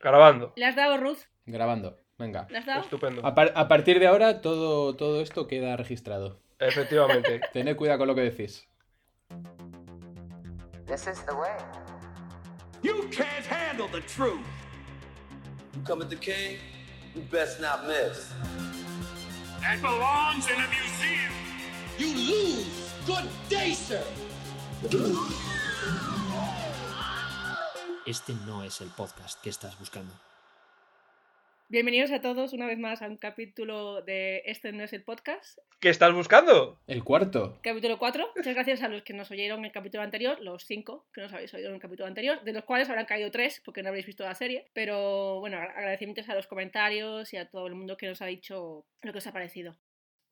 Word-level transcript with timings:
Grabando. 0.00 0.52
¿Le 0.56 0.66
has 0.66 0.76
dado, 0.76 0.96
Ruth? 0.98 1.18
Grabando. 1.46 1.96
Venga. 2.18 2.46
¿Le 2.50 2.58
has 2.58 2.66
dado? 2.66 2.80
Estupendo. 2.82 3.26
A, 3.26 3.34
par- 3.34 3.52
a 3.54 3.68
partir 3.68 3.98
de 4.00 4.06
ahora, 4.06 4.40
todo, 4.40 4.96
todo 4.96 5.20
esto 5.20 5.46
queda 5.46 5.76
registrado. 5.76 6.40
Efectivamente. 6.58 7.40
Tened 7.52 7.76
cuidado 7.76 7.98
con 8.00 8.08
lo 8.08 8.14
que 8.14 8.22
decís. 8.22 8.68
This 10.86 11.06
is 11.06 11.24
the 11.26 11.34
way. 11.34 11.52
You 12.82 13.08
can't 13.10 13.44
handle 13.46 13.88
the 13.88 14.00
truth. 14.06 14.40
You 15.74 15.82
come 15.84 16.02
at 16.02 16.08
the 16.10 16.16
king, 16.16 16.58
you 17.14 17.22
best 17.30 17.60
not 17.60 17.86
miss. 17.86 18.32
That 19.60 19.80
belongs 19.82 20.48
in 20.48 20.56
a 20.56 20.68
museum. 20.68 21.32
You 21.98 22.14
lose! 22.14 22.94
Good 23.06 23.28
day, 23.48 23.74
sir! 23.74 24.02
Este 28.08 28.32
no 28.46 28.64
es 28.64 28.80
el 28.80 28.88
podcast 28.88 29.38
que 29.42 29.50
estás 29.50 29.78
buscando. 29.78 30.14
Bienvenidos 31.68 32.10
a 32.10 32.22
todos 32.22 32.54
una 32.54 32.66
vez 32.66 32.78
más 32.78 33.02
a 33.02 33.06
un 33.06 33.18
capítulo 33.18 34.00
de 34.00 34.40
Este 34.46 34.72
no 34.72 34.82
es 34.84 34.94
el 34.94 35.02
podcast, 35.02 35.58
¿Qué 35.78 35.90
estás 35.90 36.14
buscando? 36.14 36.78
El 36.86 37.04
cuarto. 37.04 37.58
capítulo 37.60 37.98
4. 37.98 38.30
Muchas 38.34 38.54
gracias 38.54 38.82
a 38.82 38.88
los 38.88 39.02
que 39.02 39.12
nos 39.12 39.30
oyeron 39.30 39.58
en 39.58 39.66
el 39.66 39.72
capítulo 39.72 40.02
anterior, 40.02 40.40
los 40.40 40.64
5 40.64 41.04
que 41.12 41.20
nos 41.20 41.34
habéis 41.34 41.52
oído 41.52 41.68
en 41.68 41.74
el 41.74 41.82
capítulo 41.82 42.06
anterior, 42.06 42.42
de 42.44 42.54
los 42.54 42.64
cuales 42.64 42.88
habrán 42.88 43.04
caído 43.04 43.30
3 43.30 43.60
porque 43.62 43.82
no 43.82 43.90
habréis 43.90 44.06
visto 44.06 44.24
la 44.24 44.34
serie. 44.34 44.64
Pero 44.72 45.40
bueno, 45.40 45.58
agradecimientos 45.58 46.30
a 46.30 46.34
los 46.34 46.46
comentarios 46.46 47.34
y 47.34 47.36
a 47.36 47.50
todo 47.50 47.66
el 47.66 47.74
mundo 47.74 47.98
que 47.98 48.06
nos 48.06 48.22
ha 48.22 48.26
dicho 48.26 48.86
lo 49.02 49.12
que 49.12 49.18
os 49.18 49.26
ha 49.26 49.32
parecido. 49.32 49.76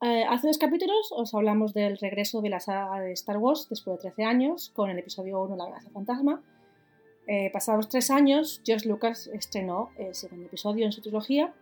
Eh, 0.01 0.25
hace 0.27 0.47
dos 0.47 0.57
capítulos 0.57 1.11
os 1.11 1.35
hablamos 1.35 1.75
del 1.75 1.99
regreso 1.99 2.41
de 2.41 2.49
la 2.49 2.61
saga 2.61 3.01
de 3.01 3.13
Star 3.13 3.37
Wars 3.37 3.67
después 3.69 3.99
de 3.99 4.09
13 4.09 4.25
años 4.25 4.71
con 4.75 4.89
el 4.89 4.99
episodio 4.99 5.43
1 5.43 5.57
La 5.57 5.65
amenaza 5.65 5.91
fantasma. 5.91 6.43
Eh, 7.27 7.51
pasados 7.53 7.89
tres 7.89 8.11
años, 8.11 8.61
George 8.65 8.89
Lucas 8.89 9.27
estrenó 9.27 9.91
el 9.97 10.15
segundo 10.15 10.47
episodio 10.47 10.87
en 10.87 10.93
su 10.93 11.01
trilogía 11.01 11.53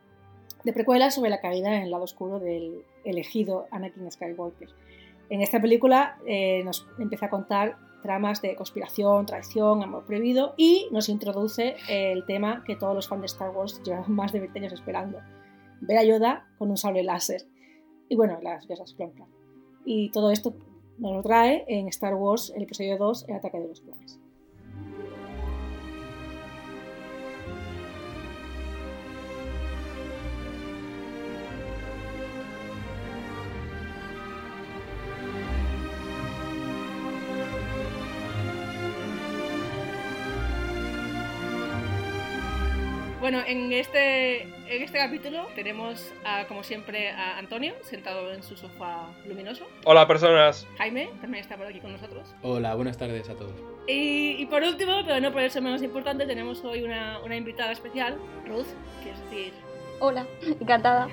de 0.62 0.72
precuelas 0.72 1.14
sobre 1.14 1.30
la 1.30 1.40
caída 1.40 1.74
en 1.74 1.82
el 1.84 1.90
lado 1.90 2.04
oscuro 2.04 2.38
del 2.38 2.84
elegido 3.04 3.66
Anakin 3.70 4.10
Skywalker. 4.10 4.68
En 5.30 5.40
esta 5.40 5.60
película 5.60 6.18
eh, 6.26 6.62
nos 6.64 6.86
empieza 6.98 7.26
a 7.26 7.30
contar 7.30 7.76
tramas 8.02 8.42
de 8.42 8.54
conspiración, 8.54 9.24
traición, 9.24 9.82
amor 9.82 10.04
prohibido 10.04 10.52
y 10.58 10.86
nos 10.90 11.08
introduce 11.08 11.76
el 11.88 12.26
tema 12.26 12.62
que 12.66 12.76
todos 12.76 12.94
los 12.94 13.08
fans 13.08 13.22
de 13.22 13.26
Star 13.26 13.50
Wars 13.50 13.80
llevan 13.82 14.12
más 14.12 14.32
de 14.32 14.40
20 14.40 14.58
años 14.58 14.72
esperando. 14.74 15.20
Ver 15.80 15.98
a 15.98 16.04
Yoda 16.04 16.46
con 16.58 16.70
un 16.70 16.76
sable 16.76 17.02
láser. 17.02 17.46
Y 18.10 18.16
bueno, 18.16 18.38
las 18.42 18.66
guerras 18.66 18.92
clon. 18.92 19.12
Y 19.86 20.10
todo 20.10 20.30
esto 20.30 20.54
nos 20.98 21.12
lo 21.12 21.22
trae 21.22 21.64
en 21.66 21.88
Star 21.88 22.14
Wars, 22.14 22.52
el 22.54 22.64
episodio 22.64 22.98
2, 22.98 23.28
El 23.28 23.36
ataque 23.36 23.58
de 23.58 23.68
los 23.68 23.80
clones. 23.80 24.20
Bueno, 43.34 43.48
en 43.48 43.72
este, 43.72 44.42
en 44.42 44.82
este 44.84 44.96
capítulo 44.96 45.48
tenemos, 45.56 46.12
a, 46.24 46.46
como 46.46 46.62
siempre, 46.62 47.10
a 47.10 47.36
Antonio 47.36 47.74
sentado 47.82 48.32
en 48.32 48.44
su 48.44 48.56
sofá 48.56 49.08
luminoso. 49.26 49.66
Hola, 49.84 50.06
personas. 50.06 50.68
Jaime 50.78 51.10
también 51.20 51.42
está 51.42 51.56
por 51.56 51.66
aquí 51.66 51.80
con 51.80 51.90
nosotros. 51.90 52.32
Hola, 52.42 52.76
buenas 52.76 52.96
tardes 52.96 53.28
a 53.28 53.34
todos. 53.34 53.60
Y, 53.88 54.36
y 54.38 54.46
por 54.46 54.62
último, 54.62 55.02
pero 55.04 55.18
no 55.18 55.32
por 55.32 55.42
eso 55.42 55.60
menos 55.60 55.82
importante, 55.82 56.26
tenemos 56.26 56.64
hoy 56.64 56.84
una, 56.84 57.18
una 57.24 57.34
invitada 57.34 57.72
especial, 57.72 58.16
Ruth, 58.46 58.68
que 59.02 59.10
es 59.10 59.20
decir, 59.24 59.52
Hola, 60.00 60.26
encantada. 60.60 61.08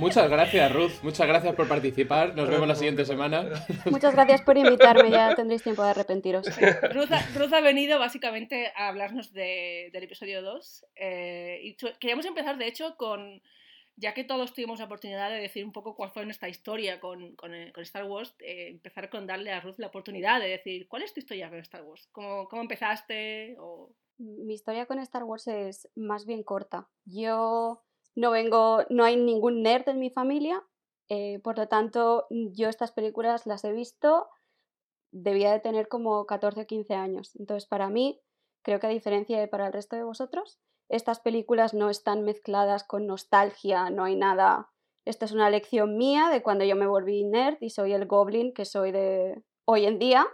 Muchas 0.00 0.28
gracias, 0.28 0.72
Ruth. 0.72 0.92
Muchas 1.02 1.26
gracias 1.28 1.54
por 1.54 1.68
participar. 1.68 2.34
Nos 2.34 2.48
vemos 2.48 2.66
la 2.66 2.74
siguiente 2.74 3.04
semana. 3.04 3.44
Muchas 3.90 4.14
gracias 4.14 4.42
por 4.42 4.56
invitarme, 4.58 5.10
ya 5.10 5.34
tendréis 5.36 5.62
tiempo 5.62 5.82
de 5.84 5.90
arrepentiros. 5.90 6.46
Ruth, 6.92 7.12
ha, 7.12 7.38
Ruth 7.38 7.52
ha 7.52 7.60
venido 7.60 7.98
básicamente 7.98 8.72
a 8.76 8.88
hablarnos 8.88 9.32
de- 9.32 9.90
del 9.92 10.04
episodio 10.04 10.42
2. 10.42 10.84
eh, 10.96 11.60
y 11.62 11.76
queríamos 12.00 12.26
empezar, 12.26 12.58
de 12.58 12.66
hecho, 12.66 12.96
con. 12.96 13.42
Ya 13.96 14.12
que 14.12 14.24
todos 14.24 14.52
tuvimos 14.52 14.80
la 14.80 14.86
oportunidad 14.86 15.30
de 15.30 15.36
decir 15.36 15.64
un 15.64 15.70
poco 15.70 15.94
cuál 15.94 16.10
fue 16.10 16.24
nuestra 16.24 16.48
historia 16.48 16.98
con, 16.98 17.36
con, 17.36 17.54
eh, 17.54 17.70
con 17.72 17.84
Star 17.84 18.02
Wars, 18.04 18.34
eh, 18.40 18.66
empezar 18.70 19.08
con 19.08 19.24
darle 19.24 19.52
a 19.52 19.60
Ruth 19.60 19.76
la 19.78 19.86
oportunidad 19.86 20.40
de 20.40 20.48
decir 20.48 20.88
cuál 20.88 21.02
es 21.02 21.14
tu 21.14 21.20
historia 21.20 21.48
con 21.48 21.60
Star 21.60 21.82
Wars, 21.84 22.08
cómo, 22.10 22.48
cómo 22.48 22.62
empezaste 22.62 23.54
o 23.60 23.92
Mi 24.18 24.54
historia 24.54 24.86
con 24.86 24.98
Star 24.98 25.22
Wars 25.22 25.46
es 25.46 25.88
más 25.94 26.26
bien 26.26 26.42
corta. 26.42 26.88
Yo 27.04 27.84
no 28.14 28.30
vengo, 28.30 28.84
no 28.90 29.04
hay 29.04 29.16
ningún 29.16 29.62
nerd 29.62 29.88
en 29.88 29.98
mi 29.98 30.10
familia, 30.10 30.62
eh, 31.08 31.40
por 31.40 31.58
lo 31.58 31.68
tanto, 31.68 32.26
yo 32.30 32.68
estas 32.68 32.92
películas 32.92 33.46
las 33.46 33.64
he 33.64 33.72
visto, 33.72 34.28
debía 35.12 35.52
de 35.52 35.60
tener 35.60 35.88
como 35.88 36.26
14 36.26 36.62
o 36.62 36.66
15 36.66 36.94
años. 36.94 37.36
Entonces, 37.36 37.68
para 37.68 37.88
mí, 37.90 38.20
creo 38.62 38.80
que 38.80 38.86
a 38.86 38.90
diferencia 38.90 39.38
de 39.38 39.48
para 39.48 39.66
el 39.66 39.72
resto 39.72 39.96
de 39.96 40.02
vosotros, 40.02 40.58
estas 40.88 41.20
películas 41.20 41.74
no 41.74 41.90
están 41.90 42.22
mezcladas 42.24 42.84
con 42.84 43.06
nostalgia, 43.06 43.90
no 43.90 44.04
hay 44.04 44.16
nada. 44.16 44.70
Esto 45.04 45.24
es 45.24 45.32
una 45.32 45.50
lección 45.50 45.96
mía 45.96 46.30
de 46.30 46.42
cuando 46.42 46.64
yo 46.64 46.76
me 46.76 46.86
volví 46.86 47.24
nerd 47.24 47.58
y 47.60 47.70
soy 47.70 47.92
el 47.92 48.06
goblin 48.06 48.54
que 48.54 48.64
soy 48.64 48.90
de 48.90 49.42
hoy 49.66 49.84
en 49.86 49.98
día. 49.98 50.26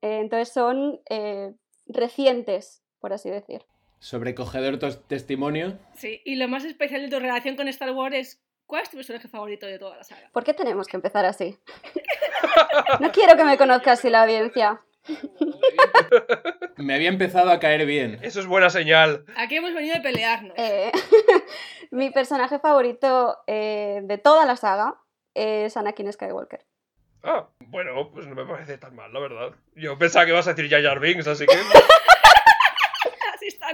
Eh, 0.00 0.18
entonces 0.20 0.52
son 0.52 1.00
eh, 1.08 1.54
recientes, 1.86 2.82
por 2.98 3.12
así 3.12 3.30
decir. 3.30 3.64
Sobrecogedor 4.02 4.80
tu 4.80 4.92
testimonio. 5.06 5.78
Sí, 5.94 6.20
y 6.24 6.34
lo 6.34 6.48
más 6.48 6.64
especial 6.64 7.02
de 7.02 7.08
tu 7.08 7.20
relación 7.20 7.54
con 7.54 7.68
Star 7.68 7.92
Wars 7.92 8.16
es 8.16 8.42
¿cuál 8.66 8.82
es 8.82 8.90
tu 8.90 8.96
personaje 8.96 9.28
favorito 9.28 9.64
de 9.64 9.78
toda 9.78 9.96
la 9.96 10.02
saga? 10.02 10.28
¿Por 10.32 10.42
qué 10.42 10.54
tenemos 10.54 10.88
que 10.88 10.96
empezar 10.96 11.24
así? 11.24 11.56
No 12.98 13.12
quiero 13.12 13.36
que 13.36 13.44
me 13.44 13.56
conozca 13.56 13.92
así 13.92 14.10
la 14.10 14.22
audiencia. 14.22 14.80
Me 16.78 16.96
había 16.96 17.10
empezado 17.10 17.52
a 17.52 17.60
caer 17.60 17.86
bien. 17.86 18.18
Eso 18.22 18.40
es 18.40 18.46
buena 18.46 18.70
señal. 18.70 19.24
Aquí 19.36 19.54
hemos 19.54 19.72
venido 19.72 19.96
a 19.96 20.02
pelearnos. 20.02 20.58
Eh, 20.58 20.90
mi 21.92 22.10
personaje 22.10 22.58
favorito 22.58 23.38
eh, 23.46 24.00
de 24.02 24.18
toda 24.18 24.46
la 24.46 24.56
saga 24.56 24.96
es 25.32 25.76
Anakin 25.76 26.12
Skywalker. 26.12 26.66
Ah, 27.22 27.48
bueno, 27.68 28.10
pues 28.12 28.26
no 28.26 28.34
me 28.34 28.44
parece 28.46 28.78
tan 28.78 28.96
mal, 28.96 29.12
la 29.12 29.20
verdad. 29.20 29.52
Yo 29.76 29.96
pensaba 29.96 30.24
que 30.24 30.32
ibas 30.32 30.48
a 30.48 30.54
decir 30.54 30.68
Jar 30.68 30.82
Jar 30.82 30.98
Binks, 30.98 31.28
así 31.28 31.46
que... 31.46 31.54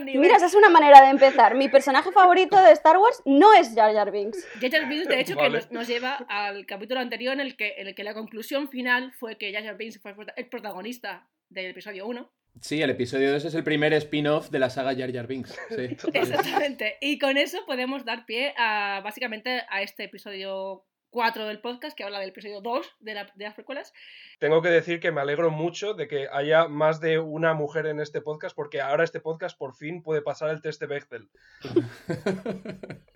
Nivel. 0.08 0.20
Mira, 0.20 0.36
esa 0.36 0.46
es 0.46 0.54
una 0.54 0.68
manera 0.68 1.00
de 1.02 1.10
empezar. 1.10 1.54
Mi 1.54 1.68
personaje 1.68 2.10
favorito 2.12 2.60
de 2.62 2.72
Star 2.72 2.98
Wars 2.98 3.22
no 3.24 3.54
es 3.54 3.74
Jar 3.74 3.92
Jar 3.92 4.10
Binks. 4.10 4.46
Jar 4.60 4.70
Jar 4.70 4.88
Binks, 4.88 5.08
de 5.08 5.20
hecho, 5.20 5.36
que 5.36 5.50
nos, 5.50 5.70
nos 5.70 5.86
lleva 5.86 6.16
al 6.28 6.66
capítulo 6.66 7.00
anterior 7.00 7.34
en 7.34 7.40
el, 7.40 7.56
que, 7.56 7.74
en 7.78 7.88
el 7.88 7.94
que 7.94 8.04
la 8.04 8.14
conclusión 8.14 8.68
final 8.68 9.12
fue 9.12 9.36
que 9.36 9.52
Jar 9.52 9.64
Jar 9.64 9.76
Binks 9.76 10.00
fue 10.00 10.14
el 10.36 10.46
protagonista 10.46 11.28
del 11.48 11.66
episodio 11.66 12.06
1. 12.06 12.30
Sí, 12.60 12.82
el 12.82 12.90
episodio 12.90 13.30
2 13.32 13.44
es 13.44 13.54
el 13.54 13.62
primer 13.62 13.92
spin-off 13.92 14.50
de 14.50 14.58
la 14.58 14.70
saga 14.70 14.94
Jar 14.94 15.12
Jar 15.12 15.26
Binks. 15.26 15.56
Sí. 15.70 15.96
Exactamente. 16.12 16.96
Y 17.00 17.18
con 17.18 17.36
eso 17.36 17.64
podemos 17.66 18.04
dar 18.04 18.26
pie 18.26 18.54
a, 18.56 19.00
básicamente, 19.04 19.62
a 19.68 19.82
este 19.82 20.04
episodio 20.04 20.84
4 21.10 21.46
del 21.46 21.60
podcast, 21.60 21.96
que 21.96 22.04
habla 22.04 22.20
del 22.20 22.30
episodio 22.30 22.60
2 22.60 22.96
de, 23.00 23.14
la- 23.14 23.32
de 23.34 23.44
las 23.44 23.54
precuelas. 23.54 23.92
Tengo 24.38 24.62
que 24.62 24.68
decir 24.68 25.00
que 25.00 25.10
me 25.12 25.20
alegro 25.20 25.50
mucho 25.50 25.94
de 25.94 26.08
que 26.08 26.28
haya 26.32 26.68
más 26.68 27.00
de 27.00 27.18
una 27.18 27.54
mujer 27.54 27.86
en 27.86 28.00
este 28.00 28.20
podcast, 28.20 28.54
porque 28.54 28.80
ahora 28.80 29.04
este 29.04 29.20
podcast 29.20 29.56
por 29.58 29.74
fin 29.74 30.02
puede 30.02 30.22
pasar 30.22 30.50
el 30.50 30.60
test 30.62 30.80
de 30.80 30.86
Bechtel. 30.86 31.28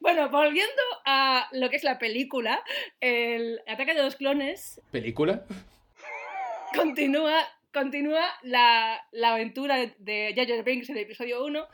Bueno, 0.00 0.28
volviendo 0.30 0.82
a 1.06 1.48
lo 1.52 1.68
que 1.70 1.76
es 1.76 1.84
la 1.84 1.98
película, 1.98 2.62
el 3.00 3.60
ataque 3.66 3.94
de 3.94 4.02
los 4.02 4.16
clones 4.16 4.80
¿Película? 4.90 5.44
continúa, 6.74 7.40
continúa 7.82 8.26
la, 8.42 9.06
la 9.12 9.34
aventura 9.34 9.76
de- 9.98 10.34
Jar 10.36 10.64
Binks 10.64 10.88
en 10.90 10.96
el 10.96 11.02
episodio 11.04 11.44
1 11.44 11.66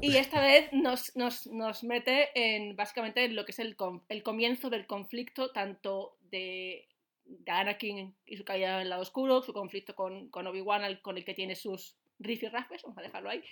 y 0.00 0.16
esta 0.16 0.40
vez 0.40 0.72
nos, 0.72 1.14
nos, 1.16 1.46
nos 1.48 1.84
mete 1.84 2.30
en 2.34 2.74
básicamente 2.76 3.24
en 3.24 3.36
lo 3.36 3.44
que 3.44 3.52
es 3.52 3.58
el, 3.58 3.76
el 4.08 4.22
comienzo 4.22 4.70
del 4.70 4.86
conflicto 4.86 5.50
tanto 5.52 6.16
de, 6.30 6.88
de 7.24 7.50
Anakin 7.52 8.14
y 8.26 8.36
su 8.36 8.44
caída 8.44 8.76
en 8.76 8.82
el 8.82 8.88
lado 8.90 9.02
oscuro, 9.02 9.42
su 9.42 9.52
conflicto 9.52 9.94
con, 9.94 10.28
con 10.30 10.46
Obi-Wan 10.46 10.98
con 11.02 11.18
el 11.18 11.24
que 11.24 11.34
tiene 11.34 11.54
sus 11.54 11.96
rifirrafes, 12.18 12.82
vamos 12.82 12.98
a 12.98 13.02
dejarlo 13.02 13.30
ahí, 13.30 13.42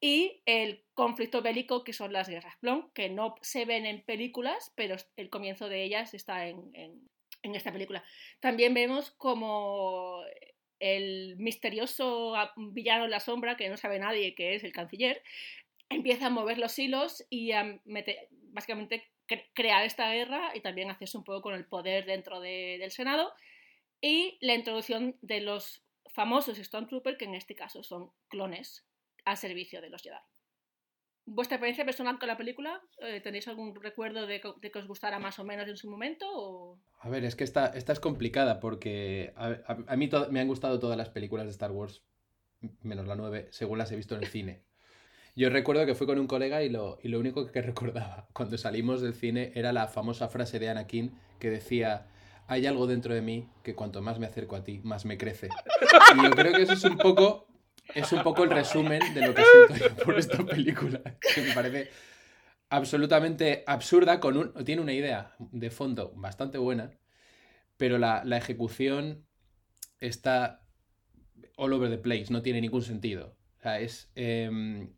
y 0.00 0.40
el 0.46 0.84
conflicto 0.94 1.42
bélico 1.42 1.84
que 1.84 1.92
son 1.92 2.12
las 2.12 2.28
guerras 2.28 2.56
clon, 2.58 2.90
que 2.94 3.08
no 3.10 3.34
se 3.42 3.64
ven 3.64 3.84
en 3.84 4.02
películas, 4.02 4.72
pero 4.74 4.96
el 5.16 5.28
comienzo 5.28 5.68
de 5.68 5.82
ellas 5.84 6.14
está 6.14 6.46
en, 6.48 6.70
en- 6.74 7.08
en 7.44 7.56
esta 7.56 7.72
película. 7.72 8.04
También 8.38 8.72
vemos 8.72 9.10
como 9.10 10.22
el 10.82 11.36
misterioso 11.38 12.34
villano 12.56 13.04
en 13.04 13.10
la 13.10 13.20
sombra, 13.20 13.56
que 13.56 13.68
no 13.68 13.76
sabe 13.76 13.98
nadie 13.98 14.34
que 14.34 14.54
es 14.56 14.64
el 14.64 14.72
canciller, 14.72 15.22
empieza 15.88 16.26
a 16.26 16.30
mover 16.30 16.58
los 16.58 16.78
hilos 16.78 17.24
y 17.30 17.52
a 17.52 17.80
básicamente 18.52 19.08
cre- 19.28 19.48
crear 19.54 19.84
esta 19.84 20.12
guerra 20.12 20.50
y 20.54 20.60
también 20.60 20.90
hacerse 20.90 21.16
un 21.16 21.24
poco 21.24 21.42
con 21.42 21.54
el 21.54 21.64
poder 21.66 22.04
dentro 22.06 22.40
de- 22.40 22.76
del 22.78 22.90
Senado. 22.90 23.32
y 24.04 24.36
la 24.40 24.54
introducción 24.54 25.16
de 25.22 25.40
los 25.40 25.84
famosos 26.06 26.58
Stormtroopers, 26.58 27.16
que 27.18 27.24
en 27.26 27.36
este 27.36 27.54
caso 27.54 27.84
son 27.84 28.10
clones 28.28 28.84
al 29.24 29.36
servicio 29.36 29.80
de 29.80 29.90
los 29.90 30.02
Jedi. 30.02 30.16
¿Vuestra 31.24 31.56
experiencia 31.56 31.84
personal 31.84 32.18
con 32.18 32.28
la 32.28 32.36
película? 32.36 32.80
Eh, 33.00 33.20
¿Tenéis 33.20 33.46
algún 33.48 33.74
recuerdo 33.80 34.26
de, 34.26 34.40
de 34.60 34.70
que 34.70 34.78
os 34.78 34.86
gustara 34.88 35.18
más 35.18 35.38
o 35.38 35.44
menos 35.44 35.68
en 35.68 35.76
su 35.76 35.88
momento? 35.88 36.26
O... 36.30 36.78
A 37.00 37.08
ver, 37.08 37.24
es 37.24 37.36
que 37.36 37.44
esta, 37.44 37.66
esta 37.66 37.92
es 37.92 38.00
complicada 38.00 38.58
porque 38.60 39.32
a, 39.36 39.46
a- 39.66 39.78
a 39.86 39.96
mí 39.96 40.10
me 40.30 40.40
han 40.40 40.48
gustado 40.48 40.78
todas 40.80 40.96
las 40.96 41.10
películas 41.10 41.46
de 41.46 41.52
Star 41.52 41.70
Wars, 41.70 42.02
menos 42.82 43.06
la 43.06 43.14
9, 43.16 43.48
según 43.50 43.78
las 43.78 43.90
he 43.92 43.96
visto 43.96 44.14
en 44.16 44.22
el 44.24 44.28
cine. 44.28 44.62
Yo 45.34 45.48
recuerdo 45.48 45.86
que 45.86 45.94
fui 45.94 46.06
con 46.06 46.18
un 46.18 46.26
colega 46.26 46.62
y 46.62 46.68
lo, 46.68 46.98
y 47.02 47.08
lo 47.08 47.18
único 47.18 47.46
que 47.50 47.62
recordaba 47.62 48.26
cuando 48.32 48.58
salimos 48.58 49.00
del 49.00 49.14
cine 49.14 49.52
era 49.54 49.72
la 49.72 49.86
famosa 49.88 50.28
frase 50.28 50.58
de 50.58 50.68
Anakin 50.68 51.16
que 51.38 51.50
decía, 51.50 52.08
hay 52.48 52.66
algo 52.66 52.86
dentro 52.86 53.14
de 53.14 53.22
mí 53.22 53.48
que 53.62 53.74
cuanto 53.74 54.02
más 54.02 54.18
me 54.18 54.26
acerco 54.26 54.56
a 54.56 54.64
ti, 54.64 54.80
más 54.82 55.04
me 55.04 55.16
crece. 55.16 55.48
Y 56.18 56.22
yo 56.24 56.30
creo 56.32 56.52
que 56.52 56.62
eso 56.62 56.72
es 56.74 56.84
un 56.84 56.98
poco, 56.98 57.46
es 57.94 58.12
un 58.12 58.22
poco 58.22 58.44
el 58.44 58.50
resumen 58.50 59.00
de 59.14 59.26
lo 59.26 59.34
que 59.34 59.42
siento 59.44 59.88
yo 59.88 60.04
por 60.04 60.18
esta 60.18 60.44
película, 60.44 61.00
que 61.34 61.42
me 61.42 61.52
parece 61.52 61.90
absolutamente 62.68 63.64
absurda, 63.66 64.20
con 64.20 64.36
un, 64.36 64.64
tiene 64.64 64.82
una 64.82 64.92
idea 64.92 65.34
de 65.38 65.70
fondo 65.70 66.12
bastante 66.16 66.58
buena, 66.58 66.90
pero 67.76 67.98
la, 67.98 68.22
la 68.24 68.36
ejecución 68.36 69.24
está 70.00 70.62
all 71.56 71.72
over 71.72 71.90
the 71.90 71.98
place, 71.98 72.26
no 72.30 72.42
tiene 72.42 72.60
ningún 72.60 72.82
sentido. 72.82 73.36
O 73.58 73.62
sea, 73.62 73.80
es, 73.80 74.10
em, 74.14 74.92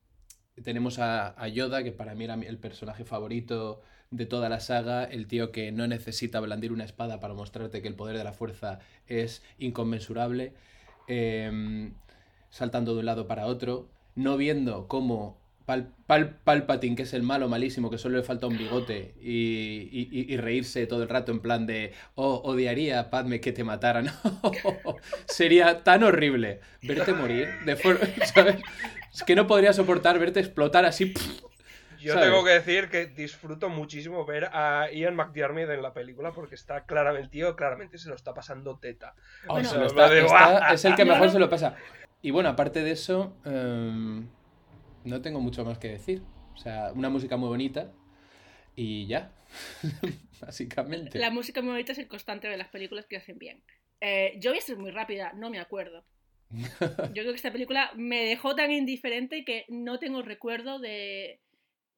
tenemos 0.63 0.99
a, 0.99 1.49
Yoda, 1.49 1.83
que 1.83 1.93
para 1.93 2.15
mí 2.15 2.25
era 2.25 2.35
el 2.35 2.59
personaje 2.59 3.05
favorito 3.05 3.83
de 4.11 4.27
toda 4.27 4.49
la 4.49 4.61
saga, 4.61 5.05
el 5.05 5.27
tío 5.27 5.51
que 5.53 5.73
no 5.73 5.87
necesita 5.87 6.41
blandir 6.41 6.73
una 6.73 6.85
espada 6.85 7.21
para 7.21 7.35
mostrarte 7.35 7.83
que 7.83 7.89
el 7.89 7.97
poder 7.97 8.17
de 8.17 8.25
la 8.25 8.33
fuerza 8.33 8.79
es 9.07 9.43
inconmensurable, 9.59 10.55
em, 11.09 11.95
saltando 12.55 12.93
de 12.95 13.01
un 13.01 13.07
lado 13.07 13.27
para 13.27 13.47
otro, 13.47 13.89
no 14.15 14.37
viendo 14.37 14.87
cómo 14.87 15.43
Pal- 15.67 15.89
Pal- 16.07 16.37
Palpatine, 16.45 16.95
que 16.95 17.03
es 17.03 17.15
el 17.15 17.23
malo 17.23 17.49
malísimo, 17.49 17.91
que 17.91 17.97
solo 17.99 18.19
le 18.19 18.23
falta 18.23 18.47
un 18.47 18.57
bigote, 18.59 19.15
y, 19.21 19.89
y- 19.91 20.09
y- 20.13 20.33
y 20.33 20.37
reírse 20.37 20.87
todo 20.87 21.03
el 21.03 21.09
rato 21.09 21.33
en 21.33 21.41
plan 21.41 21.67
de, 21.67 21.93
oh, 22.15 22.43
odiaría, 22.45 23.09
Padme, 23.11 23.41
que 23.41 23.51
te 23.53 23.65
mataran. 23.65 24.07
Sería 25.27 25.83
tan 25.83 26.03
horrible 26.05 26.61
verte 26.83 27.13
morir, 27.13 27.49
de. 27.65 27.75
Es 29.15 29.23
que 29.23 29.35
no 29.37 29.47
podría 29.47 29.73
soportar 29.73 30.19
verte 30.19 30.41
explotar 30.41 30.85
así. 30.85 31.15
Yo 32.01 32.13
¿sabes? 32.13 32.29
tengo 32.29 32.45
que 32.45 32.51
decir 32.51 32.89
que 32.91 33.07
disfruto 33.07 33.69
muchísimo 33.71 34.27
ver 34.27 34.47
a 34.53 34.89
Ian 34.93 35.15
McDiarmid 35.17 35.71
en 35.71 35.81
la 35.83 35.95
película 35.95 36.33
porque 36.33 36.57
está 36.57 36.85
claramente, 36.85 37.23
el 37.25 37.31
tío 37.31 37.57
claramente 37.57 37.97
se 37.97 38.09
lo 38.11 38.17
está 38.17 38.35
pasando 38.35 38.77
teta. 38.79 39.15
Oh, 39.47 39.55
Bueno. 39.55 39.69
se 39.71 39.77
lo 39.79 39.83
O 39.85 39.87
está- 39.87 40.07
sea, 40.09 40.15
de- 40.15 40.21
está- 40.27 40.75
es 40.75 40.85
el 40.85 40.95
que 40.97 41.05
mejor 41.05 41.31
se 41.31 41.39
lo 41.39 41.49
pasa. 41.49 41.77
Y 42.25 42.31
bueno, 42.31 42.49
aparte 42.49 42.83
de 42.83 42.91
eso, 42.91 43.37
em, 43.45 44.27
no 45.05 45.21
tengo 45.21 45.41
mucho 45.41 45.63
más 45.63 45.77
que 45.77 45.89
decir. 45.89 46.23
O 46.55 46.57
sea, 46.57 46.91
una 46.95 47.11
música 47.11 47.37
muy 47.37 47.51
bonita 47.51 47.93
y 48.75 49.07
ya, 49.07 49.31
básicamente. 50.41 51.19
La 51.19 51.29
música 51.29 51.61
muy 51.61 51.73
bonita 51.73 51.93
es 51.93 51.99
el 51.99 52.09
constante 52.09 52.49
de 52.49 52.57
las 52.57 52.69
películas 52.69 53.05
que 53.05 53.19
hacen 53.19 53.39
bien. 53.39 53.63
Eh, 54.01 54.39
yo 54.41 54.53
voy 54.53 54.59
a 54.59 54.63
ser 54.63 54.79
muy 54.79 54.91
rápida, 54.91 55.35
no 55.35 55.51
me 55.51 55.59
acuerdo. 55.59 56.07
Yo 56.51 57.23
creo 57.23 57.33
que 57.33 57.37
esta 57.37 57.53
película 57.53 57.93
me 57.95 58.25
dejó 58.25 58.55
tan 58.55 58.73
indiferente 58.73 59.45
que 59.45 59.67
no 59.69 59.99
tengo 59.99 60.23
recuerdo 60.23 60.79
de 60.79 61.43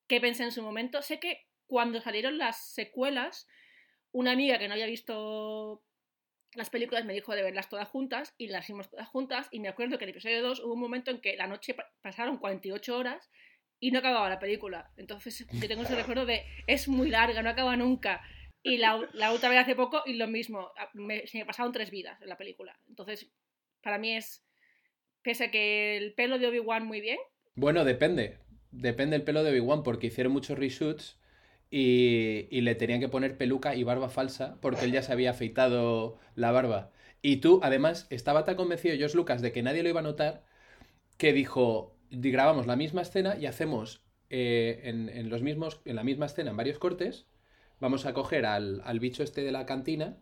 qué 0.09 0.21
pensé 0.21 0.43
en 0.43 0.51
su 0.51 0.61
momento. 0.61 1.03
Sé 1.03 1.21
que 1.21 1.47
cuando 1.69 2.01
salieron 2.01 2.37
las 2.37 2.73
secuelas, 2.73 3.47
una 4.11 4.33
amiga 4.33 4.59
que 4.59 4.67
no 4.67 4.75
había 4.75 4.87
visto 4.87 5.85
las 6.57 6.71
películas 6.71 7.05
me 7.05 7.13
dijo 7.15 7.35
de 7.35 7.43
verlas 7.43 7.69
todas 7.69 7.89
juntas 7.89 8.35
y 8.39 8.49
las 8.49 8.67
vimos 8.67 8.91
todas 8.91 9.09
juntas 9.09 9.49
y 9.51 9.61
me 9.61 9.69
acuerdo 9.69 9.99
que 9.99 10.05
en 10.05 10.09
el 10.11 10.15
episodio 10.17 10.43
2 10.43 10.61
hubo 10.61 10.75
un 10.75 10.81
momento 10.81 11.11
en 11.11 11.21
que 11.21 11.37
la 11.37 11.47
noche 11.47 11.75
pa- 11.75 11.93
pasaron 12.03 12.39
48 12.39 12.97
horas 12.97 13.31
y 13.79 13.91
no 13.91 13.99
acababa 13.99 14.29
la 14.31 14.39
película. 14.39 14.91
Entonces 14.97 15.47
yo 15.53 15.69
tengo 15.69 15.83
ese 15.83 15.95
recuerdo 15.95 16.25
de 16.27 16.45
es 16.67 16.89
muy 16.89 17.11
larga, 17.11 17.43
no 17.43 17.51
acaba 17.51 17.77
nunca. 17.77 18.23
Y 18.63 18.79
la, 18.79 19.09
la 19.13 19.33
otra 19.33 19.49
vez 19.49 19.59
hace 19.61 19.77
poco 19.77 20.03
y 20.07 20.15
lo 20.15 20.27
mismo, 20.27 20.73
me- 20.95 21.27
se 21.27 21.39
me 21.39 21.47
pasaron 21.47 21.73
tres 21.73 21.91
vidas 21.91 22.21
en 22.23 22.29
la 22.29 22.37
película. 22.39 22.79
Entonces 22.89 23.31
para 23.83 23.99
mí 23.99 24.17
es, 24.17 24.45
pese 25.23 25.45
a 25.45 25.51
que 25.51 25.97
el 25.97 26.15
pelo 26.15 26.39
de 26.39 26.47
Obi-Wan 26.49 26.85
muy 26.87 27.01
bien, 27.01 27.19
Bueno, 27.55 27.85
depende. 27.85 28.39
Depende 28.71 29.17
el 29.17 29.23
pelo 29.23 29.43
de 29.45 29.51
Obi-Wan 29.53 29.83
porque 29.83 30.09
hicieron 30.09 30.33
muchos 30.33 30.59
reshoots 30.59 31.19
y, 31.71 32.49
y 32.51 32.61
le 32.63 32.75
tenían 32.75 33.01
que 33.01 33.09
poner 33.09 33.37
peluca 33.39 33.75
y 33.75 33.85
barba 33.85 34.09
falsa 34.09 34.59
porque 34.61 34.85
él 34.87 34.93
ya 34.93 35.03
se 35.03 35.13
había 35.13 35.31
afeitado 35.31 36.19
la 36.35 36.53
barba. 36.53 36.91
Y 37.23 37.39
tú, 37.39 37.61
además, 37.63 38.07
estaba 38.11 38.45
tan 38.45 38.57
convencido 38.57 38.97
George 38.97 39.17
Lucas 39.17 39.43
de 39.43 39.53
que 39.53 39.63
nadie 39.63 39.83
lo 39.83 39.89
iba 39.89 40.01
a 40.01 40.03
notar 40.03 40.45
que 41.19 41.33
dijo, 41.33 41.97
"Di- 42.11 42.31
grabamos 42.31 42.67
la 42.67 42.77
misma 42.77 43.03
escena 43.03 43.37
y 43.39 43.47
hacemos 43.47 44.03
eh, 44.31 44.81
en, 44.85 45.09
en 45.09 45.31
los 45.31 45.43
mismos, 45.43 45.81
en 45.85 45.97
la 45.97 46.05
misma 46.05 46.27
escena, 46.27 46.51
en 46.51 46.57
varios 46.57 46.79
cortes, 46.79 47.27
vamos 47.81 48.07
a 48.07 48.13
coger 48.15 48.47
al, 48.47 48.83
al 48.85 49.01
bicho 49.01 49.23
este 49.23 49.43
de 49.43 49.53
la 49.53 49.67
cantina 49.67 50.19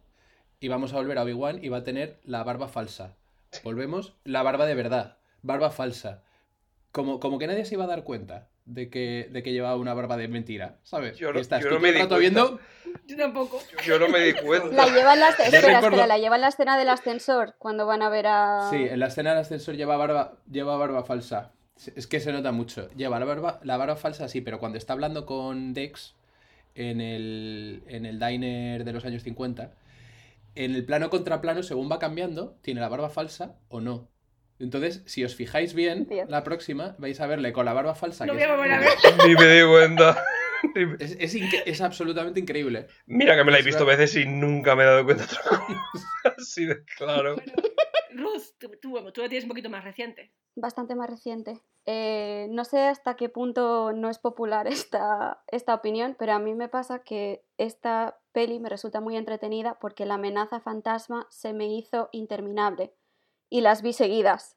y 0.60 0.68
vamos 0.68 0.92
a 0.92 0.96
volver 0.96 1.18
a 1.18 1.22
Obi-Wan 1.24 1.64
y 1.64 1.68
va 1.68 1.78
a 1.78 1.84
tener 1.84 2.20
la 2.24 2.42
barba 2.44 2.68
falsa. 2.68 3.16
Volvemos, 3.62 4.16
la 4.24 4.42
barba 4.42 4.66
de 4.66 4.74
verdad, 4.74 5.18
barba 5.42 5.70
falsa. 5.70 6.24
Como, 6.92 7.20
como 7.20 7.38
que 7.38 7.46
nadie 7.46 7.64
se 7.64 7.74
iba 7.74 7.84
a 7.84 7.88
dar 7.88 8.04
cuenta 8.04 8.50
de 8.66 8.88
que, 8.90 9.28
de 9.30 9.42
que 9.42 9.52
llevaba 9.52 9.76
una 9.76 9.92
barba 9.94 10.16
de 10.16 10.28
mentira, 10.28 10.76
¿sabes? 10.82 11.16
Yo 11.18 11.32
no- 11.32 11.40
estás 11.40 11.60
yo 11.62 11.66
no 11.68 11.76
todo 11.76 11.80
me 11.82 11.92
di 11.92 11.98
rato 11.98 12.16
cuenta. 12.16 12.20
viendo 12.20 12.60
yo 13.06 13.16
tampoco. 13.16 13.60
Yo 13.84 13.98
no 13.98 14.08
me 14.08 14.20
di 14.20 14.32
cuenta. 14.34 14.68
La 14.74 14.86
lleva 14.86 15.14
en 15.14 15.20
la, 15.20 15.28
espera, 15.30 15.78
espera, 15.80 16.06
la 16.06 16.18
lleva 16.18 16.36
en 16.36 16.40
la 16.42 16.48
escena 16.48 16.78
del 16.78 16.88
ascensor 16.88 17.56
cuando 17.58 17.86
van 17.86 18.02
a 18.02 18.08
ver 18.08 18.26
a. 18.28 18.68
Sí, 18.70 18.76
en 18.76 18.98
la 19.00 19.08
escena 19.08 19.30
del 19.30 19.40
ascensor 19.40 19.74
lleva 19.76 19.96
barba, 19.96 20.34
lleva 20.50 20.76
barba 20.76 21.04
falsa. 21.04 21.52
Es 21.96 22.06
que 22.06 22.20
se 22.20 22.32
nota 22.32 22.52
mucho. 22.52 22.88
Lleva 22.94 23.18
la 23.18 23.24
barba, 23.26 23.58
la 23.64 23.76
barba 23.76 23.96
falsa, 23.96 24.28
sí, 24.28 24.40
pero 24.40 24.58
cuando 24.60 24.78
está 24.78 24.92
hablando 24.92 25.26
con 25.26 25.74
Dex 25.74 26.14
en 26.76 27.00
el, 27.00 27.82
en 27.88 28.06
el 28.06 28.18
diner 28.20 28.84
de 28.84 28.92
los 28.92 29.04
años 29.04 29.22
50, 29.24 29.72
en 30.54 30.74
el 30.74 30.84
plano 30.86 31.10
contra 31.10 31.40
plano, 31.40 31.62
según 31.64 31.90
va 31.90 31.98
cambiando, 31.98 32.56
tiene 32.62 32.80
la 32.80 32.88
barba 32.88 33.10
falsa 33.10 33.56
o 33.68 33.80
no. 33.80 34.08
Entonces, 34.58 35.02
si 35.06 35.24
os 35.24 35.34
fijáis 35.34 35.74
bien, 35.74 36.08
la 36.28 36.44
próxima 36.44 36.94
vais 36.98 37.20
a 37.20 37.26
verle 37.26 37.52
con 37.52 37.64
la 37.64 37.72
barba 37.72 37.94
falsa. 37.94 38.24
Lo 38.26 38.36
que 38.36 38.46
voy 38.46 38.50
a 38.50 38.52
es- 38.54 38.58
volver 38.58 38.72
a 38.72 38.78
ver. 38.80 39.28
Ni 39.28 39.34
me 39.34 39.46
di 39.46 39.68
cuenta. 39.68 40.24
Es, 40.98 41.16
es 41.20 41.34
inque- 41.34 41.62
es 41.66 41.82
absolutamente 41.82 42.40
increíble. 42.40 42.86
Mira 43.04 43.36
que 43.36 43.44
me 43.44 43.52
la 43.52 43.58
he 43.58 43.62
visto 43.62 43.84
verdad. 43.84 44.00
veces 44.00 44.24
y 44.24 44.26
nunca 44.26 44.74
me 44.74 44.82
he 44.82 44.86
dado 44.86 45.04
cuenta 45.04 45.24
de 45.24 45.28
otra 45.30 45.42
cosa. 45.66 45.78
Así 46.38 46.64
de 46.64 46.82
claro. 46.96 47.36
Ruth, 48.14 48.42
tú, 48.58 48.70
tú, 48.80 48.90
bueno, 48.92 49.12
tú 49.12 49.20
la 49.20 49.28
tienes 49.28 49.44
un 49.44 49.50
poquito 49.50 49.68
más 49.68 49.84
reciente. 49.84 50.32
Bastante 50.56 50.94
más 50.94 51.10
reciente. 51.10 51.60
Eh, 51.84 52.46
no 52.50 52.64
sé 52.64 52.78
hasta 52.80 53.14
qué 53.14 53.28
punto 53.28 53.92
no 53.92 54.08
es 54.08 54.18
popular 54.18 54.66
esta, 54.66 55.42
esta 55.48 55.74
opinión, 55.74 56.16
pero 56.18 56.32
a 56.32 56.38
mí 56.38 56.54
me 56.54 56.68
pasa 56.70 57.00
que 57.00 57.44
esta 57.58 58.18
peli 58.32 58.58
me 58.58 58.70
resulta 58.70 59.00
muy 59.02 59.18
entretenida 59.18 59.76
porque 59.80 60.06
la 60.06 60.14
amenaza 60.14 60.60
fantasma 60.60 61.26
se 61.28 61.52
me 61.52 61.66
hizo 61.66 62.08
interminable 62.12 62.94
y 63.48 63.60
las 63.60 63.82
vi 63.82 63.92
seguidas. 63.92 64.56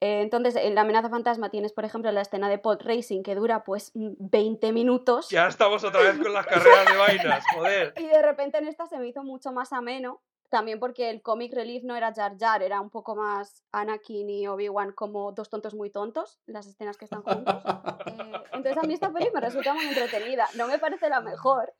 Eh, 0.00 0.22
entonces, 0.22 0.56
en 0.56 0.74
la 0.74 0.80
amenaza 0.80 1.10
fantasma 1.10 1.50
tienes, 1.50 1.72
por 1.72 1.84
ejemplo, 1.84 2.10
la 2.10 2.22
escena 2.22 2.48
de 2.48 2.58
pod 2.58 2.80
racing 2.82 3.22
que 3.22 3.34
dura 3.34 3.64
pues 3.64 3.92
mm, 3.94 4.14
20 4.18 4.72
minutos. 4.72 5.28
Ya 5.28 5.46
estamos 5.46 5.84
otra 5.84 6.00
vez 6.00 6.18
con 6.18 6.32
las 6.32 6.46
carreras 6.46 6.86
de 6.90 6.96
vainas, 6.96 7.44
joder. 7.54 7.94
Y 7.98 8.06
de 8.06 8.22
repente 8.22 8.58
en 8.58 8.66
esta 8.66 8.86
se 8.86 8.98
me 8.98 9.08
hizo 9.08 9.22
mucho 9.22 9.52
más 9.52 9.74
ameno, 9.74 10.22
también 10.48 10.80
porque 10.80 11.10
el 11.10 11.20
comic 11.20 11.52
relief 11.52 11.84
no 11.84 11.96
era 11.96 12.14
Jar 12.14 12.36
Jar, 12.38 12.62
era 12.62 12.80
un 12.80 12.88
poco 12.88 13.14
más 13.14 13.62
Anakin 13.72 14.30
y 14.30 14.48
Obi-Wan 14.48 14.92
como 14.92 15.32
dos 15.32 15.50
tontos 15.50 15.74
muy 15.74 15.90
tontos, 15.90 16.40
las 16.46 16.66
escenas 16.66 16.96
que 16.96 17.04
están 17.04 17.22
juntos. 17.22 17.62
Eh, 18.06 18.42
entonces 18.52 18.78
a 18.78 18.86
mí 18.86 18.94
esta 18.94 19.12
peli 19.12 19.30
me 19.32 19.40
resulta 19.40 19.74
muy 19.74 19.84
entretenida. 19.84 20.48
No 20.56 20.66
me 20.66 20.78
parece 20.78 21.10
la 21.10 21.20
mejor 21.20 21.74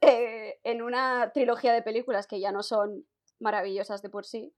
eh, 0.00 0.58
en 0.64 0.82
una 0.82 1.30
trilogía 1.32 1.72
de 1.72 1.82
películas 1.82 2.26
que 2.26 2.40
ya 2.40 2.52
no 2.52 2.62
son 2.62 3.06
maravillosas 3.38 4.02
de 4.02 4.08
por 4.08 4.24
sí, 4.24 4.54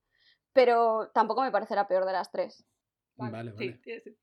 pero 0.52 1.10
tampoco 1.14 1.42
me 1.42 1.50
parece 1.50 1.74
la 1.74 1.86
peor 1.88 2.04
de 2.06 2.12
las 2.12 2.30
tres. 2.30 2.64
Vale, 3.16 3.32
vale. 3.32 3.52
sí, 3.82 4.00
sí. 4.04 4.16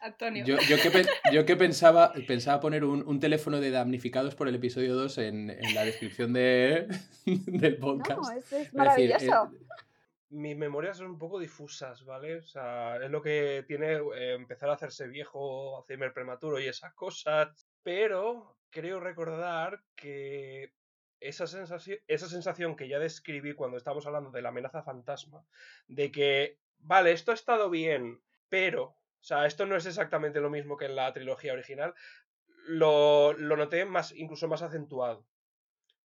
Antonio. 0.00 0.44
Yo, 0.44 0.56
yo 0.68 0.76
que, 0.90 1.06
yo 1.32 1.46
que 1.46 1.54
pensaba, 1.56 2.12
pensaba 2.26 2.60
poner 2.60 2.82
un, 2.84 3.06
un 3.06 3.20
teléfono 3.20 3.60
de 3.60 3.70
damnificados 3.70 4.34
por 4.34 4.48
el 4.48 4.56
episodio 4.56 4.96
2 4.96 5.18
en, 5.18 5.50
en 5.50 5.74
la 5.74 5.84
descripción 5.84 6.32
de, 6.32 6.88
del 7.24 7.76
podcast. 7.78 8.20
No, 8.20 8.30
es, 8.32 8.38
es 8.38 8.52
Es 8.52 8.58
decir, 8.58 8.74
maravilloso. 8.74 9.52
eh, 9.54 9.58
Mis 10.30 10.56
memorias 10.56 10.96
son 10.96 11.06
un 11.06 11.18
poco 11.18 11.38
difusas, 11.38 12.04
¿vale? 12.04 12.38
O 12.38 12.42
sea, 12.42 12.96
es 12.96 13.10
lo 13.12 13.22
que 13.22 13.64
tiene 13.68 13.92
eh, 14.16 14.34
empezar 14.34 14.70
a 14.70 14.72
hacerse 14.74 15.06
viejo, 15.06 15.78
Alzheimer 15.78 16.12
prematuro 16.12 16.58
y 16.58 16.66
esas 16.66 16.92
cosas. 16.94 17.68
Pero 17.84 18.56
creo 18.70 18.98
recordar 18.98 19.82
que 19.94 20.72
esa 21.22 21.46
sensación, 21.46 21.98
esa 22.08 22.28
sensación 22.28 22.76
que 22.76 22.88
ya 22.88 22.98
describí 22.98 23.54
cuando 23.54 23.76
estábamos 23.76 24.06
hablando 24.06 24.30
de 24.30 24.42
la 24.42 24.50
amenaza 24.50 24.82
fantasma, 24.82 25.44
de 25.88 26.10
que, 26.12 26.58
vale, 26.78 27.12
esto 27.12 27.30
ha 27.32 27.34
estado 27.34 27.70
bien, 27.70 28.22
pero, 28.48 28.84
o 28.84 28.96
sea, 29.24 29.46
esto 29.46 29.66
no 29.66 29.76
es 29.76 29.86
exactamente 29.86 30.40
lo 30.40 30.50
mismo 30.50 30.76
que 30.76 30.86
en 30.86 30.96
la 30.96 31.12
trilogía 31.12 31.52
original, 31.54 31.94
lo, 32.66 33.32
lo 33.34 33.56
noté 33.56 33.84
más, 33.84 34.12
incluso 34.12 34.48
más 34.48 34.62
acentuado. 34.62 35.26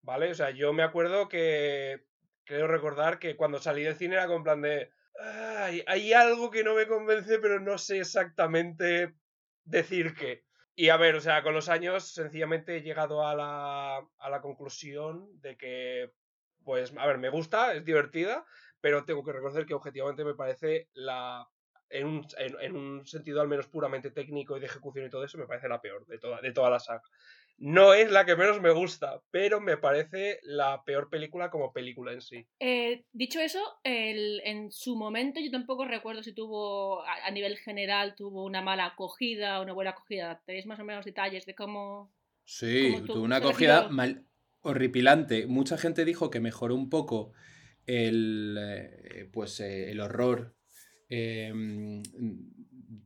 ¿Vale? 0.01 0.31
O 0.31 0.35
sea, 0.35 0.51
yo 0.51 0.73
me 0.73 0.83
acuerdo 0.83 1.27
que, 1.27 2.05
creo 2.45 2.67
recordar 2.67 3.19
que 3.19 3.35
cuando 3.35 3.59
salí 3.59 3.83
del 3.83 3.95
cine 3.95 4.15
era 4.15 4.27
con 4.27 4.43
plan 4.43 4.61
de. 4.61 4.91
"Ay, 5.19 5.83
hay 5.87 6.13
algo 6.13 6.51
que 6.51 6.63
no 6.63 6.75
me 6.75 6.87
convence, 6.87 7.39
pero 7.39 7.59
no 7.59 7.77
sé 7.77 7.99
exactamente 7.99 9.15
decir 9.65 10.15
qué. 10.15 10.45
Y 10.79 10.89
a 10.89 10.97
ver, 10.97 11.15
o 11.15 11.21
sea, 11.21 11.41
con 11.41 11.55
los 11.55 11.69
años 11.69 12.03
sencillamente 12.13 12.77
he 12.77 12.81
llegado 12.83 13.25
a 13.25 13.33
la, 13.33 13.97
a 13.97 14.29
la 14.29 14.41
conclusión 14.41 15.27
de 15.41 15.57
que, 15.57 16.13
pues, 16.63 16.93
a 16.95 17.07
ver, 17.07 17.17
me 17.17 17.29
gusta, 17.29 17.73
es 17.73 17.83
divertida, 17.83 18.45
pero 18.79 19.03
tengo 19.03 19.23
que 19.23 19.31
reconocer 19.31 19.65
que 19.65 19.73
objetivamente 19.73 20.23
me 20.23 20.35
parece 20.35 20.89
la. 20.93 21.49
En 21.89 22.05
un, 22.05 22.27
en, 22.37 22.75
un 22.75 23.07
sentido 23.07 23.41
al 23.41 23.47
menos 23.47 23.67
puramente 23.67 24.11
técnico 24.11 24.55
y 24.55 24.59
de 24.59 24.67
ejecución 24.67 25.07
y 25.07 25.09
todo 25.09 25.23
eso, 25.23 25.39
me 25.39 25.47
parece 25.47 25.67
la 25.67 25.81
peor 25.81 26.05
de 26.05 26.19
toda, 26.19 26.41
de 26.41 26.51
toda 26.51 26.69
la 26.69 26.79
saga. 26.79 27.01
No 27.59 27.93
es 27.93 28.11
la 28.11 28.25
que 28.25 28.35
menos 28.35 28.61
me 28.61 28.71
gusta, 28.71 29.21
pero 29.31 29.59
me 29.59 29.77
parece 29.77 30.39
la 30.43 30.83
peor 30.83 31.09
película 31.09 31.49
como 31.49 31.73
película 31.73 32.13
en 32.13 32.21
sí. 32.21 32.45
Eh, 32.59 33.03
dicho 33.11 33.39
eso, 33.39 33.59
el- 33.83 34.41
en 34.43 34.71
su 34.71 34.95
momento 34.95 35.39
yo 35.39 35.49
tampoco 35.49 35.85
recuerdo 35.85 36.21
si 36.21 36.33
tuvo, 36.33 37.03
a, 37.03 37.25
a 37.25 37.31
nivel 37.31 37.57
general, 37.57 38.15
tuvo 38.15 38.43
una 38.45 38.61
mala 38.61 38.85
acogida 38.85 39.59
o 39.59 39.63
una 39.63 39.73
buena 39.73 39.91
acogida. 39.91 40.41
¿Tenéis 40.45 40.67
más 40.67 40.79
o 40.79 40.83
menos 40.83 41.05
detalles 41.05 41.45
de 41.45 41.55
cómo... 41.55 42.13
Sí, 42.45 42.93
tuvo 43.07 43.23
una 43.23 43.37
acogida 43.37 43.89
mal, 43.89 44.25
horripilante. 44.61 45.47
Mucha 45.47 45.77
gente 45.77 46.05
dijo 46.05 46.29
que 46.29 46.39
mejoró 46.39 46.75
un 46.75 46.89
poco 46.89 47.33
el, 47.87 48.55
eh, 48.59 49.29
pues, 49.33 49.59
eh, 49.59 49.91
el 49.91 49.99
horror 49.99 50.55
eh, 51.09 51.51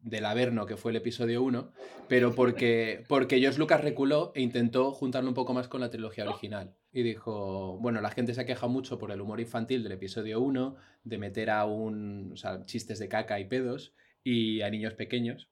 del 0.02 0.26
Averno, 0.26 0.66
que 0.66 0.78
fue 0.78 0.92
el 0.92 0.98
episodio 0.98 1.44
1, 1.44 1.72
pero 2.08 2.34
porque, 2.34 3.04
porque 3.08 3.40
George 3.40 3.60
Lucas 3.60 3.82
reculó 3.82 4.32
e 4.36 4.42
intentó 4.42 4.92
juntarlo 4.92 5.30
un 5.30 5.36
poco 5.36 5.54
más 5.54 5.68
con 5.68 5.82
la 5.82 5.90
trilogía 5.90 6.30
original. 6.30 6.76
Y 6.92 7.04
dijo, 7.04 7.78
bueno, 7.80 8.02
la 8.02 8.10
gente 8.12 8.34
se 8.34 8.42
ha 8.42 8.46
quejado 8.46 8.70
mucho 8.70 8.98
por 8.98 9.12
el 9.12 9.22
humor 9.22 9.40
infantil 9.40 9.84
del 9.84 9.94
episodio 9.94 10.42
1, 10.42 10.76
de 11.04 11.18
meter 11.18 11.50
a 11.50 11.66
un, 11.66 12.32
o 12.34 12.36
sea, 12.36 12.66
chistes 12.66 13.00
de 13.00 13.08
caca 13.08 13.40
y 13.40 13.46
pedos, 13.46 13.94
y 14.24 14.62
a 14.62 14.70
niños 14.70 14.94
pequeños 14.94 15.50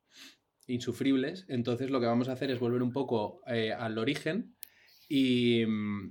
insufribles. 0.68 1.46
Entonces 1.48 1.90
lo 1.90 2.00
que 2.00 2.06
vamos 2.06 2.30
a 2.30 2.34
hacer 2.34 2.52
es 2.52 2.60
volver 2.60 2.82
un 2.82 2.92
poco 2.92 3.42
eh, 3.48 3.74
al 3.74 3.98
origen 3.98 4.56
y, 5.08 5.64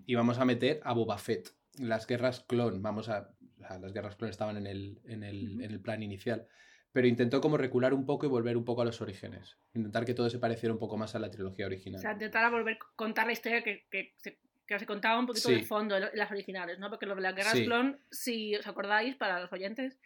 y 0.07 0.15
vamos 0.15 0.39
a 0.39 0.45
meter 0.45 0.81
a 0.83 0.93
Boba 0.93 1.19
Fett. 1.19 1.51
Las 1.79 2.07
guerras 2.07 2.41
clon, 2.41 2.83
vamos 2.83 3.09
a... 3.09 3.31
o 3.59 3.61
sea, 3.61 3.79
las 3.79 3.93
guerras 3.93 4.17
clon 4.17 4.31
estaban 4.31 4.57
en 4.57 4.67
el, 4.67 5.01
en, 5.05 5.23
el, 5.23 5.63
en 5.63 5.71
el 5.71 5.81
plan 5.81 6.03
inicial. 6.03 6.47
Pero 6.93 7.07
intentó 7.07 7.41
como 7.41 7.57
recular 7.59 7.93
un 7.95 8.07
poco 8.07 8.27
y 8.27 8.29
volver 8.29 8.57
un 8.57 8.65
poco 8.65 8.83
a 8.83 8.85
los 8.85 9.01
orígenes. 9.01 9.59
Intentar 9.75 10.05
que 10.05 10.15
todo 10.15 10.31
se 10.31 10.39
pareciera 10.39 10.73
un 10.73 10.79
poco 10.79 10.97
más 10.97 11.15
a 11.15 11.19
la 11.19 11.31
trilogía 11.31 11.67
O 11.67 11.69
original. 11.69 12.01
sea, 12.01 12.13
intentar 12.13 12.51
volver 12.51 12.75
a 12.77 12.79
contar 12.97 13.27
la 13.27 13.33
historia 13.33 13.63
que, 13.63 13.87
que, 13.91 14.15
se, 14.17 14.39
que 14.67 14.79
se 14.79 14.87
contaba 14.87 15.19
un 15.19 15.27
poquito 15.27 15.49
Sí. 15.49 15.57
de 15.57 15.63
fondo 15.65 15.97
en 15.97 16.09
las 16.15 16.31
originales, 16.31 16.79
¿no? 16.79 16.89
Porque 16.91 17.07
lo 17.07 17.15
de 17.15 17.21
las 17.21 17.35
guerras 17.35 17.53
Sí. 17.53 17.65
clon, 17.67 18.01
si 18.11 18.57
os 18.57 18.67
acordáis, 18.67 19.17
para 19.17 19.39
los 19.41 19.53
oyentes, 19.53 19.99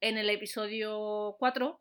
en 0.00 0.18
el 0.18 0.30
episodio 0.30 1.36
4, 1.40 1.80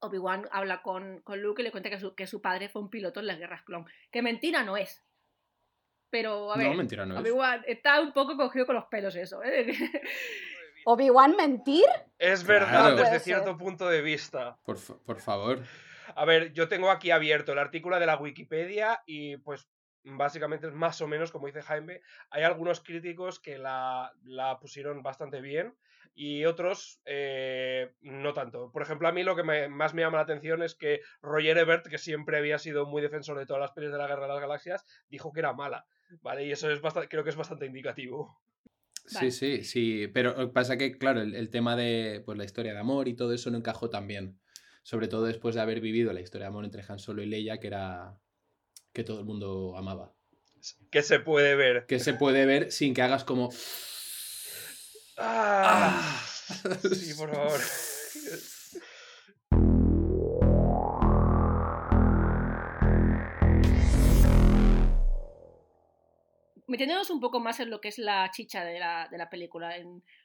Obi-Wan 0.00 0.48
habla 0.50 0.80
con, 0.82 1.20
con 1.20 1.40
Luke 1.42 1.60
y 1.60 1.64
le 1.64 1.70
cuenta 1.70 1.90
que 1.90 2.00
su, 2.00 2.14
que 2.14 2.26
su 2.26 2.40
padre 2.40 2.70
fue 2.70 2.80
un 2.80 2.88
piloto 2.88 3.20
en 3.20 3.26
las 3.26 3.38
guerras 3.38 3.62
clon. 3.64 3.84
Que 4.10 4.22
mentira 4.22 4.62
no 4.64 4.78
es. 4.78 5.04
Pero, 6.08 6.52
a 6.52 6.56
ver, 6.56 6.68
No, 6.70 6.74
mentira 6.74 7.04
no 7.06 7.14
es. 7.14 7.20
Obi-Wan 7.20 7.62
está 7.66 8.00
un 8.00 8.12
poco 8.12 8.36
cogido 8.36 8.64
con 8.66 8.74
los 8.74 8.86
pelos 8.86 9.14
eso, 9.14 9.42
¿eh? 9.44 9.66
¿Obi-Wan 10.84 11.36
mentir? 11.36 11.84
Es 12.18 12.44
verdad 12.44 12.96
desde 12.96 13.20
cierto 13.20 13.48
ser. 13.50 13.56
punto 13.56 13.88
de 13.88 14.02
vista. 14.02 14.58
Por, 14.64 14.78
por 15.04 15.20
favor. 15.20 15.60
A 16.14 16.24
ver, 16.24 16.52
yo 16.52 16.68
tengo 16.68 16.90
aquí 16.90 17.10
abierto 17.10 17.52
el 17.52 17.58
artículo 17.58 17.98
de 18.00 18.06
la 18.06 18.16
Wikipedia 18.16 19.02
y 19.06 19.36
pues 19.38 19.68
básicamente 20.02 20.66
es 20.66 20.72
más 20.72 21.00
o 21.00 21.06
menos 21.06 21.30
como 21.30 21.46
dice 21.46 21.62
Jaime. 21.62 22.00
Hay 22.30 22.42
algunos 22.42 22.80
críticos 22.80 23.38
que 23.38 23.58
la, 23.58 24.12
la 24.24 24.58
pusieron 24.58 25.02
bastante 25.02 25.40
bien 25.40 25.76
y 26.14 26.44
otros 26.46 27.00
eh, 27.04 27.92
no 28.00 28.32
tanto. 28.32 28.72
Por 28.72 28.82
ejemplo, 28.82 29.06
a 29.08 29.12
mí 29.12 29.22
lo 29.22 29.36
que 29.36 29.44
me- 29.44 29.68
más 29.68 29.94
me 29.94 30.02
llama 30.02 30.16
la 30.18 30.24
atención 30.24 30.62
es 30.62 30.74
que 30.74 31.00
Roger 31.22 31.56
Ebert, 31.58 31.86
que 31.86 31.98
siempre 31.98 32.38
había 32.38 32.58
sido 32.58 32.86
muy 32.86 33.00
defensor 33.02 33.38
de 33.38 33.46
todas 33.46 33.60
las 33.60 33.70
pelis 33.72 33.92
de 33.92 33.98
la 33.98 34.08
Guerra 34.08 34.22
de 34.22 34.28
las 34.32 34.40
Galaxias, 34.40 34.84
dijo 35.08 35.32
que 35.32 35.40
era 35.40 35.52
mala. 35.52 35.86
¿Vale? 36.22 36.44
Y 36.44 36.50
eso 36.50 36.68
es 36.68 36.80
bastante, 36.80 37.08
creo 37.08 37.22
que 37.22 37.30
es 37.30 37.36
bastante 37.36 37.66
indicativo. 37.66 38.40
Vale. 39.12 39.30
Sí, 39.30 39.58
sí, 39.58 39.64
sí. 39.64 40.08
Pero 40.08 40.36
que 40.36 40.46
pasa 40.48 40.76
que, 40.76 40.96
claro, 40.98 41.20
el, 41.20 41.34
el 41.34 41.50
tema 41.50 41.76
de 41.76 42.22
pues, 42.24 42.38
la 42.38 42.44
historia 42.44 42.72
de 42.72 42.78
amor 42.78 43.08
y 43.08 43.14
todo 43.14 43.32
eso 43.32 43.50
no 43.50 43.58
encajó 43.58 43.90
tan 43.90 44.06
bien. 44.06 44.38
Sobre 44.82 45.08
todo 45.08 45.24
después 45.24 45.54
de 45.54 45.60
haber 45.60 45.80
vivido 45.80 46.12
la 46.12 46.20
historia 46.20 46.46
de 46.46 46.48
amor 46.48 46.64
entre 46.64 46.84
Han 46.88 46.98
Solo 46.98 47.22
y 47.22 47.26
Leia, 47.26 47.58
que 47.58 47.66
era 47.66 48.18
que 48.92 49.04
todo 49.04 49.20
el 49.20 49.24
mundo 49.24 49.74
amaba. 49.76 50.12
Que 50.90 51.02
se 51.02 51.20
puede 51.20 51.54
ver. 51.54 51.86
Que 51.86 51.98
se 52.00 52.14
puede 52.14 52.46
ver 52.46 52.72
sin 52.72 52.94
que 52.94 53.02
hagas 53.02 53.24
como... 53.24 53.50
Ah, 55.16 56.22
sí, 56.94 57.14
por 57.14 57.34
favor. 57.34 57.60
metiéndonos 66.70 67.10
un 67.10 67.20
poco 67.20 67.40
más 67.40 67.58
en 67.60 67.68
lo 67.68 67.80
que 67.80 67.88
es 67.88 67.98
la 67.98 68.30
chicha 68.30 68.64
de 68.64 68.78
la, 68.78 69.08
de 69.10 69.18
la 69.18 69.28
película. 69.28 69.74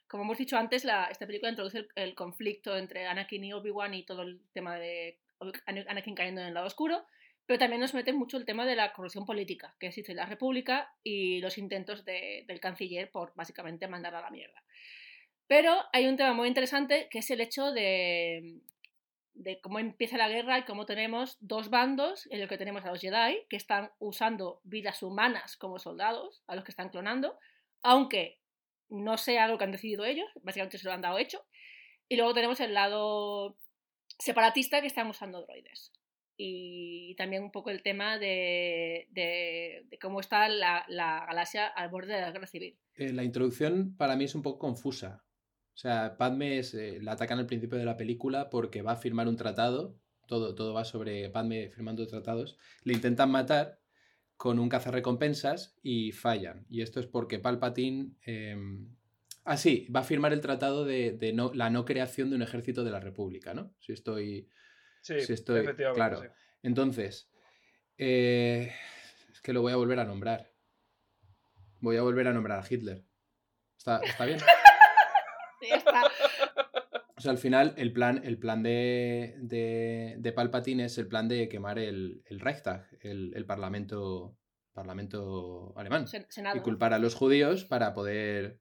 Como 0.06 0.22
hemos 0.22 0.38
dicho 0.38 0.56
antes, 0.56 0.84
esta 0.84 1.26
película 1.26 1.50
introduce 1.50 1.88
el, 1.96 2.14
conflicto 2.14 2.76
entre 2.76 3.06
Anakin 3.06 3.44
y 3.44 3.52
Obi-Wan 3.52 3.94
y 3.94 4.04
todo 4.04 4.22
el 4.22 4.40
tema 4.52 4.76
de 4.76 5.18
Anakin 5.66 6.14
cayendo 6.14 6.40
en 6.40 6.46
el 6.46 6.54
lado 6.54 6.68
oscuro, 6.68 7.04
pero 7.46 7.58
también 7.58 7.80
nos 7.80 7.94
mete 7.94 8.12
mucho 8.12 8.36
el 8.36 8.44
tema 8.44 8.64
de 8.64 8.76
la 8.76 8.92
corrupción 8.92 9.26
política 9.26 9.74
que 9.80 9.88
existe 9.88 10.12
en 10.12 10.18
la 10.18 10.26
República 10.26 10.94
y 11.02 11.40
los 11.40 11.58
intentos 11.58 12.04
de- 12.04 12.44
del 12.46 12.60
canciller 12.60 13.10
por 13.10 13.32
básicamente 13.34 13.88
mandar 13.88 14.14
a 14.14 14.20
la 14.20 14.30
mierda. 14.30 14.62
Pero 15.48 15.76
hay 15.92 16.06
un 16.06 16.16
tema 16.16 16.32
muy 16.32 16.48
interesante 16.48 17.08
que 17.10 17.18
es 17.18 17.30
el 17.30 17.40
hecho 17.40 17.72
de, 17.72 18.60
de 19.36 19.60
cómo 19.60 19.78
empieza 19.78 20.16
la 20.16 20.28
guerra 20.28 20.58
y 20.58 20.64
cómo 20.64 20.86
tenemos 20.86 21.36
dos 21.40 21.68
bandos 21.70 22.26
en 22.30 22.40
el 22.40 22.48
que 22.48 22.58
tenemos 22.58 22.84
a 22.84 22.90
los 22.90 23.00
Jedi 23.00 23.44
que 23.48 23.56
están 23.56 23.90
usando 23.98 24.60
vidas 24.64 25.02
humanas 25.02 25.56
como 25.56 25.78
soldados, 25.78 26.42
a 26.46 26.54
los 26.54 26.64
que 26.64 26.70
están 26.72 26.88
clonando, 26.88 27.38
aunque 27.82 28.40
no 28.88 29.16
sea 29.18 29.46
lo 29.48 29.58
que 29.58 29.64
han 29.64 29.72
decidido 29.72 30.04
ellos, 30.04 30.28
básicamente 30.42 30.78
se 30.78 30.86
lo 30.86 30.92
han 30.92 31.02
dado 31.02 31.18
hecho. 31.18 31.44
Y 32.08 32.16
luego 32.16 32.34
tenemos 32.34 32.60
el 32.60 32.72
lado 32.72 33.58
separatista 34.18 34.80
que 34.80 34.86
están 34.86 35.08
usando 35.08 35.42
droides. 35.42 35.92
Y 36.38 37.14
también 37.16 37.42
un 37.42 37.50
poco 37.50 37.70
el 37.70 37.82
tema 37.82 38.18
de, 38.18 39.06
de- 39.10 39.84
de 39.86 39.98
cómo 39.98 40.20
está 40.20 40.48
la, 40.48 40.84
la 40.88 41.24
galaxia 41.26 41.66
al 41.66 41.88
borde 41.88 42.14
de 42.14 42.20
la 42.20 42.30
guerra 42.30 42.46
civil. 42.46 42.78
Eh, 42.94 43.12
la 43.12 43.24
introducción 43.24 43.96
para 43.96 44.16
mí 44.16 44.24
es 44.24 44.34
un 44.34 44.42
poco 44.42 44.58
confusa. 44.58 45.24
O 45.76 45.78
sea, 45.78 46.16
Padme 46.16 46.58
es, 46.58 46.72
eh, 46.72 46.98
la 47.02 47.12
atacan 47.12 47.38
al 47.38 47.46
principio 47.46 47.76
de 47.78 47.84
la 47.84 47.98
película 47.98 48.48
porque 48.48 48.80
va 48.80 48.92
a 48.92 48.96
firmar 48.96 49.28
un 49.28 49.36
tratado. 49.36 49.94
Todo, 50.26 50.54
todo 50.54 50.72
va 50.72 50.84
sobre 50.86 51.28
Padme 51.28 51.68
firmando 51.68 52.06
tratados. 52.06 52.56
Le 52.82 52.94
intentan 52.94 53.30
matar 53.30 53.78
con 54.38 54.58
un 54.58 54.70
cazarrecompensas 54.70 55.76
y 55.82 56.12
fallan. 56.12 56.66
Y 56.70 56.80
esto 56.80 56.98
es 56.98 57.06
porque 57.06 57.38
Palpatine. 57.38 58.12
eh, 58.26 58.56
Ah, 59.48 59.56
sí, 59.56 59.86
va 59.94 60.00
a 60.00 60.04
firmar 60.04 60.32
el 60.32 60.40
tratado 60.40 60.84
de, 60.84 61.12
de 61.12 61.32
no, 61.32 61.52
la 61.54 61.70
no 61.70 61.84
creación 61.84 62.30
de 62.30 62.36
un 62.36 62.42
ejército 62.42 62.82
de 62.82 62.90
la 62.90 62.98
República, 62.98 63.54
¿no? 63.54 63.72
Si 63.78 63.92
estoy. 63.92 64.48
Sí, 65.02 65.20
si 65.20 65.34
estoy 65.34 65.60
efectivamente. 65.60 65.96
claro. 65.98 66.20
sí. 66.20 66.26
Entonces, 66.64 67.30
eh, 67.96 68.72
es 69.30 69.40
que 69.42 69.52
lo 69.52 69.62
voy 69.62 69.72
a 69.72 69.76
volver 69.76 70.00
a 70.00 70.04
nombrar. 70.04 70.50
Voy 71.80 71.96
a 71.96 72.02
volver 72.02 72.26
a 72.26 72.32
nombrar 72.32 72.58
a 72.58 72.66
Hitler. 72.68 73.04
¿Está, 73.78 74.00
está 74.02 74.24
bien? 74.24 74.40
Ya 75.62 75.76
está. 75.76 76.02
O 77.16 77.20
sea, 77.20 77.30
al 77.32 77.38
final, 77.38 77.74
el 77.78 77.92
plan, 77.92 78.20
el 78.24 78.38
plan 78.38 78.62
de, 78.62 79.34
de, 79.38 80.16
de 80.18 80.32
Palpatine 80.32 80.84
es 80.84 80.98
el 80.98 81.08
plan 81.08 81.28
de 81.28 81.48
quemar 81.48 81.78
el, 81.78 82.22
el 82.26 82.40
Reichstag, 82.40 82.86
el, 83.00 83.32
el 83.34 83.46
parlamento, 83.46 84.36
parlamento 84.74 85.72
alemán. 85.76 86.04
Sen- 86.06 86.26
Senado. 86.28 86.58
Y 86.58 86.60
culpar 86.60 86.92
a 86.92 86.98
los 86.98 87.14
judíos 87.14 87.64
para 87.64 87.94
poder, 87.94 88.60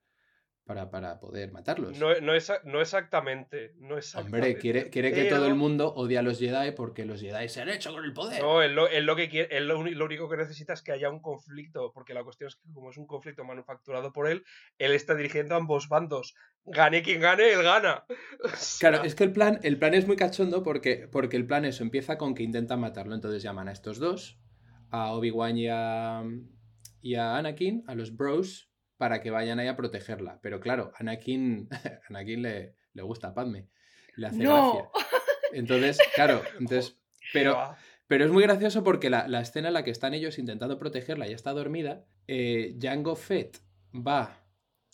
para, 0.66 0.90
para 0.90 1.20
poder 1.20 1.52
matarlos. 1.52 1.98
No, 2.00 2.20
no, 2.22 2.34
no 2.64 2.82
exactamente. 2.82 3.74
No 3.78 3.98
exactamente. 3.98 4.48
Hombre, 4.48 4.60
quiere, 4.60 4.90
quiere 4.90 5.14
que 5.14 5.26
todo 5.26 5.46
el 5.46 5.54
mundo 5.54 5.94
odie 5.94 6.18
a 6.18 6.24
los 6.24 6.40
Jedi 6.40 6.72
porque 6.72 7.06
los 7.06 7.22
Jedi 7.22 7.48
se 7.50 7.62
han 7.62 7.70
hecho 7.70 7.94
con 7.94 8.04
el 8.04 8.14
poder. 8.14 8.42
No, 8.42 8.64
él 8.64 8.74
lo, 8.74 8.88
lo 9.02 9.16
que 9.16 9.30
quiere, 9.30 9.56
él 9.56 9.68
lo, 9.68 9.80
único 9.80 10.28
que 10.28 10.38
necesita 10.38 10.74
es 10.74 10.82
que 10.82 10.92
haya 10.92 11.10
un 11.12 11.22
conflicto, 11.22 11.92
porque 11.94 12.16
la 12.16 12.24
cuestión 12.24 12.48
es 12.48 12.56
que 12.56 12.74
como 12.74 12.90
es 12.90 12.98
un 12.98 13.06
conflicto 13.06 13.44
manufacturado 13.44 14.12
por 14.12 14.28
él, 14.28 14.44
él 14.80 14.94
está 14.94 15.14
dirigiendo 15.14 15.54
a 15.54 15.60
ambos 15.60 15.88
bandos. 15.88 16.34
Gane 16.66 17.04
quien 17.04 17.22
gane, 17.22 17.54
él 17.54 17.62
gana. 17.62 18.06
Claro, 18.80 19.04
es 19.04 19.14
que 19.14 19.24
el 19.24 19.32
plan, 19.32 19.60
el 19.62 19.78
plan 19.78 19.94
es 19.94 20.08
muy 20.08 20.16
cachondo 20.16 20.64
porque, 20.64 21.08
porque 21.12 21.38
el 21.38 21.46
plan 21.46 21.66
eso 21.66 21.84
empieza 21.84 22.18
con 22.18 22.34
que 22.34 22.42
intentan 22.42 22.80
matarlo. 22.80 23.14
Entonces 23.14 23.44
llaman 23.44 23.68
a 23.68 23.72
estos 23.72 24.00
dos, 24.00 24.40
a 24.90 25.12
Obi-Wan 25.14 25.58
y 25.58 25.68
a, 25.70 26.24
y 27.02 27.16
a 27.16 27.38
Anakin, 27.38 27.84
a 27.86 27.94
los 27.94 28.16
bros, 28.16 28.72
para 28.98 29.22
que 29.22 29.32
vayan 29.32 29.60
ahí 29.60 29.68
a 29.68 29.76
protegerla. 29.76 30.40
Pero 30.42 30.60
claro, 30.60 30.92
Anakin, 30.98 31.70
Anakin 32.10 32.42
le, 32.42 32.76
le 32.94 33.02
gusta 33.04 33.30
a 33.30 33.34
Padme. 33.34 33.70
Le 34.16 34.28
hace 34.28 34.44
¡No! 34.44 34.74
gracia. 34.74 34.90
Entonces, 35.54 36.00
claro, 36.16 36.42
entonces. 36.60 36.98
Pero, 37.32 37.58
pero 38.08 38.26
es 38.26 38.32
muy 38.32 38.44
gracioso 38.44 38.84
porque 38.84 39.10
la, 39.10 39.28
la 39.28 39.40
escena 39.40 39.70
en 39.70 39.74
la 39.74 39.84
que 39.84 39.92
están 39.92 40.14
ellos 40.14 40.38
intentando 40.38 40.78
protegerla 40.78 41.28
y 41.28 41.34
está 41.34 41.54
dormida, 41.54 42.06
eh, 42.28 42.76
Jango 42.80 43.16
Fett 43.16 43.60
va 43.94 44.46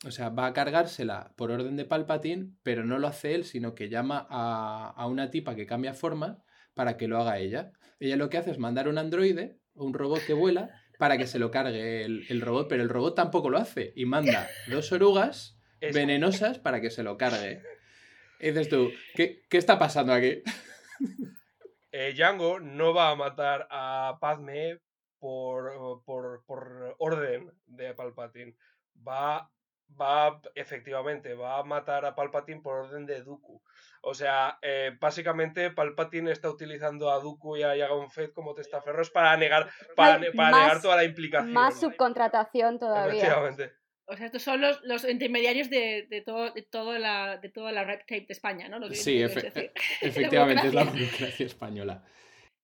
o 0.05 0.11
sea, 0.11 0.29
va 0.29 0.47
a 0.47 0.53
cargársela 0.53 1.33
por 1.35 1.51
orden 1.51 1.75
de 1.75 1.85
Palpatine, 1.85 2.53
pero 2.63 2.83
no 2.83 2.97
lo 2.97 3.07
hace 3.07 3.35
él, 3.35 3.43
sino 3.43 3.75
que 3.75 3.89
llama 3.89 4.25
a, 4.29 4.93
a 4.95 5.07
una 5.07 5.29
tipa 5.29 5.55
que 5.55 5.67
cambia 5.67 5.93
forma 5.93 6.43
para 6.73 6.97
que 6.97 7.07
lo 7.07 7.19
haga 7.19 7.37
ella. 7.37 7.71
Ella 7.99 8.15
lo 8.15 8.29
que 8.29 8.37
hace 8.37 8.51
es 8.51 8.57
mandar 8.57 8.87
un 8.87 8.97
androide, 8.97 9.59
un 9.73 9.93
robot 9.93 10.25
que 10.25 10.33
vuela, 10.33 10.80
para 11.01 11.17
que 11.17 11.25
se 11.25 11.39
lo 11.39 11.49
cargue 11.49 12.05
el, 12.05 12.27
el 12.29 12.41
robot, 12.41 12.67
pero 12.69 12.83
el 12.83 12.89
robot 12.89 13.15
tampoco 13.15 13.49
lo 13.49 13.57
hace 13.57 13.91
y 13.95 14.05
manda 14.05 14.47
dos 14.69 14.91
orugas 14.91 15.57
venenosas 15.79 16.59
para 16.59 16.79
que 16.79 16.91
se 16.91 17.01
lo 17.01 17.17
cargue. 17.17 17.63
Y 18.39 18.51
dices 18.51 18.69
tú, 18.69 18.91
¿qué, 19.15 19.41
qué 19.49 19.57
está 19.57 19.79
pasando 19.79 20.13
aquí? 20.13 20.43
eh, 21.91 22.13
Django 22.15 22.59
no 22.59 22.93
va 22.93 23.09
a 23.09 23.15
matar 23.15 23.67
a 23.71 24.19
Padme 24.21 24.77
por, 25.17 26.03
por, 26.05 26.45
por 26.45 26.95
orden 26.99 27.51
de 27.65 27.95
Palpatine. 27.95 28.55
Va, 28.95 29.51
va, 29.99 30.41
efectivamente, 30.55 31.33
va 31.33 31.57
a 31.59 31.63
matar 31.63 32.05
a 32.05 32.15
Palpatine 32.15 32.61
por 32.61 32.85
orden 32.85 33.05
de 33.05 33.21
Dooku. 33.23 33.61
O 34.03 34.13
sea, 34.13 34.57
eh, 34.61 34.91
básicamente 34.99 35.69
Palpatine 35.71 36.31
está 36.31 36.49
utilizando 36.49 37.11
a 37.11 37.19
Dooku 37.19 37.57
y 37.57 37.63
a 37.63 37.75
Yagon 37.75 38.09
Fett 38.09 38.33
como 38.33 38.53
testaferros 38.53 39.09
para 39.11 39.37
negar, 39.37 39.69
para, 39.95 40.13
Vale, 40.13 40.29
ne- 40.29 40.35
para 40.35 40.51
más- 40.51 40.61
negar 40.65 40.81
toda 40.81 40.95
la 40.95 41.03
implicación. 41.03 41.53
Más 41.53 41.79
subcontratación 41.79 42.79
todavía. 42.79 43.13
Efectivamente. 43.21 43.73
O 44.05 44.17
sea, 44.17 44.25
estos 44.25 44.41
son 44.41 44.59
los, 44.59 44.81
los 44.83 45.07
intermediarios 45.07 45.69
de, 45.69 46.07
de, 46.09 46.21
todo, 46.21 46.51
de, 46.51 46.63
toda 46.63 46.99
la, 46.99 47.37
de 47.37 47.49
toda 47.49 47.71
la 47.71 47.83
red 47.85 47.99
tape 47.99 48.25
de 48.27 48.33
España, 48.33 48.67
¿no? 48.67 48.77
Lo 48.79 48.89
que 48.89 48.95
Sí, 48.95 49.19
efe- 49.19 49.41
decir. 49.41 49.71
efectivamente, 50.01 50.67
es 50.67 50.73
la 50.73 50.83
burocracia 50.83 51.45
española. 51.45 52.03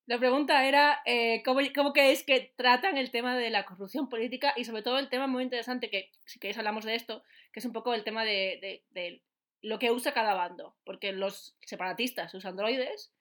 La 0.08 0.18
pregunta 0.18 0.66
era, 0.66 1.02
eh, 1.04 1.42
¿cómo, 1.44 1.60
¿cómo 1.74 1.92
creéis 1.92 2.24
que 2.24 2.54
tratan 2.56 2.96
el 2.96 3.10
tema 3.10 3.36
de 3.36 3.50
la 3.50 3.66
corrupción 3.66 4.08
política 4.08 4.54
y 4.56 4.64
sobre 4.64 4.80
todo 4.80 4.98
el 4.98 5.10
tema 5.10 5.26
muy 5.26 5.42
interesante, 5.42 5.90
que 5.90 6.10
si 6.24 6.38
queréis 6.38 6.56
hablamos 6.56 6.86
de 6.86 6.94
esto, 6.94 7.22
que 7.52 7.60
es 7.60 7.66
un 7.66 7.74
poco 7.74 7.92
el 7.92 8.04
tema 8.04 8.24
de, 8.24 8.58
de- 8.62 8.84
de 8.90 9.22
lo 9.60 9.78
que 9.78 9.90
usa 9.90 10.14
cada 10.14 10.32
bando? 10.32 10.74
Porque 10.84 11.12
los 11.12 11.58
separatistas 11.60 12.32
usan 12.32 12.56
droides 12.56 13.12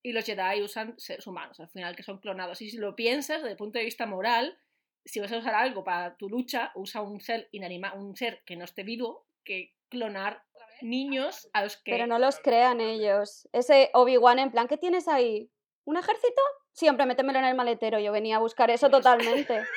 y 0.00 0.12
los 0.12 0.24
Jedi 0.24 0.62
usan 0.62 0.94
seres 0.96 1.26
humanos, 1.26 1.58
al 1.58 1.70
final, 1.70 1.96
que 1.96 2.04
son 2.04 2.18
clonados. 2.18 2.62
Y 2.62 2.70
si 2.70 2.76
lo 2.76 2.94
piensas 2.94 3.38
desde 3.38 3.50
el 3.50 3.56
punto 3.56 3.80
de 3.80 3.84
vista 3.86 4.06
moral, 4.06 4.56
si 5.04 5.18
vas 5.18 5.32
a 5.32 5.38
usar 5.38 5.56
algo 5.56 5.82
para 5.82 6.16
tu 6.18 6.28
lucha, 6.28 6.70
usa 6.76 7.02
un 7.02 7.20
ser 7.20 7.48
inanimado, 7.50 7.98
un 7.98 8.14
ser 8.14 8.42
que 8.46 8.54
no 8.54 8.64
esté 8.64 8.84
vivo, 8.84 9.26
que 9.42 9.74
clonar 9.88 10.44
niños 10.82 11.50
a 11.52 11.64
los 11.64 11.76
que... 11.78 11.90
Pero 11.90 12.06
no 12.06 12.20
los 12.20 12.38
crean 12.38 12.80
ellos. 12.80 13.48
Ese 13.52 13.90
Obi-Wan 13.92 14.38
en 14.38 14.52
plan, 14.52 14.68
¿qué 14.68 14.76
tienes 14.76 15.08
ahí? 15.08 15.50
¿Un 15.88 15.96
ejército? 15.96 16.42
Siempre 16.70 17.06
métemelo 17.06 17.38
en 17.38 17.46
el 17.46 17.54
maletero. 17.54 17.98
Yo 17.98 18.12
venía 18.12 18.36
a 18.36 18.40
buscar 18.40 18.70
eso 18.70 18.90
totalmente. 18.90 19.62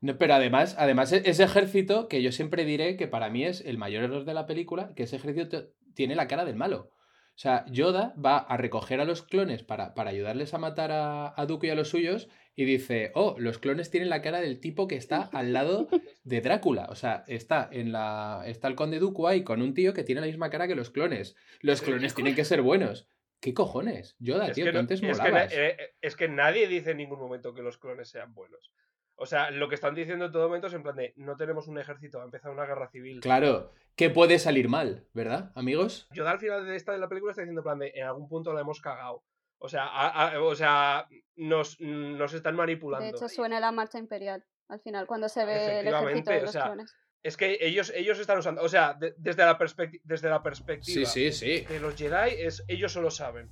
No, 0.00 0.16
pero 0.16 0.34
además, 0.34 0.76
además, 0.78 1.12
e- 1.12 1.22
ese 1.24 1.42
ejército, 1.42 2.06
que 2.06 2.22
yo 2.22 2.30
siempre 2.30 2.64
diré 2.64 2.96
que 2.96 3.08
para 3.08 3.30
mí 3.30 3.44
es 3.44 3.62
el 3.62 3.78
mayor 3.78 4.04
error 4.04 4.24
de 4.24 4.32
la 4.32 4.46
película, 4.46 4.92
que 4.94 5.02
ese 5.02 5.16
ejército 5.16 5.70
tiene 5.94 6.14
la 6.14 6.28
cara 6.28 6.44
del 6.44 6.54
malo. 6.54 6.92
O 6.92 7.40
sea, 7.40 7.64
Yoda 7.68 8.14
va 8.14 8.38
a 8.38 8.56
recoger 8.56 9.00
a 9.00 9.04
los 9.04 9.22
clones 9.22 9.64
para, 9.64 9.94
para 9.94 10.10
ayudarles 10.10 10.54
a 10.54 10.58
matar 10.58 10.92
a, 10.92 11.34
a 11.36 11.46
Dooku 11.46 11.66
y 11.66 11.70
a 11.70 11.74
los 11.74 11.88
suyos 11.88 12.28
y 12.54 12.64
dice, 12.64 13.10
oh, 13.14 13.34
los 13.38 13.58
clones 13.58 13.90
tienen 13.90 14.08
la 14.08 14.22
cara 14.22 14.40
del 14.40 14.60
tipo 14.60 14.86
que 14.86 14.94
está 14.94 15.30
al 15.32 15.52
lado 15.52 15.88
de 16.22 16.40
Drácula. 16.42 16.86
O 16.90 16.94
sea, 16.94 17.24
está 17.26 17.68
en 17.72 17.90
la 17.90 18.44
está 18.46 18.68
el 18.68 18.76
conde 18.76 19.00
Dooku 19.00 19.26
ahí 19.26 19.42
con 19.42 19.62
un 19.62 19.74
tío 19.74 19.94
que 19.94 20.04
tiene 20.04 20.20
la 20.20 20.28
misma 20.28 20.50
cara 20.50 20.68
que 20.68 20.76
los 20.76 20.90
clones. 20.90 21.34
Los 21.60 21.82
clones 21.82 22.14
tienen 22.14 22.36
que 22.36 22.44
ser 22.44 22.62
buenos. 22.62 23.08
¿Qué 23.40 23.54
cojones? 23.54 24.16
Yoda, 24.18 24.48
Es 24.48 24.54
tío, 24.54 24.64
que, 24.66 24.72
no- 24.72 24.78
antes 24.80 25.00
es, 25.00 25.00
que, 25.00 25.12
na- 25.12 25.24
molabas. 25.30 25.52
eh, 25.52 25.76
eh, 25.78 25.94
es 26.00 26.16
que 26.16 26.28
nadie 26.28 26.66
dice 26.68 26.90
en 26.92 26.96
ningún 26.98 27.18
momento 27.20 27.54
que 27.54 27.62
los 27.62 27.78
clones 27.78 28.08
sean 28.08 28.34
buenos. 28.34 28.72
O 29.20 29.26
sea, 29.26 29.50
lo 29.50 29.68
que 29.68 29.74
están 29.74 29.94
diciendo 29.94 30.26
en 30.26 30.32
todo 30.32 30.46
momento 30.46 30.68
es 30.68 30.74
en 30.74 30.82
plan 30.82 30.94
de 30.96 31.12
no 31.16 31.36
tenemos 31.36 31.66
un 31.68 31.78
ejército, 31.78 32.20
ha 32.20 32.24
empezado 32.24 32.54
una 32.54 32.66
guerra 32.66 32.88
civil. 32.88 33.20
Claro, 33.20 33.72
que 33.96 34.10
puede 34.10 34.38
salir 34.38 34.68
mal, 34.68 35.06
¿verdad, 35.12 35.50
amigos? 35.56 36.08
Yo 36.12 36.26
al 36.28 36.38
final 36.38 36.64
de 36.66 36.76
esta 36.76 36.92
de 36.92 36.98
la 36.98 37.08
película 37.08 37.32
está 37.32 37.42
diciendo 37.42 37.60
en 37.60 37.64
plan 37.64 37.78
de 37.80 37.92
en 37.94 38.04
algún 38.04 38.28
punto 38.28 38.52
la 38.52 38.60
hemos 38.60 38.80
cagado. 38.80 39.24
O 39.58 39.68
sea, 39.68 39.86
a- 39.86 40.30
a- 40.34 40.40
o 40.42 40.54
sea 40.54 41.08
nos, 41.34 41.80
nos 41.80 42.32
están 42.32 42.54
manipulando. 42.54 43.04
De 43.04 43.10
hecho, 43.10 43.28
suena 43.28 43.58
la 43.60 43.72
marcha 43.72 43.98
imperial 43.98 44.44
al 44.68 44.80
final, 44.80 45.06
cuando 45.06 45.28
se 45.28 45.44
ve 45.46 45.80
el 45.80 45.88
ejército 45.88 46.30
de 46.30 46.38
o 46.38 46.42
los 46.42 46.52
sea, 46.52 46.64
clones. 46.66 46.94
Es 47.22 47.36
que 47.36 47.58
ellos, 47.60 47.92
ellos 47.94 48.18
están 48.18 48.38
usando, 48.38 48.62
o 48.62 48.68
sea, 48.68 48.94
de- 48.94 49.14
desde, 49.18 49.44
la 49.44 49.58
desde 50.04 50.28
la 50.30 50.42
perspectiva 50.42 51.06
Sí, 51.08 51.30
sí, 51.30 51.32
sí. 51.32 51.66
de 51.66 51.80
los 51.80 51.96
Jedi, 51.96 52.34
es, 52.42 52.64
ellos 52.68 52.92
solo 52.92 53.10
saben 53.10 53.50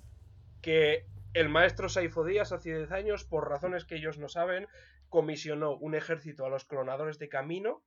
que 0.63 1.07
el 1.35 1.49
maestro 1.49 1.89
Saifo 1.89 2.25
Díaz 2.25 2.53
hace 2.53 2.77
10 2.77 2.93
años, 2.93 3.25
por 3.25 3.49
razones 3.49 3.85
que 3.85 3.97
ellos 3.97 4.19
no 4.19 4.29
saben, 4.29 4.69
comisionó 5.09 5.77
un 5.77 5.95
ejército 5.95 6.45
a 6.47 6.49
los 6.49 6.65
clonadores 6.65 7.19
de 7.19 7.29
camino 7.29 7.83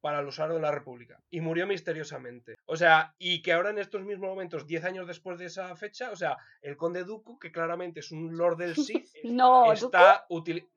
para 0.00 0.20
el 0.20 0.26
usar 0.26 0.52
de 0.52 0.60
la 0.60 0.70
República. 0.70 1.20
Y 1.30 1.40
murió 1.40 1.66
misteriosamente. 1.66 2.54
O 2.66 2.76
sea, 2.76 3.14
y 3.18 3.42
que 3.42 3.52
ahora 3.52 3.70
en 3.70 3.78
estos 3.78 4.04
mismos 4.04 4.28
momentos, 4.28 4.66
10 4.66 4.84
años 4.84 5.06
después 5.06 5.38
de 5.38 5.46
esa 5.46 5.74
fecha, 5.74 6.10
o 6.10 6.16
sea, 6.16 6.36
el 6.62 6.76
conde 6.76 7.04
Dooku, 7.04 7.38
que 7.38 7.50
claramente 7.50 8.00
es 8.00 8.12
un 8.12 8.36
lord 8.36 8.56
del 8.58 8.76
Sith, 8.76 9.08
No, 9.24 9.72
está 9.72 10.26
utilizando... 10.28 10.72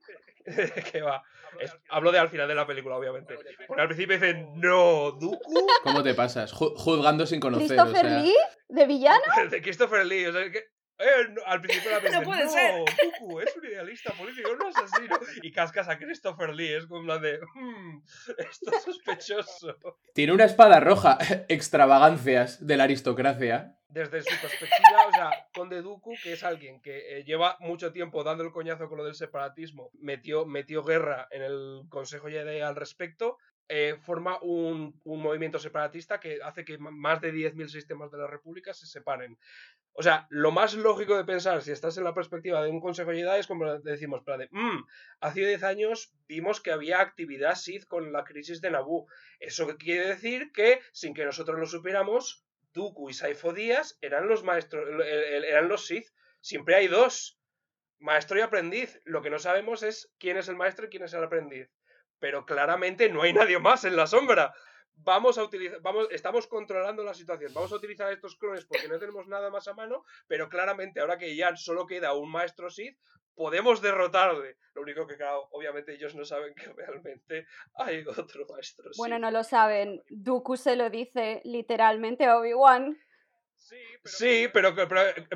que 0.92 1.02
va. 1.02 1.24
Es- 1.60 1.76
hablo 1.90 2.12
de 2.12 2.20
al 2.20 2.30
final 2.30 2.48
de 2.48 2.56
la 2.56 2.66
película, 2.68 2.96
obviamente. 2.96 3.36
Porque 3.68 3.82
al 3.82 3.88
principio 3.88 4.16
dicen, 4.20 4.52
no, 4.56 5.12
Dooku, 5.12 5.68
¿Cómo 5.84 6.04
te 6.04 6.14
pasas? 6.14 6.54
Ju- 6.54 6.74
juzgando 6.76 7.26
sin 7.26 7.40
conocer. 7.40 7.68
¿Christopher 7.68 8.06
o 8.06 8.10
sea, 8.10 8.20
Lee? 8.20 8.36
¿De 8.68 8.86
villano? 8.86 9.22
de 9.50 9.62
Christopher 9.62 10.06
Lee. 10.06 10.26
O 10.28 10.32
sea, 10.34 10.52
que, 10.52 10.64
eh, 11.00 11.28
no, 11.32 11.42
al 11.46 11.62
principio 11.62 11.92
la 11.92 12.00
pensé, 12.02 12.18
No 12.20 12.24
puede 12.24 12.46
no, 12.46 12.50
ser". 12.52 12.76
Dooku 13.20 13.40
es 13.42 13.56
un 13.58 13.66
idealista 13.66 14.14
político, 14.14 14.50
un 14.52 14.68
asesino. 14.68 15.18
Y 15.42 15.52
cascas 15.52 15.88
a 15.90 15.98
Christopher 15.98 16.54
Lee, 16.54 16.74
es 16.74 16.86
como 16.86 17.04
plan 17.06 17.22
de, 17.22 17.40
"Hmm, 17.56 18.02
esto 18.38 18.72
es 18.76 18.84
sospechoso. 18.84 19.78
Tiene 20.14 20.34
una 20.34 20.46
espada 20.46 20.80
roja. 20.80 21.18
Extravagancias 21.50 22.66
de 22.66 22.78
la 22.78 22.84
aristocracia. 22.84 23.76
Desde 23.88 24.22
su 24.22 24.30
perspectiva, 24.40 25.08
o 25.08 25.12
sea, 25.12 25.32
Conde 25.52 25.82
Dooku, 25.82 26.14
que 26.22 26.34
es 26.34 26.44
alguien 26.44 26.80
que 26.80 27.18
eh, 27.18 27.24
lleva 27.24 27.58
mucho 27.60 27.92
tiempo 27.92 28.24
dando 28.24 28.44
el 28.44 28.52
coñazo 28.52 28.88
con 28.88 29.00
lo 29.00 29.04
del 29.06 29.16
separatismo, 29.16 29.90
metió, 30.00 30.46
metió 30.46 30.84
guerra 30.84 31.28
en 31.32 31.42
el 31.42 31.82
Consejo 31.90 32.28
Jedi 32.28 32.60
al 32.62 32.76
respecto, 32.76 33.38
eh, 33.70 33.96
forma 34.02 34.40
un, 34.42 35.00
movimiento 35.06 35.60
separatista 35.60 36.20
que 36.20 36.40
hace 36.44 36.66
que 36.66 36.80
más 36.80 37.22
de 37.22 37.32
10.000 37.32 37.68
sistemas 37.70 38.12
de 38.12 38.18
la 38.18 38.26
República 38.26 38.74
se 38.74 38.88
separen. 38.88 39.38
O 39.94 40.02
sea, 40.02 40.26
lo 40.30 40.52
más 40.52 40.74
lógico 40.74 41.16
de 41.16 41.24
pensar, 41.24 41.62
si 41.62 41.72
estás 41.72 41.96
en 41.98 42.04
la 42.04 42.16
perspectiva 42.16 42.64
de 42.64 42.70
un 42.72 42.82
Consejo 42.82 43.12
Jedi, 43.12 43.40
es 43.40 43.46
como 43.46 43.80
decimos, 43.80 44.24
para 44.24 44.40
de, 44.40 44.48
"Mm, 44.50 44.86
hace 45.20 45.46
10 45.46 45.62
años 45.64 46.14
vimos 46.28 46.62
que 46.62 46.72
había 46.72 47.00
actividad 47.00 47.54
Sith 47.54 47.86
con 47.86 48.12
la 48.12 48.24
crisis 48.24 48.60
de 48.60 48.72
Naboo. 48.72 49.08
Eso 49.40 49.68
quiere 49.78 50.08
decir 50.08 50.52
que, 50.52 50.80
sin 50.92 51.14
que 51.14 51.26
nosotros 51.26 51.60
lo 51.60 51.68
supiéramos, 51.68 52.44
Dooku 52.74 53.10
y 53.10 53.14
Saifo 53.14 53.54
Díaz 53.54 54.00
eran 54.02 54.28
los 54.28 54.44
maestros, 54.44 54.88
eran 55.06 55.68
los 55.68 55.86
Sith. 55.86 56.08
Siempre 56.42 56.76
hay 56.76 56.88
dos, 56.88 57.40
maestro 58.00 58.40
y 58.40 58.42
aprendiz. 58.42 59.00
Lo 59.06 59.22
que 59.22 59.30
no 59.30 59.38
sabemos 59.38 59.84
es 59.84 60.12
quién 60.18 60.38
es 60.38 60.48
el 60.48 60.56
maestro 60.56 60.88
y 60.88 60.90
quién 60.90 61.04
es 61.04 61.14
el 61.14 61.24
aprendiz. 61.24 61.70
Pero 62.20 62.46
claramente 62.46 63.10
no 63.10 63.22
hay 63.22 63.34
nadie 63.34 63.60
más 63.60 63.86
en 63.86 63.96
la 63.96 64.08
sombra. 64.08 64.54
Vamos 65.02 65.38
a 65.38 65.44
utilizar, 65.44 65.80
vamos, 65.82 66.08
estamos 66.12 66.46
controlando 66.48 67.04
la 67.04 67.14
situación. 67.14 67.54
Vamos 67.54 67.72
a 67.72 67.76
utilizar 67.76 68.12
estos 68.12 68.36
clones 68.36 68.66
porque 68.66 68.90
no 68.90 69.00
tenemos 69.00 69.28
nada 69.28 69.50
más 69.50 69.68
a 69.70 69.74
mano, 69.74 70.04
pero 70.28 70.50
claramente 70.50 71.00
ahora 71.00 71.18
que 71.18 71.36
ya 71.36 71.56
solo 71.56 71.88
queda 71.88 72.14
un 72.14 72.30
maestro 72.30 72.70
Sith, 72.70 72.98
podemos 73.34 73.82
derrotarle. 73.82 74.58
Lo 74.74 74.82
único 74.82 75.08
que, 75.08 75.16
claro, 75.16 75.48
obviamente 75.52 75.94
ellos 75.94 76.14
no 76.16 76.26
saben 76.26 76.54
que 76.54 76.74
realmente 76.74 77.48
hay 77.76 78.04
otro 78.06 78.46
maestro 78.50 78.92
Sith. 78.92 78.98
Bueno, 78.98 79.18
no 79.20 79.32
lo 79.32 79.46
saben. 79.46 80.04
Dooku 80.10 80.58
se 80.58 80.76
lo 80.76 80.90
dice 80.90 81.42
literalmente 81.46 82.26
a 82.26 82.38
Obi-Wan. 82.38 82.98
Sí, 84.04 84.48
pero, 84.54 84.74
pero, 84.76 84.88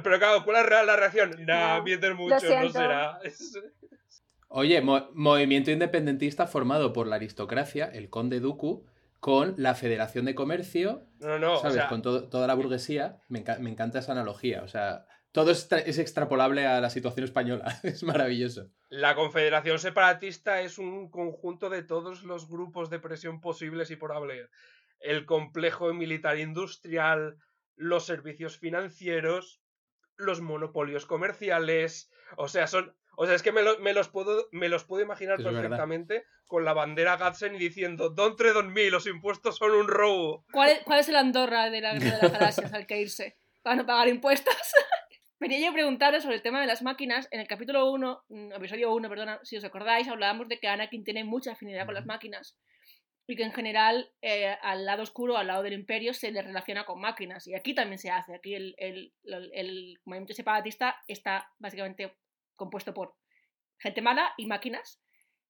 pero 0.03 0.17
claro, 0.19 0.43
¿cuál 0.43 0.63
es 0.65 0.69
la- 0.71 0.83
la 0.83 0.95
reacción? 0.97 1.45
Nah, 1.45 1.77
No, 1.77 1.83
mienten 1.83 2.15
mucho, 2.15 2.35
no 2.35 2.69
será. 2.69 3.19
Oye, 4.55 4.81
mo- 4.81 5.09
movimiento 5.13 5.71
independentista 5.71 6.45
formado 6.45 6.93
por 6.93 7.07
la 7.07 7.15
aristocracia, 7.15 7.85
el 7.85 8.09
conde 8.09 8.39
Dooku, 8.39 8.85
con 9.19 9.55
la 9.57 9.73
Federación 9.73 10.25
de 10.25 10.35
Comercio, 10.35 11.07
No, 11.19 11.39
no. 11.39 11.53
O 11.53 11.57
¿sabes? 11.61 11.75
sea, 11.75 11.87
con 11.87 12.01
toda 12.03 12.45
la 12.45 12.53
burguesía. 12.53 13.17
Me, 13.29 13.43
enca- 13.43 13.57
me 13.59 13.69
encanta 13.71 13.99
esa 13.99 14.11
analogía. 14.11 14.61
O 14.63 14.67
sea, 14.67 15.07
todo 15.31 15.49
es, 15.49 15.71
es 15.71 15.97
extrapolable 15.97 16.67
a 16.67 16.79
la 16.81 16.89
situación 16.91 17.23
española. 17.23 17.79
es 17.83 18.03
maravilloso. 18.03 18.69
la 18.89 19.15
Confederación 19.15 19.79
Separatista 19.79 20.61
es 20.61 20.77
un 20.77 21.09
conjunto 21.09 21.69
de 21.71 21.81
todos 21.81 22.23
los 22.23 22.47
grupos 22.47 22.89
de 22.91 22.99
presión 22.99 23.41
posibles 23.41 23.89
y 23.91 23.95
por 23.95 24.11
haber. 24.13 24.51
El 24.99 25.25
complejo 25.25 25.91
militar 25.95 26.37
industrial, 26.37 27.37
los 27.75 28.05
servicios 28.05 28.57
financieros, 28.59 29.61
los 30.17 30.41
monopolios 30.41 31.05
comerciales. 31.07 32.11
O 32.37 32.47
sea, 32.47 32.67
son. 32.67 32.93
O 33.15 33.25
sea, 33.25 33.35
es 33.35 33.43
que 33.43 33.51
me, 33.51 33.61
lo- 33.61 33.79
me 33.79 33.93
los, 33.93 34.09
puedo, 34.09 34.47
me 34.51 34.69
los 34.69 34.83
puedo 34.85 35.03
imaginar 35.03 35.39
Es 35.39 35.43
verdad. 35.45 35.61
perfectamente 35.61 36.25
con 36.47 36.65
la 36.65 36.73
bandera 36.73 37.17
Gadsden 37.17 37.55
y 37.55 37.59
diciendo: 37.59 38.09
Don 38.09 38.35
tre 38.35 38.53
don 38.53 38.73
mí, 38.73 38.89
los 38.89 39.05
impuestos 39.07 39.57
son 39.57 39.71
un 39.71 39.87
robo. 39.87 40.45
¿Cuál 40.51 40.69
es, 40.71 40.79
cuál 40.83 40.99
es 40.99 41.09
el 41.09 41.15
Andorra 41.15 41.69
de 41.69 41.81
la 41.81 41.93
Guerra 41.93 42.17
de 42.17 42.23
las 42.23 42.31
Galaxias 42.31 42.73
al 42.73 42.87
que 42.87 43.01
irse? 43.01 43.37
Para 43.61 43.75
no 43.77 43.85
pagar 43.85 44.07
impuestos. 44.07 44.55
Venía 45.39 45.59
yo 45.59 45.69
a 45.71 45.73
preguntaros 45.73 46.23
sobre 46.23 46.35
el 46.37 46.41
tema 46.41 46.61
de 46.61 46.67
las 46.67 46.81
máquinas. 46.81 47.27
En 47.31 47.39
el 47.41 47.47
capítulo 47.47 47.91
1, 47.91 48.23
mm, 48.29 48.51
episodio 48.53 48.93
1, 48.93 49.09
perdona, 49.09 49.39
si 49.43 49.57
os 49.57 49.63
acordáis, 49.63 50.07
hablábamos 50.07 50.47
de 50.47 50.57
que 50.59 50.67
Anakin 50.67 51.03
tiene 51.03 51.23
mucha 51.25 51.51
afinidad 51.51 51.85
con 51.85 51.95
las 51.95 52.05
máquinas. 52.05 52.57
y 53.25 53.37
que 53.37 53.43
en 53.43 53.53
general 53.53 54.11
eh, 54.21 54.53
al 54.61 54.85
lado 54.85 55.01
oscuro, 55.03 55.37
al 55.37 55.47
lado 55.47 55.63
del 55.63 55.71
imperio, 55.73 56.13
se 56.13 56.29
le 56.31 56.41
relaciona 56.41 56.83
con 56.85 56.99
máquinas. 56.99 57.47
Y 57.47 57.55
aquí 57.55 57.73
también 57.73 57.97
se 57.99 58.09
hace. 58.11 58.35
Aquí 58.35 58.53
el, 58.55 58.75
el, 58.77 59.13
el- 59.23 59.51
el 59.53 59.99
movimiento 60.03 60.33
separatista 60.33 60.97
está 61.07 61.49
básicamente 61.57 62.17
compuesto 62.55 62.93
por 62.93 63.15
gente 63.77 64.01
mala 64.01 64.33
y 64.37 64.45
máquinas, 64.45 65.01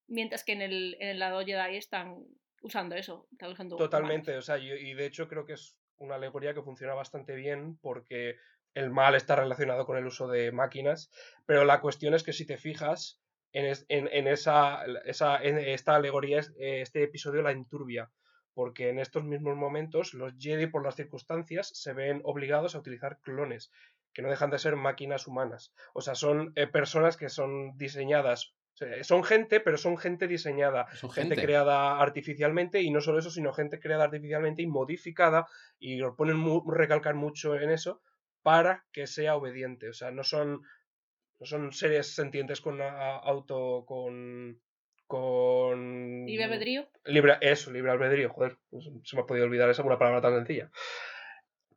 mientras 0.07 0.43
que 0.43 0.53
en 0.53 0.61
el, 0.61 0.97
en 0.99 1.09
el 1.09 1.19
lado 1.19 1.45
Jedi 1.45 1.77
están 1.77 2.15
usando 2.61 2.95
eso. 2.95 3.27
Están 3.31 3.51
usando 3.51 3.75
humanos. 3.75 3.89
Totalmente, 3.91 4.37
o 4.37 4.41
sea, 4.41 4.57
y, 4.57 4.71
y 4.71 4.93
de 4.93 5.05
hecho 5.05 5.27
creo 5.27 5.45
que 5.45 5.53
es 5.53 5.77
una 5.97 6.15
alegoría 6.15 6.53
que 6.53 6.61
funciona 6.63 6.93
bastante 6.93 7.35
bien 7.35 7.77
porque 7.81 8.35
el 8.73 8.89
mal 8.89 9.13
está 9.15 9.35
relacionado 9.35 9.85
con 9.85 9.97
el 9.97 10.05
uso 10.07 10.27
de 10.27 10.51
máquinas, 10.51 11.11
pero 11.45 11.63
la 11.63 11.79
cuestión 11.81 12.13
es 12.15 12.23
que 12.23 12.33
si 12.33 12.45
te 12.47 12.57
fijas 12.57 13.21
en, 13.51 13.65
es- 13.65 13.85
en- 13.89 14.09
en 14.11 14.27
esa, 14.27 14.83
esa- 15.05 15.41
en 15.43 15.59
esta 15.59 15.95
alegoría, 15.95 16.39
eh, 16.57 16.81
este 16.81 17.03
episodio 17.03 17.43
la 17.43 17.51
enturbia, 17.51 18.11
porque 18.55 18.89
en 18.89 18.97
estos 18.99 19.23
mismos 19.23 19.55
momentos 19.55 20.13
los 20.15 20.33
Jedi 20.39 20.65
por 20.67 20.83
las 20.83 20.95
circunstancias 20.95 21.69
se 21.73 21.93
ven 21.93 22.21
obligados 22.23 22.73
a 22.75 22.79
utilizar 22.79 23.19
clones, 23.21 23.71
que 24.13 24.21
no 24.21 24.29
dejan 24.29 24.49
de 24.51 24.59
ser 24.59 24.75
máquinas 24.75 25.27
humanas, 25.27 25.73
o 25.93 26.01
sea, 26.01 26.15
son 26.15 26.53
eh, 26.55 26.67
personas 26.67 27.17
que 27.17 27.29
son 27.29 27.77
diseñadas. 27.77 28.53
o 28.73 28.77
sea, 28.77 29.03
Son 29.03 29.23
gente, 29.23 29.59
pero 29.59 29.77
son 29.77 29.97
gente 29.97 30.27
diseñada 30.27 30.87
Son 30.93 31.09
gente 31.11 31.35
gente. 31.35 31.41
creada 31.45 31.99
artificialmente 31.99 32.81
y 32.81 32.89
no 32.91 33.01
solo 33.01 33.19
eso, 33.19 33.29
sino 33.31 33.53
gente 33.53 33.79
creada 33.79 34.05
artificialmente 34.05 34.61
y 34.61 34.67
modificada 34.67 35.45
y 35.79 35.97
lo 35.97 36.15
ponen 36.15 36.37
mu- 36.37 36.69
recalcar 36.71 37.15
mucho 37.15 37.55
en 37.55 37.69
eso 37.71 38.01
para 38.41 38.85
que 38.91 39.07
sea 39.07 39.35
obediente, 39.35 39.89
o 39.89 39.93
sea, 39.93 40.11
no 40.11 40.23
son 40.23 40.61
no 41.39 41.45
son 41.47 41.71
seres 41.73 42.13
sentientes 42.15 42.61
con 42.61 42.81
a- 42.81 43.17
auto 43.17 43.83
con 43.87 44.59
con 45.07 46.25
Libre 46.25 46.45
albedrío. 46.45 46.87
libre 47.05 47.37
eso, 47.41 47.71
libre 47.71 47.91
albedrío, 47.91 48.29
joder, 48.29 48.57
pues 48.69 48.89
se 49.03 49.15
me 49.15 49.21
ha 49.21 49.25
podido 49.25 49.45
olvidar 49.45 49.69
esa 49.69 49.83
una 49.83 49.97
palabra 49.97 50.21
tan 50.21 50.35
sencilla. 50.35 50.71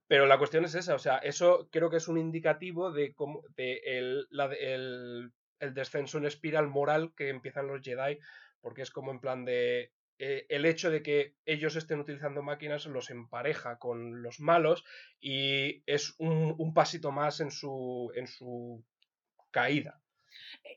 Pero 0.09 0.27
la 0.27 0.39
cuestión 0.39 0.65
es 0.65 0.75
esa, 0.75 0.95
o 0.95 0.99
sea, 0.99 1.19
eso 1.19 1.69
creo 1.73 1.91
que 1.91 1.97
es 1.97 2.09
un 2.09 2.19
indicativo 2.19 2.93
de 2.93 3.15
cómo 3.15 3.43
de 3.57 3.81
el, 3.85 4.27
la 4.31 4.47
el, 4.47 5.33
el 5.59 5.75
descenso 5.75 6.19
en 6.19 6.27
espiral 6.27 6.69
moral 6.69 7.13
que 7.17 7.29
empiezan 7.29 7.67
los 7.67 7.83
Jedi, 7.83 8.19
porque 8.61 8.83
es 8.83 8.91
como 8.91 9.11
en 9.11 9.21
plan 9.21 9.45
de 9.45 9.93
eh, 10.19 10.47
el 10.49 10.65
hecho 10.65 10.91
de 10.91 11.03
que 11.03 11.35
ellos 11.45 11.77
estén 11.77 12.01
utilizando 12.01 12.43
máquinas 12.43 12.87
los 12.87 13.11
empareja 13.11 13.79
con 13.79 14.23
los 14.23 14.41
malos 14.41 14.85
y 15.21 15.83
es 15.87 16.15
un, 16.19 16.55
un 16.57 16.73
pasito 16.73 17.11
más 17.11 17.41
en 17.41 17.51
su 17.51 18.13
en 18.15 18.27
su 18.27 18.85
caída. 19.51 20.01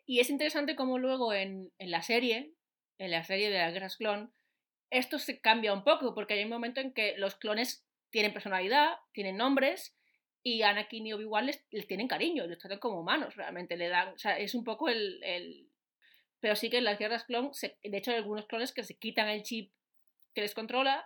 Y 0.06 0.20
es 0.20 0.30
interesante 0.30 0.76
como 0.76 0.98
luego 0.98 1.34
en, 1.34 1.72
en 1.78 1.92
la 1.92 2.02
serie, 2.02 2.54
en 2.98 3.12
la 3.12 3.24
serie 3.24 3.50
de 3.50 3.60
las 3.60 3.74
guerras 3.74 3.98
clon, 3.98 4.34
esto 4.90 5.20
se 5.20 5.40
cambia 5.40 5.74
un 5.74 5.84
poco, 5.84 6.16
porque 6.16 6.34
hay 6.34 6.44
un 6.44 6.50
momento 6.50 6.82
en 6.82 6.94
que 6.94 7.16
los 7.18 7.36
clones 7.36 7.86
tienen 8.12 8.34
personalidad, 8.34 8.94
tienen 9.14 9.38
nombres, 9.38 9.96
y 10.42 10.62
Anakin 10.62 11.06
y 11.06 11.14
Obi-Wan 11.14 11.46
les, 11.48 11.66
les 11.72 11.86
tienen 11.88 12.08
cariño, 12.08 12.48
les 12.48 12.58
tratan 12.60 12.80
como 12.80 13.00
humanos, 13.02 13.36
realmente 13.36 13.76
le 13.78 13.90
dan, 13.90 14.14
es 14.38 14.56
un 14.56 14.64
poco 14.64 14.90
el... 14.90 15.22
el- 15.24 15.70
Pero 16.40 16.56
sí 16.56 16.70
que 16.70 16.78
en 16.78 16.86
las 16.86 16.98
guerras 16.98 17.26
clon, 17.26 17.54
se- 17.54 17.78
de 17.84 17.98
hecho 17.98 18.12
hay 18.12 18.18
algunos 18.18 18.46
clones 18.48 18.72
que 18.74 18.84
se 18.84 18.98
quitan 18.98 19.28
el 19.28 19.44
chip 19.44 19.74
que 20.34 20.42
les 20.42 20.54
controla 20.54 21.06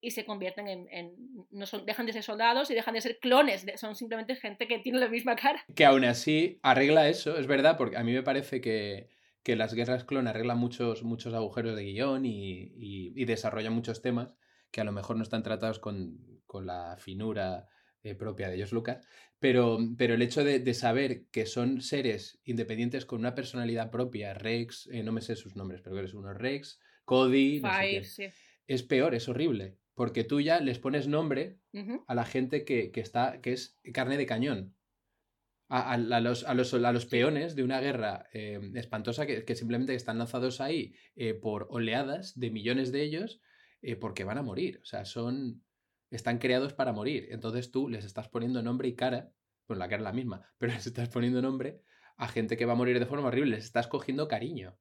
y 0.00 0.12
se 0.12 0.24
convierten 0.24 0.68
en... 0.68 1.16
no 1.50 1.66
son, 1.66 1.84
dejan 1.86 2.06
de 2.06 2.12
ser 2.12 2.22
soldados 2.22 2.70
y 2.70 2.74
dejan 2.74 2.94
de 2.94 3.00
ser 3.00 3.18
clones, 3.18 3.66
son 3.76 3.94
simplemente 3.96 4.36
gente 4.36 4.66
que 4.68 4.78
tiene 4.78 4.98
la 5.00 5.08
misma 5.08 5.34
cara. 5.36 5.64
Que 5.74 5.84
aún 5.84 6.04
así 6.04 6.60
arregla 6.62 7.08
eso, 7.08 7.36
es 7.38 7.46
verdad, 7.46 7.76
porque 7.76 7.96
a 7.96 8.04
mí 8.04 8.12
me 8.12 8.22
parece 8.22 8.60
que, 8.60 9.08
que 9.42 9.56
las 9.56 9.74
guerras 9.74 10.04
clon 10.04 10.28
arreglan 10.28 10.58
muchos, 10.58 11.02
muchos 11.02 11.34
agujeros 11.34 11.74
de 11.76 11.84
guion 11.84 12.24
y, 12.26 12.72
y, 12.76 13.12
y 13.20 13.24
desarrollan 13.24 13.72
muchos 13.72 14.02
temas 14.02 14.30
que 14.72 14.80
a 14.80 14.84
lo 14.84 14.90
mejor 14.92 15.16
no 15.16 15.22
están 15.22 15.44
tratados 15.44 15.78
con, 15.78 16.42
con 16.46 16.66
la 16.66 16.96
finura 16.98 17.68
eh, 18.02 18.16
propia 18.16 18.48
de 18.48 18.56
ellos 18.56 18.72
Lucas, 18.72 19.06
pero, 19.38 19.78
pero 19.96 20.14
el 20.14 20.22
hecho 20.22 20.42
de, 20.42 20.58
de 20.58 20.74
saber 20.74 21.26
que 21.30 21.46
son 21.46 21.80
seres 21.80 22.40
independientes 22.44 23.06
con 23.06 23.20
una 23.20 23.34
personalidad 23.36 23.90
propia, 23.90 24.34
Rex, 24.34 24.88
eh, 24.90 25.04
no 25.04 25.12
me 25.12 25.20
sé 25.20 25.36
sus 25.36 25.54
nombres, 25.54 25.82
pero 25.82 25.96
eres 25.98 26.14
uno, 26.14 26.34
Rex, 26.34 26.80
Cody, 27.04 27.60
no 27.60 27.70
sé 27.70 27.76
Five, 27.78 27.90
quién, 27.90 28.04
sí. 28.04 28.26
es 28.66 28.82
peor, 28.82 29.14
es 29.14 29.28
horrible, 29.28 29.78
porque 29.94 30.24
tú 30.24 30.40
ya 30.40 30.58
les 30.60 30.78
pones 30.80 31.06
nombre 31.06 31.58
a 32.08 32.14
la 32.14 32.24
gente 32.24 32.64
que, 32.64 32.90
que 32.90 33.00
está, 33.00 33.40
que 33.40 33.52
es 33.52 33.78
carne 33.92 34.16
de 34.16 34.26
cañón. 34.26 34.74
A, 35.68 35.92
a- 35.92 35.94
a 35.94 36.20
los, 36.20 36.44
a, 36.44 36.52
los, 36.54 36.74
a 36.74 36.92
los 36.92 37.06
peones 37.06 37.54
de 37.56 37.62
una 37.64 37.80
guerra 37.80 38.26
eh, 38.32 38.60
espantosa 38.74 39.26
que, 39.26 39.44
que 39.44 39.54
simplemente 39.54 39.94
están 39.94 40.18
lanzados 40.18 40.60
ahí 40.60 40.94
eh, 41.14 41.32
por 41.34 41.66
oleadas 41.70 42.38
de 42.38 42.50
millones 42.50 42.92
de 42.92 43.02
ellos 43.02 43.40
eh, 43.82 43.96
porque 43.96 44.24
van 44.24 44.38
a 44.38 44.42
morir. 44.42 44.78
O 44.82 44.84
sea, 44.84 45.04
son. 45.04 45.62
Están 46.10 46.38
creados 46.38 46.74
para 46.74 46.92
morir. 46.92 47.28
Entonces 47.30 47.70
tú 47.70 47.88
les 47.88 48.04
estás 48.04 48.28
poniendo 48.28 48.62
nombre 48.62 48.86
y 48.88 48.94
cara. 48.94 49.32
Bueno, 49.66 49.78
la 49.80 49.88
cara 49.88 49.98
es 50.00 50.04
la 50.04 50.12
misma, 50.12 50.46
pero 50.58 50.72
les 50.72 50.86
estás 50.86 51.08
poniendo 51.08 51.40
nombre 51.42 51.80
a 52.18 52.28
gente 52.28 52.56
que 52.56 52.66
va 52.66 52.72
a 52.72 52.76
morir 52.76 52.98
de 52.98 53.06
forma 53.06 53.28
horrible. 53.28 53.56
Les 53.56 53.64
estás 53.64 53.86
cogiendo 53.88 54.28
cariño. 54.28 54.76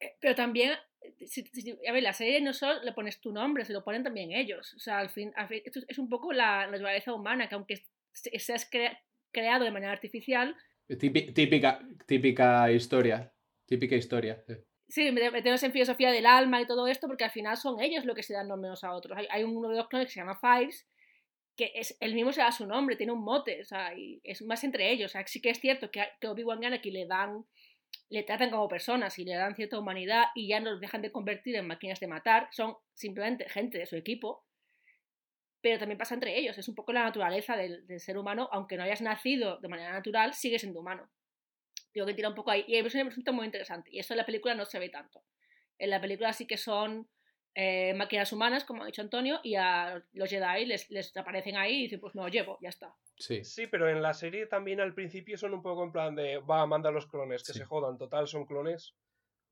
Eh, 0.00 0.16
Pero 0.20 0.34
también, 0.34 0.72
eh, 1.02 1.26
si- 1.26 1.44
si- 1.46 1.78
a 1.86 1.92
ver, 1.92 2.02
la 2.02 2.12
serie 2.14 2.40
no 2.40 2.52
solo 2.54 2.82
le 2.82 2.92
pones 2.92 3.20
tu 3.20 3.32
nombre, 3.32 3.64
se 3.64 3.72
lo 3.74 3.84
ponen 3.84 4.02
también 4.02 4.32
ellos. 4.32 4.72
O 4.74 4.78
sea, 4.78 4.98
al 4.98 5.10
fin, 5.10 5.32
al 5.36 5.48
fin 5.48 5.60
esto 5.64 5.80
es 5.86 5.98
un 5.98 6.08
poco 6.08 6.32
la 6.32 6.66
naturaleza 6.66 7.12
humana, 7.12 7.48
que 7.48 7.54
aunque 7.54 7.84
se- 8.12 8.38
seas 8.38 8.66
crea- 8.70 8.98
creado 9.32 9.64
de 9.64 9.70
manera 9.72 9.92
artificial, 9.92 10.56
Típi- 10.88 11.32
Típica, 11.32 11.80
típica 12.06 12.70
historia. 12.70 13.32
Típica 13.66 13.94
historia. 13.96 14.44
Sí. 14.88 15.06
sí, 15.06 15.12
me- 15.12 15.30
metemos 15.30 15.62
en 15.62 15.72
filosofía 15.72 16.10
del 16.12 16.26
alma 16.26 16.60
y 16.60 16.66
todo 16.66 16.86
esto, 16.88 17.06
porque 17.08 17.24
al 17.24 17.30
final 17.30 17.56
son 17.56 17.80
ellos 17.80 18.04
los 18.04 18.14
que 18.16 18.22
se 18.22 18.34
dan 18.34 18.48
nombres 18.48 18.84
a 18.84 18.92
otros. 18.92 19.16
Hay, 19.18 19.26
hay 19.30 19.44
uno 19.44 19.68
de 19.68 19.76
los 19.76 19.88
clones 19.88 20.08
que 20.08 20.14
se 20.14 20.20
llama 20.20 20.38
Fives, 20.40 20.86
que 21.56 21.72
es 21.74 21.96
el 22.00 22.14
mismo 22.14 22.32
se 22.32 22.40
da 22.42 22.52
su 22.52 22.66
nombre, 22.66 22.96
tiene 22.96 23.12
un 23.12 23.24
mote, 23.24 23.62
o 23.62 23.64
sea, 23.64 23.94
y 23.96 24.20
es 24.24 24.42
más 24.42 24.64
entre 24.64 24.90
ellos. 24.92 25.12
O 25.12 25.14
sea, 25.14 25.26
sí 25.26 25.40
que 25.42 25.50
es 25.50 25.60
cierto 25.60 25.90
que, 25.90 26.04
que 26.20 26.28
Obi-Wan 26.28 26.62
y 26.62 26.66
Anakin 26.66 26.94
le 26.94 27.06
dan 27.06 27.44
le 28.10 28.22
tratan 28.24 28.50
como 28.50 28.68
personas 28.68 29.18
y 29.18 29.24
le 29.24 29.34
dan 29.36 29.56
cierta 29.56 29.78
humanidad 29.78 30.26
y 30.34 30.48
ya 30.48 30.60
no 30.60 30.72
los 30.72 30.80
dejan 30.80 31.02
de 31.02 31.12
convertir 31.12 31.56
en 31.56 31.66
máquinas 31.66 32.00
de 32.00 32.08
matar, 32.08 32.48
son 32.52 32.76
simplemente 32.94 33.48
gente 33.48 33.78
de 33.78 33.86
su 33.86 33.96
equipo, 33.96 34.44
pero 35.60 35.78
también 35.78 35.98
pasa 35.98 36.14
entre 36.14 36.38
ellos, 36.38 36.58
es 36.58 36.68
un 36.68 36.74
poco 36.74 36.92
la 36.92 37.02
naturaleza 37.04 37.56
del, 37.56 37.86
del 37.86 37.98
ser 38.00 38.18
humano, 38.18 38.48
aunque 38.52 38.76
no 38.76 38.82
hayas 38.84 39.00
nacido 39.00 39.58
de 39.60 39.68
manera 39.68 39.92
natural, 39.92 40.34
sigues 40.34 40.60
siendo 40.62 40.80
humano. 40.80 41.08
Digo 41.94 42.06
que 42.06 42.14
tira 42.14 42.28
un 42.28 42.34
poco 42.34 42.50
ahí, 42.50 42.64
y 42.66 42.76
eso 42.76 42.98
me 42.98 43.04
resulta 43.04 43.30
muy 43.32 43.46
interesante, 43.46 43.88
y 43.92 44.00
eso 44.00 44.12
en 44.12 44.18
la 44.18 44.26
película 44.26 44.54
no 44.54 44.64
se 44.64 44.78
ve 44.78 44.88
tanto. 44.88 45.22
En 45.78 45.90
la 45.90 46.00
película 46.00 46.32
sí 46.32 46.46
que 46.46 46.56
son 46.56 47.08
eh, 47.54 47.94
máquinas 47.94 48.32
humanas, 48.32 48.64
como 48.64 48.82
ha 48.82 48.86
dicho 48.86 49.00
Antonio, 49.00 49.38
y 49.44 49.54
a 49.54 50.02
los 50.12 50.28
Jedi 50.28 50.66
les, 50.66 50.90
les 50.90 51.16
aparecen 51.16 51.56
ahí 51.56 51.76
y 51.78 51.82
dicen, 51.82 52.00
pues 52.00 52.14
me 52.16 52.22
lo 52.22 52.28
llevo, 52.28 52.58
ya 52.60 52.68
está. 52.68 52.94
Sí. 53.16 53.44
Sí, 53.44 53.68
pero 53.68 53.88
en 53.88 54.02
la 54.02 54.12
serie 54.12 54.46
también 54.46 54.80
al 54.80 54.92
principio 54.92 55.38
son 55.38 55.54
un 55.54 55.62
poco 55.62 55.84
en 55.84 55.92
plan 55.92 56.16
de, 56.16 56.38
va, 56.38 56.66
manda 56.66 56.90
los 56.90 57.06
clones, 57.06 57.44
que 57.44 57.52
Sí. 57.52 57.60
se 57.60 57.64
jodan, 57.64 57.96
total, 57.96 58.26
son 58.26 58.44
clones. 58.44 58.94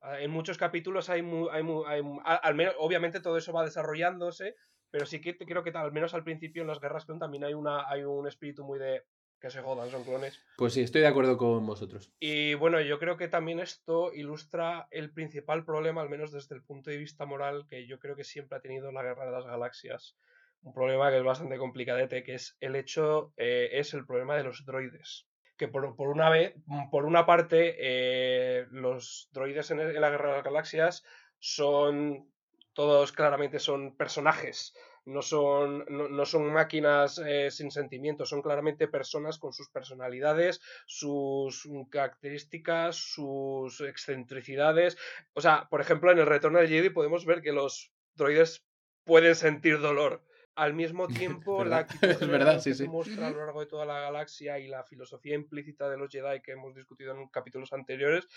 Ah, 0.00 0.18
En 0.20 0.32
muchos 0.32 0.58
capítulos 0.58 1.08
hay, 1.10 1.22
mu- 1.22 1.48
hay, 1.48 1.62
mu- 1.62 1.86
hay 1.86 2.02
mu- 2.02 2.20
a- 2.24 2.34
al 2.34 2.56
menos, 2.56 2.74
obviamente 2.78 3.20
todo 3.20 3.36
eso 3.36 3.52
va 3.52 3.64
desarrollándose, 3.64 4.56
pero 4.90 5.06
sí 5.06 5.20
que 5.20 5.38
creo 5.38 5.62
que 5.62 5.70
al 5.70 5.92
menos 5.92 6.12
al 6.12 6.24
principio 6.24 6.62
en 6.62 6.68
las 6.68 6.80
guerras 6.80 7.04
clon 7.04 7.20
también 7.20 7.44
hay, 7.44 7.54
una, 7.54 7.88
hay 7.88 8.02
un 8.02 8.26
espíritu 8.26 8.64
muy 8.64 8.80
de, 8.80 9.04
que 9.42 9.50
se 9.50 9.60
jodan, 9.60 9.90
son 9.90 10.04
clones. 10.04 10.40
Pues 10.56 10.72
sí, 10.72 10.82
estoy 10.82 11.00
de 11.00 11.08
acuerdo 11.08 11.36
con 11.36 11.66
vosotros. 11.66 12.12
Y 12.20 12.54
bueno, 12.54 12.80
yo 12.80 13.00
creo 13.00 13.16
que 13.16 13.26
también 13.26 13.58
esto 13.58 14.14
ilustra 14.14 14.86
el 14.92 15.12
principal 15.12 15.64
problema, 15.64 16.00
al 16.00 16.08
menos 16.08 16.30
desde 16.30 16.54
el 16.54 16.62
punto 16.62 16.90
de 16.90 16.96
vista 16.96 17.26
moral, 17.26 17.66
que 17.68 17.88
yo 17.88 17.98
creo 17.98 18.14
que 18.14 18.22
siempre 18.22 18.56
ha 18.56 18.60
tenido 18.62 18.92
la 18.92 19.02
Guerra 19.02 19.26
de 19.26 19.32
las 19.32 19.44
Galaxias. 19.44 20.16
Un 20.62 20.72
problema 20.72 21.10
que 21.10 21.18
es 21.18 21.24
bastante 21.24 21.58
complicadete, 21.58 22.22
que 22.22 22.34
es 22.34 22.56
el 22.60 22.76
hecho, 22.76 23.34
eh, 23.36 23.70
es 23.72 23.94
el 23.94 24.06
problema 24.06 24.36
de 24.36 24.44
los 24.44 24.64
droides. 24.64 25.26
Que 25.56 25.66
por, 25.66 25.96
por 25.96 26.08
una 26.08 26.30
vez, 26.30 26.54
por 26.92 27.04
una 27.04 27.26
parte, 27.26 27.74
eh, 27.78 28.66
los 28.70 29.28
droides 29.32 29.72
en, 29.72 29.80
en 29.80 30.00
la 30.00 30.10
Guerra 30.10 30.28
de 30.28 30.36
las 30.36 30.44
Galaxias 30.44 31.04
son, 31.40 32.30
todos 32.74 33.10
claramente 33.10 33.58
son 33.58 33.96
personajes, 33.96 34.72
no 35.04 35.22
son, 35.22 35.84
no, 35.88 36.08
no 36.08 36.26
son 36.26 36.52
máquinas 36.52 37.20
eh, 37.24 37.50
sin 37.50 37.70
sentimientos, 37.70 38.28
son 38.28 38.42
claramente 38.42 38.88
personas 38.88 39.38
con 39.38 39.52
sus 39.52 39.68
personalidades, 39.68 40.60
sus 40.86 41.68
características, 41.90 42.96
sus 42.96 43.80
excentricidades. 43.80 44.96
O 45.34 45.40
sea, 45.40 45.68
por 45.68 45.80
ejemplo, 45.80 46.12
en 46.12 46.18
el 46.18 46.26
Retorno 46.26 46.58
del 46.58 46.68
Jedi 46.68 46.90
podemos 46.90 47.24
ver 47.24 47.42
que 47.42 47.52
los 47.52 47.92
droides 48.14 48.64
pueden 49.04 49.34
sentir 49.34 49.80
dolor. 49.80 50.22
Al 50.54 50.74
mismo 50.74 51.08
tiempo, 51.08 51.64
la 51.64 51.78
actitud 51.78 52.08
es 52.10 52.18
que 52.18 52.60
se 52.60 52.74
sí. 52.74 52.88
muestra 52.88 53.28
a 53.28 53.30
lo 53.30 53.38
largo 53.38 53.60
de 53.60 53.66
toda 53.66 53.86
la 53.86 54.00
galaxia 54.00 54.58
y 54.58 54.68
la 54.68 54.84
filosofía 54.84 55.34
implícita 55.34 55.88
de 55.88 55.96
los 55.96 56.10
Jedi 56.10 56.40
que 56.42 56.52
hemos 56.52 56.74
discutido 56.74 57.14
en 57.14 57.28
capítulos 57.28 57.72
anteriores 57.72 58.28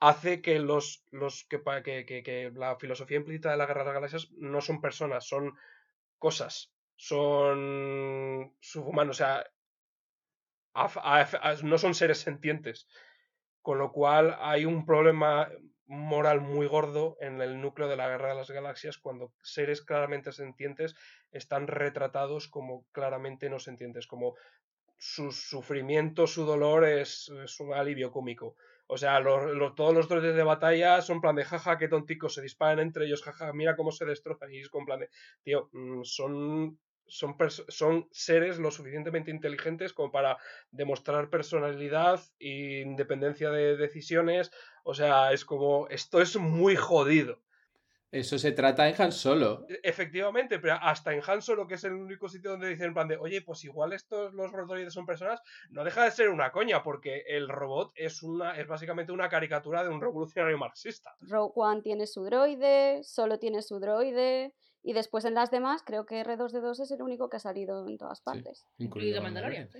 hace 0.00 0.42
que 0.42 0.58
los, 0.60 1.04
los 1.10 1.44
que, 1.44 1.62
que, 1.84 2.04
que- 2.06 2.22
que 2.22 2.52
la 2.54 2.76
filosofía 2.76 3.18
implícita 3.18 3.50
de 3.50 3.56
la 3.58 3.66
guerra 3.66 3.80
de 3.82 3.86
las 3.86 3.94
galaxias 3.94 4.30
no 4.32 4.60
son 4.60 4.80
personas, 4.80 5.26
son 5.26 5.54
cosas, 6.18 6.72
son 6.96 8.54
subhumanos, 8.60 9.16
o 9.16 9.18
sea, 9.18 9.46
no 11.62 11.78
son 11.78 11.94
seres 11.94 12.18
sentientes. 12.18 12.86
Con 13.62 13.78
lo 13.78 13.92
cual 13.92 14.36
hay 14.40 14.64
un 14.66 14.86
problema 14.86 15.50
moral 15.86 16.40
muy 16.40 16.66
gordo 16.66 17.16
en 17.20 17.40
el 17.42 17.60
núcleo 17.60 17.88
de 17.88 17.96
la 17.96 18.08
Guerra 18.08 18.30
de 18.30 18.36
las 18.36 18.50
Galaxias 18.50 18.98
cuando 18.98 19.32
seres 19.42 19.82
claramente 19.82 20.32
sentientes 20.32 20.96
están 21.32 21.66
retratados 21.66 22.48
como 22.48 22.86
claramente 22.92 23.50
no 23.50 23.58
sentientes, 23.58 24.06
como 24.06 24.34
su 24.98 25.32
sufrimiento, 25.32 26.26
su 26.26 26.44
dolor 26.44 26.84
es, 26.86 27.30
es 27.44 27.60
un 27.60 27.74
alivio 27.74 28.12
cómico. 28.12 28.56
O 28.90 28.96
sea, 28.98 29.20
los, 29.20 29.54
los- 29.56 29.74
todos 29.74 29.94
los 29.94 30.08
droides 30.08 30.34
de 30.36 30.42
batalla 30.42 31.00
son 31.02 31.20
plan 31.20 31.36
de 31.36 31.44
jaja, 31.44 31.78
qué 31.78 31.88
tonticos, 31.88 32.34
se 32.34 32.42
disparan 32.42 32.80
entre 32.80 33.06
ellos, 33.06 33.22
jaja, 33.22 33.52
mira 33.52 33.76
cómo 33.76 33.92
se 33.92 34.04
destrozan. 34.04 34.52
Y 34.52 34.60
es 34.60 34.68
con 34.68 34.84
plan 34.84 35.00
de, 35.00 35.08
tío, 35.42 35.68
mm, 35.72 36.02
son, 36.04 36.78
son, 37.06 37.36
son 37.68 38.08
seres 38.10 38.58
lo 38.58 38.70
suficientemente 38.70 39.30
inteligentes 39.30 39.92
como 39.92 40.10
para 40.12 40.38
demostrar 40.70 41.30
personalidad 41.30 42.20
e 42.38 42.82
independencia 42.86 43.50
de 43.50 43.76
decisiones. 43.76 44.50
O 44.84 44.94
sea, 44.94 45.32
es 45.32 45.44
como, 45.44 45.88
esto 45.88 46.20
es 46.20 46.36
muy 46.36 46.76
jodido. 46.76 47.42
Eso 48.12 48.38
se 48.38 48.50
trata 48.52 48.88
en 48.88 49.00
Han 49.00 49.12
Solo. 49.12 49.66
E- 49.68 49.80
Efectivamente, 49.84 50.58
pero 50.58 50.74
hasta 50.82 51.12
en 51.14 51.20
Han 51.26 51.40
Solo, 51.42 51.66
que 51.66 51.74
es 51.74 51.84
el 51.84 51.92
único 51.92 52.28
sitio 52.28 52.50
donde 52.50 52.68
dicen 52.68 52.86
en 52.88 52.94
plan 52.94 53.06
de, 53.06 53.16
oye, 53.16 53.40
pues 53.42 53.62
igual 53.64 53.92
estos 53.92 54.34
los 54.34 54.50
droides 54.50 54.92
son 54.92 55.06
personas, 55.06 55.40
no 55.70 55.84
deja 55.84 56.02
de 56.04 56.10
ser 56.10 56.28
una 56.28 56.50
coña, 56.50 56.82
porque 56.82 57.22
el 57.28 57.48
robot 57.48 57.92
es 57.94 58.22
una, 58.24 58.58
es 58.58 58.66
básicamente 58.66 59.12
una 59.12 59.28
caricatura 59.28 59.84
de 59.84 59.90
un 59.90 60.00
revolucionario 60.00 60.58
marxista. 60.58 61.14
Rogue 61.20 61.52
One 61.54 61.82
tiene 61.82 62.06
su 62.08 62.24
droide, 62.24 63.02
solo 63.04 63.38
tiene 63.38 63.62
su 63.62 63.78
droide. 63.78 64.54
Y 64.82 64.92
después 64.94 65.24
en 65.26 65.34
las 65.34 65.50
demás, 65.50 65.82
creo 65.84 66.06
que 66.06 66.24
R2D2 66.24 66.80
es 66.80 66.90
el 66.90 67.02
único 67.02 67.28
que 67.28 67.36
ha 67.36 67.40
salido 67.40 67.86
en 67.86 67.98
todas 67.98 68.22
partes. 68.22 68.64
Incluido 68.78 69.20
Mandalorian. 69.22 69.68
sí. 69.70 69.78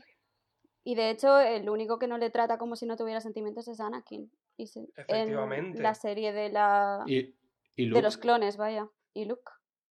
Y 0.85 0.95
de 0.95 1.11
hecho, 1.11 1.39
el 1.41 1.69
único 1.69 1.99
que 1.99 2.07
no 2.07 2.17
le 2.17 2.31
trata 2.31 2.59
como 2.59 2.75
si 2.77 2.87
no 2.87 2.97
tuviera 2.97 3.21
sentimientos 3.21 3.67
es 3.69 3.81
Anakin. 3.81 4.31
Y 4.57 4.67
se- 4.67 4.89
Efectivamente. 4.97 5.79
En 5.79 5.83
la 5.83 5.95
serie 5.95 6.33
de 6.33 6.49
la 6.51 7.03
Y, 7.07 7.35
y 7.77 7.89
de 7.91 8.03
los 8.03 8.19
clones, 8.19 8.57
vaya. 8.57 8.89
Y 9.13 9.25
Luke. 9.25 9.51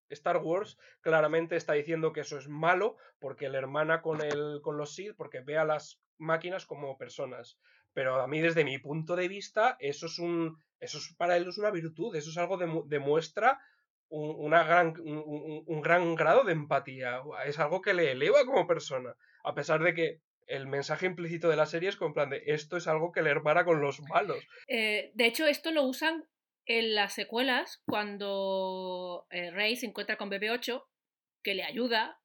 Star 0.10 0.38
Wars 0.38 0.78
claramente 1.02 1.56
está 1.56 1.74
diciendo 1.74 2.14
que 2.14 2.22
eso 2.22 2.38
es 2.38 2.48
malo 2.48 2.96
porque 3.20 3.50
le 3.50 3.58
hermana 3.60 4.02
con, 4.02 4.22
el, 4.24 4.60
con 4.64 4.78
los 4.78 4.96
Sith, 4.96 5.14
porque 5.16 5.42
ve 5.42 5.58
a 5.58 5.66
las 5.66 6.02
máquinas 6.18 6.66
como 6.66 6.98
personas. 6.98 7.60
Pero 7.94 8.20
a 8.22 8.28
mí, 8.28 8.40
desde 8.40 8.64
mi 8.64 8.78
punto 8.80 9.16
de 9.16 9.28
vista, 9.28 9.76
eso 9.80 10.08
es 10.08 10.18
un. 10.20 10.58
Eso 10.80 10.98
es, 10.98 11.14
para 11.18 11.36
él 11.38 11.48
es 11.48 11.58
una 11.58 11.72
virtud, 11.72 12.16
eso 12.16 12.30
es 12.30 12.38
algo 12.38 12.58
que 12.58 12.66
demu- 12.66 12.86
demuestra 12.88 13.60
un, 14.08 14.34
una 14.38 14.64
gran, 14.64 14.94
un, 15.02 15.18
un- 15.26 15.64
un 15.66 15.82
gran 15.82 16.16
grado 16.16 16.44
de 16.44 16.54
empatía. 16.54 17.22
Es 17.46 17.60
algo 17.60 17.82
que 17.82 17.94
le 17.94 18.12
eleva 18.12 18.46
como 18.46 18.66
persona. 18.66 19.14
A 19.44 19.54
pesar 19.54 19.84
de 19.84 19.94
que 19.94 20.22
el 20.48 20.66
mensaje 20.68 21.06
implícito 21.06 21.50
de 21.50 21.56
la 21.58 21.66
serie 21.66 21.90
es 21.90 21.98
como 21.98 22.10
en 22.10 22.14
plan 22.14 22.30
de 22.30 22.42
esto 22.48 22.78
es 22.78 22.88
algo 22.88 23.12
que 23.12 23.22
le 23.22 23.30
hermana 23.30 23.66
con 23.66 23.82
los 23.82 24.02
malos. 24.02 24.44
Eh, 24.68 25.12
de 25.14 25.26
hecho, 25.26 25.46
esto 25.46 25.72
lo 25.72 25.84
usan 25.84 26.26
en 26.70 26.94
las 26.94 27.14
secuelas 27.14 27.82
cuando 27.86 29.26
eh, 29.32 29.50
Rey 29.52 29.76
se 29.76 29.88
encuentra 29.88 30.18
con 30.18 30.30
BB-8, 30.30 30.84
que 31.44 31.56
le 31.56 31.64
ayuda. 31.64 32.22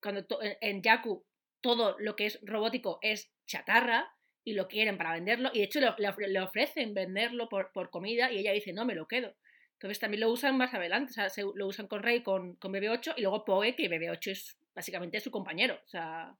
Cuando 0.00 0.24
en, 0.60 0.80
Jakku 0.80 1.24
todo 1.60 1.96
lo 1.98 2.14
que 2.14 2.26
es 2.26 2.38
robótico 2.42 3.00
es 3.02 3.32
chatarra 3.46 4.14
y 4.44 4.52
lo 4.52 4.68
quieren 4.68 4.96
para 4.96 5.12
venderlo. 5.12 5.50
Y 5.52 5.58
de 5.58 5.64
hecho 5.64 5.80
le, 5.80 5.92
le 5.98 6.08
ofre- 6.08 6.28
le 6.28 6.40
ofrecen 6.40 6.94
venderlo 6.94 7.48
por, 7.48 7.72
por 7.72 7.90
comida 7.90 8.30
y 8.30 8.38
ella 8.38 8.52
dice, 8.52 8.72
no, 8.72 8.84
me 8.84 8.94
lo 8.94 9.08
quedo. 9.08 9.34
Entonces 9.72 9.98
también 9.98 10.20
lo 10.20 10.30
usan 10.30 10.56
más 10.56 10.72
adelante. 10.72 11.10
O 11.10 11.14
sea, 11.14 11.28
se- 11.28 11.42
lo 11.42 11.66
usan 11.66 11.88
con 11.88 12.02
Rey, 12.04 12.22
con, 12.22 12.54
con 12.56 12.72
BB-8 12.72 13.14
y 13.16 13.22
luego 13.22 13.44
Poe, 13.44 13.74
que 13.74 13.90
BB-8 13.90 14.30
es 14.30 14.56
básicamente 14.72 15.18
su 15.18 15.32
compañero. 15.32 15.74
O 15.84 15.88
sea, 15.88 16.36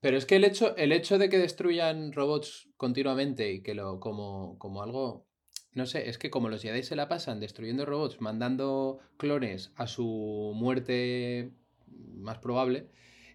Pero 0.00 0.16
es 0.16 0.24
que 0.24 0.36
el 0.36 0.44
hecho, 0.44 0.74
el 0.78 0.92
hecho 0.92 1.18
de 1.18 1.28
que 1.28 1.36
destruyan 1.38 2.12
robots 2.12 2.70
continuamente 2.78 3.52
y 3.52 3.62
que 3.62 3.74
lo 3.74 4.00
como, 4.00 4.58
como 4.58 4.82
algo. 4.82 5.25
No 5.76 5.84
sé, 5.84 6.08
es 6.08 6.16
que 6.16 6.30
como 6.30 6.48
los 6.48 6.62
Jedi 6.62 6.82
se 6.82 6.96
la 6.96 7.06
pasan 7.06 7.38
destruyendo 7.38 7.84
robots, 7.84 8.22
mandando 8.22 8.98
clones 9.18 9.74
a 9.76 9.86
su 9.86 10.52
muerte 10.54 11.52
más 11.86 12.38
probable 12.38 12.88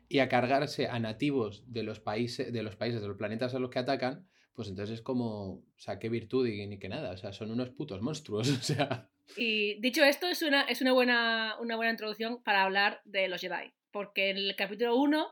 y 0.09 0.19
a 0.19 0.27
cargarse 0.27 0.87
a 0.87 0.97
nativos 0.97 1.63
de 1.67 1.83
los 1.83 1.99
países, 1.99 2.51
de 2.51 2.63
los 2.63 2.75
países, 2.75 2.99
de 2.99 3.07
los 3.07 3.17
planetas 3.17 3.53
a 3.53 3.59
los 3.59 3.69
que 3.69 3.77
atacan, 3.77 4.27
pues 4.55 4.69
entonces 4.69 4.95
es 4.95 5.01
como, 5.03 5.51
o 5.53 5.63
sea, 5.77 5.99
qué 5.99 6.09
virtud 6.09 6.47
y 6.47 6.65
ni 6.65 6.79
qué 6.79 6.89
nada. 6.89 7.11
O 7.11 7.17
sea, 7.17 7.31
son 7.31 7.51
unos 7.51 7.69
putos 7.69 8.01
monstruos. 8.01 8.49
O 8.59 8.63
sea. 8.63 9.07
Y 9.37 9.79
dicho 9.79 10.03
esto, 10.03 10.27
es 10.27 10.41
una, 10.41 10.63
es 10.63 10.81
una, 10.81 10.93
buena, 10.93 11.57
una 11.59 11.75
buena 11.75 11.91
introducción 11.91 12.41
para 12.41 12.63
hablar 12.63 13.01
de 13.05 13.27
los 13.27 13.39
Jedi. 13.39 13.71
Porque 13.91 14.31
en 14.31 14.37
el 14.37 14.55
capítulo 14.55 14.95
1 14.95 15.27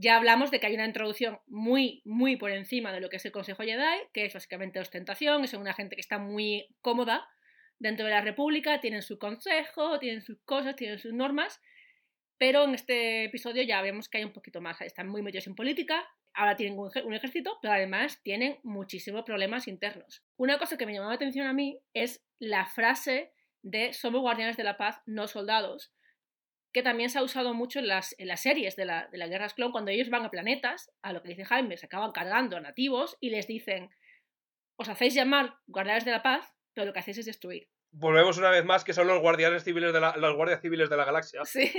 ya 0.00 0.16
hablamos 0.16 0.50
de 0.52 0.60
que 0.60 0.66
hay 0.68 0.74
una 0.74 0.86
introducción 0.86 1.40
muy, 1.46 2.02
muy 2.04 2.36
por 2.36 2.50
encima 2.52 2.92
de 2.92 3.00
lo 3.00 3.08
que 3.08 3.16
es 3.16 3.24
el 3.24 3.32
Consejo 3.32 3.64
Jedi, 3.64 3.98
que 4.12 4.24
es 4.26 4.32
básicamente 4.34 4.78
ostentación, 4.78 5.42
es 5.42 5.54
una 5.54 5.74
gente 5.74 5.96
que 5.96 6.00
está 6.00 6.18
muy 6.18 6.68
cómoda 6.80 7.26
dentro 7.80 8.04
de 8.06 8.12
la 8.12 8.20
República, 8.20 8.80
tienen 8.80 9.02
su 9.02 9.18
consejo, 9.18 9.98
tienen 9.98 10.22
sus 10.22 10.38
cosas, 10.44 10.76
tienen 10.76 10.98
sus 10.98 11.12
normas, 11.12 11.60
pero 12.38 12.64
en 12.64 12.74
este 12.74 13.24
episodio 13.24 13.62
ya 13.64 13.82
vemos 13.82 14.08
que 14.08 14.18
hay 14.18 14.24
un 14.24 14.32
poquito 14.32 14.60
más, 14.60 14.80
están 14.82 15.08
muy 15.08 15.22
metidos 15.22 15.48
en 15.48 15.56
política, 15.56 16.06
ahora 16.32 16.54
tienen 16.54 16.78
un, 16.78 16.88
ej- 16.90 17.04
un 17.04 17.14
ejército, 17.14 17.58
pero 17.60 17.74
además 17.74 18.22
tienen 18.22 18.58
muchísimos 18.62 19.24
problemas 19.24 19.66
internos. 19.66 20.22
Una 20.36 20.58
cosa 20.58 20.76
que 20.78 20.86
me 20.86 20.92
llamó 20.94 21.08
la 21.08 21.16
atención 21.16 21.48
a 21.48 21.52
mí 21.52 21.80
es 21.92 22.24
la 22.38 22.66
frase 22.66 23.32
de 23.62 23.92
somos 23.92 24.20
guardianes 24.20 24.56
de 24.56 24.62
la 24.62 24.76
paz, 24.76 25.02
no 25.06 25.26
soldados, 25.26 25.92
que 26.72 26.82
también 26.82 27.10
se 27.10 27.18
ha 27.18 27.22
usado 27.22 27.54
mucho 27.54 27.78
en 27.78 27.88
las, 27.88 28.14
en 28.18 28.28
las 28.28 28.40
series 28.40 28.76
de, 28.76 28.84
la, 28.84 29.08
de 29.10 29.18
las 29.18 29.30
guerras 29.30 29.54
clon, 29.54 29.72
cuando 29.72 29.90
ellos 29.90 30.10
van 30.10 30.24
a 30.24 30.30
planetas, 30.30 30.90
a 31.02 31.12
lo 31.12 31.22
que 31.22 31.30
dice 31.30 31.44
Jaime, 31.44 31.76
se 31.76 31.86
acaban 31.86 32.12
cargando 32.12 32.56
a 32.56 32.60
nativos 32.60 33.16
y 33.20 33.30
les 33.30 33.46
dicen, 33.46 33.88
os 34.76 34.88
hacéis 34.88 35.14
llamar 35.14 35.54
guardianes 35.66 36.04
de 36.04 36.10
la 36.12 36.22
paz, 36.22 36.54
pero 36.74 36.86
lo 36.86 36.92
que 36.92 36.98
hacéis 37.00 37.18
es 37.18 37.26
destruir. 37.26 37.68
Volvemos 37.90 38.36
una 38.36 38.50
vez 38.50 38.64
más 38.66 38.84
que 38.84 38.92
son 38.92 39.06
los 39.06 39.20
guardianes 39.20 39.64
civiles 39.64 39.94
de 39.94 40.00
la, 40.00 40.14
los 40.18 40.36
guardias 40.36 40.60
civiles 40.60 40.90
de 40.90 40.96
la 40.98 41.06
galaxia. 41.06 41.40
Sí. 41.46 41.70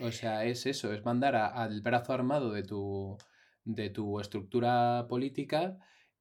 O 0.00 0.10
sea, 0.12 0.44
es 0.44 0.64
eso, 0.64 0.92
es 0.94 1.04
mandar 1.04 1.36
a- 1.36 1.48
al 1.48 1.82
brazo 1.82 2.14
armado 2.14 2.50
de 2.50 2.62
tu, 2.62 3.18
de 3.64 3.90
tu 3.90 4.18
estructura 4.18 5.06
política 5.08 5.76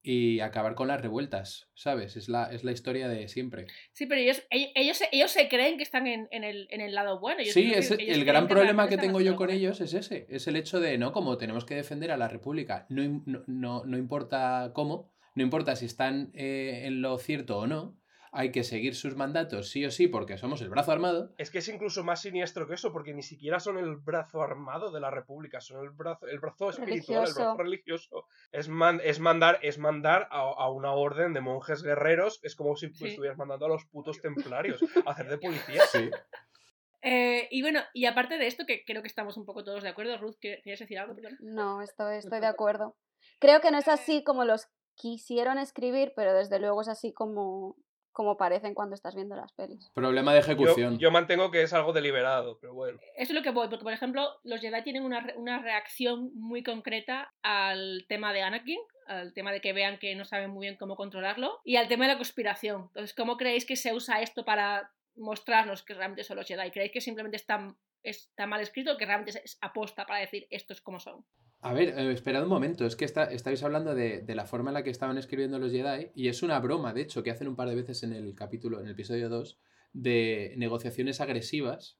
y 0.09 0.39
acabar 0.39 0.73
con 0.73 0.87
las 0.87 1.01
revueltas, 1.01 1.69
¿sabes? 1.73 2.15
Es 2.15 2.29
la, 2.29 2.45
es 2.45 2.63
la 2.63 2.71
historia 2.71 3.09
de 3.09 3.27
siempre. 3.27 3.67
Sí, 3.91 4.05
pero 4.05 4.21
ellos, 4.21 4.41
ellos, 4.49 4.71
ellos, 4.75 4.97
se- 4.97 5.09
ellos 5.11 5.31
se 5.31 5.49
creen 5.49 5.75
que 5.75 5.83
están 5.83 6.07
en, 6.07 6.29
en 6.31 6.45
el, 6.45 6.67
en 6.71 6.79
el 6.79 6.95
lado 6.95 7.19
bueno. 7.19 7.41
ellos 7.41 7.53
Sí, 7.53 7.73
es 7.73 7.89
que- 7.91 8.09
el, 8.13 8.23
gran 8.23 8.47
problema 8.47 8.87
que 8.87 8.97
tengo 8.97 9.19
yo 9.19 9.35
con 9.35 9.49
ellos 9.49 9.81
es 9.81 9.93
ese, 9.93 10.25
es 10.29 10.47
el 10.47 10.55
hecho 10.55 10.79
de, 10.79 10.97
¿no? 10.97 11.11
Como 11.11 11.37
tenemos 11.37 11.65
que 11.65 11.75
defender 11.75 12.11
a 12.11 12.17
la 12.17 12.29
República, 12.29 12.85
no, 12.87 13.03
no, 13.25 13.43
no, 13.47 13.83
no 13.83 13.97
importa 13.97 14.71
cómo, 14.73 15.11
no 15.35 15.43
importa 15.43 15.75
si 15.75 15.85
están 15.85 16.31
eh, 16.33 16.83
en 16.85 17.01
lo 17.01 17.17
cierto 17.17 17.57
o 17.59 17.67
no, 17.67 17.97
hay 18.31 18.51
que 18.51 18.63
seguir 18.63 18.95
sus 18.95 19.15
mandatos 19.15 19.69
sí 19.69 19.85
o 19.85 19.91
sí 19.91 20.07
porque 20.07 20.37
somos 20.37 20.61
el 20.61 20.69
brazo 20.69 20.91
armado. 20.91 21.33
Es 21.37 21.49
que 21.51 21.59
es 21.59 21.67
incluso 21.67 22.03
más 22.03 22.21
siniestro 22.21 22.67
que 22.67 22.73
eso, 22.75 22.91
porque 22.91 23.13
ni 23.13 23.23
siquiera 23.23 23.59
son 23.59 23.77
el 23.77 23.95
brazo 23.97 24.41
armado 24.41 24.91
de 24.91 24.99
la 24.99 25.09
República, 25.11 25.61
son 25.61 25.83
el 25.83 25.89
brazo, 25.91 26.27
el 26.27 26.39
brazo 26.39 26.69
espiritual, 26.69 27.27
el 27.27 27.33
brazo 27.33 27.57
religioso. 27.57 28.25
Es, 28.51 28.69
man- 28.69 29.01
es 29.03 29.19
mandar, 29.19 29.59
es 29.61 29.77
mandar 29.77 30.27
a, 30.31 30.39
a 30.41 30.69
una 30.69 30.91
orden 30.93 31.33
de 31.33 31.41
monjes 31.41 31.83
guerreros, 31.83 32.39
es 32.43 32.55
como 32.55 32.75
si 32.75 32.89
Sí. 32.93 33.07
estuvieras 33.07 33.37
mandando 33.37 33.65
a 33.65 33.69
los 33.69 33.85
putos 33.85 34.21
templarios 34.21 34.83
a 35.05 35.11
hacer 35.11 35.27
de 35.29 35.37
policía. 35.37 35.81
Sí. 35.91 36.09
Eh, 37.01 37.47
y 37.51 37.61
bueno, 37.61 37.81
y 37.93 38.05
aparte 38.05 38.37
de 38.37 38.47
esto, 38.47 38.65
que 38.65 38.83
creo 38.83 39.01
que 39.01 39.07
estamos 39.07 39.37
un 39.37 39.45
poco 39.45 39.63
todos 39.63 39.83
de 39.83 39.89
acuerdo, 39.89 40.17
Ruth, 40.17 40.35
¿qué- 40.41 40.59
¿quieres 40.63 40.79
decir 40.79 40.97
algo? 40.99 41.15
No, 41.41 41.81
estoy, 41.81 42.17
estoy 42.17 42.39
de 42.39 42.47
acuerdo. 42.47 42.95
Creo 43.39 43.61
que 43.61 43.71
no 43.71 43.77
es 43.77 43.87
así 43.87 44.23
como 44.23 44.45
los 44.45 44.67
quisieron 44.95 45.59
escribir, 45.59 46.13
pero 46.15 46.33
desde 46.33 46.59
luego 46.59 46.81
es 46.81 46.87
así 46.87 47.13
como, 47.13 47.75
como 48.17 48.35
parecen 48.35 48.73
cuando 48.73 48.95
estás 48.95 49.13
viendo 49.13 49.35
las 49.35 49.51
pelis. 49.53 49.91
Problema 49.93 50.33
de 50.33 50.39
Yo, 50.41 50.45
ejecución. 50.45 50.97
yo 50.97 51.11
mantengo 51.11 51.51
que 51.51 51.61
es 51.61 51.71
algo 51.71 51.93
deliberado, 51.93 52.57
pero 52.59 52.73
bueno. 52.73 52.97
Eso 53.15 53.31
es 53.31 53.35
lo 53.37 53.43
que 53.43 53.51
voy, 53.51 53.67
porque 53.69 53.83
por 53.83 53.93
ejemplo, 53.93 54.27
los 54.43 54.59
Jedi 54.59 54.81
tienen 54.81 55.03
una, 55.03 55.19
re- 55.21 55.35
una 55.37 55.59
reacción 55.59 56.31
muy 56.33 56.63
concreta 56.63 57.31
al 57.43 58.05
tema 58.09 58.33
de 58.33 58.41
Anakin, 58.41 58.79
al 59.05 59.33
tema 59.35 59.51
de 59.51 59.61
que 59.61 59.71
vean 59.71 59.99
que 59.99 60.15
no 60.15 60.25
saben 60.25 60.49
muy 60.49 60.65
bien 60.65 60.77
cómo 60.77 60.95
controlarlo, 60.95 61.59
y 61.63 61.75
al 61.75 61.87
tema 61.87 62.05
de 62.07 62.13
la 62.13 62.17
conspiración. 62.17 62.85
Entonces, 62.87 63.13
¿cómo 63.13 63.37
creéis 63.37 63.65
que 63.67 63.75
se 63.75 63.93
usa 63.93 64.19
esto 64.19 64.43
para 64.43 64.89
mostrarnos 65.17 65.83
que 65.83 65.93
realmente 65.93 66.23
son 66.23 66.37
los 66.37 66.47
Jedi? 66.47 66.71
¿Creéis 66.71 66.91
que 66.91 67.01
simplemente 67.01 67.37
está, 67.37 67.75
está 68.03 68.47
mal 68.47 68.61
escrito 68.61 68.93
o 68.93 68.97
que 68.97 69.05
realmente 69.05 69.31
es- 69.31 69.41
es 69.43 69.57
aposta 69.61 70.05
para 70.05 70.19
decir 70.19 70.47
estos 70.49 70.81
como 70.81 70.99
son? 70.99 71.25
A 71.61 71.73
ver, 71.73 71.89
eh, 71.97 72.11
esperad 72.11 72.43
un 72.43 72.49
momento, 72.49 72.85
es 72.85 72.95
que 72.95 73.05
está, 73.05 73.23
estáis 73.31 73.63
hablando 73.63 73.95
de, 73.95 74.21
de 74.21 74.35
la 74.35 74.45
forma 74.45 74.69
en 74.69 74.75
la 74.75 74.83
que 74.83 74.91
estaban 74.91 75.17
escribiendo 75.17 75.57
los 75.57 75.71
Jedi 75.71 76.11
y 76.13 76.27
es 76.27 76.43
una 76.43 76.59
broma, 76.59 76.93
de 76.93 77.01
hecho, 77.01 77.23
que 77.23 77.31
hacen 77.31 77.47
un 77.47 77.55
par 77.55 77.67
de 77.69 77.75
veces 77.75 78.03
en 78.03 78.13
el 78.13 78.35
capítulo, 78.35 78.79
en 78.79 78.85
el 78.85 78.91
episodio 78.91 79.27
2, 79.29 79.59
de 79.91 80.53
negociaciones 80.57 81.19
agresivas, 81.19 81.97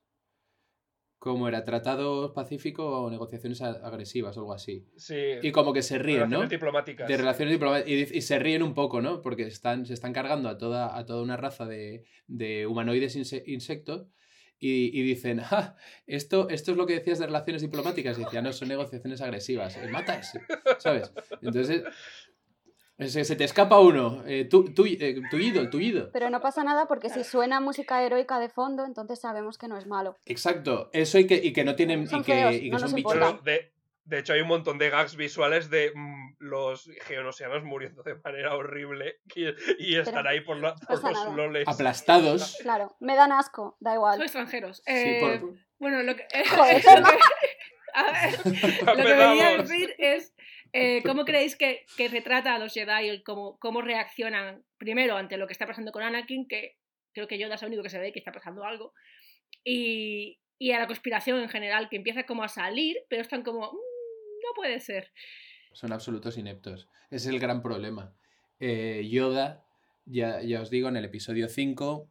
como 1.18 1.48
era 1.48 1.64
tratado 1.64 2.32
pacífico 2.32 2.86
o 3.02 3.10
negociaciones 3.10 3.60
agresivas 3.60 4.36
o 4.36 4.40
algo 4.40 4.54
así. 4.54 4.86
Sí. 4.96 5.16
Y 5.42 5.50
como 5.50 5.72
que 5.72 5.82
se 5.82 5.98
ríen, 5.98 6.20
¿no? 6.20 6.26
relaciones 6.26 6.50
diplomáticas. 6.50 7.08
De 7.08 7.16
relaciones 7.16 7.52
diplomáticas. 7.52 8.12
Y, 8.12 8.20
se 8.22 8.38
ríen 8.38 8.62
un 8.62 8.74
poco, 8.74 9.02
¿no? 9.02 9.20
Porque 9.20 9.42
están, 9.42 9.84
se 9.84 9.94
están 9.94 10.12
cargando 10.12 10.48
a 10.48 10.58
toda, 10.58 10.96
a 10.96 11.04
toda 11.06 11.22
una 11.22 11.36
raza 11.36 11.66
de, 11.66 12.04
de 12.28 12.66
humanoides 12.66 13.16
inse- 13.16 13.42
insectos 13.46 14.06
y, 14.60 14.96
y 14.98 15.02
dicen, 15.02 15.40
ah, 15.40 15.74
esto, 16.06 16.48
esto 16.50 16.70
es 16.72 16.76
lo 16.76 16.86
que 16.86 16.94
decías 16.94 17.18
de 17.18 17.26
relaciones 17.26 17.62
diplomáticas. 17.62 18.16
Y 18.18 18.24
decían, 18.24 18.44
no, 18.44 18.52
son 18.52 18.68
negociaciones 18.68 19.20
agresivas. 19.20 19.76
Eh, 19.76 19.88
matas, 19.88 20.32
¿sabes? 20.78 21.12
Entonces, 21.42 21.82
Se, 22.98 23.24
se 23.24 23.36
te 23.36 23.44
escapa 23.44 23.78
uno. 23.78 24.24
Eh, 24.26 24.44
tu, 24.46 24.74
tu, 24.74 24.84
eh, 24.84 25.20
tullido, 25.30 25.70
tullido. 25.70 26.10
Pero 26.12 26.30
no 26.30 26.40
pasa 26.40 26.64
nada 26.64 26.86
porque 26.86 27.08
si 27.10 27.22
suena 27.22 27.60
música 27.60 28.02
heroica 28.02 28.40
de 28.40 28.48
fondo, 28.48 28.84
entonces 28.84 29.20
sabemos 29.20 29.56
que 29.56 29.68
no 29.68 29.78
es 29.78 29.86
malo. 29.86 30.16
Exacto. 30.26 30.90
Eso 30.92 31.18
y 31.18 31.26
que, 31.26 31.36
y 31.36 31.52
que 31.52 31.64
no 31.64 31.76
tienen. 31.76 32.08
Son 32.08 32.20
y 32.20 32.24
que, 32.24 32.32
feos, 32.32 32.54
y 32.56 32.60
que 32.62 32.70
no 32.70 32.78
son 32.80 32.94
bichos. 32.94 33.44
de, 33.44 33.72
de 34.04 34.18
hecho, 34.18 34.32
hay 34.32 34.40
un 34.40 34.48
montón 34.48 34.78
de 34.78 34.90
gags 34.90 35.14
visuales 35.16 35.70
de 35.70 35.92
mm, 35.94 36.36
los 36.40 36.90
geonosianos 37.06 37.62
muriendo 37.62 38.02
de 38.02 38.16
manera 38.16 38.56
horrible 38.56 39.20
y, 39.34 39.44
y 39.78 39.96
están 39.96 40.26
ahí 40.26 40.40
por 40.40 40.56
la, 40.56 40.74
por 40.74 40.88
pasa 40.88 41.10
los 41.10 41.18
nada. 41.24 41.36
loles. 41.36 41.68
Aplastados. 41.68 42.56
Claro, 42.62 42.96
me 42.98 43.14
dan 43.14 43.30
asco, 43.30 43.76
da 43.80 43.90
Son 43.90 43.96
igual. 43.98 44.22
extranjeros. 44.22 44.78
Sí, 44.78 44.92
Eh, 44.92 45.38
por- 45.40 45.54
Bueno, 45.78 46.02
lo 46.02 46.16
que, 46.16 46.26
Joder, 46.50 46.82
lo 46.84 47.06
que- 47.06 47.18
a 47.94 48.12
ver, 48.12 48.32
lo 48.86 48.96
que 48.96 49.02
venía 49.14 49.48
a 49.48 49.56
decir 49.58 49.94
es 49.98 50.32
eh, 50.72 51.02
cómo 51.04 51.24
creéis 51.24 51.56
que, 51.56 51.84
que 51.96 52.08
retrata 52.08 52.54
a 52.54 52.58
los 52.58 52.72
Jedi, 52.74 53.08
el 53.08 53.22
cómo, 53.22 53.58
cómo 53.58 53.82
reaccionan 53.82 54.64
primero 54.78 55.16
ante 55.16 55.36
lo 55.36 55.46
que 55.46 55.52
está 55.52 55.66
pasando 55.66 55.92
con 55.92 56.02
Anakin, 56.02 56.46
que 56.48 56.76
creo 57.12 57.26
que 57.26 57.38
Yoda 57.38 57.54
es 57.56 57.62
el 57.62 57.68
único 57.68 57.82
que 57.82 57.90
se 57.90 57.98
ve 57.98 58.12
que 58.12 58.18
está 58.18 58.32
pasando 58.32 58.64
algo, 58.64 58.92
y, 59.64 60.38
y 60.58 60.72
a 60.72 60.78
la 60.78 60.86
conspiración 60.86 61.40
en 61.40 61.48
general, 61.48 61.88
que 61.88 61.96
empieza 61.96 62.24
como 62.24 62.42
a 62.42 62.48
salir, 62.48 62.96
pero 63.08 63.22
están 63.22 63.42
como, 63.42 63.60
"Mm, 63.72 63.76
no 63.76 64.54
puede 64.54 64.80
ser. 64.80 65.12
Son 65.72 65.92
absolutos 65.92 66.38
ineptos. 66.38 66.88
Es 67.10 67.26
el 67.26 67.38
gran 67.38 67.62
problema. 67.62 68.14
Eh, 68.60 69.06
Yoda, 69.10 69.64
ya, 70.04 70.42
ya 70.42 70.60
os 70.60 70.70
digo, 70.70 70.88
en 70.88 70.96
el 70.96 71.04
episodio 71.04 71.48
5, 71.48 72.10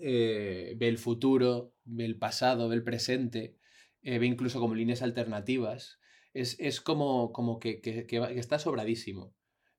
eh, 0.00 0.74
ve 0.76 0.88
el 0.88 0.98
futuro, 0.98 1.72
ve 1.84 2.04
el 2.04 2.18
pasado, 2.18 2.68
ve 2.68 2.76
el 2.76 2.84
presente, 2.84 3.56
eh, 4.02 4.18
ve 4.18 4.26
incluso 4.26 4.60
como 4.60 4.74
líneas 4.74 5.02
alternativas. 5.02 5.98
Es, 6.40 6.58
es 6.60 6.80
como, 6.80 7.32
como 7.32 7.58
que, 7.58 7.80
que- 7.80 8.06
que 8.06 8.38
está 8.38 8.58
sobradísimo. 8.58 9.34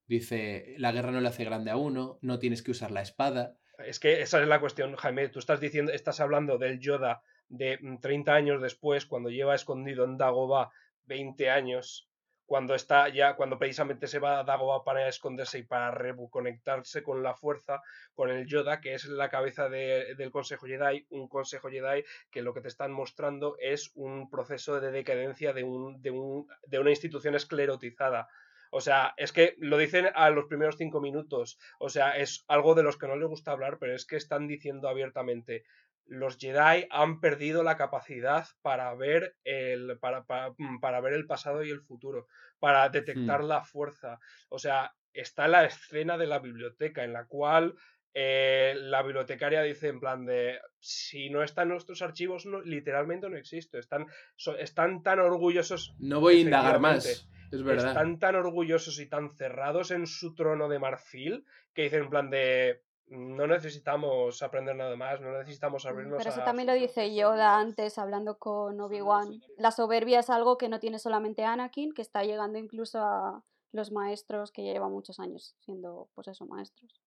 Dice, 0.06 0.74
la 0.78 0.92
guerra 0.92 1.10
no 1.12 1.20
le 1.20 1.28
hace 1.28 1.44
grande 1.44 1.70
a 1.70 1.76
uno, 1.76 2.18
no 2.22 2.38
tienes 2.38 2.62
que 2.62 2.70
usar 2.70 2.90
la 2.90 3.02
espada. 3.02 3.56
Es 3.78 4.00
que 4.00 4.22
esa 4.22 4.40
es 4.42 4.48
la 4.48 4.58
cuestión, 4.60 4.96
Jaime. 4.96 5.28
Tú 5.28 5.38
estás 5.38 5.60
diciendo, 5.60 5.92
estás 5.92 6.20
hablando 6.20 6.58
del 6.58 6.80
Yoda 6.80 7.22
de 7.48 7.78
mm, 7.80 7.98
30 8.00 8.34
años 8.34 8.62
después, 8.62 9.06
cuando 9.06 9.28
lleva 9.30 9.54
escondido 9.54 10.04
en 10.04 10.16
Dagobah 10.16 10.70
20 11.04 11.50
años, 11.50 12.08
cuando 12.48 12.74
está 12.74 13.08
ya, 13.10 13.36
cuando 13.36 13.58
precisamente 13.58 14.06
se 14.08 14.18
va 14.18 14.40
a 14.40 14.44
Dagobah 14.44 14.82
para 14.84 15.06
esconderse 15.08 15.58
y 15.58 15.62
para 15.64 15.90
reconectarse 15.90 17.02
con 17.02 17.22
la 17.22 17.34
fuerza, 17.34 17.82
con 18.14 18.30
el 18.30 18.46
Yoda, 18.46 18.80
que 18.80 18.94
es 18.94 19.04
la 19.04 19.28
cabeza 19.28 19.68
de- 19.68 20.14
del 20.16 20.30
Consejo 20.30 20.66
Jedi, 20.66 21.06
un 21.10 21.28
Consejo 21.28 21.68
Jedi 21.68 22.04
que 22.30 22.42
lo 22.42 22.54
que 22.54 22.62
te 22.62 22.68
están 22.68 22.92
mostrando 22.92 23.56
es 23.60 23.90
un 23.94 24.30
proceso 24.30 24.80
de 24.80 24.90
decadencia 24.90 25.52
de, 25.52 25.62
un, 25.64 26.00
de, 26.02 26.10
un, 26.10 26.46
de 26.66 26.78
una 26.78 26.90
institución 26.90 27.34
esclerotizada. 27.34 28.28
O 28.70 28.80
sea, 28.82 29.14
es 29.16 29.32
que 29.32 29.54
lo 29.58 29.78
dicen 29.78 30.08
a 30.14 30.28
los 30.30 30.46
primeros 30.46 30.76
cinco 30.76 31.00
minutos. 31.00 31.58
O 31.78 31.88
sea, 31.88 32.16
es 32.18 32.44
algo 32.48 32.74
de 32.74 32.82
los 32.82 32.98
que 32.98 33.08
no 33.08 33.16
les 33.16 33.28
gusta 33.28 33.52
hablar, 33.52 33.78
pero 33.78 33.94
es 33.94 34.04
que 34.06 34.16
están 34.16 34.46
diciendo 34.46 34.88
abiertamente. 34.88 35.64
Los 36.08 36.38
Jedi 36.38 36.86
han 36.90 37.20
perdido 37.20 37.62
la 37.62 37.76
capacidad 37.76 38.46
para 38.62 38.92
ver 38.94 39.36
el, 39.44 39.98
para, 39.98 40.24
para- 40.24 40.54
mm, 40.56 40.80
para 40.80 41.00
ver 41.00 41.12
el 41.12 41.26
pasado 41.26 41.62
y 41.62 41.70
el 41.70 41.80
futuro, 41.82 42.26
para 42.58 42.88
detectar 42.88 43.44
la 43.44 43.62
fuerza. 43.62 44.18
O 44.48 44.58
sea, 44.58 44.94
está 45.12 45.46
la 45.48 45.64
escena 45.64 46.16
de 46.18 46.26
la 46.26 46.38
biblioteca 46.38 47.04
en 47.04 47.12
la 47.12 47.26
cual 47.26 47.74
eh, 48.14 48.74
la 48.76 49.02
bibliotecaria 49.02 49.62
dice 49.62 49.88
en 49.88 50.00
plan 50.00 50.24
de 50.24 50.58
si 50.80 51.28
no 51.30 51.42
están 51.42 51.68
nuestros 51.68 52.00
archivos, 52.02 52.46
no, 52.46 52.60
literalmente 52.62 53.28
no 53.28 53.36
existe. 53.36 53.78
Están, 53.78 54.06
so- 54.34 54.56
están 54.56 55.02
tan 55.02 55.20
orgullosos 55.20 55.94
No 55.98 56.20
voy 56.20 56.38
a 56.38 56.40
indagar 56.40 56.80
más. 56.80 57.28
Es 57.50 57.62
verdad. 57.62 57.88
están 57.88 58.18
tan 58.18 58.34
orgullosos 58.34 58.98
y 58.98 59.06
tan 59.06 59.30
cerrados 59.30 59.90
en 59.90 60.06
su 60.06 60.34
trono 60.34 60.68
de 60.68 60.78
marfil 60.78 61.44
que 61.74 61.82
dicen 61.84 62.02
en 62.04 62.10
plan 62.10 62.30
de 62.30 62.82
no 63.10 63.46
necesitamos 63.46 64.42
aprender 64.42 64.76
nada 64.76 64.96
más, 64.96 65.20
no 65.20 65.32
necesitamos 65.38 65.86
abrirnos 65.86 66.18
Pero 66.18 66.30
eso 66.30 66.40
a... 66.40 66.44
también 66.44 66.66
lo 66.66 66.74
dice 66.74 67.14
Yoda 67.14 67.58
antes 67.58 67.98
hablando 67.98 68.38
con 68.38 68.80
Obi-Wan. 68.80 69.40
La 69.56 69.70
soberbia 69.70 70.20
es 70.20 70.30
algo 70.30 70.58
que 70.58 70.68
no 70.68 70.78
tiene 70.80 70.98
solamente 70.98 71.44
Anakin, 71.44 71.92
que 71.92 72.02
está 72.02 72.22
llegando 72.24 72.58
incluso 72.58 73.00
a 73.00 73.42
los 73.72 73.92
maestros 73.92 74.50
que 74.52 74.64
ya 74.64 74.72
llevan 74.72 74.92
muchos 74.92 75.20
años 75.20 75.54
siendo, 75.60 76.08
pues 76.14 76.28
eso, 76.28 76.46
maestros. 76.46 77.00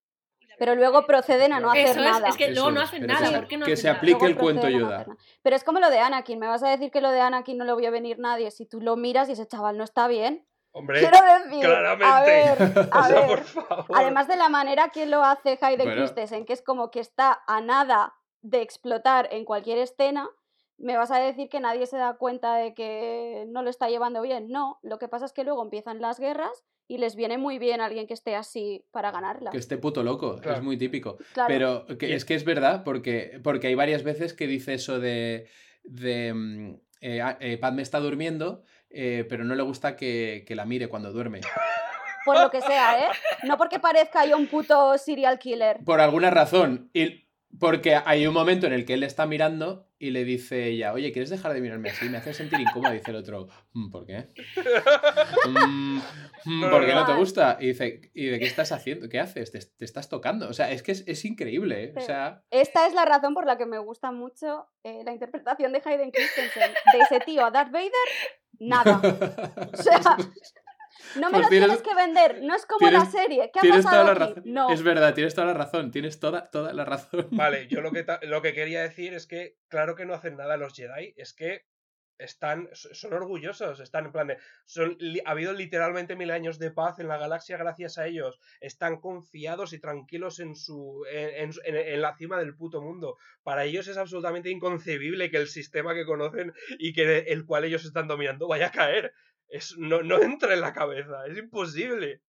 Pero 0.58 0.74
luego 0.74 1.06
proceden 1.06 1.52
a 1.54 1.60
no 1.60 1.70
hacer 1.70 1.86
Eso 1.88 2.00
es, 2.00 2.06
nada. 2.10 2.28
es 2.28 2.36
que 2.36 2.50
luego 2.50 2.70
no 2.70 2.82
hacen 2.82 3.00
pero 3.00 3.14
nada. 3.14 3.26
que 3.26 3.32
se- 3.32 3.38
¿Por 3.38 3.48
qué 3.48 3.56
no 3.56 3.64
que 3.66 3.72
hacen 3.72 3.82
se 3.82 3.88
nada? 3.88 3.98
aplique 3.98 4.18
Luego 4.18 4.26
el 4.26 4.36
cuento 4.36 4.62
no 4.70 4.78
Yoda. 4.78 5.06
Pero 5.42 5.56
es 5.56 5.64
como 5.64 5.80
lo 5.80 5.88
de 5.90 5.98
Anakin. 6.00 6.38
Me 6.38 6.46
vas 6.46 6.62
a 6.62 6.68
decir 6.68 6.90
que 6.90 7.00
lo 7.00 7.10
de 7.10 7.20
Anakin 7.20 7.56
no 7.56 7.64
lo 7.64 7.74
vio 7.74 7.90
venir 7.90 8.18
nadie. 8.18 8.50
Si 8.50 8.66
tú 8.66 8.80
lo 8.80 8.96
miras 8.96 9.28
y 9.28 9.32
ese 9.32 9.46
chaval 9.48 9.78
no 9.78 9.84
está 9.84 10.08
bien. 10.08 10.46
Hombre, 10.72 11.00
Quiero 11.00 11.18
decir, 11.44 11.64
a 11.66 11.68
claramente. 11.68 12.64
ver, 12.64 12.88
a 12.92 13.00
o 13.00 13.04
sea, 13.04 13.20
ver. 13.20 13.28
por 13.28 13.40
favor. 13.44 13.86
Además 13.94 14.26
de 14.28 14.36
la 14.36 14.48
manera 14.48 14.88
que 14.88 15.06
lo 15.06 15.22
hace 15.22 15.58
Hayden 15.60 15.86
Bueno. 15.86 16.00
Christensen, 16.02 16.44
que 16.46 16.52
es 16.54 16.62
como 16.62 16.90
que 16.90 17.00
está 17.00 17.42
a 17.46 17.60
nada 17.60 18.14
de 18.40 18.62
explotar 18.62 19.28
en 19.32 19.44
cualquier 19.44 19.78
escena, 19.78 20.28
me 20.78 20.96
vas 20.96 21.10
a 21.12 21.18
decir 21.18 21.48
que 21.48 21.60
nadie 21.60 21.86
se 21.86 21.96
da 21.98 22.14
cuenta 22.14 22.56
de 22.56 22.74
que 22.74 23.44
no 23.48 23.62
lo 23.62 23.70
está 23.70 23.88
llevando 23.88 24.20
bien. 24.22 24.48
No, 24.48 24.78
lo 24.82 24.98
que 24.98 25.06
pasa 25.08 25.26
es 25.26 25.32
que 25.32 25.44
luego 25.44 25.62
empiezan 25.62 26.00
las 26.00 26.18
guerras 26.18 26.64
y 26.88 26.98
les 26.98 27.14
viene 27.14 27.38
muy 27.38 27.58
bien 27.58 27.80
alguien 27.80 28.06
que 28.08 28.14
esté 28.14 28.34
así 28.34 28.84
para 28.90 29.12
ganarlas. 29.12 29.52
Que 29.52 29.58
esté 29.58 29.76
puto 29.78 30.02
loco, 30.02 30.38
Claro. 30.40 30.56
es 30.58 30.64
muy 30.64 30.76
típico. 30.76 31.18
Claro. 31.34 31.46
Pero 31.48 31.98
que, 31.98 32.14
es 32.14 32.24
que 32.24 32.34
es 32.34 32.44
verdad, 32.44 32.82
porque, 32.82 33.40
porque 33.44 33.68
hay 33.68 33.74
varias 33.76 34.02
veces 34.02 34.32
que 34.34 34.46
dice 34.48 34.74
eso 34.74 34.98
de, 34.98 35.46
de 35.84 36.32
mm, 36.34 36.74
eh, 37.02 37.20
ah, 37.20 37.36
eh, 37.40 37.58
Padme 37.58 37.82
está 37.82 38.00
durmiendo, 38.00 38.62
eh, 38.94 39.24
pero 39.28 39.44
no 39.44 39.54
le 39.54 39.62
gusta 39.62 39.96
que, 39.96 40.44
que 40.46 40.54
la 40.54 40.64
mire 40.64 40.88
cuando 40.88 41.12
duerme. 41.12 41.40
Por 42.24 42.40
lo 42.40 42.50
que 42.50 42.60
sea, 42.60 43.00
¿eh? 43.00 43.08
No 43.42 43.58
porque 43.58 43.80
parezca 43.80 44.24
yo 44.24 44.36
un 44.36 44.46
puto 44.46 44.96
serial 44.96 45.40
killer. 45.40 45.78
Por 45.84 46.00
alguna 46.00 46.30
razón. 46.30 46.88
Y 46.94 47.26
porque 47.58 47.96
hay 47.96 48.26
un 48.28 48.32
momento 48.32 48.66
en 48.68 48.72
el 48.72 48.84
que 48.86 48.94
él 48.94 49.00
le 49.00 49.06
está 49.06 49.26
mirando 49.26 49.88
y 49.98 50.10
le 50.10 50.24
dice 50.24 50.66
ella, 50.68 50.92
oye, 50.92 51.10
¿quieres 51.12 51.30
dejar 51.30 51.52
de 51.52 51.60
mirarme 51.60 51.90
así? 51.90 52.08
Me 52.08 52.18
hace 52.18 52.32
sentir 52.32 52.60
incómoda. 52.60 52.92
Dice 52.92 53.10
el 53.10 53.16
otro, 53.16 53.48
"Mm, 53.72 53.90
¿por 53.90 54.06
qué? 54.06 54.28
"Mm, 55.48 55.98
mm, 56.44 56.70
¿Por 56.70 56.86
qué 56.86 56.94
no 56.94 57.04
te 57.06 57.14
gusta? 57.14 57.56
Y 57.60 57.66
dice, 57.68 58.10
¿y 58.14 58.26
de 58.26 58.38
qué 58.38 58.46
estás 58.46 58.72
haciendo? 58.72 59.08
¿Qué 59.08 59.18
haces? 59.20 59.50
Te, 59.50 59.58
te 59.60 59.84
estás 59.84 60.08
tocando. 60.08 60.48
O 60.48 60.52
sea, 60.52 60.70
es 60.70 60.82
que 60.82 60.92
es, 60.92 61.04
es 61.06 61.24
increíble. 61.24 61.84
¿eh? 61.84 61.94
O 61.96 62.00
sea, 62.00 62.42
Esta 62.50 62.86
es 62.86 62.94
la 62.94 63.04
razón 63.04 63.34
por 63.34 63.46
la 63.46 63.58
que 63.58 63.66
me 63.66 63.78
gusta 63.78 64.12
mucho 64.12 64.68
eh, 64.84 65.02
la 65.04 65.12
interpretación 65.12 65.72
de 65.72 65.82
Hayden 65.84 66.10
Christensen. 66.12 66.72
De 66.92 66.98
ese 67.00 67.18
tío 67.20 67.44
a 67.44 67.50
Darth 67.50 67.70
Vader, 67.72 67.90
nada. 68.68 69.00
O 69.72 69.76
sea, 69.82 70.16
no 71.16 71.28
me 71.30 71.32
Pues 71.32 71.42
lo 71.42 71.48
tienes- 71.48 71.68
tienes 71.68 71.82
que 71.82 71.94
vender. 71.94 72.42
No 72.42 72.54
es 72.54 72.64
como 72.66 72.90
la 72.90 73.04
serie. 73.04 73.50
¿Qué 73.52 73.58
ha 73.58 73.62
tienes 73.62 73.82
toda 73.84 74.02
pasado 74.02 74.04
la 74.18 74.24
aquí? 74.24 74.34
razón. 74.34 74.42
No. 74.46 74.70
Es 74.70 74.82
verdad, 74.82 75.14
tienes 75.14 75.34
toda 75.34 75.46
la 75.48 75.54
razón. 75.54 75.90
Tienes 75.90 76.20
toda, 76.20 76.50
toda 76.50 76.72
la 76.72 76.84
razón. 76.84 77.26
Vale, 77.32 77.66
yo 77.68 77.80
lo 77.80 77.90
que, 77.92 78.04
lo 78.22 78.40
que 78.42 78.52
quería 78.54 78.82
decir 78.82 79.12
es 79.14 79.26
que, 79.26 79.56
claro 79.68 79.94
que 79.94 80.06
no 80.06 80.14
hacen 80.14 80.36
nada 80.36 80.56
los 80.56 80.74
Jedi, 80.74 81.12
es 81.16 81.34
que 81.34 81.66
están, 82.22 82.68
so- 82.72 82.94
son 82.94 83.12
orgullosos, 83.12 83.80
están 83.80 84.06
en 84.06 84.12
plan 84.12 84.26
de, 84.28 84.36
ha 85.24 85.30
habido 85.30 85.52
literalmente 85.52 86.16
mil 86.16 86.30
años 86.30 86.58
de 86.58 86.70
paz 86.70 86.98
en 86.98 87.08
la 87.08 87.18
galaxia 87.18 87.56
gracias 87.56 87.98
a 87.98 88.06
ellos, 88.06 88.38
están 88.60 89.00
confiados 89.00 89.72
y 89.72 89.78
tranquilos 89.80 90.40
en 90.40 90.54
su, 90.56 91.04
en, 91.10 91.50
en- 91.64 91.76
en 91.76 92.00
la 92.02 92.16
cima 92.16 92.38
del 92.38 92.56
puto 92.56 92.80
mundo. 92.80 93.16
Para 93.42 93.64
ellos 93.64 93.88
es 93.88 93.96
absolutamente 93.96 94.50
inconcebible 94.50 95.30
que 95.30 95.36
el 95.38 95.48
sistema 95.48 95.94
que 95.94 96.04
conocen 96.06 96.52
y 96.78 96.92
que 96.92 97.18
el 97.18 97.44
cual 97.44 97.64
ellos 97.64 97.84
están 97.84 98.08
dominando 98.08 98.48
vaya 98.48 98.68
a 98.68 98.72
caer. 98.72 99.12
Es, 99.48 99.76
no, 99.76 100.02
no 100.02 100.22
entra 100.22 100.54
en 100.54 100.60
la 100.62 100.72
cabeza, 100.72 101.26
es 101.26 101.36
imposible. 101.38 102.22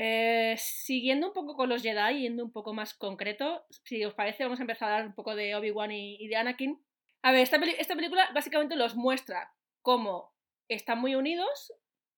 Eh, 0.00 0.54
siguiendo 0.58 1.26
un 1.26 1.32
poco 1.32 1.56
con 1.56 1.68
los 1.68 1.82
Jedi, 1.82 2.20
yendo 2.20 2.44
un 2.44 2.52
poco 2.52 2.72
más 2.72 2.94
concreto, 2.94 3.66
si 3.84 4.04
os 4.04 4.14
parece, 4.14 4.44
vamos 4.44 4.60
a 4.60 4.62
empezar 4.62 4.88
a 4.88 4.94
hablar 4.94 5.08
un 5.08 5.14
poco 5.14 5.34
de 5.34 5.56
Obi-Wan 5.56 5.90
y, 5.90 6.28
de 6.28 6.36
Anakin. 6.36 6.80
A 7.22 7.32
ver, 7.32 7.40
esta, 7.42 7.58
película 7.58 8.30
básicamente 8.32 8.76
los 8.76 8.94
muestra 8.94 9.52
cómo 9.82 10.32
están 10.68 11.00
muy 11.00 11.16
unidos, 11.16 11.72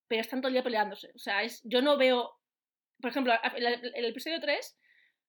pero 0.09 0.20
están 0.20 0.42
todo 0.42 0.48
el 0.48 0.54
día 0.54 0.62
peleándose. 0.62 1.11
O 1.14 1.18
sea, 1.18 1.42
es, 1.42 1.62
yo 1.64 1.80
no 1.80 1.96
veo. 1.96 2.36
Por 3.00 3.11
ejemplo, 3.11 3.32
en 3.57 3.66
el, 3.66 3.92
el 3.94 4.04
episodio 4.04 4.40
3, 4.40 4.78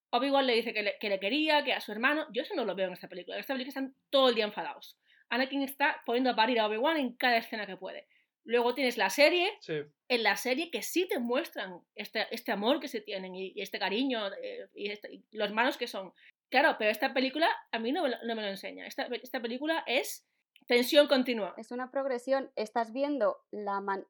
Obi-Wan 0.09 0.45
le 0.45 0.55
dice 0.55 0.73
que 0.73 0.83
le, 0.83 0.97
que 0.99 1.07
le 1.07 1.21
quería, 1.21 1.63
que 1.63 1.71
a 1.71 1.79
su 1.79 1.93
hermano. 1.93 2.27
Yo 2.33 2.41
eso 2.41 2.53
no 2.53 2.65
lo 2.65 2.75
veo 2.75 2.87
en 2.87 2.93
esta 2.93 3.07
película. 3.07 3.37
En 3.37 3.41
esta 3.41 3.53
película 3.53 3.69
están 3.69 3.95
todo 4.09 4.27
el 4.27 4.35
día 4.35 4.43
enfadados. 4.43 4.97
Anakin 5.29 5.61
está 5.61 6.01
poniendo 6.05 6.31
a 6.31 6.35
parir 6.35 6.59
a 6.59 6.67
Obi-Wan 6.67 6.97
en 6.97 7.15
cada 7.15 7.37
escena 7.37 7.65
que 7.65 7.77
puede. 7.77 8.09
Luego 8.43 8.73
tienes 8.73 8.97
la 8.97 9.09
serie, 9.09 9.49
Sí. 9.61 9.81
en 10.07 10.23
la 10.23 10.35
serie 10.35 10.71
que 10.71 10.81
sí 10.81 11.07
te 11.07 11.19
muestran 11.19 11.81
este, 11.95 12.25
este 12.33 12.51
amor 12.51 12.79
que 12.79 12.87
se 12.87 13.01
tienen 13.01 13.35
y, 13.35 13.53
y 13.55 13.61
este 13.61 13.77
cariño 13.79 14.27
eh, 14.41 14.67
y, 14.73 14.89
este- 14.89 15.13
y 15.13 15.23
los 15.37 15.51
malos 15.51 15.77
que 15.77 15.87
son. 15.87 16.13
Claro, 16.49 16.75
pero 16.79 16.89
esta 16.91 17.13
película 17.13 17.47
a 17.71 17.79
mí 17.79 17.91
no 17.91 18.03
me 18.03 18.09
lo, 18.09 18.17
no 18.23 18.35
me 18.35 18.41
lo 18.41 18.47
enseña. 18.47 18.85
Esta, 18.87 19.03
esta 19.07 19.39
película 19.39 19.83
es 19.87 20.27
tensión 20.67 21.07
continua. 21.07 21.53
Es 21.57 21.71
una 21.71 21.91
progresión. 21.91 22.51
Estás 22.55 22.91
viendo 22.91 23.43
la 23.51 23.79
man- 23.79 24.07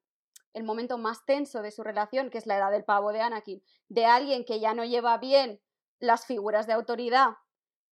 el 0.53 0.63
momento 0.63 0.97
más 0.97 1.25
tenso 1.25 1.61
de 1.61 1.71
su 1.71 1.83
relación, 1.83 2.29
que 2.29 2.37
es 2.37 2.45
la 2.47 2.57
edad 2.57 2.71
del 2.71 2.83
pavo 2.83 3.11
de 3.13 3.21
Anakin, 3.21 3.61
de 3.89 4.05
alguien 4.05 4.43
que 4.45 4.59
ya 4.59 4.73
no 4.73 4.83
lleva 4.85 5.17
bien 5.17 5.59
las 5.99 6.25
figuras 6.25 6.67
de 6.67 6.73
autoridad 6.73 7.35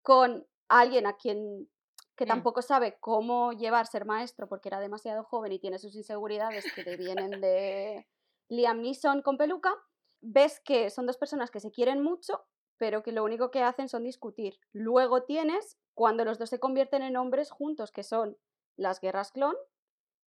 con 0.01 0.47
alguien 0.67 1.05
a 1.05 1.15
quien 1.17 1.69
que 2.19 2.25
tampoco 2.25 2.61
sabe 2.61 2.97
cómo 2.99 3.53
llevar 3.53 3.87
ser 3.87 4.03
maestro 4.03 4.49
porque 4.49 4.67
era 4.67 4.81
demasiado 4.81 5.23
joven 5.23 5.53
y 5.53 5.59
tiene 5.59 5.79
sus 5.79 5.95
inseguridades 5.95 6.65
que 6.73 6.83
le 6.83 6.97
vienen 6.97 7.39
de 7.39 8.09
Liam 8.49 8.81
Neeson 8.81 9.21
con 9.21 9.37
peluca, 9.37 9.73
ves 10.19 10.59
que 10.59 10.89
son 10.89 11.05
dos 11.05 11.15
personas 11.15 11.49
que 11.49 11.61
se 11.61 11.71
quieren 11.71 12.03
mucho, 12.03 12.43
pero 12.75 13.03
que 13.03 13.13
lo 13.13 13.23
único 13.23 13.51
que 13.51 13.63
hacen 13.63 13.87
son 13.87 14.03
discutir. 14.03 14.59
Luego 14.73 15.23
tienes 15.23 15.77
cuando 15.93 16.25
los 16.25 16.37
dos 16.37 16.49
se 16.49 16.59
convierten 16.59 17.03
en 17.03 17.15
hombres 17.15 17.51
juntos, 17.51 17.93
que 17.93 18.03
son 18.03 18.37
las 18.75 18.99
guerras 18.99 19.31
clon, 19.31 19.55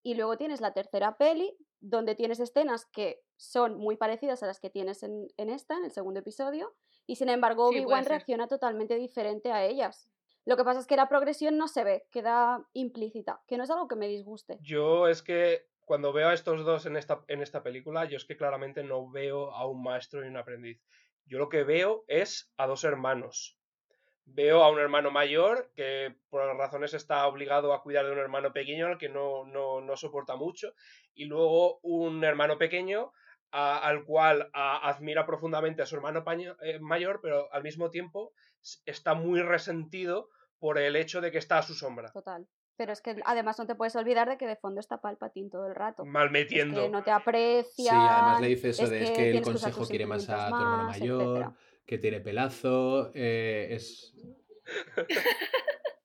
y 0.02 0.14
luego 0.14 0.38
tienes 0.38 0.62
la 0.62 0.72
tercera 0.72 1.18
peli, 1.18 1.54
donde 1.80 2.14
tienes 2.14 2.40
escenas 2.40 2.86
que 2.86 3.22
son 3.36 3.76
muy 3.76 3.98
parecidas 3.98 4.42
a 4.42 4.46
las 4.46 4.60
que 4.60 4.70
tienes 4.70 5.02
en, 5.02 5.28
en 5.36 5.50
esta, 5.50 5.76
en 5.76 5.84
el 5.84 5.90
segundo 5.90 6.20
episodio, 6.20 6.74
y 7.06 7.16
sin 7.16 7.28
embargo 7.28 7.70
Sí, 7.70 7.80
Obi-Wan 7.80 8.06
reacciona 8.06 8.48
totalmente 8.48 8.94
diferente 8.94 9.52
a 9.52 9.62
ellas. 9.66 10.08
Lo 10.44 10.56
que 10.56 10.64
pasa 10.64 10.80
es 10.80 10.86
que 10.86 10.96
la 10.96 11.08
progresión 11.08 11.56
no 11.56 11.68
se 11.68 11.84
ve, 11.84 12.06
queda 12.10 12.66
implícita, 12.72 13.42
que 13.46 13.56
no 13.56 13.64
es 13.64 13.70
algo 13.70 13.86
que 13.86 13.96
me 13.96 14.08
disguste. 14.08 14.58
Yo 14.60 15.06
es 15.06 15.22
que 15.22 15.66
cuando 15.84 16.12
veo 16.12 16.28
a 16.28 16.34
estos 16.34 16.64
dos 16.64 16.86
en 16.86 16.96
esta, 16.96 17.24
en 17.28 17.42
esta 17.42 17.62
película, 17.62 18.04
yo 18.06 18.16
es 18.16 18.24
que 18.24 18.36
claramente 18.36 18.82
no 18.82 19.10
veo 19.10 19.52
a 19.52 19.66
un 19.66 19.82
maestro 19.82 20.24
y 20.24 20.28
un 20.28 20.36
aprendiz. 20.36 20.80
Yo 21.26 21.38
lo 21.38 21.48
que 21.48 21.62
veo 21.64 22.04
es 22.08 22.52
a 22.56 22.66
dos 22.66 22.84
hermanos. 22.84 23.58
Veo 24.24 24.62
a 24.62 24.70
un 24.70 24.78
hermano 24.78 25.10
mayor 25.10 25.72
que 25.74 26.14
por 26.28 26.42
razones 26.56 26.94
está 26.94 27.26
obligado 27.26 27.72
a 27.72 27.82
cuidar 27.82 28.06
de 28.06 28.12
un 28.12 28.18
hermano 28.18 28.52
pequeño 28.52 28.86
al 28.86 28.98
que 28.98 29.08
no, 29.08 29.44
no, 29.46 29.80
no 29.80 29.96
soporta 29.96 30.36
mucho. 30.36 30.74
Y 31.14 31.26
luego 31.26 31.78
un 31.82 32.22
hermano 32.24 32.58
pequeño 32.58 33.12
a- 33.52 33.78
al 33.78 34.04
cual 34.04 34.50
a- 34.52 34.88
admira 34.88 35.24
profundamente 35.26 35.82
a 35.82 35.86
su 35.86 35.94
hermano 35.96 36.24
paño- 36.24 36.56
eh, 36.62 36.78
mayor, 36.80 37.20
pero 37.22 37.52
al 37.52 37.62
mismo 37.62 37.90
tiempo 37.90 38.32
está 38.86 39.14
muy 39.14 39.40
resentido 39.42 40.28
por 40.58 40.78
el 40.78 40.96
hecho 40.96 41.20
de 41.20 41.30
que 41.30 41.38
está 41.38 41.58
a 41.58 41.62
su 41.62 41.74
sombra. 41.74 42.10
Total. 42.12 42.46
Pero 42.76 42.92
es 42.92 43.02
que 43.02 43.16
además 43.26 43.58
no 43.58 43.66
te 43.66 43.74
puedes 43.74 43.94
olvidar 43.96 44.28
de 44.28 44.38
que 44.38 44.46
de 44.46 44.56
fondo 44.56 44.80
está 44.80 45.00
Palpatine 45.00 45.50
todo 45.50 45.66
el 45.66 45.74
rato. 45.74 46.04
Mal 46.06 46.26
Es 46.26 46.32
metiendo. 46.32 46.80
que 46.82 46.88
no 46.88 47.02
te 47.04 47.10
aprecia. 47.10 47.90
Sí, 47.92 47.96
además 47.96 48.40
le 48.40 48.46
dice 48.48 48.70
eso 48.70 48.88
de 48.88 49.02
es 49.04 49.10
que 49.10 49.16
el 49.26 49.32
tienes 49.32 49.48
que 49.48 49.54
usar 49.54 49.70
consejo 49.72 49.88
quiere 49.90 50.06
más 50.06 50.28
a 50.30 50.48
tu 50.48 50.54
hermano 50.56 50.84
mayor, 50.84 51.22
etcétera. 51.22 51.52
que 51.84 51.98
tiene 51.98 52.20
pelazo, 52.20 53.10
eh, 53.14 53.68
es... 53.72 54.14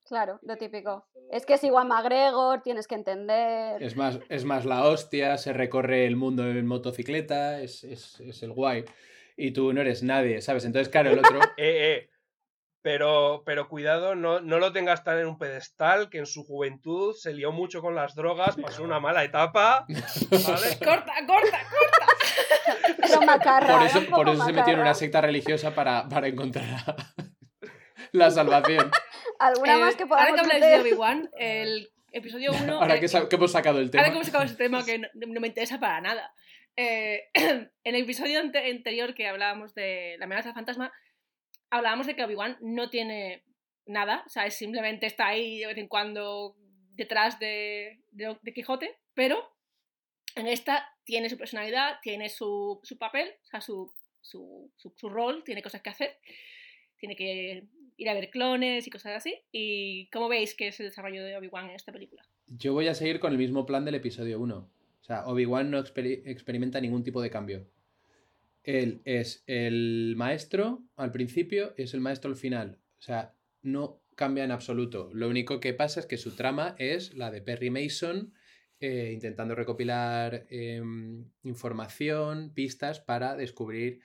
Claro, 0.08 0.40
lo 0.42 0.56
típico. 0.56 1.06
Es 1.32 1.46
que 1.46 1.56
es 1.56 1.64
igual 1.64 1.88
McGregor, 1.88 2.62
tienes 2.62 2.88
que 2.88 2.96
entender. 2.96 3.82
Es 3.84 3.98
más, 3.98 4.20
es 4.30 4.46
más 4.46 4.66
la 4.66 4.86
hostia, 4.86 5.38
se 5.38 5.52
recorre 5.52 6.06
el 6.06 6.16
mundo 6.16 6.48
en 6.50 6.66
motocicleta, 6.66 7.60
es, 7.60 7.84
es, 7.84 8.20
es 8.22 8.42
el 8.44 8.54
guay. 8.54 8.86
Y 9.36 9.52
tú 9.52 9.74
no 9.74 9.82
eres 9.82 10.04
nadie, 10.04 10.42
¿sabes? 10.42 10.66
Entonces, 10.66 10.90
claro, 10.90 11.12
el 11.12 11.20
otro... 11.20 11.40
Eh, 11.58 11.94
eh. 11.94 12.10
Pero, 12.84 13.44
pero 13.46 13.68
cuidado, 13.68 14.16
no, 14.16 14.40
no 14.40 14.60
lo 14.60 14.72
tengas 14.72 15.04
tan 15.04 15.20
en 15.20 15.28
un 15.28 15.38
pedestal, 15.38 16.10
que 16.10 16.20
en 16.20 16.26
su 16.26 16.46
juventud 16.46 17.14
se 17.14 17.34
lió 17.34 17.52
mucho 17.52 17.82
con 17.82 17.96
las 17.96 18.16
drogas, 18.16 18.56
pasó 18.56 18.82
una 18.84 19.02
mala 19.02 19.26
etapa, 19.26 19.86
¿vale? 19.90 20.78
¡Corta, 20.86 21.14
corta, 21.28 21.60
corta! 21.70 22.98
Pero 23.02 23.22
macarra, 23.24 23.68
Por 23.68 23.82
era 23.82 23.86
eso, 23.88 24.00
un 24.00 24.06
por 24.06 24.30
eso 24.30 24.46
se 24.46 24.54
metió 24.54 24.74
en 24.74 24.80
una 24.80 24.94
secta 24.94 25.20
religiosa 25.20 25.76
para, 25.76 26.08
para 26.08 26.28
encontrar 26.28 26.96
la 28.14 28.32
salvación. 28.32 28.90
¿Alguna 29.40 29.76
Eh, 29.76 29.80
más 29.80 29.96
que 29.96 30.04
ahora 30.04 30.26
que 30.26 30.32
podamos 30.32 30.40
habláis 30.42 30.62
de? 30.66 30.80
Obi-Wan, 30.82 31.30
el 31.38 31.90
episodio 32.12 32.52
1... 32.54 32.74
Ahora 32.82 33.00
que, 33.00 33.08
sa- 33.08 33.28
que 33.30 33.36
hemos 33.36 33.52
sacado 33.52 33.80
el 33.80 33.92
tema. 33.92 34.02
Ahora 34.04 34.12
que 34.12 34.16
hemos 34.18 34.28
sacado 34.28 34.44
ese 34.46 34.56
tema 34.56 34.84
que 34.86 35.00
no, 35.00 35.08
no 35.14 35.40
me 35.40 35.48
interesa 35.48 35.80
para 35.80 36.02
nada. 36.02 36.34
Eh, 36.76 37.30
en 37.34 37.70
el 37.84 37.96
episodio 38.04 38.40
ante- 38.40 38.70
anterior 38.70 39.14
que 39.16 39.28
hablábamos 39.28 39.74
de 39.76 40.16
la 40.20 40.26
amenaza 40.26 40.54
fantasma, 40.54 40.92
hablábamos 41.70 42.08
de 42.08 42.16
que 42.16 42.24
Obi-Wan 42.24 42.58
no 42.62 42.90
tiene 42.90 43.44
nada, 43.86 44.24
o 44.26 44.30
sea, 44.30 44.46
es 44.46 44.56
simplemente 44.56 45.06
está 45.06 45.28
ahí 45.28 45.60
de 45.60 45.68
vez 45.68 45.78
en 45.78 45.88
cuando 45.88 46.56
detrás 46.94 47.40
de, 47.40 48.00
de- 48.12 48.38
de 48.42 48.54
Quijote, 48.54 48.98
pero 49.14 49.56
en 50.36 50.48
esta 50.48 50.88
tiene 51.04 51.30
su 51.30 51.38
personalidad, 51.38 51.98
tiene 52.02 52.30
su, 52.30 52.80
su 52.84 52.98
papel, 52.98 53.34
o 53.44 53.46
sea, 53.48 53.62
su, 53.62 53.94
su, 54.22 54.72
su- 54.76 54.94
su 54.96 55.10
rol, 55.10 55.44
tiene 55.44 55.62
cosas 55.64 55.82
que 55.82 55.90
hacer, 55.90 56.18
tiene 56.98 57.16
que 57.16 57.64
ir 57.98 58.10
a 58.10 58.14
ver 58.14 58.30
clones 58.30 58.88
y 58.88 58.90
cosas 58.90 59.16
así. 59.18 59.36
¿Y 59.52 60.08
cómo 60.12 60.30
veis 60.30 60.56
que 60.56 60.68
es 60.68 60.80
el 60.80 60.88
desarrollo 60.88 61.24
de 61.24 61.36
Obi-Wan 61.36 61.70
en 61.70 61.76
esta 61.76 61.92
película? 61.92 62.24
Yo 62.48 62.74
voy 62.74 62.88
a 62.88 62.94
seguir 62.94 63.20
con 63.20 63.32
el 63.32 63.38
mismo 63.38 63.66
plan 63.66 63.84
del 63.86 63.96
episodio 63.96 64.40
1. 64.40 64.56
O 64.58 65.04
sea, 65.04 65.26
Obi-Wan 65.28 65.70
no 65.72 65.80
experi- 65.84 66.22
experimenta 66.26 66.80
ningún 66.80 67.04
tipo 67.04 67.22
de 67.22 67.30
cambio. 67.30 67.68
Él 68.64 69.02
es 69.06 69.44
el 69.48 70.14
maestro 70.18 70.84
al 70.96 71.12
principio 71.12 71.74
y 71.78 71.84
es 71.84 71.94
el 71.94 72.02
maestro 72.02 72.30
al 72.30 72.36
final. 72.38 72.80
O 73.00 73.02
sea, 73.02 73.34
no 73.62 74.02
cambia 74.16 74.44
en 74.44 74.52
absoluto. 74.52 75.10
Lo 75.14 75.30
único 75.30 75.60
que 75.60 75.74
pasa 75.74 76.00
es 76.00 76.06
que 76.06 76.18
su 76.18 76.36
trama 76.36 76.76
es 76.78 77.14
la 77.16 77.32
de 77.32 77.42
Perry 77.42 77.70
Mason 77.70 78.34
eh, 78.80 79.12
intentando 79.14 79.56
recopilar 79.56 80.46
em, 80.50 81.26
información, 81.44 82.52
pistas 82.54 83.00
para 83.00 83.36
descubrir 83.36 84.02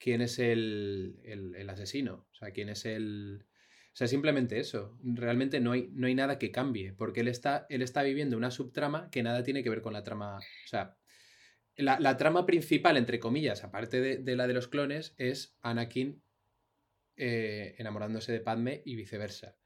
quién 0.00 0.20
es 0.22 0.38
el, 0.40 1.20
el- 1.24 1.54
el 1.54 1.70
asesino. 1.70 2.26
O 2.32 2.34
sea, 2.34 2.50
quién 2.50 2.68
es 2.70 2.84
el... 2.86 3.44
O 3.92 3.96
sea, 4.00 4.06
simplemente 4.08 4.58
eso. 4.58 4.98
Realmente 5.04 5.60
no 5.60 5.72
hay, 5.72 5.88
no 5.92 6.06
hay 6.06 6.14
nada 6.14 6.38
que 6.38 6.50
cambie, 6.50 6.92
porque 6.94 7.20
él 7.20 7.28
está, 7.28 7.66
él 7.68 7.82
está 7.82 8.02
viviendo 8.02 8.36
una 8.36 8.50
subtrama 8.50 9.10
que 9.10 9.22
nada 9.22 9.42
tiene 9.44 9.62
que 9.62 9.70
ver 9.70 9.82
con 9.82 9.92
la 9.92 10.02
trama. 10.02 10.38
O 10.38 10.68
sea, 10.68 10.96
la, 11.76 12.00
la 12.00 12.16
trama 12.16 12.46
principal, 12.46 12.96
entre 12.96 13.20
comillas, 13.20 13.62
aparte 13.62 14.00
de, 14.00 14.16
de 14.18 14.36
la 14.36 14.46
de 14.46 14.54
los 14.54 14.68
clones, 14.68 15.14
es 15.18 15.56
Anakin 15.60 16.22
eh, 17.16 17.74
enamorándose 17.78 18.32
de 18.32 18.40
Padme 18.40 18.82
y 18.86 18.96
viceversa. 18.96 19.56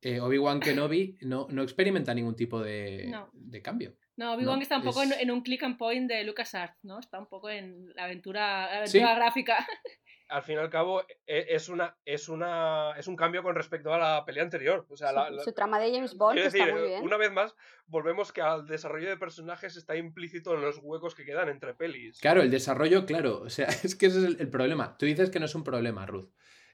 Eh, 0.00 0.18
Obi-Wan 0.20 0.58
Kenobi 0.58 1.18
no, 1.20 1.46
no 1.50 1.62
experimenta 1.62 2.12
ningún 2.14 2.34
tipo 2.34 2.60
de, 2.60 3.06
No. 3.08 3.30
de 3.34 3.62
cambio. 3.62 3.96
No, 4.16 4.34
Obi-Wan 4.34 4.56
No, 4.58 4.62
está 4.62 4.76
un 4.76 4.82
poco 4.84 5.02
en, 5.02 5.12
es- 5.12 5.20
en 5.20 5.30
un 5.30 5.42
click 5.42 5.62
and 5.62 5.78
point 5.78 6.08
de 6.08 6.22
LucasArts, 6.24 6.84
¿no? 6.84 6.98
Está 6.98 7.18
un 7.18 7.26
poco 7.28 7.48
en 7.50 7.92
la 7.94 8.04
aventura, 8.04 8.80
la 8.80 8.86
Sí. 8.86 8.98
aventura 8.98 9.14
gráfica. 9.24 9.56
Al 10.28 10.42
fin 10.42 10.54
y 10.54 10.58
al 10.60 10.70
cabo, 10.70 11.02
e- 11.26 11.46
es, 11.50 11.68
una, 11.68 11.94
es, 12.06 12.30
una, 12.30 12.92
es 12.96 13.06
un 13.06 13.16
cambio 13.16 13.42
con 13.42 13.54
respecto 13.54 13.92
a 13.92 13.98
la 13.98 14.24
pelea 14.24 14.42
anterior. 14.42 14.86
O 14.88 14.96
sea, 14.96 15.10
Su, 15.10 15.14
la- 15.14 15.30
la- 15.30 15.42
su 15.44 15.52
trama 15.52 15.78
de 15.78 15.92
James 15.92 16.16
Bond 16.16 16.36
quiero 16.36 16.50
que 16.50 16.56
está 16.56 16.64
decir, 16.70 16.80
muy 16.80 16.88
bien. 16.88 17.02
una 17.04 17.18
vez 17.18 17.30
más, 17.32 17.54
volvemos 17.84 18.32
que 18.32 18.40
al 18.40 18.66
desarrollo 18.66 19.10
de 19.10 19.18
personajes 19.18 19.76
está 19.76 19.94
implícito 19.94 20.54
en 20.54 20.62
los 20.62 20.78
huecos 20.82 21.14
que 21.14 21.26
quedan 21.26 21.50
entre 21.50 21.74
pelis. 21.74 22.18
Claro, 22.18 22.40
el 22.40 22.50
desarrollo, 22.50 23.04
claro. 23.04 23.42
O 23.42 23.50
sea, 23.50 23.66
es 23.84 23.94
que 23.94 24.06
ese 24.06 24.20
es 24.20 24.24
el, 24.24 24.36
el 24.40 24.48
problema. 24.48 24.96
Tú 24.96 25.04
dices 25.04 25.28
que 25.28 25.38
no 25.38 25.44
es 25.44 25.54
un 25.54 25.64
problema, 25.64 26.06
Ruth. 26.06 26.30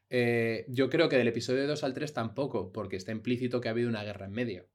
Eh, 0.08 0.64
yo 0.68 0.88
creo 0.88 1.08
que 1.08 1.16
del 1.16 1.26
episodio 1.28 1.66
2 1.66 1.82
al 1.82 1.94
3 1.94 2.14
tampoco, 2.14 2.70
porque 2.72 2.94
está 2.94 3.10
implícito 3.10 3.60
que 3.60 3.66
ha 3.66 3.72
habido 3.72 3.88
una 3.88 4.04
guerra 4.04 4.26
en 4.26 4.32
medio. 4.32 4.68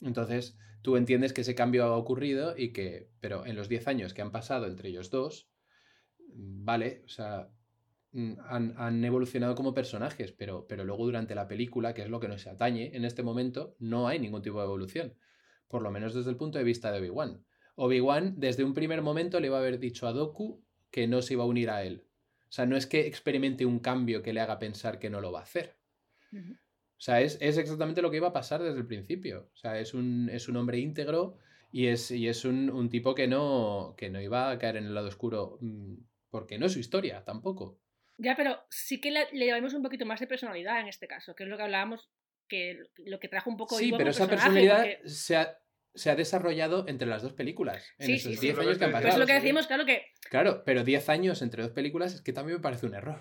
Entonces, 0.00 0.56
tú 0.82 0.96
entiendes 0.96 1.32
que 1.32 1.42
ese 1.42 1.54
cambio 1.54 1.84
ha 1.84 1.96
ocurrido 1.96 2.54
y 2.56 2.72
que, 2.72 3.10
pero 3.20 3.46
en 3.46 3.56
los 3.56 3.68
10 3.68 3.88
años 3.88 4.14
que 4.14 4.22
han 4.22 4.32
pasado 4.32 4.66
entre 4.66 4.88
ellos 4.88 5.10
dos, 5.10 5.50
mm, 6.18 6.64
vale, 6.64 7.02
o 7.04 7.08
sea, 7.08 7.50
mm, 8.12 8.34
han, 8.48 8.74
han 8.76 9.04
evolucionado 9.04 9.54
como 9.54 9.74
personajes, 9.74 10.32
pero, 10.32 10.66
pero 10.66 10.84
luego 10.84 11.04
durante 11.04 11.34
la 11.34 11.48
película, 11.48 11.94
que 11.94 12.02
es 12.02 12.08
lo 12.08 12.20
que 12.20 12.28
nos 12.28 12.46
atañe 12.46 12.96
en 12.96 13.04
este 13.04 13.22
momento, 13.22 13.76
no 13.78 14.08
hay 14.08 14.18
ningún 14.18 14.42
tipo 14.42 14.58
de 14.58 14.64
evolución. 14.64 15.14
Por 15.68 15.82
lo 15.82 15.90
menos 15.90 16.14
desde 16.14 16.30
el 16.30 16.36
punto 16.36 16.58
de 16.58 16.64
vista 16.64 16.90
de 16.90 16.98
Obi-Wan. 16.98 17.44
Obi-Wan, 17.76 18.34
desde 18.38 18.64
un 18.64 18.74
primer 18.74 19.02
momento, 19.02 19.40
le 19.40 19.46
iba 19.46 19.56
a 19.56 19.60
haber 19.60 19.78
dicho 19.78 20.06
a 20.06 20.12
Doku 20.12 20.64
que 20.90 21.06
no 21.06 21.22
se 21.22 21.34
iba 21.34 21.44
a 21.44 21.46
unir 21.46 21.70
a 21.70 21.84
él. 21.84 22.04
O 22.48 22.52
sea, 22.52 22.66
no 22.66 22.76
es 22.76 22.86
que 22.86 23.06
experimente 23.06 23.64
un 23.64 23.78
cambio 23.78 24.22
que 24.22 24.32
le 24.32 24.40
haga 24.40 24.58
pensar 24.58 24.98
que 24.98 25.08
no 25.08 25.20
lo 25.20 25.30
va 25.30 25.40
a 25.40 25.44
hacer. 25.44 25.76
O 27.00 27.02
sea, 27.02 27.22
es, 27.22 27.38
es 27.40 27.56
exactamente 27.56 28.02
lo 28.02 28.10
que 28.10 28.18
iba 28.18 28.28
a 28.28 28.32
pasar 28.34 28.62
desde 28.62 28.78
el 28.78 28.86
principio. 28.86 29.48
O 29.54 29.56
sea, 29.56 29.78
es 29.78 29.94
un, 29.94 30.28
es 30.30 30.48
un 30.48 30.56
hombre 30.58 30.76
íntegro 30.78 31.38
y 31.72 31.86
es, 31.86 32.10
y 32.10 32.28
es 32.28 32.44
un, 32.44 32.68
un 32.68 32.90
tipo 32.90 33.14
que 33.14 33.26
no, 33.26 33.94
que 33.96 34.10
no 34.10 34.20
iba 34.20 34.50
a 34.50 34.58
caer 34.58 34.76
en 34.76 34.84
el 34.84 34.94
lado 34.94 35.08
oscuro 35.08 35.56
mm, 35.62 35.94
porque 36.28 36.58
no 36.58 36.66
es 36.66 36.72
su 36.74 36.78
historia 36.78 37.24
tampoco. 37.24 37.80
Ya, 38.18 38.36
pero 38.36 38.58
sí 38.68 39.00
que 39.00 39.10
le, 39.10 39.28
le 39.32 39.46
llevamos 39.46 39.72
un 39.72 39.82
poquito 39.82 40.04
más 40.04 40.20
de 40.20 40.26
personalidad 40.26 40.78
en 40.78 40.88
este 40.88 41.08
caso, 41.08 41.34
que 41.34 41.44
es 41.44 41.48
lo 41.48 41.56
que 41.56 41.62
hablábamos, 41.62 42.10
que 42.48 42.78
lo 42.98 43.18
que 43.18 43.28
trajo 43.28 43.48
un 43.48 43.56
poco 43.56 43.78
Sí, 43.78 43.86
Ivo 43.88 43.96
pero 43.96 44.10
esa 44.10 44.28
personalidad 44.28 44.80
porque- 44.84 45.08
se 45.08 45.36
ha, 45.38 45.58
se 45.94 46.10
ha 46.10 46.16
desarrollado 46.16 46.86
entre 46.86 47.08
las 47.08 47.22
dos 47.22 47.32
películas. 47.32 47.82
En 47.98 48.08
Sí, 48.08 48.12
esos 48.16 48.32
sí, 48.32 48.36
sí. 48.36 48.46
10 48.48 48.58
años 48.58 48.76
que 48.78 48.84
han 48.84 49.06
es 49.06 49.16
lo 49.16 49.26
que 49.26 49.32
decimos, 49.32 49.66
claro 49.66 49.86
que... 49.86 50.04
Claro, 50.28 50.64
pero 50.66 50.84
10 50.84 51.08
años 51.08 51.40
entre 51.40 51.62
dos 51.62 51.72
películas 51.72 52.12
es 52.14 52.20
que 52.20 52.34
también 52.34 52.58
me 52.58 52.62
parece 52.62 52.84
un 52.84 52.94
error. 52.94 53.20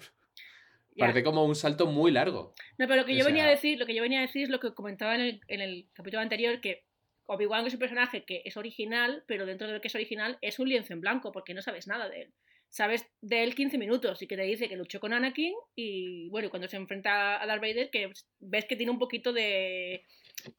Parece 0.99 1.23
como 1.23 1.45
un 1.45 1.55
salto 1.55 1.85
muy 1.87 2.11
largo. 2.11 2.53
No, 2.77 2.87
pero 2.87 3.01
lo 3.01 3.05
que 3.05 3.13
O 3.13 3.15
yo 3.17 3.25
venía 3.25 3.45
a 3.45 3.49
decir, 3.49 3.79
lo 3.79 3.85
que 3.85 3.95
yo 3.95 4.01
venía 4.01 4.19
a 4.19 4.23
decir 4.23 4.43
es 4.43 4.49
lo 4.49 4.59
que 4.59 4.73
comentaba 4.73 5.15
en 5.15 5.21
el, 5.21 5.41
en 5.47 5.61
el 5.61 5.87
capítulo 5.93 6.21
anterior, 6.21 6.61
que 6.61 6.85
Obi-Wan 7.25 7.67
es 7.67 7.73
un 7.73 7.79
personaje 7.79 8.25
que 8.25 8.41
es 8.45 8.57
original, 8.57 9.23
pero 9.27 9.45
dentro 9.45 9.67
de 9.67 9.73
lo 9.73 9.81
que 9.81 9.87
es 9.87 9.95
original 9.95 10.37
es 10.41 10.59
un 10.59 10.67
lienzo 10.69 10.93
en 10.93 11.01
blanco, 11.01 11.31
porque 11.31 11.53
no 11.53 11.61
sabes 11.61 11.87
nada 11.87 12.09
de 12.09 12.23
él. 12.23 12.33
Sabes 12.71 13.07
de 13.21 13.43
él 13.43 13.55
15 13.55 13.79
minutos 13.79 14.21
y 14.21 14.27
que 14.27 14.35
te 14.35 14.43
dice 14.43 14.69
que 14.69 14.75
luchó 14.75 14.99
con 14.99 15.11
Anakin 15.11 15.53
y 15.75 16.29
bueno, 16.29 16.51
cuando 16.51 16.67
se 16.67 16.77
enfrenta 16.77 17.41
a 17.41 17.45
Darth 17.47 17.61
Vader 17.61 17.89
que 17.89 18.11
ves 18.39 18.65
que 18.65 18.75
tiene 18.75 18.91
un 18.91 18.99
poquito 18.99 19.33
de, 19.33 20.05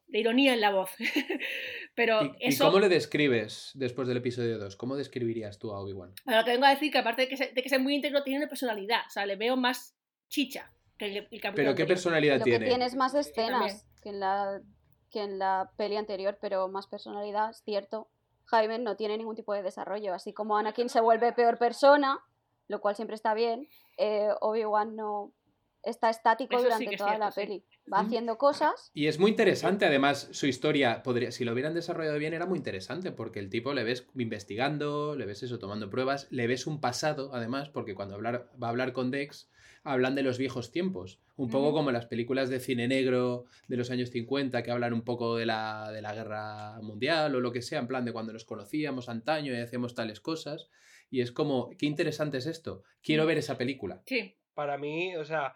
de 0.07 0.19
ironía 0.19 0.53
en 0.53 0.59
la 0.59 0.71
voz. 0.71 0.91
pero 1.95 2.35
¿Y, 2.39 2.57
cómo 2.57 2.79
le 2.79 2.89
describes 2.89 3.71
después 3.75 4.07
del 4.07 4.17
episodio 4.17 4.57
2? 4.57 4.75
¿Cómo 4.75 4.97
describirías 4.97 5.57
tú 5.57 5.71
a 5.71 5.79
Obi-Wan? 5.79 6.13
Lo 6.25 6.43
que 6.43 6.51
vengo 6.51 6.65
a 6.65 6.71
decir 6.71 6.91
que 6.91 6.97
aparte 6.97 7.23
de 7.23 7.27
que, 7.29 7.37
se- 7.37 7.51
de 7.53 7.63
que 7.63 7.69
sea 7.69 7.79
muy 7.79 7.95
íntegro, 7.95 8.23
tiene 8.23 8.39
una 8.39 8.49
personalidad. 8.49 9.01
O 9.07 9.09
sea, 9.09 9.25
le 9.25 9.37
veo 9.37 9.55
más 9.55 9.97
chicha 10.31 10.71
que 10.97 11.05
el, 11.05 11.27
el 11.29 11.41
¿Pero 11.53 11.75
qué 11.75 11.85
personalidad 11.85 12.39
Lo 12.39 12.45
tiene? 12.45 12.65
que 12.65 12.71
tienes 12.71 12.95
más 12.95 13.13
escenas 13.13 13.85
que 14.01 14.09
en 14.09 14.19
la 14.19 14.61
que 15.11 15.21
en 15.21 15.39
la 15.39 15.69
peli 15.75 15.97
anterior, 15.97 16.37
pero 16.39 16.69
más 16.69 16.87
personalidad, 16.87 17.49
es 17.49 17.61
cierto. 17.63 18.07
Jaime 18.45 18.79
no 18.79 18.95
tiene 18.95 19.17
ningún 19.17 19.35
tipo 19.35 19.53
de 19.53 19.61
desarrollo, 19.61 20.13
así 20.13 20.31
como 20.31 20.57
Anakin 20.57 20.87
se 20.87 21.01
vuelve 21.01 21.33
peor 21.33 21.57
persona, 21.57 22.17
lo 22.69 22.79
cual 22.79 22.95
siempre 22.95 23.15
está 23.15 23.33
bien, 23.33 23.67
eh, 23.97 24.29
Obi-Wan 24.39 24.95
no 24.95 25.33
está 25.83 26.09
estático 26.09 26.55
Eso 26.55 26.63
durante 26.63 26.95
toda 26.95 27.17
la 27.17 27.31
sí. 27.31 27.41
peli. 27.41 27.65
Va 27.91 27.99
haciendo 27.99 28.37
cosas. 28.37 28.91
Y 28.93 29.07
es 29.07 29.19
muy 29.19 29.31
interesante, 29.31 29.85
además, 29.85 30.29
su 30.31 30.47
historia. 30.47 31.03
Podría, 31.03 31.31
si 31.31 31.43
lo 31.43 31.51
hubieran 31.51 31.73
desarrollado 31.73 32.17
bien, 32.17 32.33
era 32.33 32.45
muy 32.45 32.57
interesante, 32.57 33.11
porque 33.11 33.39
el 33.39 33.49
tipo 33.49 33.73
le 33.73 33.83
ves 33.83 34.07
investigando, 34.15 35.15
le 35.15 35.25
ves 35.25 35.43
eso, 35.43 35.59
tomando 35.59 35.89
pruebas, 35.89 36.27
le 36.31 36.47
ves 36.47 36.67
un 36.67 36.79
pasado, 36.79 37.31
además, 37.33 37.69
porque 37.69 37.95
cuando 37.95 38.15
hablar, 38.15 38.49
va 38.61 38.67
a 38.67 38.69
hablar 38.69 38.93
con 38.93 39.11
Dex, 39.11 39.49
hablan 39.83 40.15
de 40.15 40.23
los 40.23 40.37
viejos 40.37 40.71
tiempos. 40.71 41.19
Un 41.37 41.49
poco 41.49 41.71
como 41.73 41.91
las 41.91 42.05
películas 42.05 42.49
de 42.49 42.59
cine 42.59 42.87
negro 42.87 43.45
de 43.67 43.77
los 43.77 43.89
años 43.89 44.09
50, 44.11 44.61
que 44.63 44.71
hablan 44.71 44.93
un 44.93 45.01
poco 45.03 45.35
de 45.37 45.45
la, 45.47 45.91
de 45.91 46.01
la 46.01 46.13
guerra 46.13 46.79
mundial 46.81 47.33
o 47.35 47.39
lo 47.39 47.51
que 47.51 47.61
sea, 47.63 47.79
en 47.79 47.87
plan 47.87 48.05
de 48.05 48.13
cuando 48.13 48.31
nos 48.33 48.45
conocíamos 48.45 49.09
antaño 49.09 49.53
y 49.53 49.59
hacíamos 49.59 49.95
tales 49.95 50.19
cosas. 50.19 50.69
Y 51.09 51.21
es 51.21 51.31
como, 51.31 51.71
qué 51.77 51.87
interesante 51.87 52.37
es 52.37 52.45
esto. 52.45 52.83
Quiero 53.01 53.23
Mm. 53.23 53.27
ver 53.27 53.37
esa 53.39 53.57
película. 53.57 54.01
Sí, 54.05 54.37
Para 54.53 54.77
mí, 54.77 55.15
o 55.15 55.23
sea, 55.25 55.55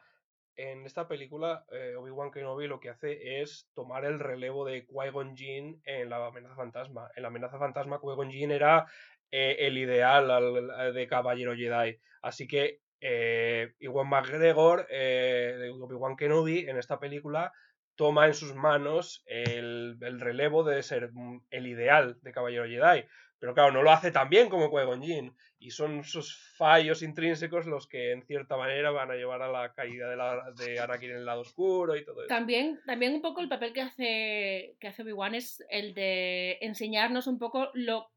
en 0.56 0.86
esta 0.86 1.08
película, 1.08 1.66
eh, 1.72 1.96
Obi-Wan 1.98 2.32
Kenobi 2.32 2.66
lo 2.68 2.80
que 2.80 2.90
hace 2.90 3.42
es 3.42 3.70
tomar 3.76 4.06
el 4.06 4.20
relevo 4.20 4.66
de 4.66 4.88
Qui-Gon 4.88 5.36
Jinn 5.36 5.82
en 5.86 6.10
la 6.10 6.26
amenaza 6.26 6.56
fantasma. 6.56 7.10
En 7.16 7.24
la 7.24 7.28
amenaza 7.28 7.60
fantasma, 7.60 8.00
Qui-Gon 8.00 8.32
Jinn 8.32 8.52
era 8.52 8.86
eh, 9.32 9.58
el 9.68 9.78
ideal 9.78 10.32
al- 10.32 10.70
al- 10.72 10.94
de 10.94 11.08
caballero 11.08 11.54
Jedi. 11.56 12.00
Así 12.22 12.48
que 12.48 12.80
eh, 13.02 13.74
Iwan 13.80 14.10
McGregor, 14.10 14.88
eh, 14.90 15.72
Obi-Wan 15.80 16.16
Kenobi, 16.16 16.68
en 16.68 16.78
esta 16.78 17.00
película 17.00 17.52
toma 17.96 18.28
en 18.28 18.34
sus 18.34 18.54
manos 18.56 19.24
el, 19.26 19.98
el 20.02 20.20
relevo 20.20 20.64
de 20.64 20.84
ser 20.84 21.12
mm, 21.14 21.46
el 21.50 21.68
ideal 21.68 22.18
de 22.22 22.32
caballero 22.32 22.66
Jedi. 22.66 23.06
Pero 23.40 23.54
claro, 23.54 23.72
no 23.72 23.84
lo 23.84 23.92
hace 23.92 24.12
tan 24.12 24.30
bien 24.30 24.50
como 24.50 24.72
Qui-Gon. 24.72 25.36
Y 25.60 25.72
son 25.72 26.04
sus 26.04 26.36
fallos 26.58 27.02
intrínsecos 27.02 27.66
los 27.66 27.88
que 27.88 28.12
en 28.12 28.24
cierta 28.26 28.56
manera 28.58 28.92
van 28.92 29.12
a 29.12 29.16
llevar 29.16 29.42
a 29.42 29.52
la 29.52 29.74
caída 29.74 30.10
de, 30.10 30.16
la, 30.16 30.84
Anakin 30.84 31.12
en 31.12 31.18
el 31.18 31.26
lado 31.26 31.42
oscuro 31.42 31.96
y 31.96 32.06
todo 32.06 32.22
eso. 32.22 32.28
También, 32.28 32.80
también 32.86 33.14
un 33.14 33.22
poco 33.22 33.42
el 33.42 33.50
papel 33.50 33.74
que 33.74 33.82
hace, 33.82 34.76
que 34.80 34.88
hace 34.88 35.04
Obi-Wan 35.04 35.36
es 35.36 35.64
el 35.70 35.94
de 35.94 36.58
enseñarnos 36.62 37.28
un 37.28 37.40
poco 37.40 37.70
lo, 37.74 38.10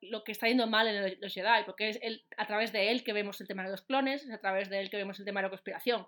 lo 0.00 0.24
que 0.24 0.32
está 0.32 0.48
yendo 0.48 0.66
mal 0.66 0.86
en 0.86 1.20
los 1.20 1.34
Jedi, 1.34 1.64
porque 1.66 1.90
es 1.90 1.98
el, 2.02 2.24
a 2.36 2.46
través 2.46 2.72
de 2.72 2.90
él 2.90 3.04
que 3.04 3.12
vemos 3.12 3.40
el 3.40 3.46
tema 3.46 3.64
de 3.64 3.70
los 3.70 3.82
clones, 3.82 4.24
es 4.24 4.30
a 4.30 4.40
través 4.40 4.70
de 4.70 4.80
él 4.80 4.90
que 4.90 4.96
vemos 4.96 5.18
el 5.18 5.24
tema 5.24 5.40
de 5.40 5.44
la 5.44 5.50
conspiración. 5.50 6.06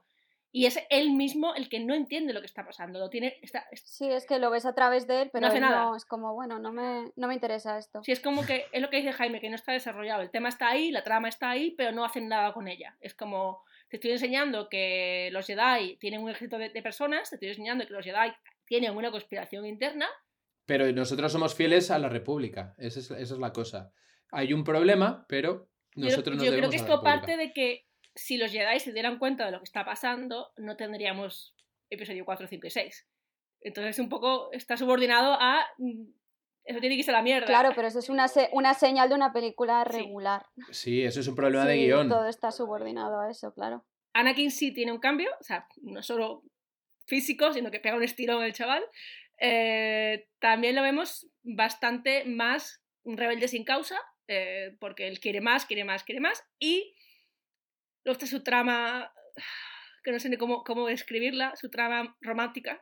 Y 0.54 0.66
es 0.66 0.78
él 0.90 1.10
mismo 1.12 1.54
el 1.54 1.70
que 1.70 1.80
no 1.80 1.94
entiende 1.94 2.34
lo 2.34 2.40
que 2.40 2.46
está 2.46 2.66
pasando. 2.66 2.98
Lo 2.98 3.08
tiene, 3.08 3.38
está, 3.40 3.66
Sí, 3.72 4.10
es 4.10 4.26
que 4.26 4.38
lo 4.38 4.50
ves 4.50 4.66
a 4.66 4.74
través 4.74 5.06
de 5.06 5.22
él, 5.22 5.30
pero 5.32 5.46
hace 5.46 5.56
él 5.56 5.62
nada. 5.62 5.84
no, 5.84 5.96
es 5.96 6.04
como, 6.04 6.34
bueno, 6.34 6.58
no 6.58 6.72
me, 6.72 7.10
no 7.16 7.26
me 7.26 7.32
interesa 7.32 7.78
esto. 7.78 8.02
Sí, 8.04 8.12
es 8.12 8.20
como 8.20 8.44
que 8.44 8.66
es 8.70 8.82
lo 8.82 8.90
que 8.90 8.98
dice 8.98 9.12
Jaime, 9.12 9.40
que 9.40 9.48
no 9.48 9.56
está 9.56 9.72
desarrollado. 9.72 10.20
El 10.20 10.30
tema 10.30 10.50
está 10.50 10.68
ahí, 10.68 10.90
la 10.90 11.04
trama 11.04 11.30
está 11.30 11.48
ahí, 11.48 11.70
pero 11.70 11.92
no 11.92 12.04
hacen 12.04 12.28
nada 12.28 12.52
con 12.52 12.68
ella. 12.68 12.94
Es 13.00 13.14
como, 13.14 13.62
te 13.88 13.96
estoy 13.96 14.10
enseñando 14.10 14.68
que 14.68 15.30
los 15.32 15.46
Jedi 15.46 15.96
tienen 15.96 16.22
un 16.22 16.28
ejército 16.28 16.58
de, 16.58 16.68
de 16.68 16.82
personas, 16.82 17.30
te 17.30 17.36
estoy 17.36 17.48
enseñando 17.48 17.86
que 17.86 17.94
los 17.94 18.04
Jedi 18.04 18.34
tienen 18.66 18.94
una 18.94 19.10
conspiración 19.10 19.64
interna. 19.64 20.06
Pero 20.66 20.90
nosotros 20.92 21.32
somos 21.32 21.54
fieles 21.54 21.90
a 21.90 21.98
la 21.98 22.08
República. 22.08 22.74
Esa 22.78 23.00
es, 23.00 23.10
esa 23.10 23.34
es 23.34 23.40
la 23.40 23.52
cosa. 23.52 23.92
Hay 24.30 24.52
un 24.52 24.64
problema, 24.64 25.26
pero 25.28 25.68
Yo- 25.94 26.06
nosotros 26.06 26.36
nos 26.36 26.44
yo, 26.44 26.50
creo 26.52 26.62
debemos 26.68 26.70
que 26.70 26.76
esto 26.92 27.02
parte 27.02 27.36
de 27.36 27.52
que 27.52 27.86
si 28.14 28.36
los 28.36 28.50
Jedi 28.52 28.78
se 28.80 28.92
dieran 28.92 29.18
cuenta 29.18 29.46
de 29.46 29.52
lo 29.52 29.58
que 29.58 29.64
está 29.64 29.84
pasando, 29.84 30.52
no 30.56 30.76
tendríamos 30.76 31.54
episodio 31.90 32.24
4, 32.24 32.46
5 32.46 32.66
y 32.66 32.70
6. 32.70 33.08
Entonces, 33.60 33.98
un 33.98 34.08
poco 34.08 34.50
está 34.52 34.76
subordinado 34.76 35.36
a. 35.40 35.64
mm, 35.78 36.04
Eso 36.64 36.78
tiene 36.78 36.94
que 36.94 37.00
irse 37.00 37.10
a 37.10 37.14
la 37.14 37.22
mierda. 37.22 37.46
Claro, 37.46 37.72
pero 37.74 37.88
eso 37.88 37.98
es 37.98 38.08
una, 38.08 38.28
se- 38.28 38.48
una 38.52 38.72
señal 38.74 39.08
de 39.08 39.16
una 39.16 39.32
película 39.32 39.82
regular. 39.82 40.46
Sí, 40.70 41.02
eso 41.02 41.18
es 41.18 41.26
un 41.26 41.34
problema 41.34 41.64
de 41.66 41.76
guion. 41.76 42.08
Todo 42.08 42.28
está 42.28 42.52
subordinado 42.52 43.18
a 43.20 43.28
eso, 43.30 43.52
claro. 43.52 43.84
Anakin 44.12 44.52
sí 44.52 44.72
tiene 44.72 44.92
un 44.92 45.00
cambio, 45.00 45.28
o 45.40 45.42
sea, 45.42 45.66
no 45.82 46.02
solo 46.04 46.44
físico, 47.06 47.52
sino 47.52 47.70
que 47.72 47.80
pega 47.80 47.96
un 47.96 48.04
estirón 48.04 48.44
el 48.44 48.52
chaval. 48.52 48.84
Eh, 49.44 50.28
también 50.38 50.76
lo 50.76 50.82
vemos 50.82 51.28
bastante 51.42 52.24
más 52.24 52.80
rebelde 53.04 53.48
sin 53.48 53.64
causa, 53.64 53.98
eh, 54.28 54.76
porque 54.78 55.08
él 55.08 55.18
quiere 55.18 55.40
más, 55.40 55.66
quiere 55.66 55.84
más, 55.84 56.04
quiere 56.04 56.20
más, 56.20 56.44
y 56.60 56.94
luego 58.04 58.12
está 58.16 58.26
su 58.26 58.44
trama, 58.44 59.12
que 60.04 60.12
no 60.12 60.20
sé 60.20 60.28
ni 60.28 60.36
cómo, 60.36 60.62
cómo 60.62 60.86
describirla, 60.86 61.56
su 61.56 61.70
trama 61.70 62.16
romántica, 62.20 62.80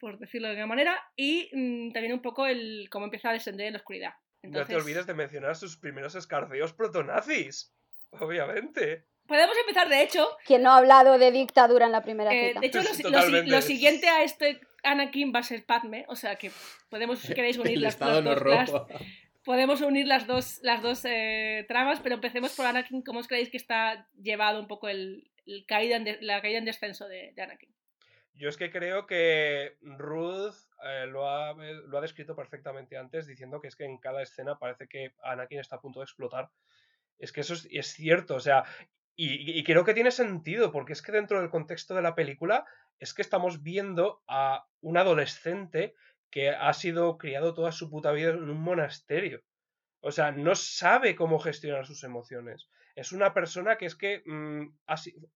por 0.00 0.18
decirlo 0.18 0.48
de 0.48 0.54
alguna 0.54 0.66
manera, 0.66 1.00
y 1.14 1.50
mm, 1.52 1.92
también 1.92 2.14
un 2.14 2.22
poco 2.22 2.46
el 2.46 2.88
cómo 2.90 3.04
empieza 3.04 3.30
a 3.30 3.34
descender 3.34 3.68
en 3.68 3.74
la 3.74 3.78
oscuridad. 3.78 4.14
No 4.42 4.64
te 4.66 4.74
olvides 4.74 5.06
de 5.06 5.14
mencionar 5.14 5.54
sus 5.54 5.76
primeros 5.76 6.14
escarceos 6.16 6.72
protonazis. 6.72 7.72
Obviamente. 8.10 9.06
Podemos 9.26 9.56
empezar, 9.58 9.88
de 9.88 10.02
hecho, 10.02 10.36
¿Quién 10.44 10.62
no 10.62 10.70
ha 10.70 10.76
hablado 10.78 11.18
de 11.18 11.32
dictadura 11.32 11.86
en 11.86 11.92
la 11.92 12.02
primera 12.02 12.32
Eh, 12.32 12.48
cita? 12.48 12.60
de 12.60 12.66
hecho, 12.66 12.80
lo, 13.10 13.42
lo 13.42 13.62
siguiente 13.62 14.08
a 14.08 14.22
este 14.22 14.60
Anakin 14.86 15.32
va 15.34 15.40
a 15.40 15.42
ser 15.42 15.64
Padme, 15.66 16.04
o 16.08 16.16
sea 16.16 16.36
que 16.36 16.50
podemos, 16.88 17.18
si 17.18 17.34
queréis, 17.34 17.58
unir 17.58 17.78
las, 17.80 17.98
dos, 17.98 18.24
las- 18.24 18.38
roba. 18.70 18.86
podemos 19.44 19.80
unir 19.80 20.06
las 20.06 20.26
dos, 20.26 20.60
las 20.62 20.82
dos 20.82 21.04
eh, 21.04 21.64
tramas, 21.68 22.00
pero 22.00 22.14
empecemos 22.16 22.54
por 22.54 22.66
Anakin. 22.66 23.02
¿Cómo 23.02 23.20
os 23.20 23.28
creéis 23.28 23.50
que 23.50 23.56
está 23.56 24.08
llevado 24.22 24.60
un 24.60 24.66
poco 24.68 24.88
el, 24.88 25.30
el 25.46 25.64
caída 25.66 25.96
en 25.96 26.04
de- 26.04 26.18
la 26.22 26.40
caída 26.40 26.58
en 26.58 26.64
descenso 26.64 27.06
de, 27.08 27.32
de 27.34 27.42
Anakin? 27.42 27.68
Yo 28.34 28.48
es 28.50 28.56
que 28.58 28.70
creo 28.70 29.06
que 29.06 29.78
Ruth 29.80 30.54
eh, 30.84 31.06
lo, 31.06 31.28
ha, 31.30 31.54
lo 31.54 31.96
ha 31.96 32.00
descrito 32.02 32.36
perfectamente 32.36 32.98
antes, 32.98 33.26
diciendo 33.26 33.60
que 33.60 33.68
es 33.68 33.76
que 33.76 33.84
en 33.84 33.96
cada 33.98 34.20
escena 34.22 34.58
parece 34.58 34.88
que 34.88 35.12
Anakin 35.22 35.58
está 35.60 35.76
a 35.76 35.80
punto 35.80 36.00
de 36.00 36.04
explotar. 36.04 36.50
Es 37.18 37.32
que 37.32 37.40
eso 37.40 37.54
es, 37.54 37.66
es 37.72 37.86
cierto, 37.94 38.34
o 38.34 38.40
sea, 38.40 38.64
y, 39.14 39.58
y 39.58 39.64
creo 39.64 39.86
que 39.86 39.94
tiene 39.94 40.10
sentido, 40.10 40.70
porque 40.70 40.92
es 40.92 41.00
que 41.00 41.12
dentro 41.12 41.40
del 41.40 41.48
contexto 41.48 41.94
de 41.94 42.02
la 42.02 42.14
película 42.14 42.66
es 42.98 43.14
que 43.14 43.22
estamos 43.22 43.62
viendo 43.62 44.22
a 44.28 44.66
un 44.80 44.96
adolescente 44.96 45.94
que 46.30 46.50
ha 46.50 46.72
sido 46.72 47.18
criado 47.18 47.54
toda 47.54 47.72
su 47.72 47.90
puta 47.90 48.12
vida 48.12 48.30
en 48.30 48.50
un 48.50 48.60
monasterio. 48.60 49.42
O 50.00 50.12
sea, 50.12 50.32
no 50.32 50.54
sabe 50.54 51.16
cómo 51.16 51.38
gestionar 51.38 51.86
sus 51.86 52.04
emociones. 52.04 52.68
Es 52.94 53.12
una 53.12 53.34
persona 53.34 53.76
que 53.76 53.86
es 53.86 53.96
que 53.96 54.22
mm, 54.26 54.68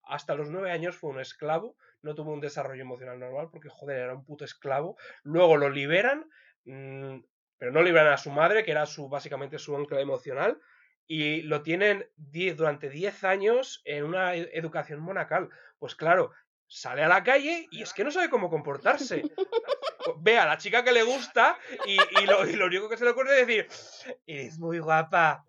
hasta 0.03 0.35
los 0.35 0.49
nueve 0.49 0.71
años 0.71 0.95
fue 0.97 1.09
un 1.11 1.19
esclavo, 1.19 1.77
no 2.01 2.15
tuvo 2.15 2.31
un 2.33 2.39
desarrollo 2.41 2.81
emocional 2.81 3.19
normal 3.19 3.49
porque, 3.51 3.69
joder, 3.69 3.97
era 3.99 4.15
un 4.15 4.25
puto 4.25 4.45
esclavo. 4.45 4.97
Luego 5.23 5.57
lo 5.57 5.69
liberan, 5.69 6.29
mm, 6.65 7.19
pero 7.57 7.71
no 7.71 7.83
liberan 7.83 8.13
a 8.13 8.17
su 8.17 8.31
madre, 8.31 8.63
que 8.63 8.71
era 8.71 8.85
su 8.85 9.09
básicamente 9.09 9.59
su 9.59 9.75
ancla 9.75 9.99
emocional, 10.01 10.59
y 11.07 11.41
lo 11.43 11.61
tienen 11.61 12.09
die- 12.15 12.53
durante 12.55 12.89
10 12.89 13.23
años 13.23 13.81
en 13.85 14.05
una 14.05 14.35
e- 14.35 14.49
educación 14.53 14.99
monacal. 15.01 15.49
Pues 15.77 15.95
claro, 15.95 16.31
sale 16.73 17.03
a 17.03 17.09
la 17.09 17.21
calle 17.21 17.67
y 17.69 17.81
es 17.81 17.91
que 17.93 18.03
no 18.05 18.11
sabe 18.11 18.29
cómo 18.29 18.49
comportarse. 18.49 19.23
Ve 20.19 20.37
a 20.37 20.45
la 20.45 20.57
chica 20.57 20.83
que 20.85 20.93
le 20.93 21.03
gusta 21.03 21.57
y, 21.85 21.97
y 22.21 22.25
lo, 22.25 22.47
y 22.47 22.53
lo 22.53 22.67
único 22.67 22.87
que 22.87 22.95
se 22.95 23.03
le 23.03 23.11
ocurre 23.11 23.41
es 23.41 23.45
decir, 23.47 23.67
eres 24.25 24.57
muy 24.57 24.79
guapa, 24.79 25.43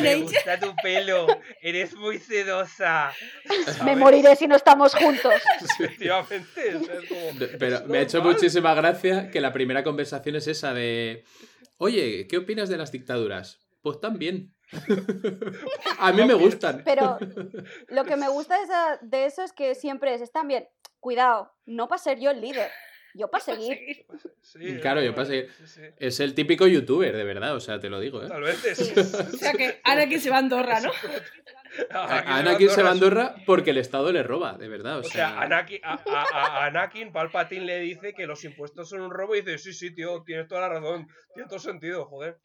me 0.00 0.14
gusta 0.22 0.58
tu 0.58 0.74
pelo, 0.82 1.26
eres 1.60 1.94
muy 1.94 2.18
sedosa. 2.18 3.12
Me 3.84 3.96
moriré 3.96 4.34
si 4.34 4.46
no 4.48 4.56
estamos 4.56 4.94
juntos. 4.94 5.34
Efectivamente. 5.78 6.68
es 6.70 7.08
como- 7.08 7.56
Pero 7.58 7.76
es 7.76 7.86
me 7.86 7.98
ha 7.98 8.00
hecho 8.02 8.22
muchísima 8.22 8.74
gracia 8.74 9.30
que 9.30 9.40
la 9.42 9.52
primera 9.52 9.84
conversación 9.84 10.36
es 10.36 10.46
esa 10.48 10.72
de. 10.72 11.24
Oye, 11.76 12.26
¿qué 12.28 12.38
opinas 12.38 12.70
de 12.70 12.78
las 12.78 12.90
dictaduras? 12.92 13.60
Pues 13.82 14.00
también. 14.00 14.55
A 15.98 16.12
mí 16.12 16.24
me 16.24 16.34
gustan. 16.34 16.82
Pero 16.84 17.18
lo 17.88 18.04
que 18.04 18.16
me 18.16 18.28
gusta 18.28 18.58
de, 18.58 18.64
esa- 18.64 18.98
de 19.02 19.24
eso 19.26 19.42
es 19.42 19.52
que 19.52 19.74
siempre 19.74 20.14
es, 20.14 20.20
están 20.20 20.48
bien, 20.48 20.68
cuidado, 21.00 21.52
no 21.64 21.88
para 21.88 21.98
ser 22.02 22.18
yo 22.18 22.30
el 22.30 22.40
líder, 22.40 22.70
yo 23.14 23.28
para 23.28 23.44
seguir. 23.44 24.06
Sí, 24.42 24.78
claro, 24.80 25.00
es 25.00 25.06
yo 25.06 25.12
normal, 25.12 25.14
pasé- 25.26 25.48
sí, 25.58 25.66
sí. 25.66 25.80
Es 25.98 26.20
el 26.20 26.34
típico 26.34 26.66
youtuber, 26.66 27.16
de 27.16 27.24
verdad, 27.24 27.54
o 27.54 27.60
sea, 27.60 27.80
te 27.80 27.88
lo 27.88 28.00
digo, 28.00 28.22
¿eh? 28.22 28.28
Sí, 28.62 28.74
Sí. 28.74 28.84
sí, 28.94 29.00
O 29.34 29.36
sea 29.38 29.52
que 29.52 29.80
Anakin 29.84 30.20
se 30.20 30.30
va 30.30 30.36
a 30.36 30.38
Andorra, 30.40 30.80
¿no? 30.80 30.90
A 31.90 32.38
Anakin 32.38 32.70
se 32.70 32.82
va 32.82 32.88
a 32.88 32.92
Andorra 32.92 33.34
porque 33.44 33.70
el 33.70 33.78
Estado 33.78 34.10
le 34.12 34.22
roba, 34.22 34.56
de 34.56 34.68
verdad. 34.68 34.96
O 34.96 35.00
O 35.00 35.02
sea, 35.04 35.28
sea, 35.30 35.40
Anakin, 35.42 35.80
a, 35.84 35.94
a- 35.94 36.62
a 36.62 36.66
Anakin, 36.66 37.12
Palpatine 37.12 37.64
le 37.66 37.80
dice 37.80 38.14
que 38.14 38.26
los 38.26 38.42
impuestos 38.44 38.88
son 38.88 39.00
un 39.02 39.10
robo 39.10 39.34
y 39.36 39.42
dice, 39.42 39.58
sí, 39.58 39.72
sí, 39.72 39.94
tío, 39.94 40.22
tienes 40.22 40.48
toda 40.48 40.62
la 40.62 40.68
razón, 40.70 41.06
tiene 41.34 41.48
todo 41.48 41.58
sentido, 41.58 42.06
joder. 42.06 42.38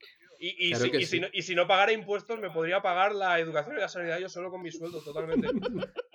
Y, 0.43 0.69
y, 0.69 0.71
Claro 0.71 0.85
si, 0.85 0.97
y 0.97 1.05
si 1.05 1.19
no, 1.19 1.27
y 1.31 1.41
si 1.43 1.53
no 1.53 1.67
pagara 1.67 1.91
impuestos, 1.91 2.39
me 2.39 2.49
podría 2.49 2.81
pagar 2.81 3.13
la 3.13 3.39
educación 3.39 3.77
y 3.77 3.79
la 3.79 3.87
sanidad 3.87 4.17
yo 4.17 4.27
solo 4.27 4.49
con 4.49 4.63
mi 4.63 4.71
sueldo, 4.71 4.99
totalmente. 4.99 5.47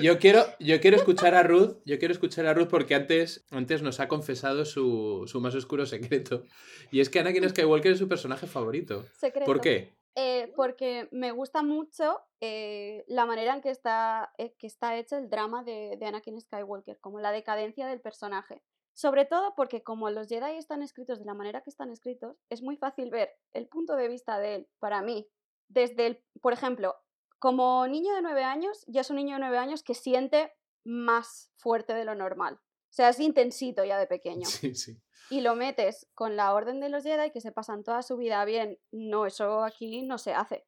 Yo 0.00 0.18
quiero, 0.18 0.44
yo 0.60 0.80
quiero 0.80 0.96
escuchar 0.96 1.34
a 1.34 1.42
Ruth, 1.42 1.78
yo 1.86 1.98
quiero 1.98 2.12
escuchar 2.12 2.46
a 2.46 2.54
Ruth 2.54 2.68
porque 2.68 2.94
antes, 2.94 3.46
antes 3.50 3.82
nos 3.82 4.00
ha 4.00 4.06
confesado 4.06 4.64
su, 4.64 5.24
su 5.26 5.40
más 5.40 5.54
oscuro 5.54 5.86
secreto. 5.86 6.44
Y 6.90 7.00
es 7.00 7.08
que 7.08 7.18
Anakin 7.18 7.48
Skywalker 7.48 7.92
es 7.92 7.98
su 7.98 8.06
personaje 8.06 8.46
favorito. 8.46 9.06
Secreto. 9.12 9.46
¿Por 9.46 9.60
qué? 9.60 9.94
Eh, 10.14 10.52
porque 10.56 11.08
me 11.10 11.32
gusta 11.32 11.62
mucho 11.62 12.20
eh, 12.40 13.02
la 13.08 13.24
manera 13.24 13.54
en 13.54 13.62
que 13.62 13.70
está, 13.70 14.32
eh, 14.36 14.54
que 14.58 14.66
está 14.66 14.96
hecho 14.98 15.16
el 15.16 15.30
drama 15.30 15.64
de, 15.64 15.96
de 15.98 16.06
Anakin 16.06 16.38
Skywalker, 16.38 16.98
como 17.00 17.18
la 17.18 17.32
decadencia 17.32 17.86
del 17.86 18.00
personaje. 18.00 18.62
Sobre 18.94 19.24
todo 19.24 19.54
porque 19.54 19.82
como 19.82 20.10
los 20.10 20.28
Jedi 20.28 20.56
están 20.56 20.82
escritos 20.82 21.18
de 21.18 21.24
la 21.24 21.34
manera 21.34 21.62
que 21.62 21.70
están 21.70 21.90
escritos, 21.90 22.36
es 22.50 22.62
muy 22.62 22.76
fácil 22.76 23.10
ver 23.10 23.30
el 23.52 23.66
punto 23.68 23.96
de 23.96 24.08
vista 24.08 24.38
de 24.38 24.56
él, 24.56 24.68
para 24.78 25.02
mí, 25.02 25.28
desde 25.68 26.06
el, 26.06 26.24
por 26.40 26.52
ejemplo, 26.52 26.96
como 27.38 27.86
niño 27.86 28.14
de 28.14 28.22
nueve 28.22 28.44
años, 28.44 28.84
ya 28.86 29.00
es 29.00 29.10
un 29.10 29.16
niño 29.16 29.34
de 29.36 29.40
nueve 29.40 29.58
años 29.58 29.82
que 29.82 29.94
siente 29.94 30.52
más 30.84 31.50
fuerte 31.56 31.94
de 31.94 32.04
lo 32.04 32.14
normal. 32.14 32.54
O 32.54 32.94
sea, 32.94 33.08
es 33.08 33.18
intensito 33.20 33.84
ya 33.84 33.98
de 33.98 34.06
pequeño. 34.18 34.46
Sí, 34.46 34.74
sí. 34.74 35.00
Y 35.30 35.40
lo 35.40 35.54
metes 35.54 36.08
con 36.14 36.36
la 36.36 36.52
orden 36.52 36.80
de 36.80 36.90
los 36.90 37.04
Jedi 37.04 37.30
que 37.30 37.40
se 37.40 37.52
pasan 37.52 37.84
toda 37.84 38.02
su 38.02 38.16
vida 38.16 38.44
bien. 38.44 38.78
No, 38.90 39.26
eso 39.26 39.64
aquí 39.64 40.02
no 40.02 40.18
se 40.18 40.34
hace. 40.34 40.66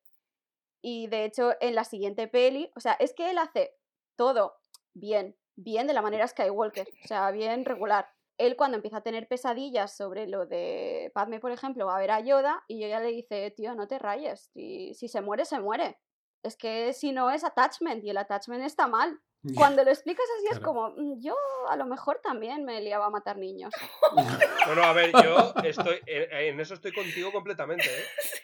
Y 0.81 1.07
de 1.09 1.25
hecho, 1.25 1.53
en 1.61 1.75
la 1.75 1.85
siguiente 1.85 2.29
peli, 2.29 2.71
o 2.75 2.81
sea, 2.81 2.93
es 2.95 3.13
que 3.15 3.31
él 3.31 3.39
hace 3.39 3.77
todo 4.17 4.57
bien, 4.95 5.37
bien 5.57 5.87
de 5.87 5.95
la 5.95 6.03
manera 6.03 6.27
Skywalker, 6.27 6.89
o 7.05 7.07
sea, 7.07 7.31
bien 7.31 7.65
regular. 7.65 8.14
Él 8.39 8.57
cuando 8.57 8.77
empieza 8.77 8.99
a 8.99 9.03
tener 9.03 9.29
pesadillas 9.29 9.97
sobre 9.97 10.27
lo 10.27 10.47
de 10.47 11.11
Padme, 11.15 11.41
por 11.41 11.53
ejemplo, 11.53 11.87
va 11.87 11.97
a 11.97 12.01
ver 12.01 12.11
a 12.11 12.21
Yoda 12.21 12.65
y 12.69 12.85
ella 12.85 13.01
le 13.01 13.09
dice, 13.09 13.51
tío, 13.53 13.75
no 13.75 13.87
te 13.87 13.99
rayes, 13.99 14.51
si, 14.53 14.93
si 14.95 15.09
se 15.09 15.21
muere, 15.21 15.45
se 15.45 15.61
muere. 15.61 15.99
Es 16.43 16.57
que 16.57 16.93
si 16.93 17.13
no 17.13 17.31
es 17.31 17.45
attachment 17.45 18.05
y 18.05 18.11
el 18.11 18.19
attachment 18.19 18.65
está 18.65 18.87
mal. 18.87 19.21
Cuando 19.57 19.85
lo 19.85 19.91
explicas 19.91 20.25
así 20.39 20.47
es 20.53 20.59
como, 20.59 20.89
"Mm, 20.97 21.21
yo 21.21 21.37
a 21.69 21.77
lo 21.77 21.85
mejor 21.85 22.19
también 22.23 22.65
me 22.65 22.81
liaba 22.81 23.07
a 23.07 23.11
matar 23.11 23.37
niños. 23.37 23.75
No, 24.67 24.75
no, 24.75 24.83
a 24.85 24.93
ver, 24.95 25.13
yo 25.23 25.53
estoy. 25.63 26.01
En, 26.07 26.33
en 26.55 26.61
eso 26.61 26.73
estoy 26.73 26.93
contigo 26.93 27.31
completamente, 27.31 27.85
¿eh? 27.85 28.05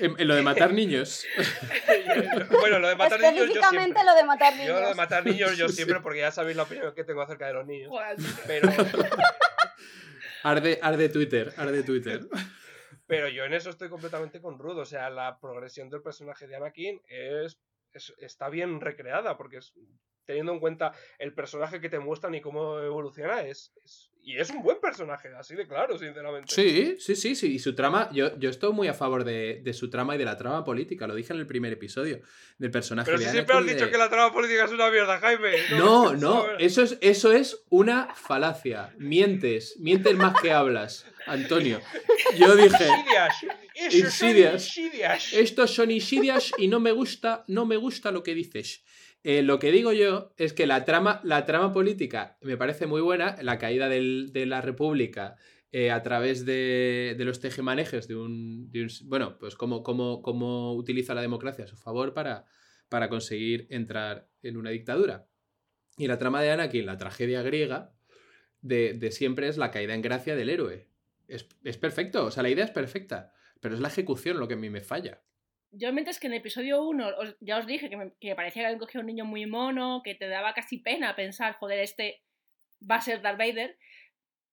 En, 0.00 0.14
en 0.18 0.28
lo 0.28 0.34
de 0.34 0.42
matar 0.42 0.72
niños. 0.80 1.24
Bueno, 2.50 2.78
lo 2.78 2.88
de 2.88 2.96
matar 2.96 3.20
niños 3.20 3.48
yo 3.54 3.62
siempre. 3.70 4.04
lo 4.04 4.14
de 4.14 4.24
matar 4.24 4.52
niños. 4.54 4.68
Yo 4.68 4.80
lo 4.80 4.88
de 4.88 4.94
matar 4.94 5.24
niños 5.24 5.56
yo 5.56 5.68
siempre, 5.70 6.00
porque 6.00 6.20
ya 6.20 6.30
sabéis 6.32 6.56
la 6.56 6.62
opinión 6.64 6.94
que 6.94 7.04
tengo 7.04 7.22
acerca 7.22 7.46
de 7.46 7.52
los 7.54 7.66
niños. 7.66 7.92
Pero, 8.46 8.68
Arde, 10.42 10.78
arde 10.82 11.08
Twitter, 11.08 11.52
arde 11.56 11.82
Twitter. 11.82 12.20
pero 13.06 13.28
yo 13.28 13.44
en 13.44 13.54
eso 13.54 13.70
estoy 13.70 13.88
completamente 13.88 14.40
con 14.42 14.58
Rudo. 14.58 14.82
O 14.82 14.86
sea, 14.86 15.08
la 15.10 15.38
progresión 15.40 15.88
del 15.90 16.02
personaje 16.02 16.46
de 16.46 16.56
Anakin 16.56 17.00
es, 17.08 17.58
es- 17.92 18.14
está 18.18 18.48
bien 18.50 18.80
recreada, 18.80 19.36
porque 19.38 19.58
es, 19.58 19.72
teniendo 20.26 20.52
en 20.52 20.60
cuenta 20.60 20.92
el 21.18 21.32
personaje 21.34 21.80
que 21.80 21.88
te 21.88 21.98
muestran 21.98 22.34
y 22.34 22.40
cómo 22.40 22.78
evoluciona, 22.80 23.42
es, 23.42 23.72
es- 23.84 24.10
y 24.26 24.38
es 24.38 24.48
un 24.48 24.62
buen 24.62 24.80
personaje, 24.80 25.28
así 25.38 25.54
de 25.54 25.66
claro, 25.68 25.98
sinceramente. 25.98 26.46
Sí, 26.50 26.96
sí, 26.98 27.14
sí, 27.14 27.34
sí. 27.36 27.52
Y 27.56 27.58
su 27.58 27.74
trama, 27.74 28.08
yo, 28.10 28.34
yo 28.38 28.48
estoy 28.48 28.72
muy 28.72 28.88
a 28.88 28.94
favor 28.94 29.22
de, 29.22 29.60
de 29.62 29.74
su 29.74 29.90
trama 29.90 30.14
y 30.14 30.18
de 30.18 30.24
la 30.24 30.38
trama 30.38 30.64
política. 30.64 31.06
Lo 31.06 31.14
dije 31.14 31.34
en 31.34 31.40
el 31.40 31.46
primer 31.46 31.74
episodio 31.74 32.20
del 32.56 32.70
personaje 32.70 33.04
Pero 33.04 33.18
de 33.18 33.26
si 33.26 33.30
siempre 33.32 33.54
has 33.54 33.66
y 33.66 33.68
dicho 33.74 33.84
de- 33.84 33.90
que 33.90 33.98
la 33.98 34.08
trama 34.08 34.32
política 34.32 34.64
es 34.64 34.70
una 34.70 34.90
mierda, 34.90 35.18
Jaime. 35.18 35.50
No, 35.72 36.14
no, 36.14 36.44
ver. 36.46 36.56
eso 36.62 36.80
es, 36.80 36.96
eso 37.02 37.32
es 37.32 37.66
una 37.68 38.14
falacia. 38.14 38.94
Mientes, 38.96 39.76
mientes 39.78 40.16
más 40.16 40.40
que 40.40 40.52
hablas, 40.52 41.04
Antonio. 41.26 41.82
Yo 42.38 42.56
dije. 42.56 42.88
Insidious. 43.90 44.78
estos 45.32 45.74
son 45.74 45.90
insidias 45.90 46.52
y 46.58 46.68
no 46.68 46.80
me 46.80 46.92
gusta, 46.92 47.44
no 47.48 47.66
me 47.66 47.76
gusta 47.76 48.10
lo 48.10 48.22
que 48.22 48.34
dices. 48.34 48.82
Eh, 49.24 49.42
lo 49.42 49.58
que 49.58 49.72
digo 49.72 49.92
yo 49.92 50.34
es 50.36 50.52
que 50.52 50.66
la 50.66 50.84
trama, 50.84 51.20
la 51.24 51.46
trama 51.46 51.72
política 51.72 52.36
me 52.42 52.58
parece 52.58 52.86
muy 52.86 53.00
buena, 53.00 53.36
la 53.42 53.58
caída 53.58 53.88
de 53.88 54.44
la 54.46 54.60
República 54.60 55.36
eh, 55.72 55.90
a 55.90 56.02
través 56.02 56.44
de, 56.44 57.14
de 57.16 57.24
los 57.24 57.40
tejemanejes 57.40 58.06
de 58.06 58.16
un, 58.16 58.70
de 58.70 58.82
un- 58.82 58.90
Bueno, 59.08 59.38
pues 59.38 59.54
cómo, 59.56 59.82
cómo, 59.82 60.20
cómo 60.22 60.74
utiliza 60.74 61.14
la 61.14 61.22
democracia 61.22 61.64
a 61.64 61.68
su 61.68 61.76
favor 61.76 62.12
para, 62.12 62.44
para 62.90 63.08
conseguir 63.08 63.66
entrar 63.70 64.28
en 64.42 64.58
una 64.58 64.70
dictadura. 64.70 65.26
Y 65.96 66.06
la 66.06 66.18
trama 66.18 66.42
de 66.42 66.50
Anakin, 66.50 66.84
la 66.86 66.98
tragedia 66.98 67.42
griega, 67.42 67.94
de, 68.60 68.92
de 68.94 69.10
siempre 69.10 69.48
es 69.48 69.56
la 69.56 69.70
caída 69.70 69.94
en 69.94 70.02
gracia 70.02 70.36
del 70.36 70.50
héroe. 70.50 70.88
Es, 71.28 71.48
es 71.64 71.78
perfecto, 71.78 72.26
o 72.26 72.30
sea, 72.30 72.42
la 72.42 72.50
idea 72.50 72.64
es 72.66 72.70
perfecta, 72.70 73.32
pero 73.60 73.74
es 73.74 73.80
la 73.80 73.88
ejecución 73.88 74.38
lo 74.38 74.48
que 74.48 74.54
a 74.54 74.58
mí 74.58 74.68
me 74.70 74.82
falla. 74.82 75.22
Yo 75.76 75.92
mientras 75.92 76.20
que 76.20 76.26
en 76.28 76.32
el 76.34 76.38
episodio 76.40 76.82
1 76.82 77.08
os- 77.18 77.36
ya 77.40 77.58
os 77.58 77.66
dije 77.66 77.88
que 77.90 77.96
me, 77.96 78.12
que 78.20 78.28
me 78.28 78.36
parecía 78.36 78.62
que 78.62 78.66
habían 78.66 78.78
cogido 78.78 79.00
un 79.00 79.06
niño 79.06 79.24
muy 79.24 79.46
mono, 79.46 80.02
que 80.04 80.14
te 80.14 80.28
daba 80.28 80.54
casi 80.54 80.78
pena 80.78 81.16
pensar, 81.16 81.54
joder, 81.54 81.80
este 81.80 82.22
va 82.88 82.96
a 82.96 83.00
ser 83.00 83.22
Darth 83.22 83.38
Vader. 83.38 83.76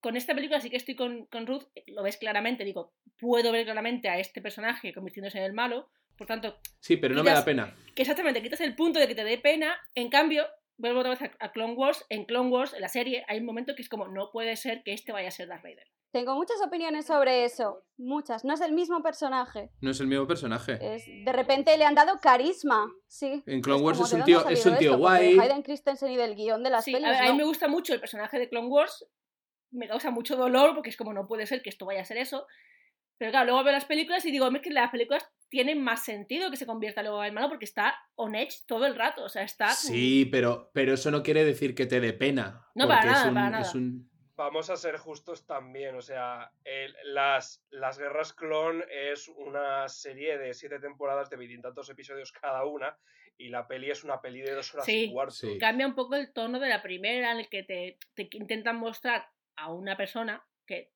Con 0.00 0.16
esta 0.16 0.34
película 0.34 0.60
sí 0.60 0.68
que 0.68 0.76
estoy 0.76 0.96
con, 0.96 1.26
con 1.26 1.46
Ruth, 1.46 1.64
lo 1.86 2.02
ves 2.02 2.16
claramente, 2.16 2.64
digo, 2.64 2.92
puedo 3.18 3.52
ver 3.52 3.64
claramente 3.64 4.08
a 4.08 4.18
este 4.18 4.42
personaje 4.42 4.92
convirtiéndose 4.92 5.38
en 5.38 5.44
el 5.44 5.52
malo, 5.52 5.90
por 6.18 6.26
tanto, 6.26 6.58
Sí, 6.80 6.96
pero 6.96 7.14
no 7.14 7.22
me 7.22 7.30
Quitas- 7.30 7.40
da 7.40 7.44
pena. 7.44 7.76
que 7.94 8.02
exactamente 8.02 8.42
quitas 8.42 8.60
el 8.60 8.74
punto 8.74 8.98
de 8.98 9.06
que 9.06 9.14
te 9.14 9.22
dé 9.24 9.38
pena, 9.38 9.78
en 9.94 10.08
cambio, 10.10 10.46
vuelvo 10.76 11.00
otra 11.00 11.10
vez 11.12 11.22
a, 11.22 11.30
a 11.38 11.52
Clone 11.52 11.74
Wars, 11.74 12.04
en 12.08 12.24
Clone 12.24 12.50
Wars, 12.50 12.74
en 12.74 12.80
la 12.80 12.88
serie, 12.88 13.24
hay 13.28 13.38
un 13.38 13.46
momento 13.46 13.76
que 13.76 13.82
es 13.82 13.88
como, 13.88 14.08
no 14.08 14.30
puede 14.32 14.56
ser 14.56 14.82
que 14.82 14.92
este 14.92 15.12
vaya 15.12 15.28
a 15.28 15.30
ser 15.30 15.46
Darth 15.46 15.62
Vader. 15.62 15.86
Tengo 16.12 16.34
muchas 16.34 16.60
opiniones 16.62 17.06
sobre 17.06 17.44
eso, 17.44 17.84
muchas. 17.96 18.44
No 18.44 18.52
es 18.52 18.60
el 18.60 18.72
mismo 18.72 19.02
personaje. 19.02 19.70
No 19.80 19.90
es 19.92 20.00
el 20.00 20.06
mismo 20.08 20.26
personaje. 20.26 20.78
Es, 20.94 21.04
de 21.06 21.32
repente 21.32 21.76
le 21.78 21.84
han 21.86 21.94
dado 21.94 22.20
carisma, 22.20 22.92
sí. 23.08 23.42
En 23.46 23.62
Clone 23.62 23.80
Es 23.80 23.84
Wars 23.86 23.96
como, 23.98 24.06
es 24.06 24.10
¿de 24.12 24.18
un 24.18 24.24
tío, 24.24 24.48
es 24.50 24.66
un 24.66 24.76
tío 24.76 24.90
esto? 24.90 24.98
Guay. 24.98 25.34
de 25.36 25.40
Hayden 25.42 25.62
Christensen 25.62 26.10
y 26.12 26.16
del 26.16 26.34
guion 26.36 26.62
de 26.62 26.68
las 26.70 26.84
Sí, 26.84 26.92
pelis, 26.92 27.06
a, 27.08 27.10
ver, 27.12 27.20
a 27.20 27.22
mí 27.24 27.28
no. 27.30 27.36
me 27.36 27.44
gusta 27.44 27.66
mucho 27.66 27.94
el 27.94 28.00
personaje 28.00 28.38
de 28.38 28.48
Clone 28.50 28.68
Wars, 28.68 29.06
me 29.70 29.88
causa 29.88 30.10
mucho 30.10 30.36
dolor 30.36 30.74
porque 30.74 30.90
es 30.90 30.98
como 30.98 31.14
no 31.14 31.26
puede 31.26 31.46
ser 31.46 31.62
que 31.62 31.70
esto 31.70 31.86
vaya 31.86 32.02
a 32.02 32.04
ser 32.04 32.18
eso. 32.18 32.46
Pero 33.16 33.30
claro, 33.30 33.46
luego 33.46 33.64
veo 33.64 33.72
las 33.72 33.84
películas 33.86 34.24
y 34.26 34.30
digo, 34.32 34.48
es 34.48 34.60
que 34.60 34.70
las 34.70 34.90
películas 34.90 35.26
tienen 35.48 35.82
más 35.82 36.04
sentido 36.04 36.50
que 36.50 36.56
se 36.58 36.66
convierta 36.66 37.02
luego 37.02 37.24
en 37.24 37.32
malo 37.32 37.48
porque 37.48 37.64
está 37.64 37.94
on 38.16 38.34
edge 38.34 38.64
todo 38.66 38.84
el 38.84 38.96
rato. 38.96 39.24
O 39.24 39.28
sea, 39.30 39.44
está. 39.44 39.70
Sí, 39.70 40.26
pero, 40.30 40.70
pero 40.74 40.92
eso 40.94 41.10
no 41.10 41.22
quiere 41.22 41.44
decir 41.44 41.74
que 41.74 41.86
te 41.86 42.00
dé 42.00 42.12
pena. 42.12 42.66
No, 42.74 42.86
para 42.88 43.04
nada, 43.04 43.28
un- 43.28 43.34
para 43.34 43.50
nada. 43.50 43.62
es 43.62 43.74
un- 43.74 44.10
Vamos 44.42 44.70
a 44.70 44.76
ser 44.76 44.96
justos 44.96 45.46
también, 45.46 45.94
o 45.94 46.02
sea, 46.02 46.50
el- 46.64 46.94
las, 47.04 47.64
las 47.70 47.96
Guerras 47.96 48.32
Clon 48.32 48.84
es 48.90 49.28
una 49.28 49.88
serie 49.88 50.36
de 50.36 50.52
siete 50.52 50.80
temporadas 50.80 51.30
de 51.30 51.36
veintitantos 51.36 51.88
episodios 51.88 52.32
cada 52.32 52.64
una 52.64 52.98
y 53.38 53.48
la 53.50 53.66
peli 53.68 53.90
es 53.90 54.02
una 54.02 54.20
peli 54.20 54.40
de 54.40 54.52
dos 54.52 54.74
horas 54.74 54.84
Sí, 54.86 55.04
y 55.04 55.12
cuarto. 55.12 55.32
sí. 55.34 55.58
Cambia 55.58 55.86
un 55.86 55.94
poco 55.94 56.16
el 56.16 56.32
tono 56.32 56.58
de 56.58 56.68
la 56.68 56.82
primera 56.82 57.30
en 57.32 57.38
el 57.38 57.48
que 57.48 57.62
te, 57.62 57.98
te 58.14 58.28
intentan 58.32 58.76
mostrar 58.76 59.28
a 59.56 59.72
una 59.72 59.96
persona 59.96 60.44
que 60.66 60.90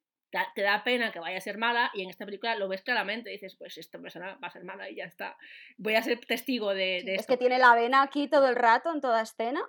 te 0.54 0.62
da 0.62 0.82
pena 0.84 1.12
que 1.12 1.20
vaya 1.20 1.38
a 1.38 1.40
ser 1.40 1.56
mala 1.56 1.90
y 1.94 2.02
en 2.02 2.10
esta 2.10 2.26
película 2.26 2.56
lo 2.56 2.68
ves 2.68 2.82
claramente. 2.82 3.30
Dices, 3.30 3.54
pues 3.56 3.78
esta 3.78 3.98
persona 4.00 4.36
va 4.42 4.48
a 4.48 4.50
ser 4.50 4.64
mala 4.64 4.90
y 4.90 4.96
ya 4.96 5.04
está. 5.04 5.36
Voy 5.78 5.94
a 5.94 6.02
ser 6.02 6.18
testigo 6.26 6.74
de, 6.74 7.02
de 7.04 7.14
Es 7.14 7.20
esto. 7.20 7.32
que 7.32 7.36
tiene 7.38 7.58
la 7.58 7.74
vena 7.76 8.02
aquí 8.02 8.28
todo 8.28 8.48
el 8.48 8.56
rato, 8.56 8.92
en 8.92 9.00
toda 9.00 9.22
escena. 9.22 9.62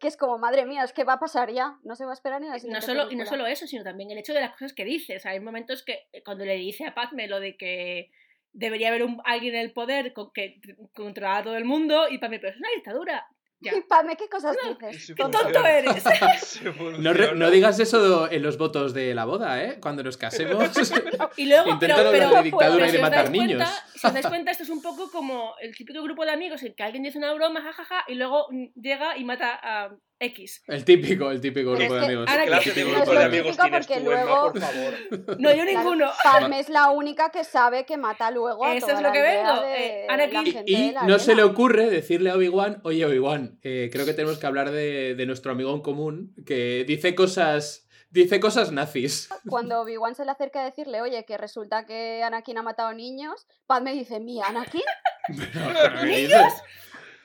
Que 0.00 0.08
es 0.08 0.16
como, 0.16 0.38
madre 0.38 0.64
mía, 0.64 0.84
es 0.84 0.92
que 0.92 1.04
va 1.04 1.14
a 1.14 1.18
pasar 1.18 1.52
ya. 1.52 1.78
No 1.82 1.96
se 1.96 2.04
va 2.04 2.10
a 2.10 2.14
esperar 2.14 2.40
ni 2.40 2.48
a 2.48 2.56
la 2.56 2.58
no 2.68 2.80
solo, 2.80 3.10
y 3.10 3.16
no 3.16 3.26
solo 3.26 3.46
eso, 3.46 3.66
sino 3.66 3.82
también 3.82 4.10
el 4.10 4.18
hecho 4.18 4.32
de 4.32 4.40
las 4.40 4.52
cosas 4.52 4.72
que 4.72 4.84
dices. 4.84 5.26
Hay 5.26 5.40
momentos 5.40 5.82
que 5.82 6.08
eh, 6.12 6.22
cuando 6.22 6.44
le 6.44 6.54
dice 6.56 6.86
a 6.86 6.94
Padme 6.94 7.26
lo 7.26 7.40
de 7.40 7.56
que 7.56 8.10
debería 8.52 8.88
haber 8.88 9.02
un, 9.02 9.20
alguien 9.24 9.54
en 9.54 9.60
el 9.60 9.72
poder 9.72 10.12
con, 10.12 10.32
que 10.32 10.60
controlara 10.94 11.38
a 11.38 11.42
todo 11.42 11.56
el 11.56 11.64
mundo 11.64 12.08
y 12.08 12.18
Padme, 12.18 12.38
pero 12.38 12.52
es 12.52 12.58
una 12.58 12.70
dictadura. 12.74 13.26
Ya. 13.60 13.76
Y 13.76 13.80
Padme, 13.80 14.16
¿qué 14.16 14.28
cosas 14.28 14.56
dices? 14.62 15.14
¡Qué 15.16 15.22
tonto 15.24 15.66
eres! 15.66 16.04
No, 16.62 16.72
funciona. 16.72 17.12
re- 17.12 17.34
no 17.34 17.50
digas 17.50 17.78
eso 17.80 18.30
en 18.30 18.42
los 18.42 18.56
votos 18.56 18.94
de 18.94 19.14
la 19.14 19.24
boda, 19.24 19.62
¿eh? 19.64 19.78
Cuando 19.80 20.02
nos 20.04 20.16
casemos. 20.16 20.64
Y 21.36 21.46
luego, 21.46 21.76
pero, 21.80 21.96
hablar 21.96 22.12
pero, 22.12 22.30
de 22.30 22.42
dictadura 22.44 22.86
pero 22.86 22.86
y 22.86 22.86
de 22.86 22.90
si 22.90 22.96
os 22.96 23.02
matar 23.02 23.24
dais 23.24 23.30
niños. 23.30 23.56
Cuenta, 23.56 23.84
si 23.96 24.06
os 24.06 24.12
dais 24.14 24.26
cuenta, 24.26 24.50
esto 24.52 24.62
es 24.62 24.70
un 24.70 24.80
poco 24.82 25.10
como 25.10 25.54
el 25.60 25.74
típico 25.74 26.02
grupo 26.02 26.24
de 26.24 26.30
amigos 26.30 26.62
en 26.62 26.74
que 26.74 26.82
alguien 26.84 27.02
dice 27.02 27.18
una 27.18 27.32
broma, 27.34 27.60
jajaja, 27.62 28.04
y 28.06 28.14
luego 28.14 28.46
mm, 28.50 28.66
llega 28.80 29.16
y 29.16 29.24
mata 29.24 29.58
a 29.62 29.90
X. 30.20 30.62
El 30.66 30.84
típico, 30.84 31.30
el 31.30 31.40
típico 31.40 31.72
grupo 31.72 31.94
de 31.94 32.04
amigos. 32.04 32.28
ahora 32.28 32.42
¿Qué 32.42 32.48
clase 32.48 32.72
de 32.72 32.84
No 32.84 32.90
grupo 32.96 33.12
de 33.12 33.24
amigos 33.24 33.56
tienes 33.56 33.86
tú, 33.86 34.00
luego- 34.04 34.52
por 34.52 34.60
favor? 34.60 34.94
No, 35.38 35.50
yo 35.54 35.62
Claro, 35.64 35.78
ninguno. 35.78 36.10
Padme 36.24 36.58
es 36.60 36.68
la 36.68 36.90
única 36.90 37.30
que 37.30 37.44
sabe 37.44 37.86
que 37.86 37.96
mata 37.96 38.30
luego 38.30 38.64
a 38.64 38.74
Eso 38.74 38.90
es 38.90 39.00
lo 39.00 39.12
que 39.12 39.22
vengo, 39.22 39.62
eh, 39.66 40.06
Anakin. 40.08 40.64
Y 40.66 40.94
no 41.06 41.18
se 41.20 41.34
le 41.36 41.42
ocurre 41.44 41.88
decirle 41.88 42.30
a 42.30 42.34
Obi-Wan, 42.36 42.80
oye 42.82 43.04
Obi-Wan, 43.04 43.58
eh, 43.62 43.88
creo 43.92 44.04
que 44.06 44.14
tenemos 44.14 44.38
que 44.38 44.46
hablar 44.46 44.70
de, 44.72 45.14
de 45.14 45.26
nuestro 45.26 45.52
amigo 45.52 45.72
en 45.74 45.82
común, 45.82 46.34
que 46.44 46.84
dice 46.86 47.14
cosas, 47.14 47.86
dice 48.10 48.40
cosas 48.40 48.72
nazis. 48.72 49.28
Cuando 49.48 49.80
Obi-Wan 49.82 50.16
se 50.16 50.24
le 50.24 50.32
acerca 50.32 50.62
a 50.62 50.64
decirle, 50.64 51.00
oye, 51.00 51.24
que 51.24 51.36
resulta 51.38 51.86
que 51.86 52.22
Anakin 52.24 52.58
ha 52.58 52.62
matado 52.62 52.92
niños, 52.92 53.46
Padme 53.66 53.92
dice, 53.92 54.18
¿mi 54.18 54.42
Anakin? 54.42 54.82
¿Niños? 56.04 56.52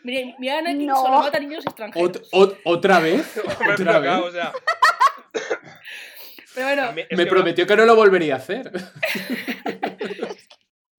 Mira, 0.03 0.35
mira 0.39 0.57
Anakin 0.59 0.85
No. 0.85 0.95
solo 1.01 1.19
mata 1.19 1.39
niños 1.39 1.65
extranjeros. 1.65 2.11
Ot- 2.11 2.29
ot- 2.31 2.59
¿Otra 2.65 2.99
vez? 2.99 3.37
¿Otra 3.45 3.57
pero 3.59 3.77
vez? 3.77 4.01
claro, 4.01 4.25
o 4.25 4.31
sea, 4.31 4.51
Pero 6.55 6.67
bueno, 6.67 6.91
Me 6.93 7.07
que 7.07 7.25
prometió 7.25 7.65
que 7.65 7.75
no 7.75 7.85
lo 7.85 7.95
volvería 7.95 8.35
a 8.35 8.37
hacer. 8.37 8.71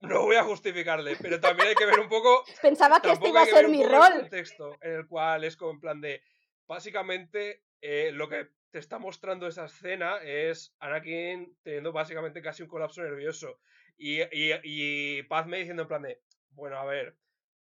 No 0.01 0.21
voy 0.25 0.37
a 0.37 0.45
justificarle, 0.45 1.17
pero 1.17 1.41
también 1.41 1.69
hay 1.71 1.75
que 1.75 1.87
ver 1.87 1.99
un 1.99 2.09
poco 2.11 2.45
Pensaba 2.63 3.01
que 3.01 3.11
este 3.13 3.29
iba 3.31 3.41
a 3.41 3.47
ser 3.47 3.69
mi 3.69 3.83
el 3.83 3.91
rol. 3.91 4.13
contexto 4.21 4.77
en 4.83 4.93
el 4.97 5.07
cual 5.07 5.45
es 5.45 5.57
como 5.57 5.71
en 5.73 5.81
plan 5.81 6.01
de. 6.03 6.23
Básicamente, 6.67 7.63
eh, 7.81 8.11
lo 8.13 8.29
que 8.29 8.49
te 8.71 8.79
está 8.81 8.99
mostrando 8.99 9.47
esa 9.47 9.65
escena 9.65 10.19
es 10.23 10.75
Anakin 10.79 11.57
teniendo 11.63 11.91
básicamente 11.93 12.43
casi 12.43 12.63
un 12.63 12.69
colapso 12.69 13.03
nervioso. 13.03 13.59
Y, 13.97 14.21
y, 14.21 14.53
y 14.63 15.23
Padme 15.23 15.57
diciendo 15.59 15.83
en 15.83 15.89
plan 15.89 16.03
de. 16.03 16.21
Bueno, 16.51 16.77
a 16.79 16.85
ver. 16.85 17.17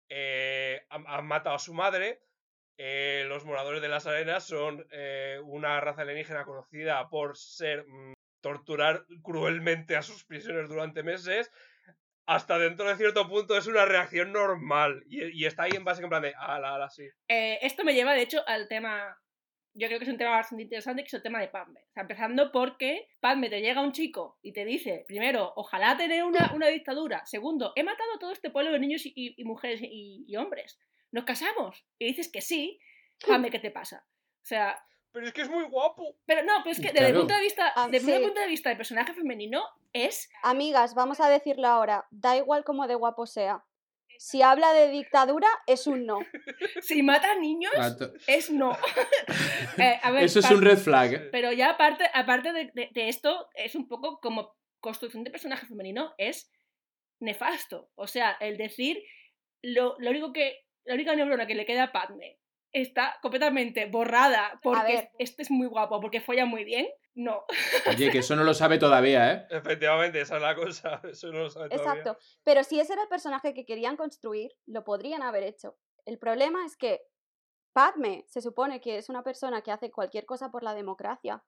Eh, 0.10 0.86
han, 0.90 1.26
matado 1.26 1.56
a 1.56 1.60
su 1.60 1.74
madre. 1.74 2.22
eh, 2.78 3.26
los 3.28 3.44
moradores 3.46 3.82
de 3.82 3.88
las 3.90 4.06
arenas 4.06 4.44
son 4.46 4.86
eh, 4.92 5.40
una 5.44 5.80
raza 5.82 6.04
alienígena 6.04 6.46
conocida 6.46 7.10
por 7.10 7.36
ser 7.36 7.86
mm, 7.88 8.14
torturar 8.42 9.06
cruelmente 9.24 9.96
a 9.96 10.02
sus 10.02 10.24
prisioneros 10.26 10.70
durante 10.70 11.04
meses. 11.04 11.52
Hasta 12.28 12.60
dentro 12.60 12.88
de 12.88 12.98
cierto 12.98 13.28
punto 13.28 13.58
es 13.58 13.68
una 13.68 13.86
reacción 13.86 14.32
normal. 14.34 15.04
Y, 15.08 15.42
y 15.42 15.46
está 15.46 15.64
ahí 15.64 15.72
en 15.76 15.86
base 15.86 16.04
en 16.04 16.10
plan 16.10 16.22
de, 16.22 16.34
ala, 16.38 16.76
ala, 16.76 16.90
sí. 16.90 17.08
Eh, 17.30 17.58
esto 17.62 17.84
me 17.84 17.94
lleva, 17.94 18.14
de 18.14 18.22
hecho, 18.22 18.48
al 18.48 18.68
tema. 18.68 19.18
Yo 19.80 19.88
creo 19.88 20.00
que 20.00 20.06
es 20.06 20.12
un 20.12 20.18
tema 20.18 20.32
bastante 20.32 20.64
interesante, 20.64 21.04
que 21.04 21.08
es 21.08 21.14
el 21.14 21.22
tema 21.22 21.40
de 21.40 21.50
Padme. 21.50 21.82
O 21.90 21.94
sea, 21.94 22.02
empezando 22.02 22.52
porque 22.52 23.08
Padme 23.20 23.50
te 23.50 23.62
llega 23.62 23.82
un 23.82 23.92
chico 23.92 24.40
y 24.42 24.52
te 24.54 24.66
dice, 24.66 25.06
primero, 25.08 25.54
ojalá 25.56 25.96
tener 25.96 26.24
una, 26.24 26.52
una 26.56 26.68
dictadura. 26.68 27.26
Segundo, 27.26 27.74
he 27.76 27.84
matado 27.84 28.14
a 28.16 28.20
todo 28.20 28.32
este 28.32 28.50
pueblo 28.50 28.72
de 28.72 28.80
niños 28.80 29.06
y, 29.06 29.14
y- 29.16 29.36
y 29.40 29.44
mujeres 29.44 29.80
y, 29.84 30.26
y 30.28 30.36
hombres. 30.36 30.80
¿Nos 31.12 31.26
casamos? 31.26 31.86
Y 32.00 32.06
dices 32.08 32.32
que 32.32 32.42
sí. 32.42 32.80
Padme, 33.26 33.50
¿qué 33.52 33.60
te 33.60 33.72
pasa? 33.72 34.04
O 34.42 34.46
sea, 34.46 34.84
Pero 35.12 35.26
es 35.28 35.34
que 35.34 35.42
es 35.42 35.50
muy 35.50 35.64
guapo. 35.66 36.16
pero 36.26 36.44
no, 36.44 36.54
pero 36.64 36.72
es 36.72 36.80
que 36.80 36.92
desde 36.92 37.08
el 37.10 37.16
punto 37.16 37.34
de 37.36 37.42
vista, 37.42 37.72
Ah, 37.76 37.88
desde 37.90 38.16
el 38.16 38.22
punto 38.24 38.40
de 38.42 38.48
vista 38.48 38.70
del 38.70 38.78
personaje 38.78 39.14
femenino, 39.14 39.64
es 39.94 40.30
Amigas, 40.44 40.94
vamos 40.96 41.20
a 41.20 41.30
decirlo 41.30 41.68
ahora, 41.68 42.06
da 42.12 42.36
igual 42.38 42.64
como 42.64 42.88
de 42.88 42.96
guapo 42.96 43.26
sea. 43.26 43.64
Si 44.20 44.42
habla 44.42 44.74
de 44.74 44.90
dictadura, 44.90 45.48
es 45.68 45.88
un 45.88 46.06
no. 46.06 46.20
si 46.82 47.04
mata 47.04 47.36
niños, 47.36 47.72
es 48.28 48.50
no. 48.52 48.78
Eh, 49.78 50.00
a 50.02 50.12
ver, 50.12 50.24
Eso 50.24 50.40
es 50.40 50.50
un 50.52 50.62
red 50.62 50.78
flag. 50.78 51.30
Pero 51.32 51.52
ya 51.52 51.70
aparte, 51.72 52.06
aparte 52.14 52.52
de, 52.52 52.72
de- 52.74 52.90
de 52.92 53.10
esto, 53.10 53.48
es 53.54 53.76
un 53.76 53.88
poco 53.88 54.20
como 54.20 54.56
construcción 54.80 55.24
de 55.24 55.32
personaje 55.32 55.66
femenino, 55.68 56.14
es 56.18 56.52
nefasto. 57.20 57.92
O 57.96 58.08
sea, 58.08 58.32
el 58.40 58.58
decir 58.58 59.02
lo, 59.62 59.96
lo 60.00 60.10
único 60.12 60.34
que. 60.34 60.66
La 60.86 60.94
única 60.94 61.16
neurona 61.16 61.46
que 61.48 61.56
le 61.56 61.66
queda 61.66 61.84
a 61.84 61.92
Padme 61.92 62.40
está 62.74 63.18
completamente 63.22 63.86
borrada 63.86 64.60
porque 64.62 65.10
este 65.20 65.42
es 65.42 65.52
muy 65.52 65.68
guapo, 65.68 66.00
porque 66.00 66.22
folla 66.22 66.46
muy 66.46 66.64
bien. 66.64 66.88
No. 67.16 67.46
Oye, 67.88 68.12
que 68.12 68.20
eso 68.20 68.36
no 68.36 68.44
lo 68.44 68.54
sabe 68.54 68.78
todavía, 68.78 69.34
¿eh? 69.34 69.48
Efectivamente, 69.50 70.22
esa 70.22 70.36
es 70.36 70.42
la 70.42 70.56
cosa. 70.56 71.02
Eso 71.12 71.32
no 71.32 71.40
lo 71.40 71.50
sabe 71.50 71.70
todavía. 71.70 72.02
Exacto. 72.02 72.20
Pero 72.44 72.64
si 72.64 72.80
ese 72.80 72.94
era 72.94 73.02
el 73.02 73.08
personaje 73.08 73.56
que 73.56 73.66
querían 73.66 73.98
construir, 73.98 74.52
lo 74.68 74.84
podrían 74.84 75.24
haber 75.24 75.44
hecho. 75.44 75.78
El 76.06 76.20
problema 76.20 76.64
es 76.64 76.78
que 76.78 77.02
Padme 77.74 78.26
se 78.28 78.42
supone 78.42 78.82
que 78.82 78.98
es 78.98 79.10
una 79.10 79.24
persona 79.24 79.62
que 79.62 79.72
hace 79.72 79.92
cualquier 79.92 80.26
cosa 80.26 80.52
por 80.52 80.64
la 80.64 80.76
democracia, 80.76 81.44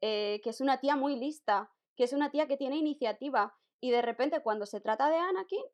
eh, 0.00 0.40
que 0.42 0.50
es 0.50 0.60
una 0.60 0.78
tía 0.78 0.96
muy 0.96 1.16
lista, 1.16 1.70
que 1.96 2.04
es 2.04 2.12
una 2.12 2.30
tía 2.30 2.46
que 2.46 2.56
tiene 2.56 2.76
iniciativa, 2.76 3.56
y 3.80 3.90
de 3.90 4.02
repente 4.02 4.42
cuando 4.42 4.66
se 4.66 4.80
trata 4.80 5.10
de 5.10 5.16
Anakin, 5.16 5.64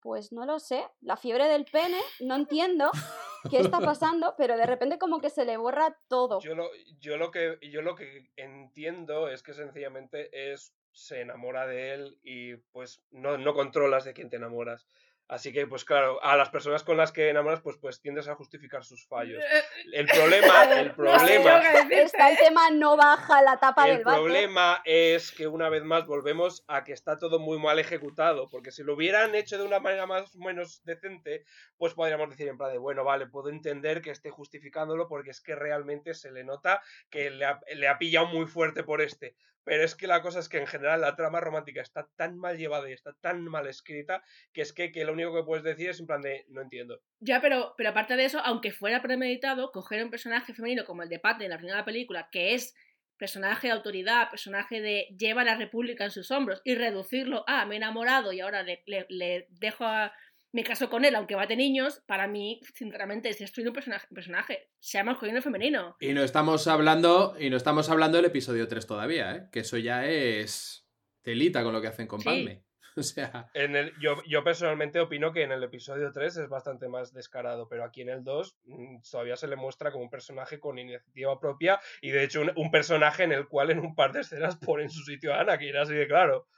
pues 0.00 0.32
no 0.32 0.46
lo 0.46 0.58
sé, 0.58 0.86
la 1.00 1.16
fiebre 1.16 1.48
del 1.48 1.64
pene, 1.64 2.00
no 2.20 2.36
entiendo 2.36 2.90
qué 3.50 3.58
está 3.58 3.80
pasando, 3.80 4.34
pero 4.36 4.56
de 4.56 4.66
repente 4.66 4.98
como 4.98 5.20
que 5.20 5.30
se 5.30 5.44
le 5.44 5.56
borra 5.56 5.96
todo. 6.08 6.40
Yo 6.40 6.54
lo, 6.54 6.70
yo 7.00 7.16
lo 7.16 7.30
que 7.30 7.58
yo 7.70 7.82
lo 7.82 7.94
que 7.94 8.30
entiendo 8.36 9.28
es 9.28 9.42
que 9.42 9.54
sencillamente 9.54 10.52
es 10.52 10.74
se 10.92 11.20
enamora 11.20 11.66
de 11.66 11.94
él 11.94 12.18
y 12.22 12.56
pues 12.56 13.02
no, 13.10 13.38
no 13.38 13.54
controlas 13.54 14.04
de 14.04 14.14
quién 14.14 14.30
te 14.30 14.36
enamoras. 14.36 14.86
Así 15.28 15.52
que, 15.52 15.66
pues 15.66 15.84
claro, 15.84 16.22
a 16.24 16.36
las 16.36 16.48
personas 16.48 16.82
con 16.82 16.96
las 16.96 17.12
que 17.12 17.28
enamoras, 17.28 17.60
pues, 17.60 17.76
pues 17.76 18.00
tiendes 18.00 18.28
a 18.28 18.34
justificar 18.34 18.82
sus 18.82 19.06
fallos. 19.06 19.44
El 19.92 20.06
problema, 20.06 20.64
el 20.80 20.88
No 20.96 21.18
sé 21.20 21.34
yo 21.34 21.42
problema, 21.42 21.88
Está 21.90 22.30
el 22.30 22.34
¿eh? 22.34 22.38
tema 22.42 22.70
no 22.70 22.96
baja 22.96 23.42
la 23.42 23.60
tapa 23.60 23.86
el 23.88 23.96
del 23.96 24.04
váter. 24.04 24.20
problema 24.22 24.80
es 24.86 25.30
que 25.32 25.46
una 25.46 25.68
vez 25.68 25.84
más 25.84 26.06
volvemos 26.06 26.64
a 26.66 26.82
que 26.82 26.94
está 26.94 27.18
todo 27.18 27.38
muy 27.38 27.58
mal 27.58 27.78
ejecutado, 27.78 28.48
porque 28.48 28.70
si 28.70 28.82
lo 28.82 28.94
hubieran 28.94 29.34
hecho 29.34 29.58
de 29.58 29.64
una 29.64 29.80
manera 29.80 30.06
más 30.06 30.34
o 30.34 30.38
menos 30.38 30.82
decente, 30.84 31.44
pues 31.76 31.92
podríamos 31.92 32.30
decir 32.30 32.48
en 32.48 32.56
plan 32.56 32.72
de, 32.72 32.78
bueno, 32.78 33.04
vale, 33.04 33.26
puedo 33.26 33.50
entender 33.50 34.00
que 34.00 34.10
esté 34.10 34.30
justificándolo 34.30 35.08
porque 35.08 35.30
es 35.30 35.42
que 35.42 35.54
realmente 35.54 36.14
se 36.14 36.32
le 36.32 36.42
nota 36.42 36.80
que 37.10 37.28
le 37.30 37.44
ha, 37.44 37.60
le 37.74 37.86
ha 37.86 37.98
pillado 37.98 38.26
muy 38.26 38.46
fuerte 38.46 38.82
por 38.82 39.02
este. 39.02 39.36
Pero 39.64 39.82
es 39.84 39.94
que 39.94 40.06
la 40.06 40.22
cosa 40.22 40.38
es 40.40 40.48
que 40.48 40.58
en 40.58 40.66
general 40.66 41.00
la 41.02 41.14
trama 41.16 41.40
romántica 41.40 41.82
está 41.82 42.08
tan 42.16 42.38
mal 42.38 42.56
llevada 42.56 42.88
y 42.88 42.92
está 42.94 43.12
tan 43.20 43.44
mal 43.44 43.66
escrita 43.66 44.22
que 44.52 44.62
es 44.62 44.72
que, 44.72 44.92
que 44.92 45.04
lo 45.04 45.12
único 45.12 45.34
que 45.34 45.44
puedes 45.44 45.64
decir 45.64 45.90
es 45.90 46.00
en 46.00 46.06
plan 46.06 46.22
de, 46.22 46.44
no 46.48 46.62
entiendo. 46.62 47.00
Ya, 47.20 47.40
pero, 47.40 47.74
pero 47.76 47.90
aparte 47.90 48.16
de 48.16 48.24
eso, 48.24 48.40
aunque 48.44 48.72
fuera 48.72 49.02
premeditado, 49.02 49.70
coger 49.72 50.02
un 50.04 50.10
personaje 50.10 50.54
femenino 50.54 50.84
como 50.84 51.02
el 51.02 51.08
de 51.08 51.18
Padme 51.18 51.44
en 51.44 51.50
la 51.50 51.58
primera 51.58 51.84
película, 51.84 52.28
que 52.30 52.54
es 52.54 52.74
personaje 53.16 53.66
de 53.66 53.72
autoridad, 53.72 54.30
personaje 54.30 54.80
de 54.80 55.08
lleva 55.18 55.42
la 55.42 55.56
república 55.56 56.04
en 56.04 56.12
sus 56.12 56.30
hombros, 56.30 56.60
y 56.64 56.76
reducirlo 56.76 57.44
a 57.48 57.66
me 57.66 57.74
he 57.74 57.78
enamorado 57.78 58.32
y 58.32 58.40
ahora 58.40 58.62
le, 58.62 58.82
le- 58.86 59.06
le 59.08 59.46
dejo 59.50 59.84
a, 59.84 60.12
me 60.52 60.64
caso 60.64 60.88
con 60.88 61.04
él 61.04 61.14
aunque 61.14 61.36
mate 61.36 61.56
niños, 61.56 62.02
para 62.06 62.26
mí, 62.26 62.60
sinceramente, 62.74 63.28
es 63.28 63.38
destruir 63.38 63.68
un 63.68 63.74
personaje, 63.74 64.06
personaje 64.14 64.70
sea 64.78 65.04
masculino 65.04 65.38
o 65.38 65.42
femenino. 65.42 65.96
Y 66.00 66.12
no 66.14 66.22
estamos 66.22 66.66
hablando, 66.66 67.36
y 67.38 67.50
no 67.50 67.56
estamos 67.56 67.90
hablando 67.90 68.16
del 68.16 68.26
episodio 68.26 68.66
3 68.68 68.86
todavía, 68.86 69.36
¿eh? 69.36 69.48
Que 69.52 69.60
eso 69.60 69.76
ya 69.76 70.06
es 70.06 70.86
telita 71.22 71.62
con 71.62 71.72
lo 71.72 71.80
que 71.80 71.88
hacen 71.88 72.06
con 72.06 72.20
Sí. 72.20 72.24
Padme. 72.26 72.64
O 72.96 73.02
sea, 73.04 73.48
En 73.54 73.76
el, 73.76 73.92
yo, 74.00 74.20
yo 74.26 74.42
personalmente 74.42 74.98
opino 74.98 75.32
que 75.32 75.44
en 75.44 75.52
el 75.52 75.62
episodio 75.62 76.10
3 76.12 76.36
es 76.36 76.48
bastante 76.48 76.88
más 76.88 77.12
descarado, 77.12 77.68
pero 77.68 77.84
aquí 77.84 78.00
en 78.00 78.08
el 78.08 78.24
2 78.24 78.58
mm, 78.64 78.96
todavía 79.08 79.36
se 79.36 79.46
le 79.46 79.54
muestra 79.54 79.92
como 79.92 80.02
un 80.02 80.10
personaje 80.10 80.58
con 80.58 80.80
iniciativa 80.80 81.38
propia 81.38 81.78
y 82.02 82.10
de 82.10 82.24
hecho 82.24 82.40
un, 82.40 82.50
un 82.56 82.72
personaje 82.72 83.22
en 83.22 83.30
el 83.30 83.46
cual 83.46 83.70
en 83.70 83.78
un 83.78 83.94
par 83.94 84.12
de 84.12 84.22
escenas 84.22 84.56
pone 84.74 84.82
en 84.82 84.90
su 84.90 85.04
sitio 85.04 85.32
a 85.32 85.42
Anakin, 85.42 85.76
así 85.76 85.94
de 85.94 86.08
claro. 86.08 86.48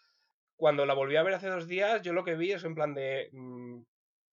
Cuando 0.61 0.85
la 0.85 0.93
volví 0.93 1.17
a 1.17 1.23
ver 1.23 1.33
hace 1.33 1.49
dos 1.49 1.67
días, 1.67 2.03
yo 2.03 2.13
lo 2.13 2.23
que 2.23 2.35
vi 2.35 2.53
es 2.53 2.65
en 2.65 2.75
plan 2.75 2.93
de 2.93 3.31
mm, 3.33 3.81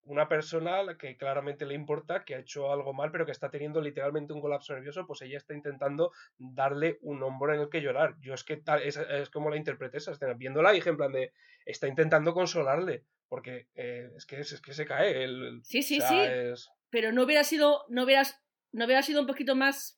una 0.04 0.28
persona 0.28 0.98
que 1.00 1.16
claramente 1.16 1.66
le 1.66 1.74
importa, 1.74 2.26
que 2.26 2.36
ha 2.36 2.40
hecho 2.40 2.70
algo 2.70 2.94
mal, 2.94 3.12
pero 3.14 3.26
que 3.26 3.32
está 3.32 3.50
teniendo 3.50 3.80
literalmente 3.80 4.34
un 4.34 4.42
colapso 4.42 4.74
nervioso, 4.74 5.08
pues 5.08 5.22
ella 5.22 5.38
está 5.38 5.54
intentando 5.54 6.12
darle 6.38 6.98
un 7.00 7.24
hombro 7.24 7.54
en 7.54 7.62
el 7.62 7.70
que 7.70 7.82
llorar. 7.82 8.16
Yo 8.20 8.34
es 8.34 8.44
que 8.44 8.58
tal, 8.58 8.84
es, 8.84 8.98
es 8.98 9.30
como 9.30 9.50
la 9.50 9.56
interpreté 9.56 10.00
esa 10.00 10.12
escena. 10.12 10.34
Viéndola 10.34 10.74
dije 10.74 10.90
en 10.90 10.98
plan 10.98 11.14
de, 11.14 11.32
está 11.66 11.88
intentando 11.88 12.34
consolarle, 12.34 13.06
porque 13.30 13.70
eh, 13.76 14.10
es, 14.18 14.26
que, 14.26 14.42
es, 14.42 14.60
que 14.62 14.74
se 14.74 14.86
cae. 14.86 15.24
El, 15.24 15.44
el- 15.46 15.64
Sí, 15.64 15.82
sí, 15.82 16.00
o 16.00 16.02
sea, 16.02 16.10
sí. 16.10 16.52
es- 16.52 16.70
Pero 16.90 17.14
no 17.14 17.24
hubiera 17.24 17.46
sido, 17.46 17.86
no 17.88 18.04
hubieras, 18.04 18.38
no 18.74 18.84
hubiera 18.84 19.02
sido 19.02 19.22
un 19.22 19.28
poquito 19.28 19.56
más, 19.56 19.98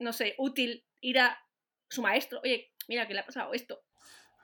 no 0.00 0.12
sé, 0.12 0.34
útil 0.38 0.84
ir 1.00 1.20
a 1.20 1.38
su 1.88 2.02
maestro, 2.02 2.40
oye, 2.42 2.72
mira 2.88 3.06
que 3.06 3.14
le 3.14 3.20
ha 3.20 3.26
pasado 3.26 3.52
esto. 3.52 3.84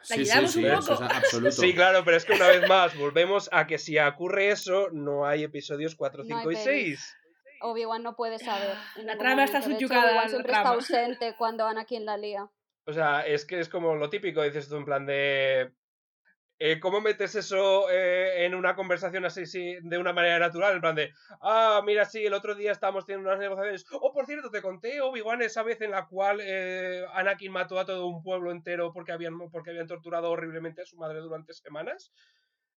La 0.01 0.17
sí, 0.17 0.25
sí, 0.25 0.31
ayudamos 0.31 0.51
sí, 0.53 0.59
un 0.65 0.71
eso 0.71 0.81
poco. 0.93 1.05
es 1.05 1.11
absoluto. 1.11 1.53
Sí, 1.53 1.75
claro, 1.75 2.05
pero 2.05 2.17
es 2.17 2.25
que 2.25 2.33
una 2.35 2.49
vez 2.49 2.69
más, 2.69 2.97
volvemos 2.97 3.49
a 3.53 3.67
que 3.67 3.79
si 3.79 3.99
ocurre 3.99 4.51
eso, 4.51 4.89
no 4.93 5.27
hay 5.27 5.45
episodios 5.45 5.95
4, 5.97 6.25
No 6.25 6.37
hay 6.37 6.43
5 6.45 6.51
y 6.53 6.55
pelis. 6.55 7.01
6. 7.01 7.17
Obi-Wan 7.61 8.03
no 8.03 8.15
puede 8.15 8.39
saber. 8.39 8.77
en 8.97 9.07
La 9.07 9.19
trama 9.19 9.45
está 9.45 9.61
subyugada 9.63 10.11
Obi-Wan 10.11 10.29
siempre 10.31 10.53
trama. 10.53 10.63
está 10.63 10.75
ausente 10.75 11.35
cuando 11.37 11.67
Anakin 11.67 12.05
la 12.05 12.17
lía. 12.17 12.49
O 12.87 12.93
sea, 12.93 13.27
es 13.27 13.45
que 13.45 13.59
es 13.61 13.69
como 13.69 13.97
lo 13.97 14.09
típico, 14.09 14.43
dices 14.43 14.69
tú, 14.69 14.77
en 14.77 14.85
plan 14.85 15.05
de. 15.07 15.73
Eh, 16.61 16.81
¿Cómo 16.81 17.01
metes 17.01 17.35
eso 17.37 17.89
eh, 17.91 18.45
en 18.45 18.55
una 18.55 18.75
conversación 18.75 19.25
así, 19.25 19.47
sí, 19.47 19.77
de 19.83 19.99
una 19.99 20.13
manera 20.13 20.39
natural? 20.41 20.75
En 20.75 20.81
plan 20.81 20.95
de, 20.97 21.13
ah, 21.41 21.81
mira, 21.85 22.05
sí, 22.05 22.25
el 22.27 22.35
otro 22.35 22.55
día 22.55 22.73
estábamos 22.73 23.07
teniendo 23.07 23.29
unas 23.29 23.39
negociaciones. 23.41 23.87
Oh, 23.93 24.13
por 24.13 24.27
cierto, 24.27 24.51
te 24.51 24.61
conté, 24.63 25.01
Obi-Wan, 25.01 25.43
esa 25.43 25.63
vez 25.63 25.81
en 25.81 25.93
la 25.93 26.07
cual 26.07 26.41
eh, 26.43 27.05
Anakin 27.15 27.53
mató 27.53 27.79
a 27.79 27.85
todo 27.87 28.07
un 28.07 28.23
pueblo 28.23 28.51
entero 28.51 28.93
porque 28.93 29.13
habían, 29.13 29.39
porque 29.51 29.71
habían 29.71 29.87
torturado 29.87 30.31
horriblemente 30.31 30.83
a 30.83 30.87
su 30.87 30.97
madre 30.97 31.21
durante 31.21 31.53
semanas. 31.55 32.13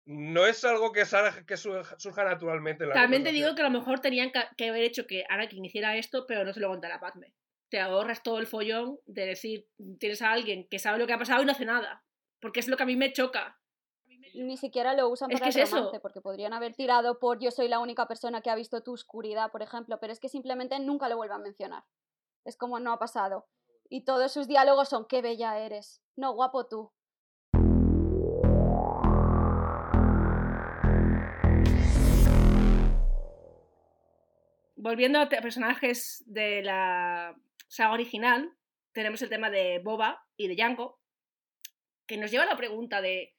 No 0.07 0.47
es 0.47 0.65
algo 0.65 0.91
que, 0.91 1.03
salga- 1.05 1.45
que 1.45 1.57
sur- 1.59 1.85
surja 1.99 2.25
naturalmente 2.25 2.85
en 2.85 2.89
la 2.91 2.95
También 2.95 3.23
te 3.25 3.31
digo 3.33 3.55
que 3.55 3.61
a 3.61 3.69
lo 3.69 3.79
mejor 3.79 4.01
tenían 4.01 4.33
que 4.57 4.69
haber 4.69 4.83
hecho 4.83 5.07
que 5.07 5.25
Anakin 5.29 5.65
hiciera 5.67 5.97
esto, 5.97 6.25
pero 6.27 6.45
no 6.45 6.53
se 6.53 6.61
lo 6.61 6.69
contara 6.69 6.97
a 6.97 7.01
Padme. 7.01 7.35
Te 7.69 7.79
ahorras 7.79 8.23
todo 8.23 8.39
el 8.39 8.47
follón 8.47 8.99
de 9.05 9.27
decir, 9.27 9.69
tienes 10.01 10.23
a 10.23 10.33
alguien 10.33 10.67
que 10.71 10.79
sabe 10.79 10.99
lo 10.99 11.07
que 11.07 11.13
ha 11.13 11.19
pasado 11.19 11.43
y 11.43 11.45
no 11.45 11.53
hace 11.53 11.67
nada. 11.67 12.05
Porque 12.41 12.61
es 12.61 12.69
lo 12.69 12.77
que 12.79 12.85
a 12.85 12.87
mí 12.87 12.97
me 12.97 13.13
choca. 13.13 13.58
Ni 14.39 14.57
siquiera 14.57 14.95
lo 14.95 15.09
usan 15.09 15.33
Es 15.33 15.41
para 15.41 15.51
que 15.51 15.59
el 15.59 15.63
es 15.65 15.69
eso. 15.69 15.77
romance, 15.79 15.99
porque 15.99 16.21
podrían 16.21 16.53
haber 16.53 16.73
tirado 16.73 17.19
por 17.19 17.41
yo 17.41 17.51
soy 17.51 17.67
la 17.67 17.81
única 17.81 18.07
persona 18.07 18.41
que 18.41 18.51
ha 18.51 18.55
visto 18.55 18.85
tu 18.85 18.93
oscuridad, 18.93 19.51
por 19.51 19.63
ejemplo, 19.63 19.99
pero 19.99 20.13
es 20.13 20.21
que 20.21 20.29
simplemente 20.29 20.79
nunca 20.79 21.09
lo 21.09 21.17
vuelven 21.17 21.41
a 21.41 21.43
mencionar. 21.43 21.85
Es 22.45 22.57
como 22.57 22.79
no 22.79 22.93
ha 22.93 23.01
pasado. 23.01 23.49
Y 23.89 24.05
todos 24.05 24.31
sus 24.31 24.47
diálogos 24.47 24.91
son 24.91 25.07
qué 25.07 25.23
bella 25.23 25.59
eres. 25.59 26.03
No, 26.15 26.35
guapo 26.35 26.69
tú. 26.69 26.93
Volviendo 34.77 35.19
a 35.19 35.29
personajes 35.29 36.23
de 36.27 36.63
la 36.63 37.35
saga 37.67 37.93
original, 37.93 38.53
tenemos 38.93 39.21
el 39.21 39.31
tema 39.31 39.51
de 39.51 39.81
Boba 39.81 40.25
y 40.37 40.47
de 40.47 40.57
Jango, 40.57 41.01
que 42.07 42.17
nos 42.17 42.31
lleva 42.31 42.45
a 42.45 42.47
la 42.47 42.57
pregunta 42.57 43.01
de, 43.01 43.35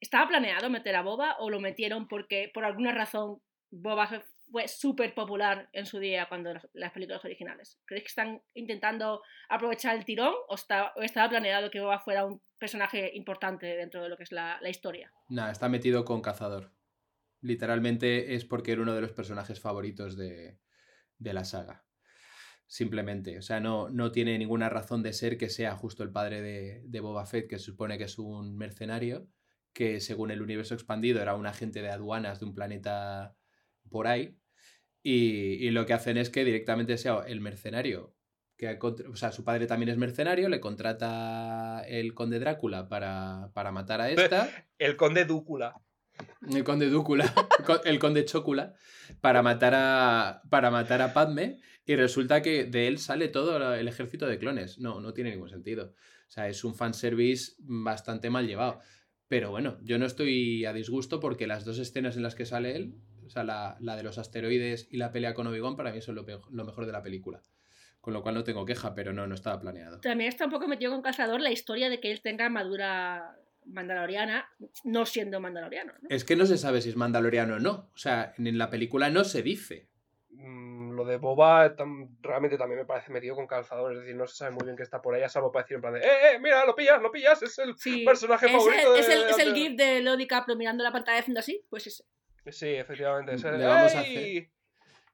¿estaba 0.00 0.28
planeado 0.28 0.70
meter 0.70 0.94
a 0.96 1.02
Boba 1.02 1.36
o 1.38 1.50
lo 1.50 1.60
metieron 1.60 2.08
porque 2.08 2.50
por 2.52 2.64
alguna 2.64 2.92
razón 2.92 3.40
Boba 3.70 4.06
fue- 4.06 4.66
súper 4.68 5.14
popular 5.14 5.68
en 5.72 5.84
su 5.84 5.98
día 5.98 6.26
cuando 6.28 6.54
las, 6.54 6.66
las 6.72 6.92
películas 6.92 7.24
originales? 7.24 7.78
¿Creéis 7.84 8.04
que 8.04 8.08
están 8.08 8.42
intentando 8.54 9.22
aprovechar 9.50 9.96
el 9.96 10.04
tirón 10.04 10.32
o 10.48 10.54
estaba 10.54 11.28
planeado 11.28 11.70
que 11.70 11.80
Boba 11.80 11.98
fuera 12.00 12.24
un 12.24 12.40
personaje 12.58 13.10
importante 13.14 13.66
dentro 13.66 14.02
de 14.02 14.08
lo 14.08 14.16
que 14.16 14.22
es 14.22 14.32
la, 14.32 14.58
la 14.62 14.70
historia? 14.70 15.12
Nada, 15.28 15.50
está 15.52 15.68
metido 15.68 16.04
con 16.04 16.22
Cazador. 16.22 16.72
Literalmente 17.40 18.34
es 18.34 18.44
porque 18.44 18.72
era 18.72 18.82
uno 18.82 18.94
de 18.94 19.00
los 19.00 19.12
personajes 19.12 19.60
favoritos 19.60 20.16
de, 20.16 20.58
de 21.18 21.32
la 21.32 21.44
saga. 21.44 21.84
Simplemente. 22.66 23.38
O 23.38 23.42
sea, 23.42 23.60
no, 23.60 23.88
no 23.90 24.12
tiene 24.12 24.36
ninguna 24.38 24.68
razón 24.68 25.02
de 25.02 25.12
ser 25.12 25.38
que 25.38 25.48
sea 25.48 25.74
justo 25.76 26.02
el 26.02 26.10
padre 26.12 26.42
de, 26.42 26.82
de 26.84 27.00
Boba 27.00 27.24
Fett, 27.26 27.48
que 27.48 27.58
se 27.58 27.64
supone 27.66 27.96
que 27.96 28.04
es 28.04 28.18
un 28.18 28.56
mercenario, 28.56 29.28
que 29.72 30.00
según 30.00 30.30
el 30.30 30.42
universo 30.42 30.74
expandido 30.74 31.20
era 31.20 31.34
un 31.34 31.46
agente 31.46 31.82
de 31.82 31.90
aduanas 31.90 32.40
de 32.40 32.46
un 32.46 32.54
planeta 32.54 33.36
por 33.88 34.06
ahí. 34.06 34.36
Y, 35.02 35.66
y 35.66 35.70
lo 35.70 35.86
que 35.86 35.94
hacen 35.94 36.16
es 36.16 36.30
que 36.30 36.44
directamente 36.44 36.98
sea 36.98 37.24
el 37.26 37.40
mercenario 37.40 38.18
que 38.58 38.76
o 38.82 39.16
sea, 39.16 39.30
su 39.30 39.44
padre 39.44 39.68
también 39.68 39.88
es 39.88 39.96
mercenario, 39.96 40.48
le 40.48 40.60
contrata 40.60 41.82
el 41.86 42.12
conde 42.12 42.40
Drácula 42.40 42.88
para, 42.88 43.50
para 43.54 43.70
matar 43.70 44.00
a 44.00 44.10
esta. 44.10 44.50
El 44.78 44.96
conde 44.96 45.24
Dúcula. 45.24 45.80
El 46.50 46.64
conde 46.64 46.90
Dúcula, 46.90 47.32
el 47.84 48.00
conde 48.00 48.24
Chócula, 48.24 48.74
para 49.20 49.40
matar 49.40 49.74
a 49.76 50.42
para 50.50 50.72
matar 50.72 51.00
a 51.00 51.14
Padme 51.14 51.60
y 51.86 51.94
resulta 51.94 52.42
que 52.42 52.64
de 52.64 52.88
él 52.88 52.98
sale 52.98 53.28
todo 53.28 53.74
el 53.74 53.86
ejército 53.86 54.26
de 54.26 54.40
clones. 54.40 54.80
No, 54.80 55.00
no 55.00 55.14
tiene 55.14 55.30
ningún 55.30 55.48
sentido. 55.48 55.94
O 56.26 56.30
sea, 56.30 56.48
es 56.48 56.64
un 56.64 56.74
fanservice 56.74 57.52
bastante 57.60 58.30
mal 58.30 58.48
llevado. 58.48 58.80
Pero 59.28 59.50
bueno, 59.50 59.78
yo 59.82 59.98
no 59.98 60.06
estoy 60.06 60.64
a 60.64 60.72
disgusto 60.72 61.20
porque 61.20 61.46
las 61.46 61.64
dos 61.64 61.78
escenas 61.78 62.16
en 62.16 62.22
las 62.22 62.34
que 62.34 62.46
sale 62.46 62.74
él, 62.76 62.94
o 63.26 63.30
sea, 63.30 63.44
la, 63.44 63.76
la 63.80 63.94
de 63.96 64.02
los 64.02 64.16
asteroides 64.18 64.88
y 64.90 64.96
la 64.96 65.12
pelea 65.12 65.34
con 65.34 65.46
Obi-Wan, 65.46 65.76
para 65.76 65.92
mí 65.92 66.00
son 66.00 66.14
lo, 66.14 66.24
peor- 66.24 66.50
lo 66.50 66.64
mejor 66.64 66.86
de 66.86 66.92
la 66.92 67.02
película. 67.02 67.42
Con 68.00 68.14
lo 68.14 68.22
cual 68.22 68.36
no 68.36 68.44
tengo 68.44 68.64
queja, 68.64 68.94
pero 68.94 69.12
no, 69.12 69.26
no 69.26 69.34
estaba 69.34 69.60
planeado. 69.60 70.00
También 70.00 70.28
está 70.28 70.46
un 70.46 70.50
poco 70.50 70.66
metido 70.66 70.92
con 70.92 71.02
Cazador 71.02 71.40
la 71.40 71.50
historia 71.50 71.90
de 71.90 72.00
que 72.00 72.10
él 72.10 72.22
tenga 72.22 72.46
armadura 72.46 73.36
mandaloriana, 73.66 74.46
no 74.84 75.04
siendo 75.04 75.40
mandaloriano. 75.40 75.92
¿no? 76.00 76.08
Es 76.08 76.24
que 76.24 76.36
no 76.36 76.46
se 76.46 76.56
sabe 76.56 76.80
si 76.80 76.88
es 76.88 76.96
mandaloriano 76.96 77.56
o 77.56 77.58
no. 77.58 77.90
O 77.92 77.98
sea, 77.98 78.32
en 78.38 78.56
la 78.56 78.70
película 78.70 79.10
no 79.10 79.24
se 79.24 79.42
dice. 79.42 79.87
Mm, 80.30 80.92
Lo 80.94 81.04
de 81.04 81.16
Boba 81.16 81.74
tam- 81.76 82.08
realmente 82.20 82.58
también 82.58 82.80
me 82.80 82.84
parece 82.86 83.10
metido 83.12 83.34
con 83.34 83.46
calzador, 83.46 83.92
es 83.92 84.00
decir, 84.00 84.14
no 84.16 84.26
se 84.26 84.36
sabe 84.36 84.50
muy 84.50 84.64
bien 84.64 84.76
qué 84.76 84.82
está 84.82 85.00
por 85.00 85.14
ahí, 85.14 85.22
salvo 85.28 85.50
para 85.50 85.62
decir 85.64 85.76
en 85.76 85.80
plan 85.80 85.94
de, 85.94 86.00
¡eh, 86.00 86.34
eh, 86.34 86.38
mira, 86.40 86.64
lo 86.66 86.74
pillas, 86.74 87.00
lo 87.00 87.10
pillas! 87.10 87.42
Es 87.42 87.58
el 87.58 87.76
Sí, 87.78 88.04
personaje 88.04 88.46
es, 88.46 88.52
favorito 88.52 88.94
el, 88.94 89.00
es, 89.00 89.06
de- 89.06 89.12
el, 89.14 89.22
es 89.22 89.38
el 89.38 89.54
de- 89.54 89.60
gif 89.60 89.76
de 89.76 90.00
Leo 90.02 90.16
DiCaprio 90.16 90.56
mirando 90.56 90.84
la 90.84 90.92
pantalla 90.92 91.18
haciendo 91.20 91.40
así, 91.40 91.62
pues 91.70 91.86
ese. 91.86 92.04
Sí, 92.50 92.68
efectivamente. 92.68 93.34
es 93.34 93.44
el- 93.44 93.58
Le 93.58 93.64
vamos 93.66 93.94
a 93.94 94.02
¡Ey! 94.02 94.48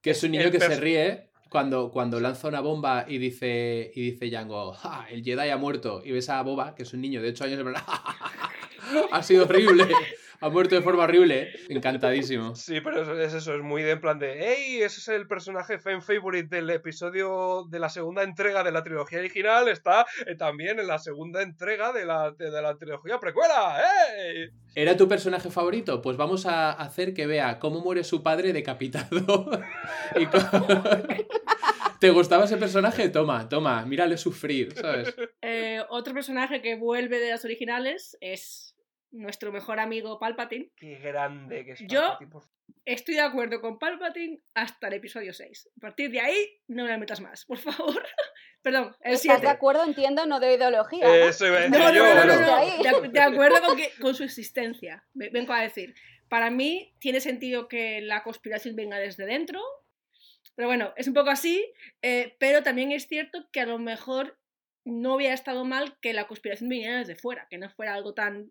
Que 0.02 0.10
es 0.10 0.22
un 0.24 0.32
niño 0.32 0.50
que 0.50 0.58
se 0.60 0.74
ríe 0.80 1.30
cuando, 1.48 1.90
cuando 1.92 2.18
lanza 2.20 2.48
una 2.48 2.60
bomba 2.60 3.04
y 3.06 3.18
dice, 3.18 3.92
y 3.94 4.10
dice 4.10 4.26
Django, 4.26 4.72
"Ja, 4.72 5.06
el 5.10 5.22
Jedi 5.22 5.48
ha 5.50 5.56
muerto. 5.56 6.02
Y 6.04 6.10
ves 6.12 6.28
a 6.28 6.42
Boba, 6.42 6.74
que 6.74 6.82
es 6.82 6.92
un 6.92 7.00
niño 7.00 7.22
de 7.22 7.28
8 7.28 7.44
años, 7.44 7.60
en 7.60 7.70
plan, 7.70 7.82
ha 9.12 9.22
sido 9.22 9.44
horrible. 9.44 9.86
Ha 10.45 10.51
muerto 10.51 10.74
de 10.74 10.82
forma 10.82 11.05
horrible. 11.05 11.55
Encantadísimo. 11.70 12.55
Sí, 12.64 12.82
pero 12.82 13.01
es, 13.01 13.32
es 13.32 13.42
eso, 13.42 13.55
es 13.55 13.62
muy 13.62 13.82
de 13.82 13.92
en 13.92 14.01
plan 14.01 14.18
de, 14.18 14.53
¡Ey! 14.53 14.82
Ese 14.82 15.01
es 15.01 15.09
el 15.09 15.26
personaje 15.26 15.78
fan 15.78 16.03
favorite 16.03 16.55
del 16.55 16.68
episodio 16.68 17.66
de 17.70 17.78
la 17.78 17.88
segunda 17.88 18.22
entrega 18.22 18.62
de 18.62 18.70
la 18.70 18.82
trilogía 18.82 19.20
original, 19.20 19.68
está 19.68 20.05
eh, 20.26 20.34
también 20.34 20.78
en 20.78 20.86
la 20.86 20.99
segunda 20.99 21.40
entrega 21.40 21.95
de 21.95 22.05
la, 22.05 22.32
de, 22.32 22.51
de 22.51 22.61
la 22.61 22.76
trilogía 22.76 23.18
precuela, 23.18 23.82
¡Ey! 24.18 24.51
¿Era 24.74 24.95
tu 24.99 25.09
personaje 25.09 25.51
favorito? 25.51 26.03
Pues 26.03 26.18
vamos 26.18 26.45
a 26.45 26.72
hacer 26.72 27.14
que 27.14 27.26
vea 27.26 27.59
cómo 27.59 27.80
muere 27.80 28.05
su 28.05 28.22
padre 28.22 28.53
decapitado. 28.53 29.51
Y 30.16 30.26
¿Te 32.01 32.11
gustaba 32.11 32.45
ese 32.45 32.59
personaje? 32.59 33.09
Toma, 33.09 33.49
toma, 33.49 33.86
mírale 33.86 34.18
sufrir, 34.18 34.74
¿sabes? 34.74 35.14
Eh, 35.40 35.80
otro 35.88 36.12
personaje 36.12 36.61
que 36.61 36.76
vuelve 36.76 37.18
de 37.18 37.30
las 37.30 37.45
originales 37.47 38.18
es 38.20 38.74
nuestro 39.14 39.52
mejor 39.52 39.80
amigo 39.80 40.18
Palpatine. 40.18 40.70
¡Qué 40.76 40.96
grande 40.98 41.64
que 41.64 41.72
es 41.72 41.80
Yo- 41.88 42.18
por 42.30 42.42
Estoy 42.86 43.14
de 43.14 43.20
acuerdo 43.22 43.60
con 43.62 43.78
Palpatine 43.78 44.40
hasta 44.54 44.88
el 44.88 44.94
episodio 44.94 45.32
6. 45.32 45.70
A 45.76 45.80
partir 45.80 46.10
de 46.10 46.20
ahí, 46.20 46.36
no 46.68 46.84
me 46.84 46.98
metas 46.98 47.20
más, 47.20 47.44
por 47.46 47.56
favor. 47.58 48.02
Perdón, 48.62 48.94
el 49.00 49.14
¿Estás 49.14 49.40
de 49.40 49.46
7. 49.46 49.48
acuerdo? 49.48 49.84
Entiendo, 49.84 50.26
no 50.26 50.38
de 50.40 50.54
ideología. 50.54 51.06
¿no? 51.06 51.14
Eso 51.14 51.46
iba 51.46 51.56
a 51.56 51.60
decir 51.60 51.78
No, 51.78 51.88
no, 51.88 51.94
yo. 51.94 52.02
no, 52.14 52.24
no, 52.24 52.40
no. 52.40 52.82
De, 52.82 52.90
ac- 52.90 53.10
de 53.10 53.20
acuerdo 53.20 53.62
con, 53.62 53.76
que- 53.76 53.90
con 54.00 54.14
su 54.14 54.24
existencia. 54.24 55.04
Ve- 55.14 55.30
Vengo 55.32 55.52
a 55.52 55.62
decir. 55.62 55.94
Para 56.28 56.50
mí 56.50 56.94
tiene 56.98 57.20
sentido 57.20 57.68
que 57.68 58.00
la 58.00 58.22
conspiración 58.22 58.74
venga 58.76 58.98
desde 58.98 59.24
dentro. 59.26 59.60
Pero 60.56 60.68
bueno, 60.68 60.92
es 60.96 61.08
un 61.08 61.14
poco 61.14 61.30
así. 61.30 61.64
eh, 62.02 62.36
pero 62.38 62.62
también 62.62 62.92
es 62.92 63.06
cierto 63.06 63.48
que 63.52 63.60
a 63.60 63.66
lo 63.66 63.78
mejor 63.78 64.38
no 64.84 65.14
hubiera 65.14 65.34
estado 65.34 65.64
mal 65.64 65.98
que 66.00 66.12
la 66.12 66.26
conspiración 66.26 66.68
viniera 66.68 66.98
desde 66.98 67.16
fuera, 67.16 67.46
que 67.50 67.56
no 67.58 67.70
fuera 67.70 67.94
algo 67.94 68.12
tan 68.14 68.50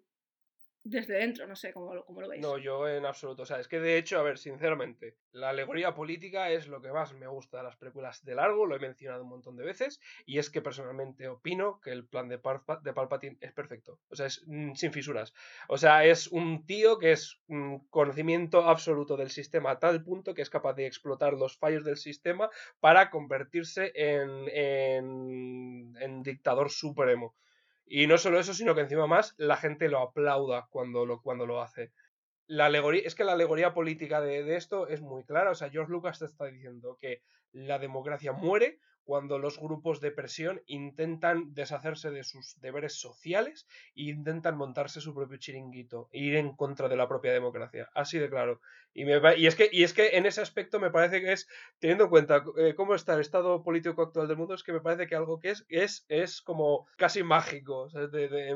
desde 0.83 1.15
dentro, 1.15 1.47
no 1.47 1.55
sé 1.55 1.71
cómo, 1.71 1.93
lo- 1.93 2.05
cómo 2.05 2.21
lo 2.21 2.27
veis. 2.27 2.41
No, 2.41 2.57
yo 2.57 2.87
en 2.89 3.05
absoluto. 3.05 3.43
O 3.43 3.45
sea, 3.45 3.59
es 3.59 3.67
que 3.67 3.79
de 3.79 3.97
hecho, 3.97 4.19
a 4.19 4.23
ver, 4.23 4.37
sinceramente, 4.37 5.15
la 5.31 5.49
alegoría 5.49 5.95
política 5.95 6.49
es 6.49 6.67
lo 6.67 6.81
que 6.81 6.91
más 6.91 7.13
me 7.13 7.27
gusta 7.27 7.57
de 7.57 7.63
las 7.63 7.77
películas 7.77 8.23
de 8.25 8.35
largo, 8.35 8.65
lo 8.65 8.75
he 8.75 8.79
mencionado 8.79 9.23
un 9.23 9.29
montón 9.29 9.55
de 9.55 9.63
veces, 9.63 9.99
y 10.25 10.39
es 10.39 10.49
que 10.49 10.61
personalmente 10.61 11.27
opino 11.29 11.79
que 11.81 11.91
el 11.91 12.05
plan 12.05 12.27
de, 12.27 12.37
Palpa- 12.41 12.81
de 12.81 12.93
Palpatine 12.93 13.37
es 13.39 13.53
perfecto. 13.53 13.99
O 14.09 14.15
sea, 14.15 14.25
es 14.25 14.43
mm, 14.45 14.73
sin 14.73 14.91
fisuras. 14.91 15.33
O 15.69 15.77
sea, 15.77 16.05
es 16.05 16.27
un 16.27 16.65
tío 16.65 16.97
que 16.99 17.13
es 17.13 17.41
un 17.47 17.87
conocimiento 17.89 18.63
absoluto 18.63 19.15
del 19.17 19.29
sistema 19.29 19.71
a 19.71 19.79
tal 19.79 20.03
punto 20.03 20.33
que 20.33 20.41
es 20.41 20.49
capaz 20.49 20.73
de 20.73 20.85
explotar 20.85 21.33
los 21.33 21.57
fallos 21.57 21.85
del 21.85 21.97
sistema 21.97 22.49
para 22.79 23.09
convertirse 23.09 23.91
en, 23.95 24.49
en, 24.49 25.95
en 25.99 26.23
dictador 26.23 26.69
supremo. 26.69 27.35
Y 27.85 28.07
no 28.07 28.17
solo 28.17 28.39
eso, 28.39 28.53
sino 28.53 28.75
que 28.75 28.81
encima 28.81 29.07
más 29.07 29.33
la 29.37 29.57
gente 29.57 29.89
lo 29.89 29.99
aplauda 29.99 30.67
cuando 30.69 31.05
lo, 31.05 31.21
cuando 31.21 31.45
lo 31.45 31.61
hace. 31.61 31.91
La 32.47 32.65
alegoría, 32.65 33.01
es 33.05 33.15
que 33.15 33.23
la 33.23 33.33
alegoría 33.33 33.73
política 33.73 34.21
de, 34.21 34.43
de 34.43 34.55
esto 34.55 34.87
es 34.87 35.01
muy 35.01 35.23
clara. 35.23 35.51
O 35.51 35.55
sea, 35.55 35.69
George 35.69 35.91
Lucas 35.91 36.21
está 36.21 36.45
diciendo 36.45 36.97
que 36.99 37.21
la 37.51 37.79
democracia 37.79 38.31
muere 38.31 38.79
cuando 39.03 39.37
los 39.37 39.59
grupos 39.59 40.01
de 40.01 40.11
presión 40.11 40.61
intentan 40.65 41.53
deshacerse 41.53 42.11
de 42.11 42.23
sus 42.23 42.59
deberes 42.61 42.99
sociales 42.99 43.67
e 43.95 44.03
intentan 44.03 44.57
montarse 44.57 45.01
su 45.01 45.13
propio 45.13 45.37
chiringuito 45.37 46.09
e 46.11 46.19
ir 46.19 46.35
en 46.35 46.55
contra 46.55 46.87
de 46.87 46.95
la 46.95 47.07
propia 47.07 47.33
democracia. 47.33 47.89
Así 47.93 48.17
de 48.19 48.29
claro. 48.29 48.61
Y, 48.93 49.05
me, 49.05 49.19
y, 49.37 49.47
es 49.47 49.55
que, 49.55 49.69
y 49.71 49.83
es 49.83 49.93
que 49.93 50.17
en 50.17 50.25
ese 50.25 50.41
aspecto 50.41 50.79
me 50.79 50.91
parece 50.91 51.21
que 51.21 51.33
es, 51.33 51.47
teniendo 51.79 52.05
en 52.05 52.09
cuenta 52.09 52.43
eh, 52.57 52.75
cómo 52.75 52.95
está 52.95 53.15
el 53.15 53.21
estado 53.21 53.63
político 53.63 54.01
actual 54.01 54.27
del 54.27 54.37
mundo, 54.37 54.53
es 54.53 54.63
que 54.63 54.73
me 54.73 54.81
parece 54.81 55.07
que 55.07 55.15
algo 55.15 55.39
que 55.39 55.49
es, 55.49 55.65
es, 55.69 56.05
es 56.09 56.41
como 56.41 56.87
casi 56.97 57.23
mágico, 57.23 57.89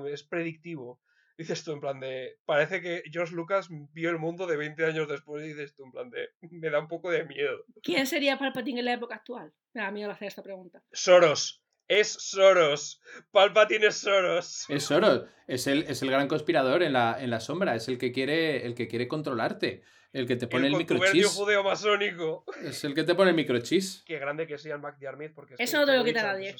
es 0.07 0.23
predictivo. 0.23 0.99
Dices 1.37 1.63
tú 1.63 1.71
en 1.71 1.79
plan 1.79 1.99
de, 1.99 2.39
parece 2.45 2.81
que 2.81 3.03
George 3.11 3.35
Lucas 3.35 3.67
vio 3.69 4.09
el 4.09 4.17
mundo 4.17 4.47
de 4.47 4.57
20 4.57 4.85
años 4.85 5.07
después 5.07 5.45
y 5.45 5.49
dices 5.49 5.75
tú 5.75 5.85
en 5.85 5.91
plan 5.91 6.09
de, 6.09 6.29
me 6.49 6.69
da 6.69 6.79
un 6.79 6.87
poco 6.87 7.11
de 7.11 7.25
miedo. 7.25 7.63
¿Quién 7.83 8.07
sería 8.07 8.39
Palpatine 8.39 8.79
en 8.79 8.85
la 8.85 8.93
época 8.93 9.15
actual? 9.15 9.53
Me 9.73 9.81
da 9.81 9.91
miedo 9.91 10.09
hacer 10.09 10.29
esta 10.29 10.41
pregunta. 10.41 10.81
Soros. 10.91 11.63
Es 11.87 12.11
Soros. 12.11 12.99
Palpatine 13.31 13.87
es 13.87 13.97
Soros. 13.97 14.65
Es 14.67 14.83
Soros, 14.83 15.25
es 15.47 15.67
el, 15.67 15.83
es 15.83 16.01
el 16.01 16.09
gran 16.09 16.27
conspirador 16.27 16.83
en 16.83 16.93
la, 16.93 17.15
en 17.19 17.29
la 17.29 17.39
sombra, 17.39 17.75
es 17.75 17.87
el 17.87 17.97
que 17.97 18.11
quiere, 18.11 18.65
el 18.65 18.75
que 18.75 18.89
quiere 18.89 19.07
controlarte, 19.07 19.83
el 20.11 20.27
que 20.27 20.35
te 20.35 20.47
pone 20.47 20.67
el, 20.67 20.73
contubernio 20.73 21.13
microchis. 21.13 21.37
judeo 21.37 21.63
masónico. 21.63 22.43
Es 22.61 22.83
el 22.83 22.93
que 22.93 23.03
te 23.03 23.15
pone 23.15 23.29
el 23.29 23.35
microchis. 23.37 24.03
Qué 24.05 24.19
grande 24.19 24.47
que 24.47 24.57
sea 24.57 24.75
el 24.75 24.81
McDiarmid 24.81 25.31
porque 25.33 25.53
es 25.53 25.59
Eso 25.59 25.77
no 25.77 25.85
te 25.85 25.95
lo 25.95 26.03
quita 26.03 26.23
nadie. 26.23 26.55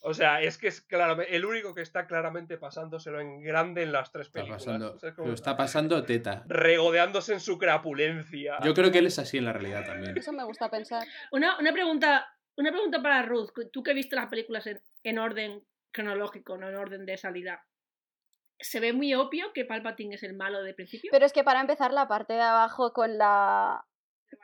O 0.00 0.14
sea, 0.14 0.40
es, 0.40 0.58
que 0.58 0.68
es 0.68 0.80
claramente 0.80 1.34
el 1.34 1.44
único 1.44 1.74
que 1.74 1.82
está 1.82 2.06
claramente 2.06 2.56
pasándoselo 2.56 3.20
en 3.20 3.42
grande 3.42 3.82
en 3.82 3.90
las 3.92 4.12
tres 4.12 4.28
Está 4.28 4.40
películas. 4.40 4.64
pasando, 4.64 4.94
O 4.94 4.98
sea, 4.98 5.08
es 5.10 5.14
como 5.16 5.28
lo 5.28 5.34
está 5.34 5.56
pasando 5.56 6.04
teta. 6.04 6.44
regodeándose 6.46 7.32
en 7.32 7.40
su 7.40 7.58
crapulencia. 7.58 8.58
Yo 8.64 8.74
creo 8.74 8.92
que 8.92 8.98
él 8.98 9.06
es 9.06 9.18
así 9.18 9.38
en 9.38 9.44
la 9.46 9.52
realidad 9.52 9.84
también. 9.86 10.16
Eso 10.16 10.32
me 10.32 10.44
gusta 10.44 10.70
pensar. 10.70 11.06
Una, 11.32 11.58
una 11.58 11.72
pregunta, 11.72 12.26
una 12.56 12.70
pregunta 12.70 13.02
para 13.02 13.22
Ruth. 13.22 13.50
Tú 13.72 13.82
que 13.82 13.92
viste 13.94 14.14
las 14.14 14.28
películas 14.28 14.66
en, 14.68 14.80
en 15.02 15.18
orden 15.18 15.64
cronológico, 15.90 16.56
no 16.56 16.68
en 16.68 16.76
orden 16.76 17.04
de 17.04 17.16
salida. 17.16 17.64
¿Se 18.60 18.80
ve 18.80 18.92
muy 18.92 19.14
obvio 19.14 19.52
que 19.52 19.64
Palpatine 19.64 20.14
es 20.16 20.22
el 20.22 20.34
malo 20.34 20.62
de 20.62 20.74
principio? 20.74 21.10
Pero 21.12 21.26
es 21.26 21.32
que 21.32 21.44
para 21.44 21.60
empezar 21.60 21.92
la 21.92 22.06
parte 22.08 22.34
de 22.34 22.42
abajo 22.42 22.92
con 22.92 23.16
la 23.18 23.84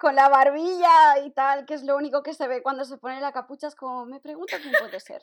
con 0.01 0.15
la 0.15 0.29
barbilla 0.29 1.19
y 1.25 1.31
tal, 1.33 1.67
que 1.67 1.75
es 1.75 1.83
lo 1.85 1.97
único 1.97 2.23
que 2.23 2.35
se 2.35 2.49
ve 2.49 2.63
cuando 2.63 2.85
se 2.85 2.97
pone 2.99 3.21
la 3.21 3.33
capucha, 3.33 3.69
es 3.69 3.75
como, 3.77 4.07
me 4.07 4.21
pregunto 4.21 4.57
quién 4.61 4.73
puede 4.79 4.99
ser. 5.01 5.21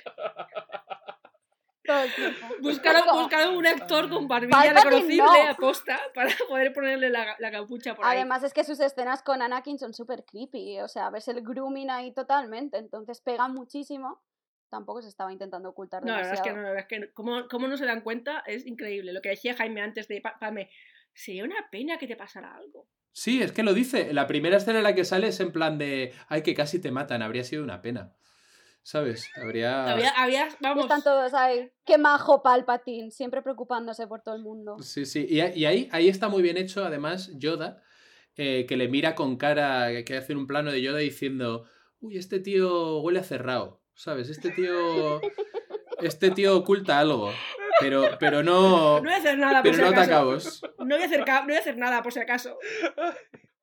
Todo 1.84 2.04
el 2.04 2.14
tiempo. 2.14 2.46
Buscaron, 2.62 3.02
Como- 3.04 3.22
buscaron 3.22 3.56
un 3.58 3.66
actor 3.66 4.08
con 4.08 4.28
barbilla 4.28 4.52
Palpatine 4.56 4.84
reconocible 4.84 5.24
no. 5.24 5.50
a 5.50 5.56
posta 5.56 6.00
para 6.14 6.30
poder 6.48 6.72
ponerle 6.74 7.10
la, 7.10 7.36
la 7.40 7.52
capucha 7.52 7.96
por 7.96 8.06
ahí. 8.06 8.18
Además 8.18 8.44
es 8.44 8.54
que 8.54 8.64
sus 8.64 8.80
escenas 8.80 9.24
con 9.24 9.42
Anakin 9.42 9.80
son 9.80 9.94
súper 9.96 10.24
creepy, 10.24 10.80
o 10.82 10.88
sea, 10.88 11.10
ves 11.10 11.28
el 11.28 11.42
grooming 11.42 11.90
ahí 11.90 12.14
totalmente, 12.14 12.78
entonces 12.78 13.20
pega 13.22 13.48
muchísimo. 13.48 14.22
Tampoco 14.70 15.02
se 15.02 15.10
estaba 15.10 15.34
intentando 15.34 15.70
ocultar 15.70 16.02
No, 16.06 16.12
la 16.12 16.18
verdad 16.18 16.34
es 16.34 16.40
demasiado. 16.40 16.56
que 16.56 16.56
no, 16.56 16.62
la 16.62 16.70
verdad 16.74 16.88
es 16.90 17.08
que 17.08 17.14
cómo, 17.14 17.48
cómo 17.50 17.68
no 17.68 17.76
se 17.78 17.86
dan 17.86 18.02
cuenta 18.02 18.44
es 18.46 18.66
increíble. 18.68 19.12
Lo 19.12 19.22
que 19.22 19.30
decía 19.30 19.56
Jaime 19.56 19.82
antes 19.82 20.08
de 20.08 20.22
Pa- 20.22 20.38
Pame, 20.40 20.70
sería 21.14 21.44
una 21.44 21.68
pena 21.72 21.98
que 21.98 22.08
te 22.08 22.16
pasara 22.16 22.56
algo. 22.56 22.88
Sí, 23.14 23.42
es 23.42 23.52
que 23.52 23.64
lo 23.64 23.74
dice. 23.74 24.14
La 24.14 24.28
primera 24.28 24.58
escena 24.58 24.78
en 24.80 24.84
la 24.84 24.96
que 24.96 25.06
sale 25.06 25.28
es 25.28 25.40
en 25.40 25.52
plan 25.52 25.78
de, 25.78 26.14
ay, 26.28 26.44
que 26.44 26.54
casi 26.54 26.80
te 26.80 26.92
matan, 26.92 27.22
habría 27.22 27.44
sido 27.44 27.64
una 27.64 27.82
pena. 27.82 28.14
¿Sabes? 28.84 29.30
Habría... 29.36 29.92
Había, 29.92 30.10
había- 30.12 30.48
Y 30.48 30.64
vamos, 30.64 30.86
Están 30.86 31.04
todos 31.04 31.34
ahí. 31.36 31.70
Qué 31.86 31.98
majo 32.00 32.42
Palpatine, 32.42 33.12
siempre 33.12 33.42
preocupándose 33.44 34.08
por 34.08 34.22
todo 34.22 34.36
el 34.36 34.42
mundo. 34.42 34.78
Sí, 34.82 35.06
sí. 35.06 35.28
Y 35.30 35.40
ahí, 35.42 35.88
ahí 35.92 36.10
está 36.10 36.30
muy 36.30 36.42
bien 36.42 36.58
hecho, 36.58 36.84
además, 36.84 37.32
Yoda, 37.38 37.84
eh, 38.38 38.66
que 38.68 38.78
le 38.78 38.88
mira 38.88 39.14
con 39.14 39.38
cara, 39.38 40.04
que 40.04 40.18
hace 40.18 40.34
un 40.36 40.48
plano 40.48 40.72
de 40.72 40.82
Yoda 40.82 40.98
diciendo, 40.98 41.66
uy, 42.00 42.18
este 42.18 42.40
tío 42.40 43.02
huele 43.02 43.20
a 43.20 43.24
cerrado, 43.24 43.82
¿sabes? 43.94 44.30
Este 44.30 44.50
tío... 44.52 45.22
Este 46.02 46.32
tío 46.32 46.58
oculta 46.58 46.98
algo, 46.98 47.32
pero, 47.82 48.18
pero 48.20 48.44
no... 48.44 48.98
No 48.98 49.02
voy 49.02 49.14
a 49.14 49.18
hacer 49.18 49.38
nada, 49.38 49.62
por 49.62 49.64
Pero 49.64 49.76
si 49.76 49.82
no 49.82 49.88
acaso. 49.88 50.02
atacabos. 50.02 50.62
No 50.80 50.96
voy, 50.96 51.04
a 51.04 51.06
hacer, 51.06 51.20
no 51.20 51.44
voy 51.46 51.56
a 51.56 51.60
hacer 51.60 51.78
nada, 51.78 52.02
por 52.02 52.14
si 52.14 52.20
acaso. 52.20 52.58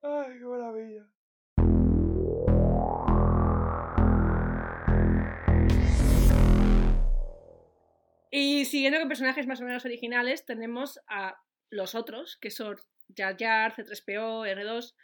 Ay, 0.02 0.38
qué 0.38 0.44
maravilla. 0.44 1.06
Y 8.30 8.66
siguiendo 8.66 8.98
con 8.98 9.08
personajes 9.08 9.46
más 9.46 9.60
o 9.60 9.64
menos 9.64 9.84
originales, 9.84 10.44
tenemos 10.44 11.00
a 11.08 11.40
los 11.70 11.94
otros, 11.94 12.36
que 12.36 12.50
son 12.50 12.76
Jar 13.16 13.36
Jar, 13.38 13.74
C3PO, 13.74 14.46
R2. 14.46 14.94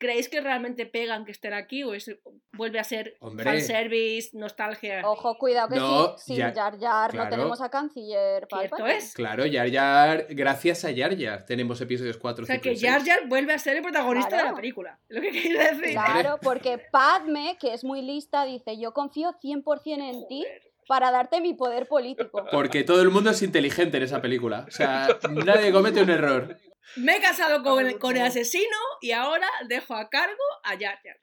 ¿Creéis 0.00 0.30
que 0.30 0.40
realmente 0.40 0.86
pegan 0.86 1.26
que 1.26 1.30
estén 1.32 1.52
aquí 1.52 1.84
o 1.84 1.92
es, 1.92 2.10
vuelve 2.54 2.80
a 2.80 2.84
ser 2.84 3.16
Hombre. 3.20 3.44
fanservice, 3.44 4.30
nostalgia? 4.32 5.02
Ojo, 5.04 5.36
cuidado 5.36 5.68
que 5.68 5.76
No, 5.76 6.16
sí, 6.16 6.24
sin 6.28 6.36
ya- 6.38 6.52
Jar 6.54 6.78
Jar 6.80 7.10
claro. 7.10 7.24
no 7.24 7.30
tenemos 7.30 7.60
a 7.60 7.68
Canciller 7.68 8.46
Cierto 8.48 8.76
Palpatine. 8.78 8.96
es. 8.96 9.12
Claro, 9.14 9.44
Yar 9.44 9.68
Yar, 9.68 10.26
gracias 10.30 10.84
a 10.86 10.90
Yar 10.90 11.14
Yar 11.16 11.44
tenemos 11.44 11.78
episodios 11.82 12.16
4, 12.16 12.44
O 12.44 12.46
sea 12.46 12.54
5 12.56 12.62
que 12.62 12.72
y 12.72 12.76
6. 12.78 12.90
Jar 12.90 13.04
Jar 13.04 13.28
vuelve 13.28 13.52
a 13.52 13.58
ser 13.58 13.76
el 13.76 13.82
protagonista 13.82 14.38
de 14.38 14.44
la 14.44 14.54
película. 14.54 14.98
Lo 15.08 15.20
que 15.20 15.30
quería 15.30 15.70
decir. 15.72 15.90
Claro, 15.92 16.38
porque 16.42 16.78
Padme, 16.90 17.58
que 17.60 17.74
es 17.74 17.84
muy 17.84 18.00
lista, 18.00 18.46
dice, 18.46 18.80
yo 18.80 18.92
confío 18.92 19.34
100% 19.42 20.02
en 20.10 20.26
ti 20.28 20.46
para 20.88 21.10
darte 21.10 21.40
mi 21.42 21.52
poder 21.54 21.86
político. 21.86 22.46
Porque 22.50 22.84
todo 22.84 23.02
el 23.02 23.10
mundo 23.10 23.30
es 23.30 23.42
inteligente 23.42 23.98
en 23.98 24.02
esa 24.04 24.22
película. 24.22 24.64
O 24.66 24.70
sea, 24.70 25.06
nadie 25.30 25.70
comete 25.72 26.02
un 26.02 26.08
error. 26.10 26.56
Me 26.96 27.16
he 27.16 27.20
casado 27.20 27.62
con 27.62 27.86
el, 27.86 27.98
con 27.98 28.16
el 28.16 28.22
asesino 28.22 28.76
y 29.00 29.12
ahora 29.12 29.46
dejo 29.68 29.94
a 29.94 30.08
cargo 30.10 30.42
a 30.64 30.70
Jar 30.70 30.98
Jar. 31.04 31.16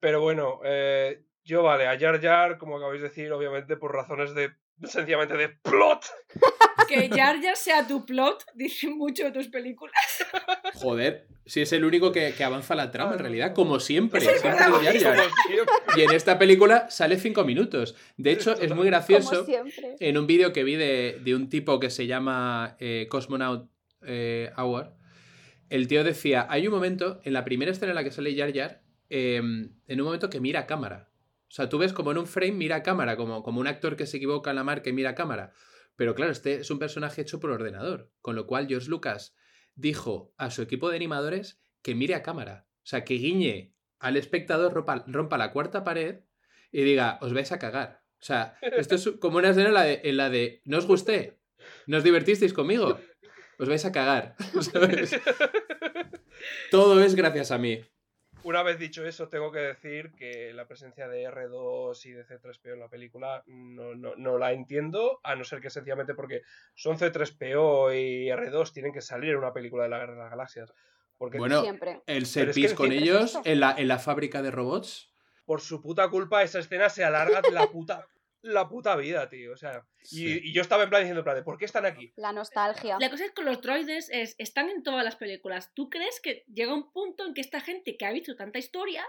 Pero 0.00 0.20
bueno, 0.20 0.60
eh, 0.64 1.22
yo 1.44 1.62
vale, 1.62 1.86
a 1.86 1.98
Jar 1.98 2.20
Jar, 2.20 2.58
como 2.58 2.76
acabáis 2.76 3.02
de 3.02 3.08
decir, 3.08 3.32
obviamente 3.32 3.76
por 3.76 3.92
razones 3.94 4.34
de. 4.34 4.52
sencillamente 4.84 5.36
de 5.36 5.48
plot. 5.48 6.04
Que 6.86 7.08
Jar 7.10 7.42
Jar 7.42 7.56
sea 7.56 7.86
tu 7.86 8.06
plot 8.06 8.44
dice 8.54 8.88
mucho 8.88 9.24
de 9.24 9.32
tus 9.32 9.48
películas. 9.48 9.94
Joder, 10.74 11.26
si 11.44 11.60
es 11.62 11.72
el 11.72 11.84
único 11.84 12.12
que, 12.12 12.32
que 12.34 12.44
avanza 12.44 12.74
la 12.74 12.90
trama, 12.90 13.14
en 13.14 13.18
realidad, 13.18 13.54
como 13.54 13.80
siempre. 13.80 14.20
Siempre 14.20 14.50
Jar 14.52 14.98
Jar. 14.98 15.18
Y 15.96 16.02
en 16.02 16.12
esta 16.12 16.38
película 16.38 16.88
sale 16.90 17.18
5 17.18 17.44
minutos. 17.44 17.96
De 18.16 18.30
hecho, 18.30 18.52
es 18.52 18.68
muy 18.68 18.68
Como 18.68 18.82
gracioso. 18.84 19.44
siempre. 19.44 19.96
En 19.98 20.16
un 20.16 20.26
vídeo 20.26 20.52
que 20.52 20.62
vi 20.64 20.76
de, 20.76 21.18
de 21.22 21.34
un 21.34 21.48
tipo 21.48 21.80
que 21.80 21.90
se 21.90 22.06
llama 22.06 22.76
eh, 22.78 23.06
Cosmonaut 23.10 23.68
eh, 24.06 24.52
Hour, 24.56 24.92
el 25.70 25.88
tío 25.88 26.04
decía, 26.04 26.46
hay 26.48 26.66
un 26.66 26.74
momento, 26.74 27.20
en 27.24 27.32
la 27.32 27.44
primera 27.44 27.70
escena 27.70 27.92
en 27.92 27.96
la 27.96 28.04
que 28.04 28.10
sale 28.10 28.36
Jar 28.36 28.54
Jar, 28.54 28.82
eh, 29.10 29.36
en 29.36 30.00
un 30.00 30.04
momento 30.04 30.30
que 30.30 30.40
mira 30.40 30.60
a 30.60 30.66
cámara. 30.66 31.10
O 31.48 31.50
sea, 31.50 31.68
tú 31.68 31.78
ves 31.78 31.92
como 31.92 32.10
en 32.10 32.18
un 32.18 32.26
frame 32.26 32.52
mira 32.52 32.76
a 32.76 32.82
cámara, 32.82 33.16
como, 33.16 33.42
como 33.42 33.60
un 33.60 33.66
actor 33.66 33.96
que 33.96 34.06
se 34.06 34.18
equivoca 34.18 34.50
en 34.50 34.56
la 34.56 34.64
marca 34.64 34.90
y 34.90 34.92
mira 34.92 35.10
a 35.10 35.14
cámara. 35.14 35.52
Pero 35.96 36.14
claro, 36.14 36.30
este 36.30 36.56
es 36.60 36.70
un 36.70 36.78
personaje 36.78 37.22
hecho 37.22 37.40
por 37.40 37.50
ordenador, 37.50 38.12
con 38.20 38.36
lo 38.36 38.46
cual 38.46 38.68
George 38.68 38.88
Lucas 38.88 39.34
dijo 39.74 40.34
a 40.36 40.50
su 40.50 40.62
equipo 40.62 40.90
de 40.90 40.96
animadores 40.96 41.60
que 41.82 41.94
mire 41.94 42.14
a 42.14 42.22
cámara. 42.22 42.66
O 42.82 42.86
sea, 42.86 43.04
que 43.04 43.14
guiñe 43.14 43.74
al 43.98 44.16
espectador, 44.16 44.72
rompa, 44.74 45.04
rompa 45.06 45.38
la 45.38 45.52
cuarta 45.52 45.84
pared 45.84 46.20
y 46.70 46.82
diga, 46.82 47.18
os 47.22 47.32
vais 47.32 47.50
a 47.50 47.58
cagar. 47.58 48.02
O 48.20 48.24
sea, 48.24 48.58
esto 48.60 48.96
es 48.96 49.10
como 49.20 49.38
una 49.38 49.50
escena 49.50 49.68
en 49.68 49.74
la 49.74 49.82
de, 49.82 50.00
en 50.04 50.16
la 50.16 50.30
de 50.30 50.62
¿no 50.64 50.78
os 50.78 50.86
gusté? 50.86 51.38
¿No 51.86 51.96
os 51.96 52.04
divertisteis 52.04 52.52
conmigo? 52.52 53.00
Os 53.58 53.68
vais 53.68 53.84
a 53.84 53.92
cagar. 53.92 54.34
¿sabes? 54.60 55.18
Todo 56.70 57.02
es 57.02 57.14
gracias 57.14 57.50
a 57.50 57.58
mí. 57.58 57.84
Una 58.44 58.62
vez 58.62 58.78
dicho 58.78 59.04
eso, 59.04 59.28
tengo 59.28 59.50
que 59.50 59.58
decir 59.58 60.12
que 60.12 60.52
la 60.54 60.66
presencia 60.66 61.08
de 61.08 61.28
R2 61.28 62.06
y 62.06 62.12
de 62.12 62.24
C3PO 62.24 62.74
en 62.74 62.80
la 62.80 62.88
película 62.88 63.42
no, 63.46 63.94
no, 63.96 64.14
no 64.16 64.38
la 64.38 64.52
entiendo, 64.52 65.18
a 65.24 65.34
no 65.34 65.42
ser 65.44 65.60
que 65.60 65.70
sencillamente 65.70 66.14
porque 66.14 66.42
son 66.74 66.96
C3PO 66.96 67.94
y 67.94 68.28
R2 68.28 68.72
tienen 68.72 68.92
que 68.92 69.00
salir 69.00 69.30
en 69.30 69.38
una 69.38 69.52
película 69.52 69.82
de 69.82 69.88
la 69.90 69.98
Guerra 69.98 70.12
de 70.14 70.18
las 70.20 70.30
Galaxias. 70.30 70.72
Porque 71.18 71.38
Bueno, 71.38 71.62
Siempre. 71.62 72.00
el 72.06 72.26
set 72.26 72.50
es 72.50 72.56
que 72.56 72.74
con 72.76 72.92
ellos 72.92 73.38
en 73.44 73.58
la, 73.58 73.74
en 73.76 73.88
la 73.88 73.98
fábrica 73.98 74.40
de 74.40 74.52
robots. 74.52 75.10
por 75.44 75.60
su 75.60 75.82
puta 75.82 76.08
culpa 76.08 76.42
esa 76.44 76.60
escena 76.60 76.88
se 76.90 77.02
alarga 77.04 77.42
la 77.50 77.66
puta, 77.66 78.06
la 78.52 78.68
puta 78.68 78.96
vida, 78.96 79.28
tío. 79.28 79.52
O 79.52 79.56
sea, 79.56 79.84
y, 80.02 80.06
Sí. 80.06 80.40
y 80.44 80.52
yo 80.52 80.62
estaba 80.62 80.82
en 80.82 80.88
plan 80.90 81.02
diciendo, 81.02 81.20
en 81.20 81.24
plan, 81.24 81.36
de, 81.36 81.42
¿por 81.42 81.58
qué 81.58 81.64
están 81.64 81.86
aquí? 81.86 82.12
La 82.16 82.32
nostalgia. 82.32 82.96
La 83.00 83.10
cosa 83.10 83.24
es 83.26 83.32
que 83.32 83.42
los 83.42 83.60
droides 83.60 84.08
es, 84.10 84.34
están 84.38 84.68
en 84.68 84.82
todas 84.82 85.04
las 85.04 85.16
películas. 85.16 85.72
¿Tú 85.74 85.88
crees 85.90 86.20
que 86.20 86.44
llega 86.52 86.74
un 86.74 86.90
punto 86.92 87.26
en 87.26 87.34
que 87.34 87.40
esta 87.40 87.60
gente 87.60 87.96
que 87.96 88.06
ha 88.06 88.12
visto 88.12 88.34
tanta 88.36 88.58
historia 88.58 89.04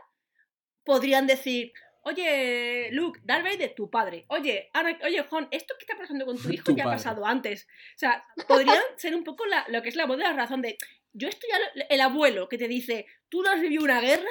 podrían 0.83 1.27
decir, 1.27 1.71
oye, 2.03 2.89
Luke, 2.91 3.19
Darth 3.23 3.43
Vader, 3.43 3.73
tu 3.75 3.89
padre. 3.89 4.25
Oye, 4.29 4.69
Ana, 4.73 4.97
oye, 5.03 5.21
Juan, 5.23 5.47
esto 5.51 5.75
que 5.77 5.83
está 5.85 5.97
pasando 5.97 6.25
con 6.25 6.37
tu 6.37 6.49
hijo 6.53 6.65
Tu 6.65 6.75
ya 6.75 6.83
ha 6.85 6.91
pasado 6.91 7.25
antes. 7.25 7.67
O 7.95 7.99
sea, 7.99 8.23
podrían 8.47 8.81
ser 8.97 9.15
un 9.15 9.23
poco 9.23 9.45
la- 9.45 9.65
lo 9.69 9.81
que 9.81 9.89
es 9.89 9.95
la 9.95 10.05
voz 10.05 10.17
de 10.17 10.23
la 10.23 10.33
razón 10.33 10.61
de, 10.61 10.77
yo 11.13 11.27
estoy 11.27 11.49
el 11.89 12.01
abuelo 12.01 12.47
que 12.49 12.57
te 12.57 12.67
dice, 12.67 13.05
tú 13.29 13.41
no 13.43 13.49
has 13.51 13.61
vivido 13.61 13.83
una 13.83 14.01
guerra, 14.01 14.29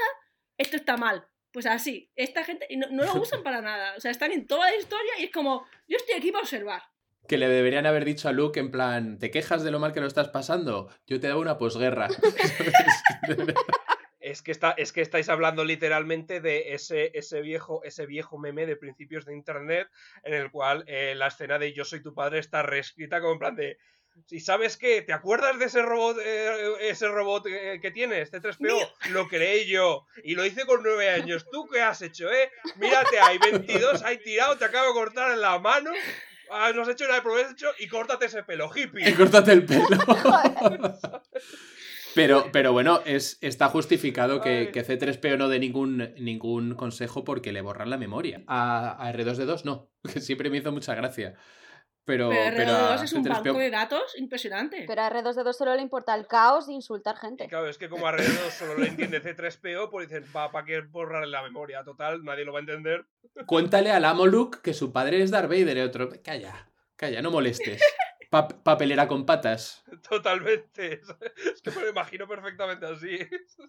esto 0.56 0.76
está 0.76 0.96
mal. 0.96 1.26
Pues 1.52 1.66
así, 1.66 2.10
esta 2.16 2.44
gente 2.44 2.66
no, 2.76 2.88
no 2.90 3.04
lo 3.04 3.14
usan 3.22 3.42
para 3.42 3.60
nada. 3.60 3.94
O 3.96 4.00
sea, 4.00 4.10
están 4.10 4.32
en 4.32 4.46
toda 4.46 4.70
la 4.70 4.76
historia 4.76 5.12
y 5.18 5.24
es 5.24 5.30
como, 5.30 5.66
yo 5.86 5.96
estoy 5.96 6.16
aquí 6.16 6.30
para 6.30 6.42
observar. 6.42 6.82
Que 7.26 7.36
le 7.36 7.48
deberían 7.48 7.86
haber 7.86 8.04
dicho 8.04 8.28
a 8.28 8.32
Luke 8.32 8.58
en 8.58 8.70
plan, 8.70 9.18
¿te 9.18 9.30
quejas 9.30 9.62
de 9.62 9.70
lo 9.70 9.78
mal 9.78 9.92
que 9.92 10.00
lo 10.00 10.06
estás 10.06 10.28
pasando? 10.28 10.88
Yo 11.06 11.20
te 11.20 11.28
doy 11.28 11.40
una 11.40 11.58
posguerra. 11.58 12.08
Es 14.20 14.42
que, 14.42 14.50
está, 14.50 14.72
es 14.72 14.92
que 14.92 15.00
estáis 15.00 15.30
hablando 15.30 15.64
literalmente 15.64 16.42
de 16.42 16.74
ese, 16.74 17.12
ese, 17.14 17.40
viejo, 17.40 17.82
ese 17.84 18.04
viejo 18.04 18.36
meme 18.36 18.66
de 18.66 18.76
principios 18.76 19.24
de 19.24 19.34
internet 19.34 19.88
en 20.22 20.34
el 20.34 20.50
cual 20.50 20.84
eh, 20.86 21.14
la 21.16 21.28
escena 21.28 21.58
de 21.58 21.72
Yo 21.72 21.86
soy 21.86 22.02
tu 22.02 22.12
padre 22.12 22.38
está 22.38 22.62
reescrita 22.62 23.22
como 23.22 23.32
en 23.32 23.38
plan 23.38 23.56
de. 23.56 23.78
Si 24.26 24.40
sabes 24.40 24.76
qué, 24.76 25.02
¿te 25.02 25.12
acuerdas 25.12 25.58
de 25.58 25.66
ese 25.66 25.82
robot, 25.82 26.18
eh, 26.24 26.72
ese 26.80 27.08
robot 27.08 27.46
eh, 27.46 27.78
que 27.80 27.90
tienes, 27.90 28.32
C3PO? 28.32 28.60
Mío. 28.60 28.76
Lo 29.10 29.28
creé 29.28 29.66
yo 29.66 30.06
y 30.24 30.34
lo 30.34 30.44
hice 30.44 30.66
con 30.66 30.82
nueve 30.82 31.10
años. 31.10 31.46
¿Tú 31.50 31.66
qué 31.72 31.80
has 31.80 32.02
hecho, 32.02 32.30
eh? 32.30 32.50
Mírate, 32.76 33.18
hay 33.20 33.38
22, 33.38 34.02
hay 34.02 34.18
tirado, 34.18 34.56
te 34.56 34.64
acabo 34.64 34.88
de 34.88 34.94
cortar 34.94 35.32
en 35.32 35.40
la 35.40 35.58
mano. 35.58 35.90
ah, 36.50 36.72
no 36.74 36.82
has 36.82 36.88
hecho 36.88 37.04
nada 37.04 37.16
de 37.16 37.22
provecho 37.22 37.68
y 37.78 37.88
córtate 37.88 38.26
ese 38.26 38.42
pelo, 38.42 38.70
y 38.74 38.80
hippie. 38.82 39.14
córtate 39.14 39.52
el 39.52 39.64
pelo. 39.64 39.86
Pero, 42.14 42.46
pero 42.50 42.72
bueno, 42.72 43.00
es, 43.04 43.38
está 43.42 43.68
justificado 43.68 44.40
que, 44.40 44.70
que 44.72 44.84
C3PO 44.84 45.38
no 45.38 45.48
dé 45.48 45.60
ningún, 45.60 46.14
ningún 46.18 46.74
consejo 46.74 47.22
porque 47.22 47.52
le 47.52 47.60
borran 47.60 47.90
la 47.90 47.96
memoria. 47.96 48.42
A, 48.48 49.06
a 49.06 49.12
R2D2 49.12 49.62
no, 49.64 49.88
que 50.12 50.20
siempre 50.20 50.50
me 50.50 50.56
hizo 50.56 50.72
mucha 50.72 50.96
gracia. 50.96 51.36
Pero, 52.08 52.30
Pero, 52.30 52.56
pero 52.56 52.72
a 52.72 52.96
R2 52.96 53.02
es 53.04 53.12
un 53.12 53.22
C3PO 53.22 53.44
banco 53.44 53.58
de 53.58 53.70
datos 53.70 54.16
impresionante. 54.16 54.84
Pero 54.86 55.02
a 55.02 55.10
R2D2 55.10 55.52
solo 55.52 55.74
le 55.74 55.82
importa 55.82 56.14
el 56.14 56.26
caos 56.26 56.66
e 56.66 56.72
insultar 56.72 57.18
gente. 57.18 57.44
Y 57.44 57.48
claro, 57.48 57.68
es 57.68 57.76
que 57.76 57.90
como 57.90 58.06
alrededor 58.06 58.50
solo 58.50 58.78
le 58.78 58.88
entiende 58.88 59.22
C3PO, 59.22 59.90
pues 59.90 60.08
dicen, 60.08 60.24
¿para 60.32 60.50
pa 60.50 60.64
qué 60.64 60.80
borrarle 60.80 61.30
la 61.30 61.42
memoria? 61.42 61.84
Total, 61.84 62.24
nadie 62.24 62.46
lo 62.46 62.54
va 62.54 62.60
a 62.60 62.62
entender. 62.62 63.04
Cuéntale 63.44 63.90
al 63.90 64.06
amo 64.06 64.26
Luke 64.26 64.60
que 64.62 64.72
su 64.72 64.90
padre 64.90 65.22
es 65.22 65.30
Darth 65.30 65.50
Vader 65.50 65.76
y 65.76 65.80
otro. 65.82 66.08
Calla, 66.24 66.70
calla, 66.96 67.20
no 67.20 67.30
molestes. 67.30 67.82
Pa- 68.30 68.46
papelera 68.48 69.08
con 69.08 69.24
patas. 69.24 69.82
Totalmente. 70.06 71.00
Es 71.54 71.62
que 71.62 71.70
me 71.70 71.80
lo 71.82 71.88
imagino 71.88 72.28
perfectamente 72.28 72.84
así. 72.86 73.18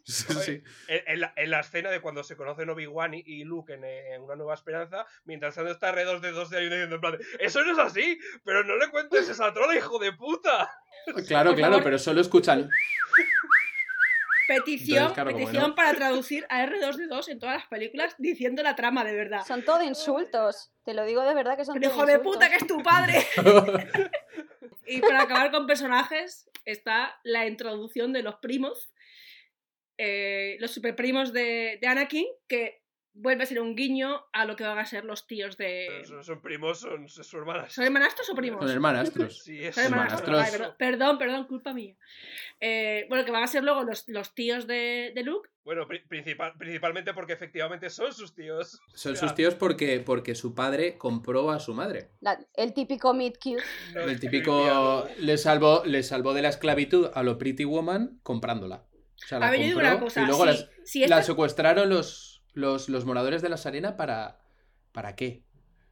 Sí, 0.03 0.33
sí. 0.33 0.63
En, 0.87 1.01
en 1.07 1.19
la, 1.21 1.33
en 1.37 1.49
la 1.49 1.59
escena 1.61 1.89
de 1.89 2.01
cuando 2.01 2.23
se 2.23 2.35
conocen 2.35 2.69
Obi-Wan 2.69 3.13
y, 3.13 3.23
y 3.25 3.43
Luke 3.45 3.73
en, 3.73 3.85
en 3.85 4.21
Una 4.21 4.35
Nueva 4.35 4.53
Esperanza, 4.55 5.05
mientras 5.23 5.55
tanto 5.55 5.71
está 5.71 5.93
R2 5.93 6.19
de 6.19 6.31
2 6.31 6.49
de 6.49 6.57
años 6.57 6.71
diciendo 6.71 6.95
en 6.95 7.01
plan, 7.01 7.17
eso 7.39 7.63
no 7.63 7.71
es 7.71 7.79
así, 7.79 8.19
pero 8.43 8.63
no 8.65 8.75
le 8.75 8.89
cuentes 8.89 9.29
esa 9.29 9.53
trola, 9.53 9.75
hijo 9.75 9.97
de 9.99 10.11
puta. 10.13 10.69
Claro, 11.27 11.55
claro, 11.55 11.79
pero 11.83 11.97
solo 11.97 12.19
escuchan. 12.21 12.69
Petición, 14.49 14.97
Entonces, 14.97 15.13
claro, 15.13 15.31
como 15.31 15.45
petición 15.45 15.75
para 15.75 15.93
traducir 15.93 16.45
a 16.49 16.65
R2D2 16.65 17.29
en 17.29 17.39
todas 17.39 17.55
las 17.55 17.67
películas 17.67 18.15
diciendo 18.17 18.63
la 18.63 18.75
trama 18.75 19.03
de 19.03 19.13
verdad. 19.13 19.45
Son 19.45 19.63
todo 19.63 19.83
insultos. 19.83 20.71
Te 20.83 20.93
lo 20.93 21.05
digo 21.05 21.23
de 21.23 21.35
verdad 21.35 21.55
que 21.55 21.65
son 21.65 21.75
Pero 21.75 21.91
todo 21.91 22.03
hijo 22.03 22.11
de 22.11 22.19
puta 22.19 22.49
que 22.49 22.55
es 22.55 22.67
tu 22.67 22.81
padre. 22.81 23.25
y 24.87 25.01
para 25.01 25.21
acabar 25.21 25.51
con 25.51 25.67
personajes 25.67 26.49
está 26.65 27.19
la 27.23 27.45
introducción 27.45 28.11
de 28.11 28.23
los 28.23 28.35
primos, 28.37 28.91
eh, 29.97 30.57
los 30.59 30.71
superprimos 30.71 31.31
de, 31.31 31.77
de 31.79 31.87
Anakin, 31.87 32.25
que 32.47 32.78
vuelve 33.21 33.43
a 33.43 33.45
ser 33.45 33.59
un 33.59 33.75
guiño 33.75 34.25
a 34.33 34.45
lo 34.45 34.55
que 34.55 34.63
van 34.63 34.79
a 34.79 34.85
ser 34.85 35.03
los 35.05 35.27
tíos 35.27 35.57
de... 35.57 36.03
Son, 36.05 36.23
son 36.23 36.41
primos, 36.41 36.79
son, 36.79 37.07
son 37.09 37.23
sus 37.23 37.33
hermanas. 37.33 37.73
¿Son 37.73 37.83
hermanastros 37.83 38.29
o 38.29 38.35
primos? 38.35 38.61
Son 38.61 38.69
hermanastros. 38.69 39.43
Sí, 39.43 39.63
es 39.63 39.75
Son 39.75 39.85
hermanastros. 39.85 40.21
hermanastros. 40.29 40.61
Ay, 40.61 40.75
perdón, 40.75 40.75
perdón, 40.77 41.17
perdón, 41.17 41.47
culpa 41.47 41.73
mía. 41.73 41.95
Eh, 42.59 43.05
bueno, 43.09 43.25
que 43.25 43.31
van 43.31 43.43
a 43.43 43.47
ser 43.47 43.63
luego 43.63 43.83
los, 43.83 44.07
los 44.07 44.33
tíos 44.33 44.67
de, 44.67 45.11
de 45.15 45.23
Luke. 45.23 45.49
Bueno, 45.63 45.87
pri- 45.87 45.99
principal, 46.07 46.53
principalmente 46.57 47.13
porque 47.13 47.33
efectivamente 47.33 47.89
son 47.89 48.11
sus 48.13 48.33
tíos. 48.33 48.81
Son 48.95 49.13
O 49.13 49.15
sea, 49.15 49.27
sus 49.27 49.35
tíos 49.35 49.55
porque, 49.55 49.99
porque 49.99 50.33
su 50.35 50.55
padre 50.55 50.97
compró 50.97 51.51
a 51.51 51.59
su 51.59 51.73
madre. 51.73 52.09
La- 52.21 52.39
el 52.55 52.73
típico 52.73 53.13
meet 53.13 53.37
cute. 53.37 53.63
no 53.93 54.01
El 54.01 54.19
típico 54.19 55.07
le 55.19 55.37
salvó, 55.37 55.83
le 55.85 56.03
salvó 56.03 56.33
de 56.33 56.41
la 56.41 56.49
esclavitud 56.49 57.11
a 57.13 57.21
lo 57.23 57.37
Pretty 57.37 57.65
Woman 57.65 58.19
comprándola. 58.23 58.85
O 59.23 59.27
sea, 59.27 59.39
la 59.39 59.47
A 59.47 59.51
ver, 59.51 59.59
yo 59.59 59.65
digo 59.67 59.79
compró 59.81 59.91
una 59.95 59.99
cosa. 59.99 60.21
y 60.21 60.25
luego 60.25 60.43
si, 60.43 60.47
las- 60.49 60.69
si 60.85 61.07
la 61.07 61.21
secuestraron 61.23 61.89
los, 61.89 62.28
los, 62.53 62.89
los 62.89 63.05
moradores 63.05 63.41
de 63.41 63.49
la 63.49 63.57
Sarena 63.57 63.97
para... 63.97 64.39
¿Para 64.91 65.15
qué? 65.15 65.43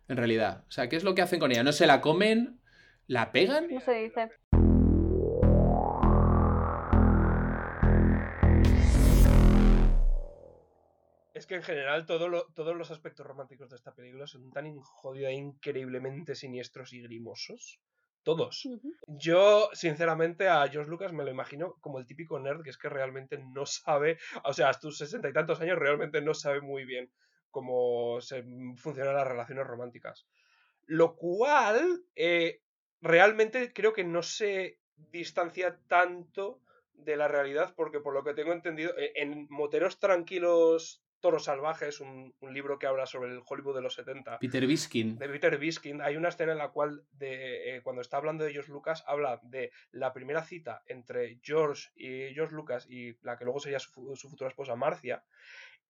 En 0.08 0.18
realidad. 0.18 0.64
O 0.68 0.72
sea, 0.72 0.90
¿qué 0.90 0.96
es 0.96 1.04
lo 1.04 1.14
que 1.16 1.22
hacen 1.22 1.40
con 1.40 1.52
ella? 1.52 1.64
¿No 1.64 1.72
se 1.72 1.86
la 1.88 2.02
comen? 2.02 2.60
¿La 3.08 3.32
pegan? 3.32 3.68
No 3.70 3.80
se 3.80 3.94
dice. 3.94 4.30
Es 11.34 11.46
que 11.46 11.56
en 11.56 11.62
general 11.64 12.06
todo 12.08 12.30
lo- 12.30 12.48
todos 12.56 12.76
los 12.76 12.90
aspectos 12.90 13.26
románticos 13.26 13.70
de 13.70 13.76
esta 13.76 13.94
película 13.94 14.26
son 14.26 14.50
tan 14.52 14.76
jodida, 14.80 15.32
increíblemente 15.32 16.34
siniestros 16.34 16.94
y 16.94 17.02
grimosos. 17.02 17.80
Todos. 18.28 18.68
Yo, 19.08 19.70
sinceramente, 19.72 20.50
a 20.50 20.68
George 20.68 20.90
Lucas 20.90 21.14
me 21.14 21.24
lo 21.24 21.32
imagino 21.32 21.76
como 21.80 21.98
el 21.98 22.06
típico 22.06 22.38
nerd 22.38 22.62
que 22.62 22.72
es 22.72 22.78
que 22.78 22.90
realmente 22.90 23.38
no 23.38 23.66
sabe, 23.66 24.18
o 24.44 24.52
sea, 24.52 24.68
a 24.68 24.74
tus 24.74 24.98
sesenta 24.98 25.30
y 25.30 25.32
tantos 25.32 25.62
años 25.62 25.80
realmente 25.80 26.20
no 26.20 26.34
sabe 26.34 26.60
muy 26.60 26.84
bien 26.84 27.10
cómo 27.52 28.20
se 28.20 28.44
funcionan 28.76 29.16
las 29.16 29.26
relaciones 29.26 29.66
románticas. 29.66 30.28
Lo 30.88 31.16
cual, 31.16 32.04
eh, 32.18 32.60
realmente 33.00 33.72
creo 33.72 33.94
que 33.94 34.04
no 34.04 34.22
se 34.22 34.82
distancia 34.98 35.80
tanto 35.88 36.60
de 36.92 37.16
la 37.16 37.30
realidad, 37.30 37.76
porque 37.78 38.02
por 38.02 38.14
lo 38.14 38.26
que 38.26 38.34
tengo 38.34 38.52
entendido, 38.52 38.92
eh, 38.98 39.14
en 39.16 39.48
Moteros 39.50 40.00
Tranquilos, 40.00 41.02
Toros 41.20 41.46
Salvajes, 41.46 42.00
un, 42.00 42.34
un 42.40 42.54
libro 42.54 42.78
que 42.80 42.88
habla 42.88 43.06
sobre 43.06 43.32
el 43.32 43.42
Hollywood 43.46 43.76
de 43.76 43.82
los 43.82 43.96
70, 43.96 44.40
Peter 44.40 44.66
Biskin. 44.66 45.18
de 45.18 45.30
Peter 45.30 45.58
Biskin, 45.58 46.02
hay 46.02 46.16
una 46.16 46.30
escena 46.30 46.52
en 46.52 46.58
la 46.58 46.70
cual, 46.70 47.04
de, 47.12 47.78
eh, 47.78 47.82
cuando 47.82 48.02
está 48.02 48.18
hablando 48.18 48.44
de 48.44 48.54
George 48.54 48.72
Lucas, 48.72 49.04
habla 49.08 49.40
de 49.44 49.72
la 49.92 50.14
primera 50.14 50.44
cita 50.44 50.84
entre 50.88 51.40
George 51.42 51.90
y 51.96 52.34
George 52.34 52.54
Lucas 52.56 52.88
y 52.90 53.18
la 53.22 53.38
que 53.38 53.46
luego 53.46 53.60
sería 53.60 53.80
su 53.80 54.30
futura 54.30 54.50
esposa, 54.50 54.76
Marcia. 54.76 55.24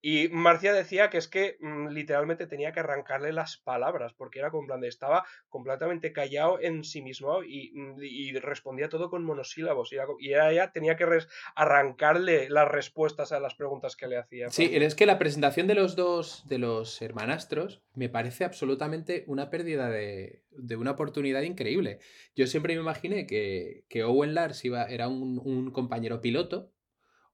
Y 0.02 0.30
Marcia 0.30 0.74
decía 0.74 1.10
que 1.10 1.18
es 1.18 1.28
que 1.28 1.58
mm, 1.60 1.88
literalmente 1.90 2.48
tenía 2.48 2.72
que 2.72 2.80
arrancarle 2.80 3.34
las 3.34 3.58
palabras, 3.58 4.14
porque 4.14 4.40
era 4.40 4.52
como 4.52 4.64
en 4.64 4.68
plan 4.68 4.82
de 4.82 4.88
estaba 4.88 5.26
completamente 5.50 6.14
callado 6.14 6.60
en 6.62 6.84
sí 6.84 7.02
mismo 7.02 7.44
y, 7.44 7.72
mm, 7.74 7.96
y 8.02 8.34
respondía 8.40 8.90
todo 8.90 9.10
con 9.10 9.24
monosílabos. 9.24 9.92
Y, 9.92 9.96
era, 9.96 10.08
y 10.20 10.34
ella 10.54 10.72
tenía 10.72 10.96
que 10.96 11.06
res- 11.06 11.28
arrancarle 11.56 12.50
las 12.50 12.68
respuestas 12.68 13.32
a 13.32 13.40
las 13.40 13.56
preguntas 13.56 13.96
que 13.96 14.08
le 14.08 14.18
hacía. 14.18 14.50
Sí, 14.50 14.70
es 14.72 14.96
que 14.96 15.06
la 15.06 15.20
presentación 15.20 15.68
de 15.68 15.76
los 15.76 15.96
dos, 15.96 16.44
de 16.48 16.58
los 16.58 17.02
hermanastros, 17.02 17.82
me 17.94 18.10
parece 18.10 18.46
absolutamente 18.46 19.24
una 19.28 19.50
pérdida 19.50 19.90
de, 19.90 20.44
de 20.52 20.76
una 20.76 20.92
oportunidad 20.92 21.42
increíble. 21.42 22.00
Yo 22.36 22.48
siempre 22.48 22.76
me 22.76 22.82
imaginé 22.82 23.28
que, 23.28 23.84
que 23.90 24.04
Owen 24.04 24.34
Lars 24.34 24.64
iba, 24.64 24.84
era 24.86 25.08
un, 25.08 25.40
un 25.44 25.72
compañero 25.72 26.22
piloto 26.22 26.72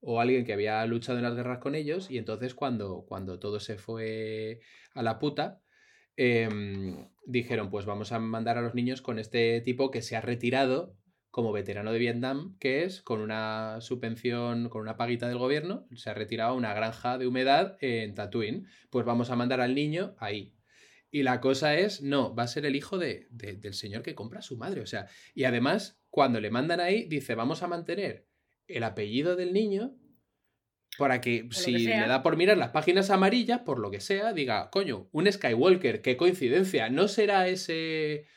o 0.05 0.19
alguien 0.21 0.45
que 0.45 0.53
había 0.53 0.85
luchado 0.85 1.17
en 1.17 1.23
las 1.23 1.35
guerras 1.35 1.59
con 1.59 1.75
ellos 1.75 2.11
y 2.11 2.17
entonces 2.17 2.53
cuando, 2.55 3.05
cuando 3.07 3.39
todo 3.39 3.59
se 3.59 3.77
fue 3.77 4.59
a 4.93 5.01
la 5.03 5.17
puta, 5.19 5.61
em, 6.15 7.09
dijeron 7.25 7.69
pues 7.69 7.85
vamos 7.85 8.11
a 8.11 8.19
mandar 8.19 8.57
a 8.57 8.61
los 8.61 8.75
niños 8.75 9.01
con 9.01 9.19
este 9.19 9.61
tipo 9.61 9.91
que 9.91 10.01
se 10.01 10.15
ha 10.15 10.21
retirado 10.21 10.95
como 11.31 11.51
veterano 11.51 11.91
de 11.91 11.97
Vietnam, 11.99 12.55
que 12.59 12.83
es 12.83 13.01
con 13.01 13.19
una 13.19 13.77
subvención, 13.81 14.69
con 14.69 14.81
una 14.81 14.97
paguita 14.97 15.27
del 15.27 15.39
gobierno, 15.39 15.87
se 15.95 16.11
ha 16.11 16.13
retirado 16.13 16.51
a 16.51 16.55
una 16.55 16.75
granja 16.75 17.17
de 17.17 17.25
humedad 17.25 17.75
en 17.81 18.13
Tatooine. 18.13 18.67
Pues 18.91 19.03
vamos 19.03 19.31
a 19.31 19.35
mandar 19.35 19.59
al 19.59 19.73
niño 19.73 20.15
ahí. 20.19 20.53
Y 21.09 21.23
la 21.23 21.41
cosa 21.41 21.75
es, 21.75 22.03
no, 22.03 22.35
va 22.35 22.43
a 22.43 22.47
ser 22.47 22.67
el 22.67 22.75
hijo 22.75 22.99
de, 22.99 23.27
de- 23.31 23.55
del 23.55 23.73
señor 23.73 24.03
que 24.03 24.13
compra 24.13 24.39
a 24.39 24.41
su 24.43 24.57
madre. 24.57 24.81
O 24.81 24.85
sea, 24.85 25.07
y 25.33 25.45
además, 25.45 25.99
cuando 26.11 26.39
le 26.39 26.51
mandan 26.51 26.79
ahí, 26.79 27.05
dice, 27.05 27.33
vamos 27.33 27.63
a 27.63 27.67
mantener 27.67 28.27
el 28.67 28.83
apellido 28.83 29.35
del 29.35 29.53
niño 29.53 29.95
para 30.97 31.21
que 31.21 31.49
que 31.49 31.55
si 31.55 31.85
sea. 31.85 32.01
le 32.01 32.07
da 32.07 32.23
por 32.23 32.37
mirar 32.37 32.57
las 32.57 32.69
páginas 32.69 33.09
amarillas, 33.09 33.61
por 33.61 33.79
lo 33.79 33.89
que 33.91 33.99
sea, 33.99 34.33
diga, 34.33 34.69
coño, 34.69 35.09
un 35.11 35.31
Skywalker, 35.31 36.01
qué 36.01 36.17
coincidencia, 36.17 36.89
¿no 36.89 37.07
será 37.07 37.47
ese, 37.47 38.27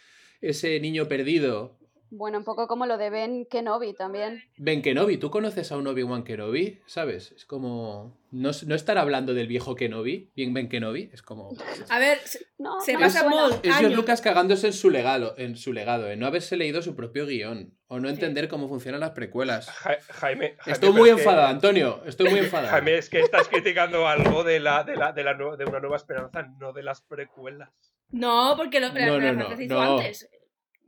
ese 0.41 0.81
niño 0.81 1.07
perdido 1.07 1.76
Bueno, 2.11 2.39
un 2.39 2.45
poco 2.45 2.67
como 2.69 2.87
lo 2.87 2.99
de 2.99 3.11
Ben 3.11 3.47
Kenobi 3.47 3.93
también. 3.93 4.43
Ben 4.57 4.81
Kenobi, 4.81 5.17
¿tú 5.19 5.31
conoces 5.31 5.73
a 5.73 5.77
un 5.77 5.87
Obi-Wan 5.89 6.23
Kenobi? 6.23 6.81
¿Sabes? 6.87 7.33
Es 7.33 7.45
como. 7.45 8.17
No, 8.31 8.51
no 8.67 8.75
estar 8.75 8.97
hablando 8.99 9.35
del 9.35 9.47
viejo 9.49 9.75
Kenobi, 9.75 10.31
bien 10.37 10.55
Ben 10.55 10.69
Kenobi, 10.69 11.11
es 11.13 11.23
como. 11.23 11.51
A 11.91 11.99
ver, 11.99 12.19
se, 12.25 12.47
No, 12.59 12.81
se 12.81 12.93
no 12.93 13.01
me 13.01 13.07
pasa 13.07 13.21
Es 13.21 13.61
George 13.63 13.71
años. 13.87 13.95
Lucas 13.95 14.21
cagándose 14.21 14.69
en 14.69 14.73
su 14.73 14.91
legado, 14.91 15.35
en 15.37 15.57
su 15.57 15.73
legado, 15.73 16.09
en 16.11 16.21
no 16.21 16.27
haberse 16.27 16.57
leído 16.57 16.81
su 16.83 16.95
propio 16.95 17.27
guion, 17.27 17.77
o 17.89 17.99
no 17.99 18.09
entender 18.09 18.49
cómo 18.49 18.69
funcionan 18.69 19.01
las 19.01 19.11
precuelas. 19.11 19.69
Ja- 19.71 19.99
Jaime, 20.11 20.55
Jaime, 20.59 20.73
Estoy 20.73 20.93
muy 20.93 21.09
es 21.11 21.17
que- 21.17 21.21
enfadado, 21.23 21.49
Antonio. 21.49 22.03
Estoy 22.07 22.31
muy 22.31 22.39
enfadado. 22.41 22.69
Jaime, 22.71 22.99
es 22.99 23.09
que 23.11 23.21
estás 23.21 23.49
criticando 23.49 24.07
algo 24.07 24.45
de 24.45 24.61
la, 24.61 24.85
de 24.85 24.97
la, 24.97 25.13
de 25.13 25.25
la 25.25 25.37
nue- 25.37 25.57
de 25.57 25.65
una 25.65 25.81
nueva 25.81 25.97
esperanza, 25.97 26.43
no 26.61 26.73
de 26.73 26.83
las 26.83 27.01
precuelas. 27.03 27.71
No, 28.11 28.55
porque 28.57 28.79
lo, 28.79 28.91
No, 28.93 29.19
no, 29.19 29.33
no. 29.33 29.81
antes. 29.97 30.29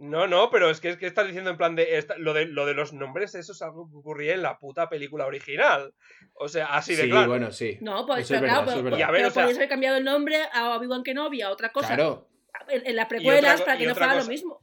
No, 0.01 0.29
no, 0.29 0.49
pero 0.51 0.71
es 0.71 0.81
que, 0.81 0.91
es 0.91 0.97
que 0.97 1.07
estás 1.09 1.27
diciendo 1.27 1.51
en 1.51 1.57
plan 1.57 1.75
de, 1.75 1.99
esta- 1.99 2.17
lo 2.19 2.33
de 2.33 2.47
lo 2.47 2.67
de 2.67 2.75
los 2.75 2.93
nombres, 2.93 3.35
eso 3.35 3.51
es 3.53 3.61
algo 3.63 3.89
que 3.91 3.97
ocurría 3.97 4.35
en 4.35 4.43
la 4.43 4.57
puta 4.59 4.89
película 4.89 5.27
original. 5.27 5.93
O 6.35 6.49
sea, 6.49 6.67
así 6.67 6.95
de 6.95 7.03
Sí, 7.05 7.11
claro. 7.11 7.29
bueno, 7.29 7.51
sí. 7.51 7.79
No, 7.81 8.07
pues 8.07 8.21
Eso 8.21 8.35
es 8.37 8.41
claro, 8.43 8.61
verdad, 8.61 8.69
es 8.69 8.75
pero, 8.75 8.85
verdad. 8.85 8.99
Y 8.99 9.03
a 9.03 9.11
ver, 9.11 9.19
pero 9.21 9.29
o 9.29 9.31
sea- 9.33 9.43
podías 9.43 9.59
haber 9.59 9.69
cambiado 9.69 9.97
el 9.97 10.05
nombre 10.05 10.37
a 10.53 10.77
Obi-Wan 10.77 11.03
Kenobi 11.03 11.43
a 11.43 11.51
otra 11.51 11.73
cosa. 11.73 11.89
Claro. 11.97 12.29
En, 12.69 12.87
en 12.87 12.97
las 12.97 13.07
precuelas 13.07 13.61
para 13.63 13.77
que 13.77 13.87
no 13.87 13.95
fuera 13.97 14.15
lo 14.15 14.25
mismo. 14.27 14.63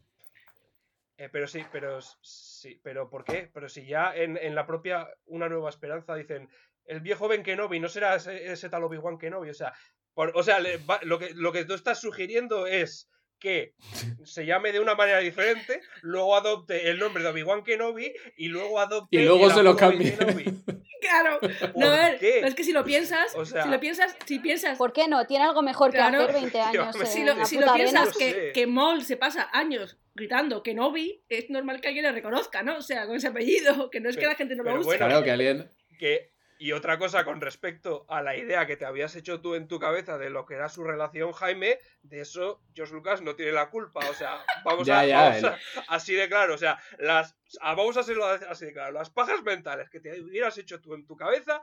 Eh, 1.18 1.30
pero 1.32 1.48
sí, 1.48 1.64
pero 1.72 2.00
sí, 2.22 2.80
pero 2.84 3.10
¿por 3.10 3.24
qué? 3.24 3.50
Pero 3.54 3.70
si 3.70 3.86
ya 3.86 4.14
en, 4.16 4.38
en 4.38 4.54
la 4.56 4.66
propia 4.68 5.08
Una 5.26 5.48
Nueva 5.48 5.70
Esperanza 5.70 6.16
dicen 6.16 6.50
el 6.86 7.00
viejo 7.00 7.28
Ben 7.28 7.42
Kenobi 7.44 7.80
no 7.80 7.88
será 7.90 8.16
ese, 8.16 8.52
ese 8.52 8.70
tal 8.70 8.84
Obi-Wan 8.84 9.18
Kenobi, 9.18 9.50
o 9.50 9.54
sea, 9.54 9.74
por- 10.14 10.32
o 10.36 10.44
sea, 10.44 10.60
le 10.60 10.78
va- 10.78 11.00
lo 11.04 11.18
que 11.18 11.34
lo 11.34 11.52
que 11.54 11.64
tú 11.66 11.74
estás 11.74 12.00
sugiriendo 12.02 12.68
es 12.68 13.10
que 13.40 13.74
se 14.26 14.46
llame 14.46 14.72
de 14.72 14.80
una 14.80 14.96
manera 14.96 15.20
diferente, 15.20 15.82
luego 16.02 16.36
adopte 16.36 16.90
el 16.90 17.00
nombre 17.00 17.24
de 17.24 17.30
Obi-Wan 17.30 17.64
Kenobi 17.64 18.14
y 18.38 18.48
luego 18.48 18.80
adopte 18.80 19.16
Y 19.18 19.24
luego 19.26 19.48
el 19.48 19.54
se 19.54 19.64
lo 19.64 19.76
cambie. 19.76 20.16
Kenobi. 20.18 20.46
Claro. 21.02 21.40
¿Por 21.40 21.78
No, 21.78 21.86
a 21.86 21.98
ver, 22.10 22.18
qué? 22.20 22.42
no, 22.42 22.48
es 22.48 22.56
que 22.56 22.64
si 22.64 22.72
lo 22.72 22.84
piensas, 22.84 23.36
O 23.36 23.46
sea- 23.46 23.62
si 23.64 23.70
lo 23.70 23.80
piensas, 23.80 24.18
si 24.26 24.40
piensas, 24.40 24.76
¿Por 24.76 24.92
qué 24.92 25.08
no? 25.08 25.28
Tiene 25.28 25.46
algo 25.46 25.62
mejor 25.62 25.92
Claro. 25.92 26.18
que 26.18 26.24
hacer 26.24 26.36
20 26.42 26.60
años 26.62 26.96
si 27.08 27.24
lo, 27.24 27.46
si 27.46 27.58
piensas 27.60 28.08
No 28.08 28.12
que, 28.18 28.52
que 28.56 28.66
Maul 28.66 29.04
se 29.06 29.16
pasa 29.16 29.48
años 29.54 30.00
gritando 30.16 30.64
Kenobi, 30.64 31.24
es 31.30 31.48
normal 31.52 31.80
que 31.80 31.90
alguien 31.90 32.06
le 32.06 32.12
reconozca, 32.12 32.64
¿no? 32.64 32.78
O 32.78 32.82
sea, 32.82 33.06
con 33.06 33.18
ese 33.18 33.28
apellido, 33.28 33.92
que 33.92 34.00
no 34.00 34.10
es 34.10 34.18
que 34.18 34.26
la 34.26 34.34
gente 34.34 34.56
no 34.56 34.64
lo 34.64 34.76
use. 34.80 34.86
bueno, 34.86 35.06
Claro 35.06 35.24
que 35.24 35.30
alguien. 35.32 35.70
que 36.00 36.32
y 36.58 36.72
otra 36.72 36.98
cosa 36.98 37.24
con 37.26 37.42
respecto 37.42 38.06
a 38.10 38.22
la 38.22 38.36
idea 38.38 38.66
que 38.66 38.78
te 38.78 38.86
habías 38.86 39.16
hecho 39.16 39.42
tú 39.42 39.56
en 39.56 39.68
tu 39.68 39.78
cabeza 39.80 40.18
de 40.18 40.30
lo 40.30 40.46
que 40.46 40.54
era 40.56 40.70
su 40.70 40.84
relación 40.84 41.32
Jaime, 41.34 41.80
de 42.04 42.22
eso 42.22 42.62
George 42.74 42.94
Lucas 42.94 43.22
no 43.22 43.36
tiene 43.36 43.52
la 43.52 43.70
culpa, 43.70 44.00
o 44.10 44.14
sea, 44.14 44.38
vamos 44.64 44.86
Ya, 44.88 45.00
a, 45.02 45.06
ya, 45.06 45.20
vamos 45.24 45.38
el- 45.40 45.46
a- 45.46 45.60
así 45.90 46.14
de 46.16 46.28
claro, 46.30 46.54
o 46.54 46.58
sea, 46.58 46.80
las 47.00 47.36
ah, 47.62 47.76
vamos 47.76 47.98
a 47.98 48.02
hacerlo 48.02 48.26
así 48.26 48.66
de 48.66 48.74
claro, 48.74 48.94
las 48.94 49.10
pajas 49.10 49.44
mentales 49.44 49.90
que 49.90 50.00
te 50.00 50.22
hubieras 50.22 50.58
hecho 50.58 50.80
tú 50.80 50.94
en 50.94 51.06
tu 51.06 51.16
cabeza, 51.16 51.60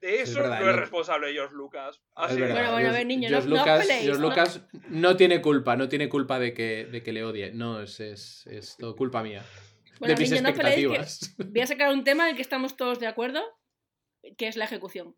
de 0.00 0.20
Es 0.20 0.28
eso 0.30 0.40
verdad, 0.42 0.60
no 0.60 0.68
es 0.70 0.74
no- 0.76 0.80
responsable 0.80 1.32
George 1.32 1.54
Lucas. 1.54 2.02
Así 2.14 2.34
Es. 2.34 2.52
Bueno, 2.52 2.72
bueno, 2.72 2.88
a 2.90 2.92
ver, 2.92 3.06
niños, 3.06 3.30
George 3.30 3.48
no- 3.48 3.54
no 3.56 3.60
Lucas, 3.62 3.80
peleéis, 3.80 4.04
George 4.04 4.20
¿no? 4.20 4.28
Lucas 4.28 4.60
no 4.90 5.16
tiene 5.16 5.40
culpa, 5.40 5.74
no 5.76 5.88
tiene 5.88 6.08
culpa 6.10 6.38
de 6.38 6.52
que, 6.52 6.84
de 6.84 7.02
que 7.02 7.12
le 7.12 7.24
odie. 7.24 7.50
No, 7.52 7.80
es, 7.80 7.98
es, 8.00 8.46
es 8.46 8.76
todo 8.76 8.94
culpa 8.94 9.22
mía. 9.22 9.42
Bueno, 9.98 10.14
de 10.14 10.20
mis 10.20 10.30
niños, 10.30 10.42
no 10.42 10.54
peleéis, 10.54 10.86
que 10.86 10.94
expectativas. 10.96 11.50
voy 11.50 11.60
a 11.62 11.66
sacar 11.66 11.92
un 11.94 12.04
tema 12.04 12.24
en 12.24 12.30
el 12.32 12.36
que 12.36 12.42
estamos 12.42 12.76
todos 12.76 13.00
de 13.00 13.06
acuerdo, 13.06 13.42
que 14.36 14.48
es 14.48 14.56
la 14.56 14.64
ejecución. 14.64 15.14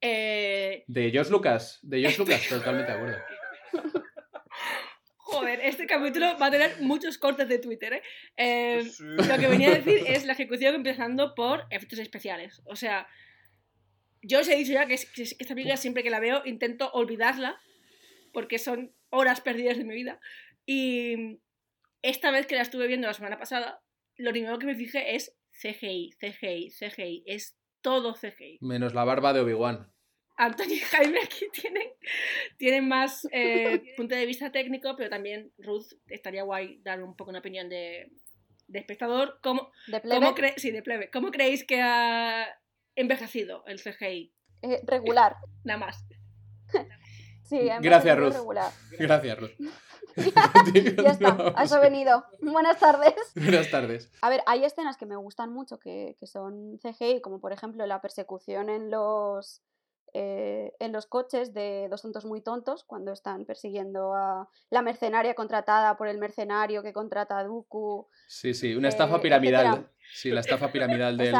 Eh, 0.00 0.84
De 0.88 1.10
George 1.10 1.30
Lucas, 1.30 1.78
de 1.82 2.00
George 2.00 2.18
Lucas, 2.18 2.48
totalmente 2.48 2.90
de 2.92 2.98
acuerdo. 2.98 3.18
joder, 5.16 5.60
este 5.62 5.86
capítulo 5.86 6.36
va 6.38 6.46
a 6.46 6.50
tener 6.50 6.80
muchos 6.80 7.18
cortes 7.18 7.48
de 7.48 7.58
Twitter, 7.58 7.94
¿eh? 7.94 8.02
Eh, 8.36 8.82
Sí. 8.84 9.04
Lo 9.04 9.38
que 9.38 9.46
venía 9.48 9.68
a 9.68 9.74
decir 9.78 10.02
es 10.06 10.24
la 10.26 10.32
ejecución 10.34 10.74
empezando 10.74 11.34
por 11.34 11.66
efectos 11.70 11.98
especiales. 12.00 12.60
O 12.64 12.76
sea, 12.76 13.06
yo 14.22 14.40
os 14.40 14.48
he 14.48 14.56
dicho 14.56 14.72
ya 14.72 14.86
que, 14.86 14.94
es- 14.94 15.10
que 15.10 15.22
es- 15.22 15.34
que 15.34 15.44
esta 15.44 15.54
película 15.54 15.76
siempre 15.76 16.02
que 16.02 16.10
la 16.10 16.20
veo 16.20 16.42
intento 16.44 16.90
olvidarla 16.92 17.58
porque 18.32 18.58
son 18.58 18.94
horas 19.10 19.40
perdidas 19.40 19.78
de 19.78 19.84
mi 19.84 19.94
vida. 19.94 20.20
Y 20.66 21.38
esta 22.02 22.30
vez 22.30 22.46
que 22.46 22.56
la 22.56 22.62
estuve 22.62 22.86
viendo 22.86 23.06
la 23.06 23.14
semana 23.14 23.38
pasada, 23.38 23.82
lo 24.16 24.30
primero 24.32 24.58
que 24.58 24.66
me 24.66 24.74
fijé 24.74 25.14
es 25.16 25.34
CGI, 25.52 26.10
CGI, 26.18 26.70
CGI. 26.70 27.22
Es 27.26 27.56
todo 27.82 28.14
CGI. 28.14 28.58
Menos 28.60 28.94
la 28.94 29.04
barba 29.04 29.32
de 29.32 29.40
Obi-Wan. 29.40 29.92
Antonio 30.36 30.74
y 30.76 30.78
Jaime 30.80 31.20
aquí 31.22 31.46
tienen, 31.52 31.88
tienen 32.56 32.88
más 32.88 33.28
eh, 33.32 33.82
punto 33.96 34.14
de 34.14 34.24
vista 34.26 34.50
técnico, 34.50 34.96
pero 34.96 35.10
también 35.10 35.52
Ruth 35.58 35.92
estaría 36.08 36.42
guay 36.42 36.78
dar 36.82 37.02
un 37.02 37.14
poco 37.14 37.30
una 37.30 37.40
opinión 37.40 37.68
de, 37.68 38.10
de 38.66 38.78
espectador. 38.78 39.38
¿Cómo, 39.42 39.70
De 39.88 40.00
plebe, 40.00 40.16
¿Cómo, 40.24 40.34
cre- 40.34 40.54
sí, 40.56 40.70
de 40.70 40.82
plebe. 40.82 41.10
¿Cómo 41.10 41.30
creéis 41.30 41.64
que 41.64 41.80
ha 41.82 42.48
envejecido 42.96 43.62
el 43.66 43.78
CGI? 43.78 44.32
eh, 44.62 44.80
regular. 44.84 45.36
Nada 45.64 45.78
más. 45.80 46.04
Sí, 47.52 47.58
me 47.58 47.78
Gracias, 47.80 48.18
Ruth. 48.18 48.34
Gracias, 48.98 49.38
Ruth. 49.38 49.50
ya 50.16 51.10
está, 51.10 51.54
he 51.76 51.80
venido. 51.80 52.24
Buenas 52.40 52.78
tardes. 52.78 53.14
Buenas 53.34 53.70
tardes. 53.70 54.10
A 54.22 54.30
ver, 54.30 54.42
hay 54.46 54.64
escenas 54.64 54.96
que 54.96 55.04
me 55.04 55.16
gustan 55.16 55.52
mucho 55.52 55.78
que, 55.78 56.16
que 56.18 56.26
son 56.26 56.78
CGI, 56.78 57.20
como 57.20 57.40
por 57.40 57.52
ejemplo 57.52 57.84
la 57.84 58.00
persecución 58.00 58.70
en 58.70 58.90
los, 58.90 59.62
eh, 60.14 60.72
en 60.78 60.92
los 60.92 61.06
coches 61.06 61.52
de 61.52 61.88
dos 61.90 62.00
tontos 62.00 62.24
muy 62.24 62.40
tontos, 62.40 62.84
cuando 62.84 63.12
están 63.12 63.44
persiguiendo 63.44 64.14
a 64.14 64.48
la 64.70 64.80
mercenaria 64.80 65.34
contratada 65.34 65.98
por 65.98 66.08
el 66.08 66.16
mercenario 66.16 66.82
que 66.82 66.94
contrata 66.94 67.38
a 67.38 67.44
Dooku. 67.44 68.08
Sí, 68.28 68.54
sí, 68.54 68.74
una 68.74 68.88
estafa 68.88 69.16
eh, 69.16 69.20
piramidal. 69.20 69.66
etcétera. 69.66 69.92
Sí, 70.14 70.30
la 70.30 70.40
estafa 70.40 70.72
piramidal 70.72 71.18
del, 71.18 71.34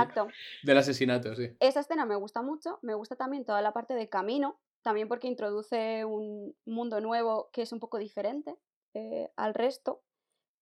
del 0.62 0.76
asesinato, 0.78 1.34
sí. 1.34 1.56
Esa 1.60 1.80
escena 1.80 2.04
me 2.04 2.16
gusta 2.16 2.42
mucho, 2.42 2.78
me 2.82 2.94
gusta 2.94 3.16
también 3.16 3.44
toda 3.46 3.60
la 3.62 3.72
parte 3.72 3.94
de 3.94 4.08
camino, 4.08 4.58
también 4.82 5.08
porque 5.08 5.28
introduce 5.28 6.04
un 6.04 6.54
mundo 6.64 7.00
nuevo 7.00 7.50
que 7.52 7.62
es 7.62 7.72
un 7.72 7.80
poco 7.80 7.98
diferente 7.98 8.56
eh, 8.94 9.30
al 9.36 9.54
resto. 9.54 10.02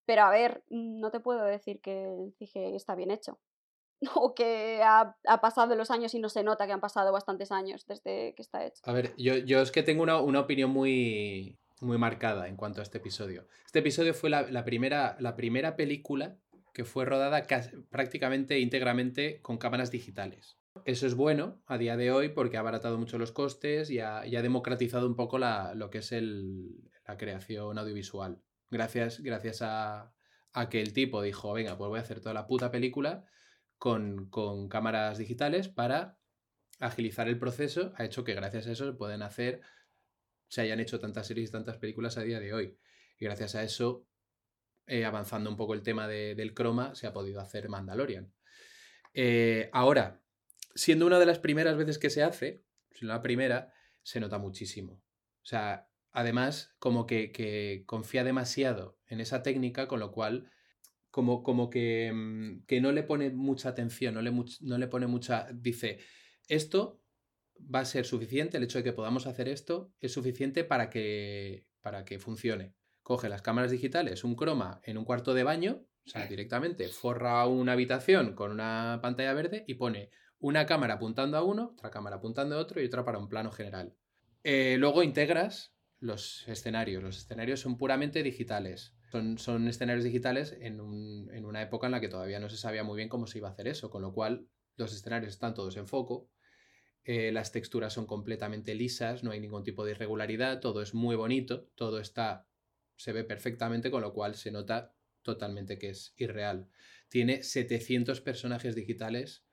Pero 0.05 0.23
a 0.23 0.29
ver, 0.31 0.63
no 0.69 1.11
te 1.11 1.19
puedo 1.19 1.43
decir 1.45 1.79
que 1.81 2.05
el 2.05 2.33
CGI 2.33 2.75
está 2.75 2.95
bien 2.95 3.11
hecho. 3.11 3.39
O 4.15 4.33
que 4.33 4.81
ha, 4.83 5.15
ha 5.27 5.41
pasado 5.41 5.75
los 5.75 5.91
años 5.91 6.15
y 6.15 6.19
no 6.19 6.29
se 6.29 6.43
nota 6.43 6.65
que 6.65 6.71
han 6.73 6.79
pasado 6.81 7.11
bastantes 7.11 7.51
años 7.51 7.85
desde 7.85 8.33
que 8.35 8.41
está 8.41 8.65
hecho. 8.65 8.81
A 8.85 8.93
ver, 8.93 9.13
yo, 9.15 9.35
yo 9.37 9.61
es 9.61 9.71
que 9.71 9.83
tengo 9.83 10.01
una, 10.01 10.19
una 10.19 10.39
opinión 10.39 10.71
muy, 10.71 11.59
muy 11.81 11.99
marcada 11.99 12.47
en 12.47 12.55
cuanto 12.55 12.79
a 12.79 12.83
este 12.83 12.97
episodio. 12.97 13.47
Este 13.63 13.77
episodio 13.79 14.15
fue 14.15 14.31
la, 14.31 14.43
la 14.49 14.65
primera, 14.65 15.17
la 15.19 15.35
primera 15.35 15.75
película 15.75 16.35
que 16.73 16.83
fue 16.83 17.05
rodada 17.05 17.45
cas- 17.45 17.69
prácticamente 17.91 18.57
íntegramente 18.59 19.39
con 19.43 19.57
cámaras 19.59 19.91
digitales. 19.91 20.57
Eso 20.85 21.05
es 21.05 21.15
bueno 21.15 21.61
a 21.67 21.77
día 21.77 21.97
de 21.97 22.11
hoy 22.11 22.29
porque 22.29 22.57
ha 22.57 22.61
abaratado 22.61 22.97
mucho 22.97 23.17
los 23.17 23.31
costes 23.31 23.89
y 23.89 23.99
ha, 23.99 24.21
democratizado 24.23 25.05
un 25.05 25.15
poco 25.15 25.37
la, 25.37 25.73
lo 25.75 25.89
que 25.89 25.99
es 25.99 26.11
la 26.11 27.17
creación 27.17 27.77
audiovisual. 27.77 28.41
Gracias, 28.69 29.19
gracias 29.19 29.61
a, 29.61 30.13
a 30.53 30.69
que 30.69 30.81
el 30.81 30.93
tipo 30.93 31.21
dijo, 31.21 31.53
venga, 31.53 31.77
pues 31.77 31.89
voy 31.89 31.99
a 31.99 32.01
hacer 32.01 32.21
toda 32.21 32.33
la 32.33 32.47
puta 32.47 32.71
película 32.71 33.25
con, 33.77 34.29
con 34.29 34.69
cámaras 34.69 35.17
digitales 35.17 35.67
para 35.67 36.17
agilizar 36.79 37.27
el 37.27 37.37
proceso. 37.37 37.91
Ha 37.97 38.05
hecho 38.05 38.23
que 38.23 38.33
gracias 38.33 38.65
a 38.67 38.71
eso 38.71 38.85
se 38.85 38.93
pueden 38.93 39.23
hacer, 39.23 39.61
se 40.47 40.61
hayan 40.61 40.79
hecho 40.79 40.99
tantas 40.99 41.27
series 41.27 41.49
y 41.49 41.51
tantas 41.51 41.77
películas 41.77 42.17
a 42.17 42.21
día 42.21 42.39
de 42.39 42.53
hoy. 42.53 42.77
Y 43.19 43.25
gracias 43.25 43.55
a 43.55 43.63
eso 43.63 44.07
eh, 44.87 45.03
avanzando 45.03 45.49
un 45.49 45.57
poco 45.57 45.73
el 45.73 45.83
tema 45.83 46.07
de- 46.07 46.33
del 46.33 46.53
croma, 46.53 46.95
se 46.95 47.07
ha 47.07 47.13
podido 47.13 47.41
hacer 47.41 47.67
Mandalorian. 47.69 48.33
Eh, 49.13 49.69
ahora, 49.73 50.20
siendo 50.75 51.05
una 51.05 51.19
de 51.19 51.25
las 51.25 51.39
primeras 51.39 51.77
veces 51.77 51.97
que 51.97 52.09
se 52.09 52.23
hace, 52.23 52.63
si 52.91 53.05
no 53.05 53.13
la 53.13 53.21
primera, 53.21 53.73
se 54.03 54.19
nota 54.19 54.37
muchísimo. 54.37 54.93
O 54.93 55.45
sea, 55.45 55.89
además, 56.11 56.75
como 56.79 57.05
que, 57.05 57.31
que 57.31 57.83
confía 57.85 58.23
demasiado 58.23 58.99
en 59.07 59.21
esa 59.21 59.43
técnica, 59.43 59.87
con 59.87 59.99
lo 59.99 60.11
cual, 60.11 60.51
como, 61.09 61.43
como 61.43 61.69
que, 61.69 62.11
mm, 62.13 62.65
que 62.65 62.81
no 62.81 62.91
le 62.91 63.03
pone 63.03 63.29
mucha 63.29 63.69
atención, 63.69 64.13
no 64.13 64.21
le, 64.21 64.31
no 64.31 64.77
le 64.77 64.87
pone 64.87 65.07
mucha... 65.07 65.47
Dice, 65.53 65.99
esto 66.47 67.01
va 67.73 67.79
a 67.79 67.85
ser 67.85 68.05
suficiente, 68.05 68.57
el 68.57 68.63
hecho 68.63 68.79
de 68.79 68.83
que 68.83 68.93
podamos 68.93 69.27
hacer 69.27 69.47
esto 69.47 69.93
es 69.99 70.11
suficiente 70.13 70.63
para 70.63 70.89
que, 70.89 71.67
para 71.81 72.05
que 72.05 72.19
funcione 72.19 72.75
coge 73.03 73.29
las 73.29 73.41
cámaras 73.41 73.71
digitales, 73.71 74.23
un 74.23 74.35
croma 74.35 74.79
en 74.83 74.97
un 74.97 75.05
cuarto 75.05 75.33
de 75.33 75.43
baño, 75.43 75.83
o 76.05 76.09
sea, 76.09 76.25
directamente 76.27 76.87
forra 76.87 77.45
una 77.45 77.73
habitación 77.73 78.33
con 78.33 78.51
una 78.51 78.99
pantalla 79.01 79.33
verde 79.33 79.63
y 79.67 79.75
pone 79.75 80.09
una 80.41 80.65
cámara 80.65 80.95
apuntando 80.95 81.37
a 81.37 81.43
uno, 81.43 81.71
otra 81.73 81.91
cámara 81.91 82.17
apuntando 82.17 82.55
a 82.55 82.59
otro 82.59 82.81
y 82.81 82.85
otra 82.85 83.05
para 83.05 83.19
un 83.19 83.29
plano 83.29 83.51
general. 83.51 83.95
Eh, 84.43 84.75
luego 84.77 85.03
integras 85.03 85.73
los 85.99 86.45
escenarios. 86.47 87.01
Los 87.01 87.17
escenarios 87.17 87.61
son 87.61 87.77
puramente 87.77 88.23
digitales. 88.23 88.93
Son, 89.37 89.67
escenarios 89.67 90.03
digitales 90.03 90.57
en 90.59 90.79
una 90.79 91.61
época 91.61 91.85
en 91.87 91.91
la 91.91 91.99
que 91.99 92.07
todavía 92.07 92.39
no 92.39 92.49
se 92.49 92.57
sabía 92.57 92.83
muy 92.83 92.95
bien 92.95 93.09
cómo 93.09 93.27
se 93.27 93.37
iba 93.39 93.49
a 93.49 93.51
hacer 93.51 93.67
eso, 93.67 93.89
con 93.89 94.01
lo 94.01 94.13
cual 94.13 94.47
los 94.77 94.93
escenarios 94.93 95.33
están 95.33 95.53
todos 95.53 95.75
en 95.75 95.85
foco, 95.85 96.29
eh, 97.03 97.31
las 97.31 97.51
texturas 97.51 97.93
son 97.93 98.05
completamente 98.05 98.75
lisas, 98.75 99.23
no 99.23 99.31
hay 99.31 99.39
ningún 99.39 99.63
tipo 99.63 99.83
de 99.83 99.91
irregularidad, 99.91 100.59
todo 100.59 100.81
es 100.81 100.93
muy 100.93 101.15
bonito, 101.15 101.67
todo 101.75 101.99
está 101.99 102.47
se 102.95 103.11
ve 103.11 103.23
perfectamente, 103.23 103.89
con 103.89 104.01
lo 104.01 104.13
cual 104.13 104.35
se 104.35 104.51
nota 104.51 104.93
totalmente 105.23 105.79
que 105.79 105.89
es 105.89 106.13
irreal. 106.17 106.69
Tiene 107.09 107.41
700 107.41 108.21
personajes 108.21 108.75
digitales 108.75 109.43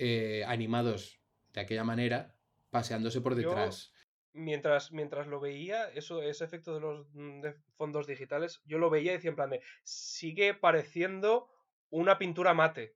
eh, 0.00 0.44
animados 0.46 1.20
de 1.52 1.60
aquella 1.60 1.84
manera, 1.84 2.34
paseándose 2.70 3.20
por 3.20 3.34
Yo- 3.34 3.48
detrás. 3.48 3.92
Mientras, 4.32 4.92
mientras 4.92 5.26
lo 5.26 5.40
veía, 5.40 5.88
eso, 5.90 6.22
ese 6.22 6.44
efecto 6.44 6.72
de 6.74 6.80
los 6.80 7.06
mm, 7.14 7.40
de 7.40 7.54
fondos 7.76 8.06
digitales, 8.06 8.62
yo 8.64 8.78
lo 8.78 8.88
veía 8.88 9.12
y 9.12 9.16
decía 9.16 9.30
en 9.30 9.36
plan 9.36 9.50
de, 9.50 9.60
sigue 9.82 10.54
pareciendo 10.54 11.48
una 11.90 12.16
pintura 12.16 12.54
mate. 12.54 12.94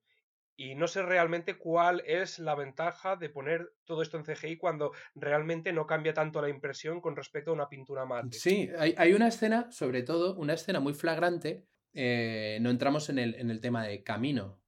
Y 0.57 0.77
no 0.77 0.87
sé 0.87 1.03
realmente 1.03 1.59
cuál 1.59 2.03
es 2.07 2.39
la 2.39 2.55
ventaja 2.55 3.17
de 3.17 3.29
poner 3.29 3.73
todo 3.85 4.03
esto 4.03 4.17
en 4.17 4.25
CGI 4.25 4.57
cuando 4.57 4.93
realmente 5.17 5.73
no 5.73 5.85
cambia 5.89 6.15
tanto 6.15 6.41
la 6.41 6.49
impresión 6.49 7.01
con 7.01 7.17
respecto 7.17 7.51
a 7.51 7.55
una 7.55 7.69
pintura 7.69 8.05
mate. 8.07 8.39
Sí, 8.39 8.71
hay, 8.79 8.95
hay 8.97 9.13
una 9.15 9.27
escena, 9.27 9.73
sobre 9.73 10.05
todo, 10.05 10.37
una 10.37 10.55
escena 10.55 10.79
muy 10.79 10.95
flagrante. 10.95 11.67
eh, 11.93 12.59
no 12.61 12.71
entramos 12.71 13.09
en 13.09 13.19
el, 13.19 13.35
en 13.35 13.51
el 13.51 13.61
tema 13.61 13.85
de 13.85 14.05
camino, 14.05 14.61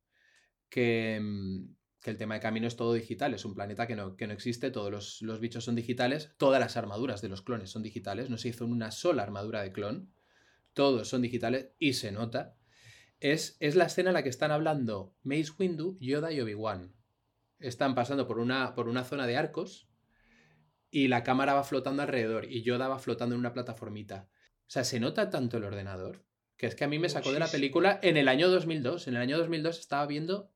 que, 0.69 1.21
mm, 1.23 1.76
que 2.07 2.13
el 2.13 2.19
tema 2.19 2.35
de 2.35 2.41
camino 2.41 2.69
es 2.69 2.77
todo 2.77 2.93
digital, 2.93 3.35
es 3.35 3.45
un 3.45 3.57
planeta 3.57 3.89
que 3.89 3.97
no, 3.97 4.15
que 4.15 4.29
no 4.29 4.33
existe, 4.33 4.71
todos 4.71 4.93
los, 4.93 5.23
los 5.23 5.41
bichos 5.41 5.65
son 5.65 5.75
digitales, 5.75 6.31
todas 6.37 6.61
las 6.61 6.77
armaduras 6.77 7.21
de 7.21 7.29
los 7.29 7.43
clones 7.43 7.71
son 7.71 7.83
digitales, 7.83 8.31
no 8.31 8.39
se 8.39 8.47
hizo 8.47 8.65
una 8.65 8.93
sola 8.93 9.25
armadura 9.25 9.61
de 9.61 9.73
clon, 9.73 10.13
todos 10.73 11.09
son 11.09 11.21
digitales 11.21 11.71
y 11.81 11.95
se 11.95 12.13
nota. 12.13 12.55
Es, 13.19 13.57
es 13.59 13.75
la 13.75 13.87
escena 13.87 14.11
en 14.11 14.15
la 14.15 14.23
que 14.23 14.29
están 14.29 14.53
hablando 14.53 15.17
Mace 15.25 15.51
Windu, 15.59 15.99
Yoda 15.99 16.31
y 16.31 16.41
Obi-Wan. 16.41 16.95
Están 17.59 17.97
pasando 17.97 18.29
por 18.29 18.39
una, 18.39 18.77
por 18.77 18.89
una 18.89 19.03
zona 19.03 19.27
de 19.27 19.37
arcos 19.37 19.89
y 20.93 21.09
la 21.09 21.25
cámara 21.25 21.55
va 21.55 21.65
flotando 21.65 22.03
alrededor 22.03 22.45
y 22.45 22.63
Yoda 22.63 22.87
va 22.87 23.01
flotando 23.01 23.35
en 23.35 23.41
una 23.41 23.53
plataformita. 23.53 24.29
O 24.61 24.71
sea, 24.71 24.85
se 24.85 25.01
nota 25.01 25.29
tanto 25.29 25.57
el 25.57 25.65
ordenador 25.65 26.25
que 26.57 26.69
es 26.69 26.77
que 26.77 26.85
a 26.85 26.89
mí 26.89 27.01
me 27.01 27.09
sacó 27.09 27.33
de 27.33 27.41
la 27.41 27.49
película 27.49 27.99
en 28.01 28.17
el 28.17 28.29
año 28.29 28.49
2002. 28.49 29.09
En 29.09 29.17
el 29.17 29.23
año 29.23 29.39
2002 29.39 29.81
estaba 29.81 30.07
viendo 30.07 30.53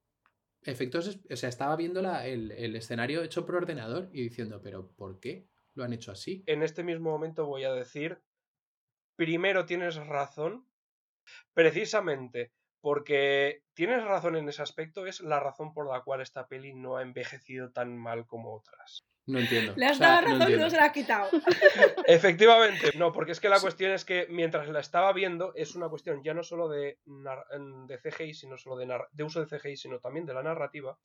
efectos, 0.62 1.20
o 1.31 1.37
sea, 1.37 1.49
estaba 1.49 1.77
viendo 1.77 2.03
la- 2.03 2.27
el, 2.27 2.51
el 2.53 2.77
escenario 2.77 3.23
hecho 3.23 3.47
por 3.47 3.57
ordenador 3.57 4.11
y 4.12 4.23
diciendo, 4.23 4.61
pero 4.62 4.93
¿por 4.95 5.20
qué 5.20 5.49
lo 5.74 5.85
han 5.85 5.93
hecho 5.93 6.12
así? 6.12 6.43
En 6.47 6.62
este 6.62 6.82
mismo 6.85 7.11
momento 7.11 7.47
voy 7.47 7.65
a 7.65 7.73
decir, 7.73 8.23
primero 9.16 9.66
tienes 9.66 9.97
razón, 9.97 10.69
precisamente 11.55 12.53
porque 12.81 13.65
tienes 13.74 14.05
razón 14.05 14.37
en 14.37 14.49
ese 14.49 14.62
aspecto, 14.62 15.07
es 15.07 15.20
la 15.20 15.41
razón 15.41 15.74
por 15.74 15.89
la 15.91 16.03
cual 16.03 16.23
esta 16.23 16.49
peli 16.49 16.74
no 16.74 16.97
ha 16.99 17.03
envejecido 17.03 17.73
tan 17.73 17.99
mal 17.99 18.27
como 18.27 18.55
otras. 18.55 19.10
No 19.26 19.38
entiendo. 19.38 19.74
Le 19.76 19.86
has 19.86 19.92
O 19.92 19.94
sea, 19.98 20.09
dado 20.09 20.22
no 20.22 20.26
razón 20.38 20.40
y 20.40 20.42
entiendo. 20.42 20.64
no 20.64 20.70
se 20.70 20.76
la 20.76 20.84
has 20.86 20.92
quitado. 20.92 21.30
Efectivamente, 22.06 22.90
no, 22.97 23.12
porque 23.12 23.32
es 23.32 23.40
que 23.40 23.48
la 23.48 23.60
cuestión 23.60 23.92
es 23.92 24.05
que 24.05 24.26
mientras 24.30 24.68
la 24.68 24.80
estaba 24.80 25.12
viendo 25.12 25.52
es 25.55 25.74
una 25.76 25.88
cuestión 25.88 26.22
ya 26.22 26.34
no 26.34 26.42
solo 26.42 26.68
de, 26.68 26.98
de 27.05 27.98
CGI, 27.98 28.34
sino 28.34 28.56
solo 28.56 28.76
de, 28.76 28.86
de 29.12 29.24
uso 29.24 29.44
de 29.44 29.47
CGI, 29.59 29.76
sino 29.76 29.98
también 30.01 30.26
de 30.26 30.34
la 30.34 30.42
narrativa. 30.42 30.98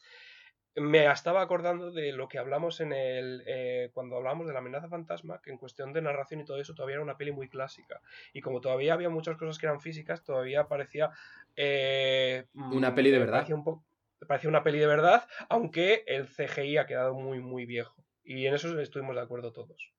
Me 0.78 1.10
estaba 1.10 1.42
acordando 1.42 1.92
de 1.92 2.12
lo 2.12 2.28
que 2.28 2.38
hablamos 2.38 2.82
en 2.82 2.92
el 2.92 3.44
eh, 3.46 3.92
cuando 3.94 4.18
hablamos 4.18 4.46
de 4.46 4.52
la 4.54 4.60
amenaza 4.60 4.90
fantasma, 4.90 5.40
que 5.42 5.52
en 5.52 5.58
cuestión 5.58 5.94
de 5.94 6.02
narración 6.02 6.42
y 6.42 6.46
todo 6.46 6.60
eso 6.60 6.74
todavía 6.74 6.96
era 6.96 7.04
una 7.04 7.16
peli 7.18 7.32
muy 7.32 7.48
clásica. 7.48 8.02
Y 8.34 8.42
como 8.42 8.60
todavía 8.60 8.94
había 8.94 9.10
muchas 9.10 9.38
cosas 9.38 9.58
que 9.58 9.68
eran 9.68 9.80
físicas, 9.80 10.24
todavía 10.24 10.68
parecía 10.68 11.12
eh, 11.56 12.46
Una 12.54 12.92
mm, 12.92 12.96
peli 12.96 13.12
de 13.12 13.20
verdad. 13.20 13.34
Parecía, 13.34 13.56
un 13.56 13.86
parecía 14.28 14.50
una 14.50 14.64
peli 14.64 14.80
de 14.80 14.88
verdad, 14.88 15.28
aunque 15.48 16.04
el 16.08 16.28
CGI 16.28 16.78
ha 16.78 16.86
quedado 16.88 17.14
muy, 17.14 17.40
muy 17.40 17.66
viejo. 17.66 18.05
Y 18.26 18.48
en 18.48 18.56
eso 18.56 18.78
estuvimos 18.80 19.16
de 19.16 19.22
acuerdo 19.22 19.54
todos. 19.54 19.94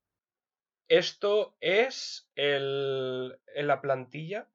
Esto 0.89 1.57
es 1.61 2.28
el, 2.35 3.39
la 3.55 3.81
plantilla 3.81 4.48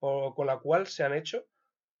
con 0.00 0.46
la 0.46 0.58
cual 0.58 0.86
se 0.86 1.04
han 1.04 1.14
hecho 1.14 1.46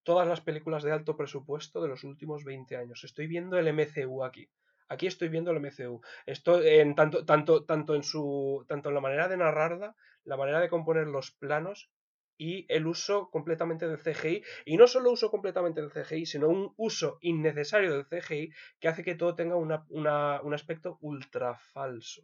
todas 0.02 0.28
las 0.28 0.40
películas 0.40 0.82
de 0.82 0.92
alto 0.92 1.16
presupuesto 1.16 1.80
de 1.80 1.88
los 1.88 2.04
últimos 2.04 2.44
20 2.44 2.76
años. 2.76 3.04
Estoy 3.04 3.26
viendo 3.26 3.58
el 3.58 3.72
MCU 3.72 4.24
aquí. 4.24 4.48
Aquí 4.88 5.06
estoy 5.06 5.28
viendo 5.28 5.50
el 5.50 5.60
MCU. 5.60 6.00
Esto 6.26 6.62
en 6.62 6.94
tanto, 6.94 7.24
tanto, 7.24 7.64
tanto 7.64 7.94
en 7.94 8.02
su. 8.02 8.64
tanto 8.68 8.88
en 8.88 8.94
la 8.94 9.00
manera 9.00 9.28
de 9.28 9.36
narrarla, 9.36 9.96
la 10.24 10.36
manera 10.36 10.60
de 10.60 10.68
componer 10.68 11.06
los 11.06 11.30
planos 11.30 11.90
y 12.38 12.64
el 12.68 12.86
uso 12.86 13.28
completamente 13.30 13.86
del 13.88 13.98
CGI. 13.98 14.42
Y 14.64 14.76
no 14.76 14.86
solo 14.86 15.10
uso 15.10 15.30
completamente 15.30 15.80
del 15.82 15.90
CGI, 15.92 16.26
sino 16.26 16.48
un 16.48 16.72
uso 16.76 17.18
innecesario 17.20 17.92
del 17.92 18.06
CGI 18.06 18.52
que 18.80 18.88
hace 18.88 19.04
que 19.04 19.14
todo 19.16 19.34
tenga 19.34 19.56
una- 19.56 19.84
una- 19.90 20.40
un 20.42 20.54
aspecto 20.54 20.98
ultra 21.02 21.56
falso. 21.56 22.22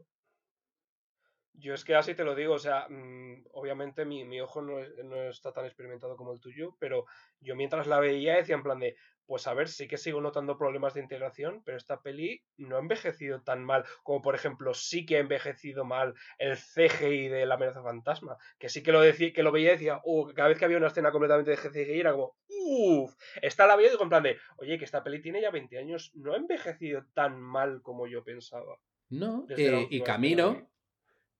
Yo 1.56 1.72
es 1.72 1.84
que 1.84 1.94
así 1.94 2.14
te 2.14 2.24
lo 2.24 2.34
digo, 2.34 2.54
o 2.54 2.58
sea, 2.58 2.86
mm, 2.88 3.46
obviamente 3.52 4.04
mi, 4.04 4.24
mi 4.24 4.40
ojo 4.40 4.60
no, 4.60 4.80
no 5.04 5.28
está 5.28 5.52
tan 5.52 5.64
experimentado 5.64 6.16
como 6.16 6.32
el 6.32 6.40
tuyo, 6.40 6.76
pero 6.80 7.06
yo 7.40 7.54
mientras 7.54 7.86
la 7.86 8.00
veía 8.00 8.36
decía 8.36 8.56
en 8.56 8.62
plan 8.62 8.80
de, 8.80 8.96
pues 9.26 9.46
a 9.46 9.54
ver, 9.54 9.68
sí 9.68 9.88
que 9.88 9.96
sigo 9.96 10.20
notando 10.20 10.58
problemas 10.58 10.94
de 10.94 11.00
integración, 11.00 11.62
pero 11.64 11.76
esta 11.76 12.00
peli 12.00 12.42
no 12.56 12.76
ha 12.76 12.80
envejecido 12.80 13.42
tan 13.42 13.64
mal 13.64 13.84
como 14.02 14.20
por 14.20 14.34
ejemplo 14.34 14.74
sí 14.74 15.06
que 15.06 15.16
ha 15.16 15.20
envejecido 15.20 15.84
mal 15.84 16.14
el 16.38 16.56
CGI 16.56 17.28
de 17.28 17.46
la 17.46 17.54
amenaza 17.54 17.82
fantasma, 17.82 18.36
que 18.58 18.68
sí 18.68 18.82
que 18.82 18.92
lo 18.92 19.00
decía, 19.00 19.32
que 19.32 19.42
lo 19.42 19.52
veía 19.52 19.70
y 19.70 19.72
decía, 19.72 20.00
uh, 20.04 20.32
cada 20.34 20.48
vez 20.48 20.58
que 20.58 20.64
había 20.64 20.78
una 20.78 20.88
escena 20.88 21.12
completamente 21.12 21.52
de 21.52 21.56
CGI 21.56 22.00
era 22.00 22.12
como, 22.12 22.36
uff, 22.48 23.14
esta 23.40 23.66
la 23.66 23.76
veía 23.76 23.88
y 23.88 23.90
digo 23.92 24.02
en 24.02 24.08
plan 24.10 24.22
de, 24.22 24.38
oye, 24.58 24.78
que 24.78 24.84
esta 24.84 25.02
peli 25.02 25.22
tiene 25.22 25.40
ya 25.40 25.50
20 25.50 25.78
años, 25.78 26.10
no 26.14 26.34
ha 26.34 26.36
envejecido 26.36 27.06
tan 27.14 27.40
mal 27.40 27.80
como 27.82 28.06
yo 28.06 28.24
pensaba. 28.24 28.78
No, 29.10 29.46
eh, 29.48 29.86
y. 29.90 30.00
Camino, 30.02 30.68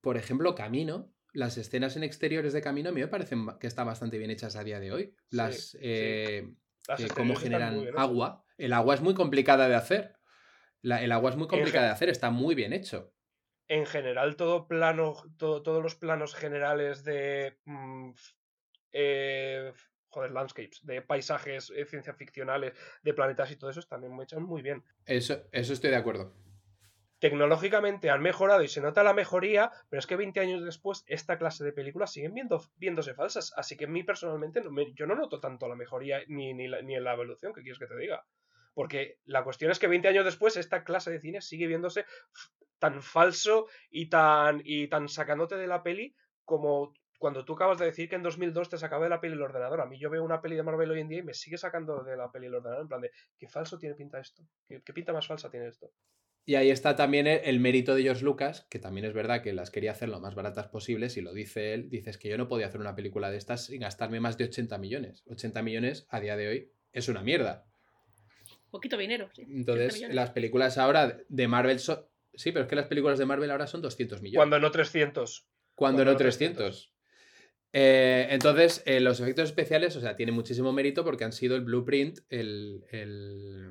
por 0.05 0.17
ejemplo, 0.17 0.55
Camino, 0.55 1.13
las 1.33 1.59
escenas 1.59 1.97
en 1.97 2.05
exteriores 2.05 2.53
de 2.53 2.63
Camino 2.63 2.91
a 2.91 2.93
mí 2.93 3.01
me 3.01 3.09
parecen 3.09 3.49
que 3.59 3.67
están 3.67 3.87
bastante 3.87 4.19
bien 4.19 4.31
hechas 4.31 4.55
a 4.55 4.63
día 4.63 4.79
de 4.79 4.93
hoy. 4.93 5.15
Las, 5.31 5.71
sí. 5.71 5.79
eh, 5.81 6.55
Las 6.87 7.01
eh, 7.01 7.09
cómo 7.13 7.35
generan 7.35 7.89
agua. 7.97 8.45
El 8.57 8.73
agua 8.73 8.95
es 8.95 9.01
muy 9.01 9.15
complicada 9.15 9.69
de 9.69 9.75
hacer. 9.75 10.15
La- 10.83 11.03
el 11.03 11.11
agua 11.11 11.31
es 11.31 11.37
muy 11.37 11.49
complicada 11.49 11.87
de 11.87 11.93
hacer, 11.93 12.09
está 12.11 12.31
muy 12.31 12.55
bien 12.55 12.73
hecho. 12.73 13.11
en 13.67 13.87
general 13.87 14.37
todo 14.37 14.69
plano, 14.69 15.15
todo- 15.39 15.63
todos 15.63 15.83
los 15.83 15.95
planos 15.97 16.35
generales 16.35 17.03
de 17.03 17.57
mm, 17.65 18.11
eh, 18.93 19.73
joder, 20.09 20.31
landscapes, 20.33 20.85
de 20.85 21.01
paisajes 21.01 21.73
ciencia 21.89 22.13
ficcionales, 22.15 22.75
de 23.03 23.15
planetas 23.15 23.51
y 23.51 23.57
todo 23.57 23.71
eso 23.71 23.81
están 23.81 24.05
hechos 24.21 24.41
muy 24.43 24.61
bien. 24.63 24.85
Eso, 25.07 25.43
eso 25.51 25.73
estoy 25.73 25.91
de 25.91 25.97
acuerdo. 25.97 26.33
Tecnológicamente 27.19 28.11
han 28.11 28.21
mejorado 28.21 28.63
y 28.63 28.69
se 28.69 28.81
nota 28.81 29.03
la 29.03 29.15
mejoría, 29.15 29.71
pero 29.89 30.01
es 30.01 30.07
que 30.07 30.17
20 30.17 30.41
años 30.41 30.65
después 30.65 31.05
esta 31.07 31.39
clase 31.39 31.65
de 31.65 31.73
películas 31.73 32.13
siguen 32.13 32.35
viendo, 32.35 32.63
viéndose 32.77 33.15
falsas. 33.15 33.53
Así 33.57 33.77
que 33.77 33.87
a 33.87 33.89
mí 33.89 34.03
personalmente 34.03 34.63
yo 34.95 35.07
no 35.07 35.15
noto 35.15 35.41
tanto 35.41 35.69
la 35.69 35.77
mejoría 35.77 36.23
ni, 36.29 36.53
ni, 36.55 36.69
la, 36.69 36.83
ni 36.83 36.99
la 36.99 37.15
evolución 37.15 37.53
que 37.53 37.63
quieres 37.63 37.79
que 37.79 37.87
te 37.87 37.97
diga. 37.97 38.25
Porque 38.75 39.19
la 39.25 39.45
cuestión 39.45 39.71
es 39.71 39.79
que 39.79 39.87
20 39.87 40.09
años 40.09 40.25
después 40.25 40.57
esta 40.57 40.85
clase 40.85 41.11
de 41.11 41.21
cine 41.21 41.41
sigue 41.41 41.67
viéndose 41.67 42.05
tan 42.79 43.01
falso 43.01 43.69
y 43.89 44.09
tan, 44.11 44.61
y 44.65 44.89
tan 44.89 45.09
sacándote 45.09 45.57
de 45.57 45.67
la 45.67 45.83
peli 45.83 46.15
como 46.45 46.93
cuando 47.19 47.45
tú 47.47 47.55
acabas 47.55 47.79
de 47.79 47.87
decir 47.87 48.09
que 48.09 48.17
en 48.17 48.23
2002 48.23 48.69
te 48.69 48.77
sacaba 48.77 49.05
de 49.05 49.09
la 49.09 49.21
peli 49.21 49.35
el 49.35 49.41
ordenador. 49.41 49.81
A 49.81 49.87
mí 49.87 49.99
yo 49.99 50.11
veo 50.11 50.23
una 50.23 50.43
peli 50.43 50.57
de 50.57 50.63
Marvel 50.63 50.91
hoy 50.91 51.01
en 51.01 51.09
día 51.09 51.21
y 51.21 51.23
me 51.23 51.33
sigue 51.33 51.57
sacando 51.57 52.03
de 52.05 52.17
la 52.17 52.31
peli 52.31 52.47
el 52.47 52.57
ordenador 52.57 52.83
en 52.83 52.89
plan 52.89 53.01
de 53.01 53.13
qué 53.39 53.49
falso 53.49 53.79
tiene 53.79 53.95
pinta 53.95 54.19
esto, 54.19 54.43
qué 54.69 54.93
pinta 54.93 55.15
más 55.15 55.27
falsa 55.27 55.49
tiene 55.49 55.69
esto. 55.69 55.91
Y 56.47 56.57
ahí 56.57 56.71
está 56.71 56.95
también 56.95 57.27
el, 57.27 57.41
el 57.45 57.59
mérito 57.61 57.95
de 57.95 58.03
George 58.03 58.23
Lucas, 58.25 58.67
que 58.69 58.79
también 58.79 59.07
es 59.07 59.15
verdad 59.15 59.43
que 59.43 59.53
las 59.55 59.71
quería 59.71 59.93
hacer 59.93 60.11
lo 60.11 60.21
más 60.21 60.35
baratas 60.35 60.69
posibles, 60.69 61.17
y 61.17 61.23
lo 61.23 61.33
dice 61.33 61.73
él, 61.73 61.89
dices 61.89 62.19
que 62.19 62.29
yo 62.29 62.37
no 62.37 62.49
podía 62.49 62.67
hacer 62.67 62.81
una 62.81 62.95
película 62.95 63.31
de 63.31 63.39
estas 63.39 63.67
sin 63.67 63.81
gastarme 63.81 64.21
más 64.21 64.37
de 64.37 64.45
80 64.45 64.77
millones. 64.79 65.23
80 65.29 65.63
millones 65.63 66.07
a 66.11 66.21
día 66.21 66.37
de 66.37 66.49
hoy 66.49 66.71
es 66.93 67.09
una 67.09 67.23
mierda. 67.23 67.65
Poquito 68.71 68.97
dinero. 68.97 69.31
sí, 69.33 69.45
30 69.45 69.57
Entonces, 69.73 70.15
las 70.15 70.31
películas 70.33 70.79
ahora 70.79 71.19
de 71.29 71.49
Marvel 71.49 71.79
son... 71.79 72.05
Sí, 72.35 72.51
pero 72.53 72.65
es 72.65 72.69
que 72.69 72.77
las 72.77 72.89
películas 72.89 73.19
de 73.19 73.25
Marvel 73.27 73.51
ahora 73.51 73.67
son 73.67 73.81
200 73.81 74.21
millones. 74.21 74.37
Cuando 74.39 74.59
no 74.59 74.71
300. 74.71 75.47
Cuando 75.75 75.99
cuando 75.99 76.05
no 76.05 76.11
no 76.13 76.17
300. 76.19 76.93
Eh, 77.73 78.27
entonces, 78.31 78.83
eh, 78.87 79.01
los 79.01 79.19
efectos 79.21 79.49
especiales, 79.49 79.97
o 79.97 80.01
sea, 80.01 80.15
tienen 80.17 80.35
muchísimo 80.35 80.73
mérito 80.73 81.05
porque 81.05 81.25
han 81.25 81.33
sido 81.33 81.57
el 81.57 81.63
blueprint, 81.63 82.19
el... 82.29 82.85
el- 82.91 83.71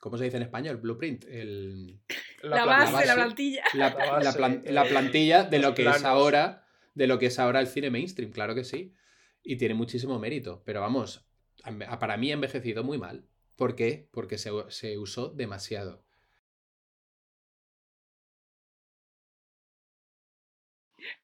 ¿Cómo 0.00 0.16
se 0.18 0.24
dice 0.24 0.36
en 0.36 0.42
español? 0.44 0.76
Blueprint. 0.76 1.24
El, 1.24 2.00
La, 2.42 2.62
plantilla. 2.62 2.66
base, 2.66 2.92
la 2.92 2.98
base. 2.98 3.14
plantilla. 3.14 3.62
la, 3.74 3.90
La 3.90 4.06
la 4.06 4.10
base, 4.12 4.38
plan- 4.38 4.62
eh, 4.64 4.72
la 4.72 4.84
plantilla 4.84 5.44
de 5.44 5.58
lo 5.58 5.74
que 5.74 5.82
planos. 5.82 6.00
es 6.00 6.04
ahora 6.06 6.64
de 6.94 7.06
lo 7.06 7.18
que 7.18 7.26
es 7.26 7.38
ahora 7.38 7.60
el 7.60 7.66
cine 7.66 7.90
mainstream, 7.90 8.30
claro 8.32 8.54
que 8.54 8.64
sí. 8.64 8.94
Y 9.42 9.56
tiene 9.56 9.74
muchísimo 9.74 10.18
mérito. 10.18 10.62
Pero 10.64 10.80
vamos, 10.80 11.26
para 12.00 12.16
mí 12.16 12.30
ha 12.30 12.34
envejecido 12.34 12.84
muy 12.84 12.98
mal. 12.98 13.24
¿Por 13.56 13.74
qué? 13.74 14.08
Porque 14.12 14.38
se, 14.38 14.50
se 14.68 14.98
usó 14.98 15.28
demasiado. 15.30 16.04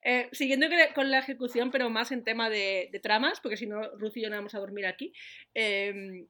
Eh, 0.02 0.28
siguiendo 0.32 0.66
con 0.94 1.10
la 1.10 1.18
ejecución, 1.18 1.70
pero 1.70 1.90
más 1.90 2.12
en 2.12 2.24
tema 2.24 2.50
de, 2.50 2.88
de 2.92 3.00
tramas, 3.00 3.40
porque 3.40 3.56
si 3.56 3.66
no, 3.66 3.80
Ruth 3.96 4.16
y 4.16 4.22
yo 4.22 4.30
no 4.30 4.36
vamos 4.36 4.54
a 4.54 4.58
dormir 4.58 4.86
aquí. 4.86 5.12
eh, 5.54 6.26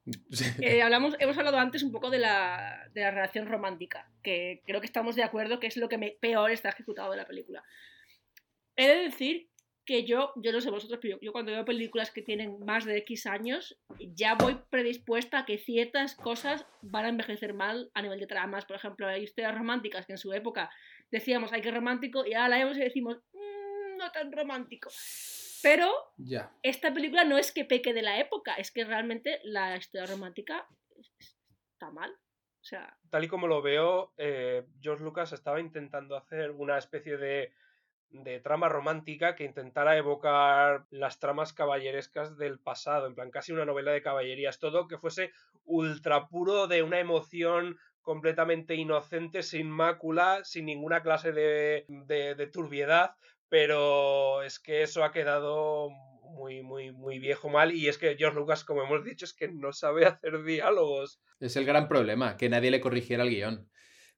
eh, 0.60 0.82
hablamos, 0.82 1.16
hemos 1.18 1.36
hablado 1.38 1.58
antes 1.58 1.82
un 1.82 1.92
poco 1.92 2.10
de 2.10 2.18
la, 2.18 2.88
de 2.92 3.00
la 3.02 3.10
relación 3.10 3.46
romántica, 3.46 4.10
que 4.22 4.62
creo 4.66 4.80
que 4.80 4.86
estamos 4.86 5.16
de 5.16 5.22
acuerdo 5.22 5.60
que 5.60 5.66
es 5.66 5.76
lo 5.76 5.88
que 5.88 5.98
me- 5.98 6.16
peor 6.20 6.50
está 6.50 6.68
ejecutado 6.70 7.10
de 7.10 7.16
la 7.18 7.26
película. 7.26 7.62
He 8.76 8.86
de 8.88 8.96
decir 9.04 9.48
que 9.86 10.04
yo, 10.04 10.32
yo 10.36 10.50
no 10.50 10.62
sé 10.62 10.70
vosotros, 10.70 10.98
pero 11.02 11.16
yo, 11.16 11.20
yo 11.26 11.32
cuando 11.32 11.52
veo 11.52 11.64
películas 11.66 12.10
que 12.10 12.22
tienen 12.22 12.58
más 12.60 12.86
de 12.86 12.96
X 12.98 13.26
años, 13.26 13.78
ya 13.98 14.34
voy 14.34 14.56
predispuesta 14.70 15.40
a 15.40 15.44
que 15.44 15.58
ciertas 15.58 16.14
cosas 16.14 16.66
van 16.80 17.04
a 17.04 17.08
envejecer 17.10 17.52
mal 17.52 17.90
a 17.92 18.00
nivel 18.00 18.18
de 18.18 18.26
tramas. 18.26 18.64
Por 18.64 18.76
ejemplo, 18.76 19.06
hay 19.06 19.24
historias 19.24 19.54
románticas 19.54 20.06
que 20.06 20.12
en 20.12 20.18
su 20.18 20.32
época 20.32 20.70
decíamos, 21.10 21.52
ay, 21.52 21.60
qué 21.60 21.70
romántico, 21.70 22.24
y 22.26 22.32
ahora 22.32 22.48
la 22.48 22.58
vemos 22.58 22.78
y 22.78 22.80
decimos, 22.80 23.18
"Mm, 23.33 23.33
no 24.04 24.12
tan 24.12 24.32
romántico. 24.32 24.90
Pero 25.62 25.90
ya. 26.18 26.52
esta 26.62 26.92
película 26.92 27.24
no 27.24 27.38
es 27.38 27.52
que 27.52 27.64
peque 27.64 27.94
de 27.94 28.02
la 28.02 28.18
época, 28.18 28.54
es 28.54 28.70
que 28.70 28.84
realmente 28.84 29.40
la 29.44 29.76
historia 29.76 30.06
romántica 30.06 30.66
está 31.72 31.90
mal. 31.90 32.10
O 32.10 32.66
sea, 32.66 32.96
Tal 33.10 33.24
y 33.24 33.28
como 33.28 33.46
lo 33.46 33.62
veo, 33.62 34.12
eh, 34.16 34.66
George 34.80 35.04
Lucas 35.04 35.32
estaba 35.32 35.60
intentando 35.60 36.16
hacer 36.16 36.50
una 36.50 36.78
especie 36.78 37.16
de, 37.16 37.52
de 38.10 38.40
trama 38.40 38.68
romántica 38.68 39.34
que 39.34 39.44
intentara 39.44 39.96
evocar 39.96 40.86
las 40.90 41.18
tramas 41.18 41.52
caballerescas 41.52 42.36
del 42.38 42.58
pasado, 42.58 43.06
en 43.06 43.14
plan 43.14 43.30
casi 43.30 43.52
una 43.52 43.64
novela 43.64 43.92
de 43.92 44.02
caballerías, 44.02 44.58
todo 44.58 44.88
que 44.88 44.98
fuese 44.98 45.32
ultra 45.64 46.28
puro 46.28 46.66
de 46.66 46.82
una 46.82 47.00
emoción 47.00 47.78
completamente 48.02 48.74
inocente, 48.74 49.42
sin 49.42 49.70
mácula, 49.70 50.44
sin 50.44 50.66
ninguna 50.66 51.02
clase 51.02 51.32
de, 51.32 51.86
de, 51.88 52.34
de 52.34 52.46
turbiedad, 52.46 53.16
pero 53.54 54.42
es 54.42 54.58
que 54.58 54.82
eso 54.82 55.04
ha 55.04 55.12
quedado 55.12 55.88
muy, 56.22 56.64
muy, 56.64 56.90
muy 56.90 57.20
viejo 57.20 57.48
mal 57.48 57.72
y 57.72 57.86
es 57.86 57.98
que 57.98 58.16
George 58.16 58.36
Lucas, 58.36 58.64
como 58.64 58.82
hemos 58.82 59.04
dicho, 59.04 59.24
es 59.24 59.32
que 59.32 59.46
no 59.46 59.72
sabe 59.72 60.06
hacer 60.06 60.42
diálogos. 60.42 61.20
Es 61.38 61.54
el 61.54 61.64
gran 61.64 61.86
problema, 61.86 62.36
que 62.36 62.48
nadie 62.48 62.72
le 62.72 62.80
corrigiera 62.80 63.22
el 63.22 63.30
guion. 63.30 63.68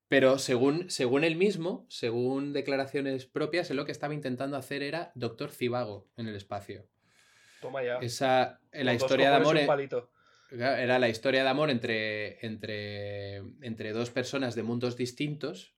Pero 0.08 0.38
según, 0.38 0.88
según 0.88 1.22
él 1.22 1.36
mismo, 1.36 1.84
según 1.90 2.54
declaraciones 2.54 3.26
propias, 3.26 3.70
él 3.70 3.76
lo 3.76 3.84
que 3.84 3.92
estaba 3.92 4.14
intentando 4.14 4.56
hacer 4.56 4.82
era 4.82 5.12
Doctor 5.14 5.50
Cibago 5.50 6.08
en 6.16 6.28
el 6.28 6.34
espacio. 6.34 6.86
Toma 7.60 7.84
ya. 7.84 7.98
Esa, 7.98 8.58
la 8.72 8.84
Con 8.84 8.86
dos 8.86 8.94
historia 9.02 9.30
de 9.32 9.36
amor... 9.36 9.58
Era 10.50 10.98
la 10.98 11.10
historia 11.10 11.42
de 11.42 11.48
amor 11.50 11.68
entre, 11.68 12.38
entre, 12.46 13.36
entre 13.60 13.92
dos 13.92 14.08
personas 14.08 14.54
de 14.54 14.62
mundos 14.62 14.96
distintos 14.96 15.76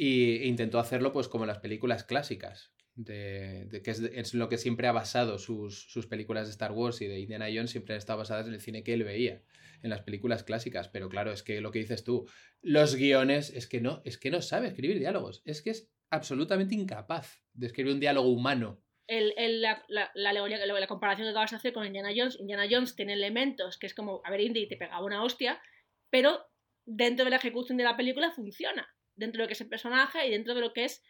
y 0.00 0.44
intentó 0.46 0.78
hacerlo 0.78 1.12
pues 1.12 1.26
como 1.26 1.42
en 1.42 1.48
las 1.48 1.58
películas 1.58 2.04
clásicas, 2.04 2.72
de, 2.94 3.68
que 3.82 3.90
es, 3.90 4.32
lo 4.34 4.48
que 4.48 4.56
siempre 4.58 4.86
ha 4.86 4.92
basado 4.92 5.38
sus, 5.38 5.90
sus 5.90 6.06
películas 6.06 6.46
de 6.46 6.52
Star 6.52 6.70
Wars 6.70 7.00
y 7.02 7.06
de 7.08 7.18
Indiana 7.18 7.46
Jones, 7.52 7.72
siempre 7.72 7.94
han 7.94 7.98
estado 7.98 8.20
basadas 8.20 8.46
en 8.46 8.54
el 8.54 8.60
cine 8.60 8.84
que 8.84 8.94
él 8.94 9.02
veía, 9.02 9.42
en 9.82 9.90
las 9.90 10.02
películas 10.02 10.44
clásicas. 10.44 10.88
Pero 10.88 11.08
claro, 11.08 11.32
es 11.32 11.42
que 11.42 11.60
lo 11.60 11.72
que 11.72 11.80
dices 11.80 12.04
tú, 12.04 12.28
los 12.62 12.94
guiones, 12.94 13.50
es 13.50 13.66
que 13.66 13.80
no, 13.80 14.00
es 14.04 14.18
que 14.18 14.30
no 14.30 14.40
sabe 14.40 14.68
escribir 14.68 15.00
diálogos, 15.00 15.42
es 15.44 15.62
que 15.62 15.70
es 15.70 15.90
absolutamente 16.10 16.76
incapaz 16.76 17.42
de 17.52 17.66
escribir 17.66 17.92
un 17.92 18.00
diálogo 18.00 18.28
humano. 18.28 18.80
el, 19.08 19.34
el- 19.36 19.60
la, 19.62 19.84
la 20.14 20.86
comparación 20.86 21.26
que 21.26 21.30
acabas 21.30 21.50
de 21.50 21.56
hacer 21.56 21.72
con 21.72 21.86
Indiana 21.86 22.10
Jones, 22.16 22.38
Indiana 22.38 22.66
Jones 22.70 22.94
tiene 22.94 23.14
elementos 23.14 23.78
que 23.78 23.86
es 23.88 23.94
como, 23.94 24.20
a 24.24 24.30
ver, 24.30 24.42
Indy 24.42 24.68
te 24.68 24.76
pegaba 24.76 25.04
una 25.04 25.24
hostia, 25.24 25.60
pero 26.08 26.38
dentro 26.86 27.24
de 27.24 27.30
la 27.32 27.36
ejecución 27.38 27.78
de 27.78 27.84
la 27.84 27.96
película 27.96 28.30
funciona, 28.30 28.86
dentro 29.18 29.38
de 29.38 29.44
lo 29.44 29.48
que 29.48 29.54
es 29.54 29.60
el 29.60 29.68
personaje 29.68 30.26
y 30.26 30.30
dentro 30.30 30.54
de 30.54 30.60
lo 30.60 30.72
que 30.72 30.84
es 30.84 31.02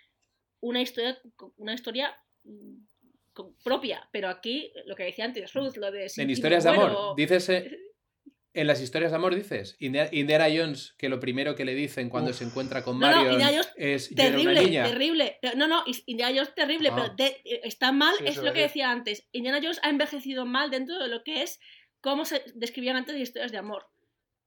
una 0.61 0.81
historia, 0.83 1.19
una 1.57 1.75
historia 1.75 2.17
mm, 2.45 2.77
propia. 3.63 4.09
Pero 4.13 4.29
aquí, 4.29 4.73
lo 4.87 4.97
que 4.97 5.05
decía 5.05 5.25
antes, 5.25 5.53
Ruth, 5.55 5.77
lo 5.77 5.91
de... 5.93 6.09
si 6.09 6.23
En 6.23 6.31
historias 6.31 6.65
de 6.65 6.71
amor, 6.71 7.15
dices... 7.17 7.49
eh, 7.51 7.71
en 8.55 8.67
las 8.67 8.81
historias 8.81 9.13
de 9.13 9.17
amor 9.17 9.37
dices, 9.37 9.77
Indi- 9.79 10.09
Indiana 10.11 10.47
Jones, 10.53 10.95
que 10.99 11.09
lo 11.09 11.21
primero 11.21 11.55
que 11.55 11.65
le 11.65 11.75
dicen 11.77 12.09
cuando 12.11 12.31
Uf. 12.31 12.39
se 12.39 12.45
encuentra 12.45 12.83
con 12.83 12.99
No, 12.99 13.09
no, 13.25 13.31
Jones, 13.39 13.71
es 13.77 14.11
una 14.11 14.23
Terrible, 14.25 14.61
niña. 14.65 14.85
terrible. 14.89 15.39
No, 15.55 15.69
no, 15.69 15.85
Indiana 16.07 16.33
Jones 16.35 16.55
terrible, 16.57 16.89
Ah. 16.91 16.95
pero 16.97 17.15
de- 17.15 17.41
eh, 17.45 17.61
está 17.63 17.93
mal, 17.93 18.17
Sí, 18.19 18.25
es 18.27 18.39
lo 18.39 18.53
que 18.53 18.63
decía 18.63 18.91
antes. 18.91 19.29
Indiana 19.31 19.61
Jones 19.63 19.79
ha 19.85 19.91
envejecido 19.91 20.45
mal 20.45 20.71
dentro 20.71 20.99
de 20.99 21.07
lo 21.09 21.23
que 21.23 21.43
es 21.43 21.61
cómo 22.01 22.25
se 22.25 22.43
describían 22.55 22.97
antes 22.97 23.15
las 23.15 23.23
historias 23.23 23.53
de 23.53 23.59
amor. 23.59 23.87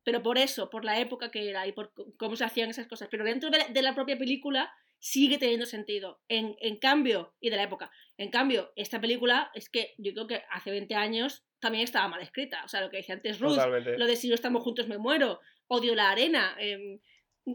Pero 0.04 0.24
por 0.24 0.38
eso, 0.38 0.70
por 0.70 0.84
la 0.86 1.00
época 1.00 1.30
que 1.32 1.50
era 1.50 1.68
y 1.68 1.72
por 1.74 1.94
cómo 2.18 2.36
se 2.36 2.44
hacían 2.46 2.70
esas 2.70 2.88
cosas. 2.88 3.08
Pero 3.12 3.24
dentro 3.24 3.50
de 3.50 3.60
la, 3.60 3.68
de 3.68 3.82
la 3.82 3.94
propia 3.96 4.18
película 4.18 4.74
sigue 5.00 5.38
teniendo 5.38 5.66
sentido. 5.66 6.20
En, 6.28 6.56
en 6.60 6.78
cambio, 6.78 7.34
y 7.40 7.50
de 7.50 7.58
la 7.58 7.64
época, 7.64 7.92
en 8.18 8.30
cambio, 8.30 8.72
esta 8.76 9.00
película 9.02 9.52
es 9.54 9.70
que 9.70 9.94
yo 9.98 10.14
creo 10.14 10.28
que 10.28 10.44
hace 10.52 10.72
20 10.72 10.94
años 10.96 11.44
también 11.60 11.84
estaba 11.84 12.08
mal 12.08 12.22
escrita. 12.22 12.64
O 12.66 12.68
sea, 12.68 12.82
lo 12.82 12.90
que 12.90 12.98
decía 12.98 13.16
antes 13.16 13.40
Ruth, 13.40 13.56
Totalmente. 13.56 13.98
lo 13.98 14.06
de 14.08 14.16
si 14.16 14.28
no 14.30 14.36
estamos 14.36 14.64
juntos 14.64 14.88
me 14.88 14.98
muero, 14.98 15.40
odio 15.68 15.94
la 15.96 16.10
arena. 16.12 16.56
em, 16.60 17.00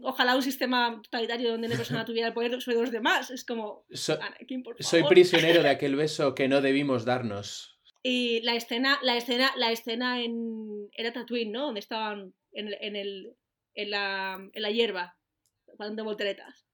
ojalá 0.03 0.35
un 0.35 0.41
sistema 0.41 0.99
totalitario 1.03 1.51
donde 1.51 1.67
una 1.67 1.77
persona 1.77 2.03
tuviera 2.05 2.27
el 2.29 2.33
poder 2.33 2.61
sobre 2.61 2.77
los 2.77 2.91
demás. 2.91 3.29
Es 3.31 3.45
como, 3.45 3.85
So- 3.91 4.19
Anakin, 4.21 4.63
por 4.63 4.81
soy 4.81 5.03
prisionero 5.03 5.63
de 5.63 5.69
aquel 5.69 5.95
beso 5.95 6.35
que 6.35 6.47
no 6.47 6.61
debimos 6.61 7.05
darnos. 7.05 7.73
Y 8.03 8.41
la 8.41 8.55
escena, 8.55 8.99
la 9.01 9.17
escena, 9.17 9.51
la 9.57 9.71
escena 9.71 10.21
en. 10.21 10.89
Era 10.95 11.11
Tatooine, 11.11 11.51
¿no? 11.51 11.65
Donde 11.65 11.79
estaban 11.81 12.33
en, 12.51 12.73
en, 12.81 12.95
el, 12.95 13.37
en, 13.73 13.91
la, 13.91 14.33
en 14.53 14.61
la 14.61 14.71
hierba, 14.71 15.17
dando 15.77 16.03
volteretas. 16.03 16.65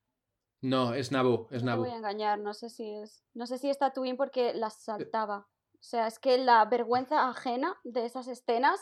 No, 0.61 0.93
es 0.93 1.11
Naboo, 1.11 1.47
es 1.51 1.61
No 1.63 1.65
te 1.65 1.65
Naboo. 1.65 1.83
voy 1.85 1.93
a 1.93 1.97
engañar, 1.97 2.39
no 2.39 2.53
sé 2.53 2.69
si 2.69 2.89
es. 2.89 3.25
No 3.33 3.45
sé 3.47 3.57
si 3.57 3.69
es 3.69 3.77
Tatooine 3.77 4.15
porque 4.15 4.53
las 4.53 4.81
saltaba. 4.83 5.47
O 5.73 5.85
sea, 5.85 6.07
es 6.07 6.19
que 6.19 6.37
la 6.37 6.63
vergüenza 6.65 7.27
ajena 7.29 7.75
de 7.83 8.05
esas 8.05 8.29
escenas 8.29 8.79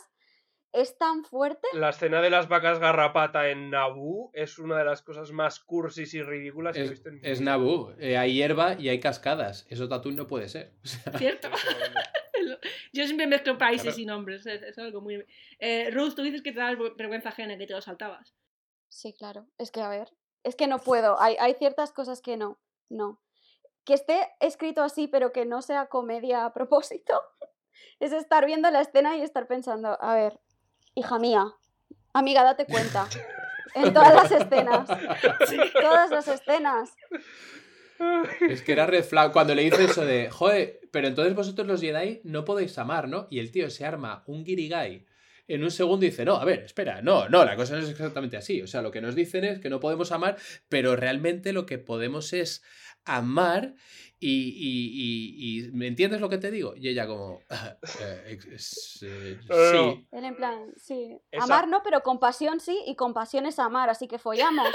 es 0.70 0.96
tan 0.96 1.24
fuerte. 1.24 1.66
La 1.74 1.88
escena 1.90 2.22
de 2.22 2.30
las 2.30 2.48
vacas 2.48 2.78
garrapata 2.78 3.48
en 3.50 3.70
Naboo 3.70 4.30
es 4.32 4.58
una 4.60 4.78
de 4.78 4.84
las 4.84 5.02
cosas 5.02 5.32
más 5.32 5.58
cursis 5.58 6.14
y 6.14 6.22
ridículas 6.22 6.74
que 6.76 6.82
he 6.82 6.84
Es, 6.84 6.90
visto 6.90 7.08
en 7.08 7.16
mi 7.16 7.20
es 7.24 7.40
vida. 7.40 7.50
Naboo. 7.50 7.92
Eh, 7.98 8.16
hay 8.16 8.32
hierba 8.34 8.74
y 8.78 8.88
hay 8.88 9.00
cascadas. 9.00 9.66
Eso 9.68 9.88
Tatooine 9.88 10.16
no 10.16 10.26
puede 10.28 10.48
ser. 10.48 10.76
O 10.84 10.86
sea, 10.86 11.18
¿Cierto? 11.18 11.48
Yo 12.92 13.04
siempre 13.04 13.26
mezclo 13.26 13.56
países 13.58 13.94
Claro. 13.94 14.00
y 14.00 14.06
nombres, 14.06 14.46
es, 14.46 14.62
es 14.62 14.78
algo 14.78 15.00
muy... 15.00 15.24
Eh, 15.58 15.90
Ruth, 15.92 16.14
tú 16.14 16.22
dices 16.22 16.42
que 16.42 16.52
te 16.52 16.58
da 16.60 16.74
vergüenza 16.96 17.30
ajena, 17.30 17.56
que 17.56 17.66
te 17.66 17.72
lo 17.72 17.80
saltabas. 17.80 18.34
Sí, 18.88 19.14
claro. 19.14 19.46
Es 19.56 19.70
que, 19.70 19.80
a 19.80 19.88
ver, 19.88 20.12
es 20.42 20.54
que 20.56 20.66
no 20.66 20.78
puedo. 20.78 21.20
Hay, 21.20 21.36
hay 21.40 21.54
ciertas 21.54 21.92
cosas 21.92 22.20
que 22.20 22.36
no. 22.36 22.58
No. 22.90 23.20
Que 23.84 23.94
esté 23.94 24.28
escrito 24.40 24.82
así, 24.82 25.08
pero 25.08 25.32
que 25.32 25.46
no 25.46 25.62
sea 25.62 25.86
comedia 25.86 26.44
a 26.44 26.52
propósito, 26.52 27.18
es 28.00 28.12
estar 28.12 28.44
viendo 28.44 28.70
la 28.70 28.82
escena 28.82 29.16
y 29.16 29.22
estar 29.22 29.46
pensando, 29.46 29.96
a 30.00 30.14
ver, 30.14 30.38
hija 30.94 31.18
mía, 31.18 31.46
amiga, 32.12 32.44
date 32.44 32.66
cuenta. 32.66 33.08
En 33.74 33.94
todas 33.94 34.12
las 34.12 34.30
escenas. 34.30 34.86
Todas 35.80 36.10
las 36.10 36.28
escenas. 36.28 36.94
Es 38.42 38.60
que 38.60 38.72
era 38.72 38.84
red 38.84 39.02
flag 39.02 39.32
cuando 39.32 39.54
le 39.54 39.62
dice 39.62 39.84
eso 39.84 40.04
de, 40.04 40.28
joder, 40.28 40.80
pero 40.92 41.08
entonces 41.08 41.34
vosotros 41.34 41.66
los 41.66 41.80
Jedi 41.80 42.20
no 42.22 42.44
podéis 42.44 42.78
amar, 42.78 43.08
¿no? 43.08 43.26
Y 43.30 43.40
el 43.40 43.50
tío 43.50 43.68
se 43.70 43.84
arma 43.84 44.22
un 44.26 44.44
guirigay 44.44 45.04
en 45.48 45.64
un 45.64 45.70
segundo 45.70 46.06
y 46.06 46.10
dice, 46.10 46.24
no, 46.24 46.36
a 46.36 46.44
ver, 46.44 46.60
espera, 46.60 47.02
no, 47.02 47.28
no, 47.28 47.44
la 47.44 47.56
cosa 47.56 47.74
no 47.74 47.82
es 47.82 47.88
exactamente 47.88 48.36
así. 48.36 48.62
O 48.62 48.66
sea, 48.66 48.82
lo 48.82 48.92
que 48.92 49.00
nos 49.00 49.14
dicen 49.14 49.42
es 49.44 49.58
que 49.58 49.70
no 49.70 49.80
podemos 49.80 50.12
amar, 50.12 50.36
pero 50.68 50.94
realmente 50.94 51.52
lo 51.52 51.66
que 51.66 51.78
podemos 51.78 52.32
es 52.32 52.62
amar 53.04 53.74
y, 54.22 54.54
y- 54.56 54.90
y- 54.94 55.66
y- 55.66 55.72
¿me 55.72 55.86
entiendes 55.88 56.20
lo 56.20 56.28
que 56.28 56.38
te 56.38 56.50
digo? 56.50 56.74
Y 56.76 56.88
ella 56.88 57.06
como, 57.06 57.40
"Ah, 57.50 57.76
eh, 58.00 58.38
eh, 59.02 59.38
No, 59.48 59.56
no, 59.56 59.72
no. 59.72 59.92
sí. 59.92 60.08
Él 60.12 60.24
en 60.24 60.36
plan, 60.36 60.72
sí. 60.76 61.18
Esa- 61.30 61.44
Amar 61.44 61.68
no, 61.68 61.82
pero 61.82 62.02
compasión 62.02 62.60
sí, 62.60 62.78
y 62.86 62.94
compasión 62.96 63.46
es 63.46 63.58
amar, 63.58 63.90
así 63.90 64.06
que 64.08 64.18
follamos. 64.18 64.68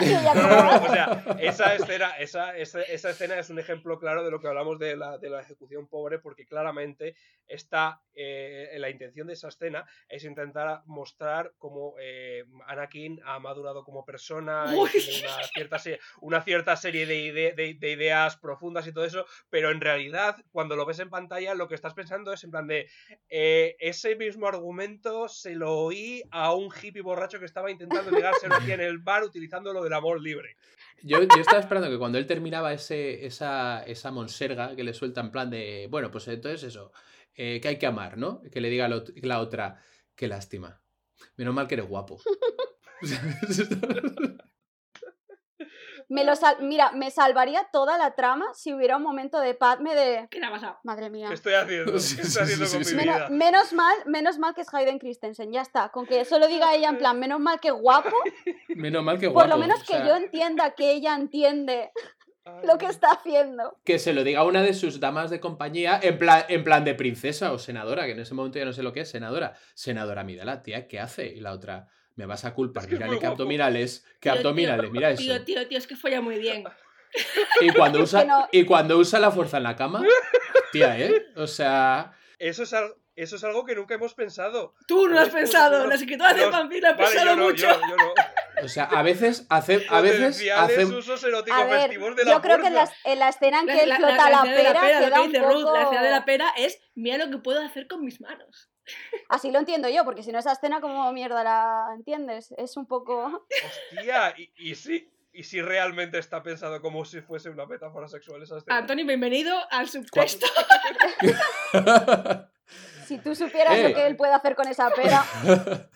No, 0.00 0.34
no, 0.34 0.64
no, 0.78 0.84
o 0.84 0.88
sea, 0.92 1.36
esa 1.38 1.74
escena, 1.76 2.10
esa, 2.18 2.56
esa, 2.56 2.82
esa 2.82 3.10
escena 3.10 3.38
es 3.38 3.48
un 3.50 3.58
ejemplo 3.60 3.98
claro 3.98 4.24
de 4.24 4.30
lo 4.30 4.40
que 4.40 4.48
hablamos 4.48 4.78
de 4.78 4.96
la, 4.96 5.18
de 5.18 5.30
la 5.30 5.40
ejecución 5.40 5.86
pobre, 5.88 6.18
porque 6.18 6.46
claramente 6.46 7.14
está 7.46 8.00
eh, 8.14 8.74
la 8.78 8.90
intención 8.90 9.26
de 9.26 9.34
esa 9.34 9.48
escena 9.48 9.86
es 10.08 10.24
intentar 10.24 10.82
mostrar 10.86 11.52
cómo 11.58 11.94
eh, 12.00 12.44
Anakin 12.66 13.20
ha 13.24 13.38
madurado 13.38 13.84
como 13.84 14.04
persona 14.04 14.66
y 14.72 14.76
Uy. 14.76 14.90
tiene 14.90 15.28
una 15.28 15.42
cierta, 15.54 15.78
se- 15.78 16.00
una 16.20 16.42
cierta 16.42 16.76
serie 16.76 17.06
de, 17.06 17.16
ide- 17.26 17.54
de- 17.54 17.74
de 17.74 17.90
ideas 17.92 18.36
profundas 18.36 18.83
y 18.86 18.92
todo 18.92 19.04
eso, 19.04 19.26
pero 19.50 19.70
en 19.70 19.80
realidad 19.80 20.36
cuando 20.50 20.76
lo 20.76 20.86
ves 20.86 20.98
en 20.98 21.10
pantalla 21.10 21.54
lo 21.54 21.68
que 21.68 21.74
estás 21.74 21.94
pensando 21.94 22.32
es 22.32 22.44
en 22.44 22.50
plan 22.50 22.66
de 22.66 22.88
eh, 23.28 23.76
ese 23.78 24.16
mismo 24.16 24.46
argumento 24.46 25.28
se 25.28 25.54
lo 25.54 25.72
oí 25.72 26.22
a 26.30 26.54
un 26.54 26.70
hippie 26.70 27.02
borracho 27.02 27.38
que 27.38 27.44
estaba 27.44 27.70
intentando 27.70 28.10
ligárselo 28.10 28.54
aquí 28.54 28.72
en 28.72 28.80
el 28.80 28.98
bar 28.98 29.24
utilizando 29.24 29.72
lo 29.72 29.82
del 29.82 29.92
amor 29.92 30.20
libre. 30.20 30.56
Yo, 31.02 31.20
yo 31.22 31.40
estaba 31.40 31.60
esperando 31.60 31.90
que 31.90 31.98
cuando 31.98 32.18
él 32.18 32.26
terminaba 32.26 32.72
ese, 32.72 33.26
esa, 33.26 33.82
esa 33.84 34.10
monserga 34.10 34.74
que 34.74 34.84
le 34.84 34.94
suelta 34.94 35.20
en 35.20 35.30
plan 35.30 35.50
de, 35.50 35.88
bueno, 35.90 36.10
pues 36.10 36.28
entonces 36.28 36.62
eso, 36.62 36.92
eh, 37.34 37.60
que 37.60 37.68
hay 37.68 37.78
que 37.78 37.86
amar, 37.86 38.16
¿no? 38.16 38.40
Que 38.52 38.60
le 38.60 38.70
diga 38.70 38.88
la 38.88 39.40
otra, 39.40 39.80
qué 40.14 40.28
lástima. 40.28 40.80
Menos 41.36 41.54
mal 41.54 41.66
que 41.66 41.74
eres 41.74 41.88
guapo. 41.88 42.20
me 46.08 46.24
lo 46.24 46.36
sal- 46.36 46.56
Mira, 46.60 46.92
me 46.92 47.10
salvaría 47.10 47.68
toda 47.72 47.96
la 47.98 48.14
trama 48.14 48.46
si 48.54 48.72
hubiera 48.74 48.96
un 48.96 49.02
momento 49.02 49.40
de 49.40 49.54
Padme 49.54 49.94
de. 49.94 50.28
¿Qué 50.30 50.38
le 50.40 50.46
ha 50.46 50.50
pasado? 50.50 50.78
Madre 50.84 51.10
mía. 51.10 51.28
¿Qué 51.28 51.34
estoy 51.34 51.54
haciendo? 51.54 51.92
¿Qué 51.92 51.98
Sí, 52.00 52.20
estoy 52.20 52.30
sí, 52.30 52.38
haciendo 52.40 52.66
sí, 52.66 52.76
con 52.76 52.84
sí, 52.84 52.94
mi 52.96 53.02
sí. 53.02 53.08
Menos, 53.30 53.72
mal, 53.72 53.96
menos 54.06 54.38
mal 54.38 54.54
que 54.54 54.60
es 54.62 54.72
Hayden 54.74 54.98
Christensen, 54.98 55.52
ya 55.52 55.62
está. 55.62 55.88
Con 55.90 56.06
que 56.06 56.20
eso 56.20 56.38
lo 56.38 56.46
diga 56.48 56.74
ella 56.74 56.88
en 56.88 56.98
plan, 56.98 57.18
menos 57.18 57.40
mal 57.40 57.60
que 57.60 57.70
guapo, 57.70 58.10
Menos 58.76 59.02
mal 59.04 59.18
que 59.18 59.26
por 59.26 59.34
guapo. 59.34 59.48
lo 59.48 59.58
menos 59.58 59.80
o 59.80 59.86
que 59.86 59.94
sea, 59.94 60.06
yo 60.06 60.16
entienda 60.16 60.70
que 60.72 60.92
ella 60.92 61.14
entiende 61.14 61.90
Ay, 62.44 62.52
lo 62.66 62.76
que 62.78 62.86
está 62.86 63.10
haciendo. 63.12 63.78
que 63.84 63.98
se 63.98 64.12
lo 64.12 64.22
diga 64.24 64.40
a 64.40 64.44
una 64.44 64.62
de 64.62 64.74
sus 64.74 65.00
damas 65.00 65.30
de 65.30 65.40
compañía 65.40 65.98
en 66.02 66.18
plan, 66.18 66.44
en 66.48 66.62
plan 66.64 66.84
de 66.84 66.94
princesa 66.94 67.52
o 67.52 67.58
senadora, 67.58 68.04
que 68.06 68.12
en 68.12 68.20
ese 68.20 68.34
momento 68.34 68.58
ya 68.58 68.64
no 68.64 68.72
sé 68.72 68.82
lo 68.82 68.92
que 68.92 69.00
es, 69.00 69.10
senadora. 69.10 69.54
Senadora, 69.74 70.24
mírala, 70.24 70.62
tía, 70.62 70.86
¿qué 70.86 71.00
hace? 71.00 71.26
Y 71.26 71.40
la 71.40 71.52
otra, 71.52 71.88
me 72.16 72.26
vas 72.26 72.44
a 72.44 72.54
culpar, 72.54 72.84
Es 72.84 72.88
que 73.18 73.26
abdominales, 73.26 74.04
qué 74.20 74.30
Tío, 74.30 74.38
abdominales, 74.38 74.90
mira 74.90 75.10
eso. 75.10 75.22
Tío, 75.22 75.44
tío, 75.44 75.68
tío, 75.68 75.78
es 75.78 75.86
que 75.86 75.96
folla 75.96 76.20
muy 76.20 76.38
bien. 76.38 76.64
Y 77.60 77.70
cuando 77.72 78.00
usa, 78.02 78.20
que 78.22 78.26
no- 78.28 78.48
y 78.52 78.64
cuando 78.64 78.98
usa 78.98 79.18
la 79.18 79.30
fuerza 79.30 79.56
en 79.58 79.62
la 79.64 79.76
cama, 79.76 80.02
tía, 80.72 80.98
¿eh? 80.98 81.26
O 81.36 81.46
sea, 81.46 82.12
Eso 82.38 82.62
es, 82.64 82.72
al- 82.72 82.94
eso 83.16 83.36
es 83.36 83.44
algo 83.44 83.64
que 83.64 83.74
nunca 83.76 83.94
hemos 83.94 84.14
pensado. 84.14 84.74
Tú 84.88 85.06
no 85.08 85.14
lo 85.14 85.20
has 85.20 85.28
pensado, 85.28 85.86
las 85.86 86.00
escritoras 86.00 86.34
de 86.36 86.46
lo 86.46 86.56
han 86.56 86.68
Vale, 86.68 86.80
pensado 86.80 87.24
yo 87.30 87.36
no, 87.36 87.44
mucho. 87.44 87.66
yo, 87.68 87.80
yo 87.88 87.96
no. 87.96 88.64
o 88.64 88.68
sea, 88.68 88.84
a 88.84 89.02
veces 89.02 89.46
hace, 89.50 89.86
a 89.88 90.00
veces 90.00 90.42
hace, 90.56 90.84
usos 90.86 91.22
eróticos 91.24 91.64
festivos 91.68 92.16
de 92.16 92.24
la 92.24 92.30
yo 92.32 92.40
creo 92.40 92.58
que 92.60 92.66
en 92.68 92.74
la, 92.74 92.90
en 93.04 93.18
la 93.20 93.28
escena 93.28 93.60
en 93.60 93.66
La- 93.66 93.72
que 93.74 93.82
él 93.84 93.88
la- 93.88 93.96
flota 93.96 94.16
la- 94.16 94.30
la, 94.30 94.36
escena 94.38 94.50
de 94.56 94.56
pera 94.56 94.72
lo 95.00 95.06
queda 95.06 95.14
que 95.16 95.20
un 95.22 95.26
dice 95.32 95.40
poco... 95.42 95.52
Ruth, 95.54 95.72
la 95.74 95.82
escena 95.82 96.02
de 96.02 96.10
la 96.10 96.24
pera 96.24 96.48
es 96.56 96.78
mira 96.94 97.18
lo 97.18 97.30
que 97.30 97.38
puedo 97.38 97.60
hacer 97.60 97.86
con 97.86 98.04
mis 98.04 98.20
manos. 98.20 98.70
Así 99.28 99.50
lo 99.50 99.58
entiendo 99.58 99.88
yo, 99.88 100.04
porque 100.04 100.22
si 100.22 100.32
no 100.32 100.38
esa 100.38 100.52
escena 100.52 100.80
como 100.80 101.10
mierda 101.12 101.42
la 101.44 101.86
entiendes, 101.94 102.52
es 102.58 102.76
un 102.76 102.86
poco... 102.86 103.46
Hostia, 103.96 104.34
y, 104.36 104.50
y 104.56 104.74
si, 104.74 105.10
y 105.32 105.42
si 105.44 105.62
realmente 105.62 106.18
está 106.18 106.42
pensado 106.42 106.80
como 106.80 107.04
si 107.04 107.20
fuese 107.20 107.50
una 107.50 107.66
metáfora 107.66 108.08
sexual 108.08 108.42
esa 108.42 108.58
escena. 108.58 108.76
Antonio, 108.78 109.06
bienvenido 109.06 109.56
al 109.70 109.88
subtexto. 109.88 110.46
Si 113.06 113.18
tú 113.18 113.34
supieras 113.34 113.76
Eh. 113.76 113.88
lo 113.90 113.94
que 113.94 114.06
él 114.06 114.16
puede 114.16 114.32
hacer 114.32 114.54
con 114.54 114.66
esa 114.66 114.88
pera... 114.90 115.22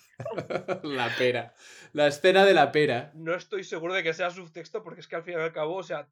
la 0.82 1.09
pera. 1.16 1.55
La 1.94 2.06
escena 2.06 2.44
de 2.44 2.52
la 2.52 2.70
pera. 2.70 3.12
No 3.15 3.35
estoy 3.35 3.65
seguro 3.65 3.94
de 3.94 4.02
que 4.02 4.12
sea 4.12 4.31
subtexto 4.31 4.82
porque 4.82 5.01
es 5.01 5.09
que 5.09 5.16
al 5.16 5.23
fin 5.23 5.35
y 5.39 5.40
al 5.40 5.52
cabo, 5.52 5.77
o 5.77 5.82
sea, 5.82 6.06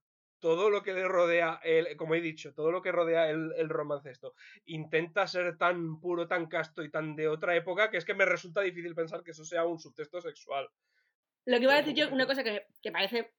todo 0.47 0.71
lo 0.71 0.85
que 0.85 0.93
le 0.93 1.09
rodea, 1.09 1.59
el, 1.65 1.97
como 1.97 2.15
he 2.15 2.21
dicho, 2.21 2.55
todo 2.55 2.71
lo 2.71 2.81
que 2.81 2.93
rodea 2.93 3.29
el, 3.29 3.53
el 3.57 3.69
romance 3.69 4.13
esto, 4.13 4.37
intenta 4.67 5.27
ser 5.27 5.59
tan 5.59 5.99
puro, 5.99 6.29
tan 6.29 6.47
casto 6.47 6.85
y 6.85 6.89
tan 6.89 7.17
de 7.17 7.27
otra 7.27 7.57
época 7.57 7.91
que 7.91 7.97
es 7.97 8.05
que 8.05 8.15
me 8.15 8.25
resulta 8.25 8.61
difícil 8.61 8.95
pensar 8.95 9.25
que 9.25 9.33
eso 9.33 9.45
sea 9.45 9.65
un 9.65 9.81
subtexto 9.81 10.21
sexual. 10.21 10.69
Lo 11.47 11.57
que 11.57 11.65
iba 11.65 11.73
a 11.73 11.79
decir 11.79 11.95
yo, 11.95 12.09
una 12.13 12.29
cosa 12.29 12.45
que, 12.45 12.65
que 12.81 12.93
parece 12.93 13.35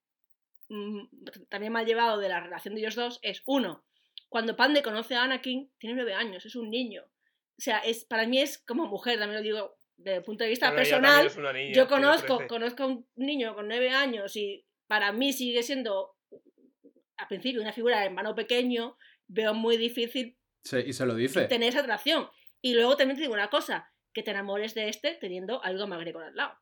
mm, 0.68 1.06
también 1.48 1.72
mal 1.72 1.86
llevado 1.86 2.18
de 2.18 2.28
la 2.28 2.42
relación 2.42 2.76
de 2.76 2.82
ellos 2.82 2.96
dos, 2.96 3.20
es 3.22 3.42
uno, 3.46 3.86
cuando 4.28 4.58
Pande 4.58 4.84
conoce 4.84 5.16
a 5.16 5.24
Anakin, 5.24 5.72
tiene 5.78 5.96
nueve 5.96 6.14
años, 6.14 6.46
es 6.46 6.58
un 6.58 6.70
niño. 6.70 7.04
O 7.06 7.62
sea, 7.62 7.80
es, 7.80 8.04
para 8.04 8.28
mí 8.28 8.42
es 8.42 8.58
como 8.58 8.86
mujer, 8.86 9.18
también 9.18 9.38
lo 9.38 9.44
digo 9.44 9.78
desde 9.96 10.18
el 10.18 10.24
punto 10.24 10.44
de 10.44 10.50
vista 10.50 10.72
Pero 10.72 10.82
personal. 10.82 11.56
niña, 11.56 11.74
Yo 11.74 11.88
conozco, 11.88 12.40
13. 12.40 12.48
conozco 12.50 12.84
a 12.84 12.88
un 12.88 13.08
niño 13.16 13.56
con 13.56 13.70
nueve 13.70 13.92
años 13.92 14.36
y 14.36 14.66
para 14.88 15.14
mí 15.14 15.32
sigue 15.32 15.64
siendo, 15.64 16.17
al 17.18 17.28
principio, 17.28 17.62
una 17.62 17.74
figura 17.74 18.00
de 18.00 18.06
hermano 18.06 18.36
pequeño. 18.36 18.98
Veo 19.28 19.54
muy 19.54 19.78
difícil 19.78 20.38
Se- 20.64 20.82
y 20.88 20.94
se 20.94 21.06
lo 21.06 21.16
dice. 21.16 21.46
tener 21.46 21.70
esa 21.70 21.80
atracción. 21.82 22.28
Y 22.62 22.74
luego 22.74 22.96
también 22.98 23.16
te 23.18 23.22
digo 23.22 23.34
una 23.34 23.50
cosa, 23.50 23.92
que 24.14 24.24
te 24.24 24.32
enamores 24.32 24.74
de 24.74 24.90
este 24.90 25.16
teniendo 25.20 25.64
a 25.64 25.72
Ludo 25.72 25.88
McGregor 25.88 26.24
al 26.24 26.36
lado. 26.36 26.54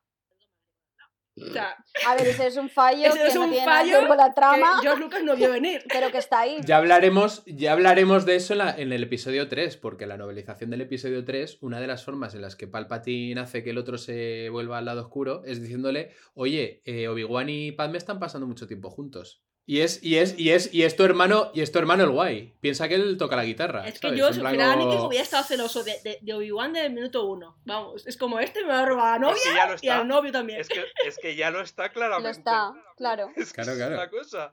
O 1.38 1.52
sea, 1.52 1.76
A 2.06 2.14
ver, 2.16 2.28
ese 2.28 2.46
es 2.46 2.56
un 2.56 2.70
fallo 2.70 3.08
Ese 3.08 3.18
que 3.18 3.26
es 3.26 3.34
no 3.34 3.42
un 3.44 3.50
nada 3.50 3.60
que 3.60 3.64
fallo 3.66 3.98
ver 3.98 4.08
con 4.08 4.16
la 4.16 4.32
trama, 4.32 4.72
que 4.80 4.86
George 4.88 5.02
Lucas 5.02 5.22
no 5.22 5.36
vio 5.36 5.50
venir. 5.52 5.84
pero 5.86 6.10
que 6.10 6.16
está 6.16 6.40
ahí. 6.40 6.56
Ya 6.64 6.78
hablaremos, 6.78 7.42
ya 7.44 7.72
hablaremos 7.72 8.24
de 8.24 8.36
eso 8.36 8.54
en, 8.54 8.58
la- 8.60 8.74
en 8.74 8.90
el 8.90 9.02
episodio 9.02 9.46
3, 9.46 9.76
porque 9.76 10.06
la 10.06 10.16
novelización 10.16 10.70
del 10.70 10.80
episodio 10.80 11.26
3, 11.26 11.58
una 11.60 11.78
de 11.78 11.88
las 11.88 12.06
formas 12.06 12.34
en 12.34 12.40
las 12.40 12.56
que 12.56 12.66
Palpatine 12.68 13.38
hace 13.38 13.62
que 13.62 13.68
el 13.70 13.76
otro 13.78 13.98
se 13.98 14.48
vuelva 14.48 14.78
al 14.78 14.86
lado 14.86 15.02
oscuro 15.02 15.42
es 15.44 15.60
diciéndole, 15.60 16.14
oye, 16.32 16.80
eh, 16.86 17.06
Obi-Wan 17.08 17.50
y 17.50 17.72
Padme 17.72 17.98
están 17.98 18.18
pasando 18.18 18.46
mucho 18.46 18.66
tiempo 18.66 18.88
juntos. 18.88 19.42
Y 19.68 19.80
es, 19.80 20.00
y 20.00 20.18
es, 20.18 20.38
y 20.38 20.52
es, 20.52 20.72
y 20.72 20.84
es 20.84 20.94
tu 20.94 21.02
hermano, 21.02 21.50
y 21.52 21.60
es 21.60 21.72
tu 21.72 21.80
hermano 21.80 22.04
el 22.04 22.10
guay. 22.10 22.54
Piensa 22.60 22.86
que 22.88 22.94
él 22.94 23.16
toca 23.18 23.34
la 23.34 23.44
guitarra. 23.44 23.86
Es 23.88 23.94
que 23.94 24.06
¿sabes? 24.08 24.18
yo, 24.20 24.28
En 24.28 24.34
si 24.34 24.38
plan 24.40 24.54
fuera 24.54 24.74
como- 24.74 25.06
hubiera 25.08 25.24
estado 25.24 25.42
celoso 25.42 25.82
de, 25.82 25.98
de, 26.04 26.18
de 26.22 26.34
Obi-Wan 26.34 26.72
desde 26.72 26.86
el 26.86 26.92
minuto 26.92 27.24
uno. 27.24 27.56
Vamos, 27.64 28.06
es 28.06 28.16
como 28.16 28.38
este 28.38 28.62
me 28.62 28.68
va 28.68 28.82
a 28.82 28.86
robar 28.86 29.08
a 29.08 29.12
la 29.14 29.18
novia 29.18 29.34
Es 29.36 29.42
que 29.42 29.54
ya 29.56 29.66
lo 29.66 29.76
y 29.82 29.88
al 29.88 30.06
novio 30.08 30.30
también. 30.30 30.60
Es 30.60 30.68
que, 30.68 30.84
es 31.04 31.18
que 31.18 31.34
ya 31.34 31.50
lo 31.50 31.60
está 31.60 31.90
claramente. 31.90 32.28
Lo 32.28 32.30
está, 32.30 32.72
claro. 32.96 33.30
Es 33.36 33.52
que 33.52 33.62
Claro, 33.62 33.76
claro. 33.76 33.94
Es 33.94 34.00
la 34.00 34.10
cosa. 34.10 34.50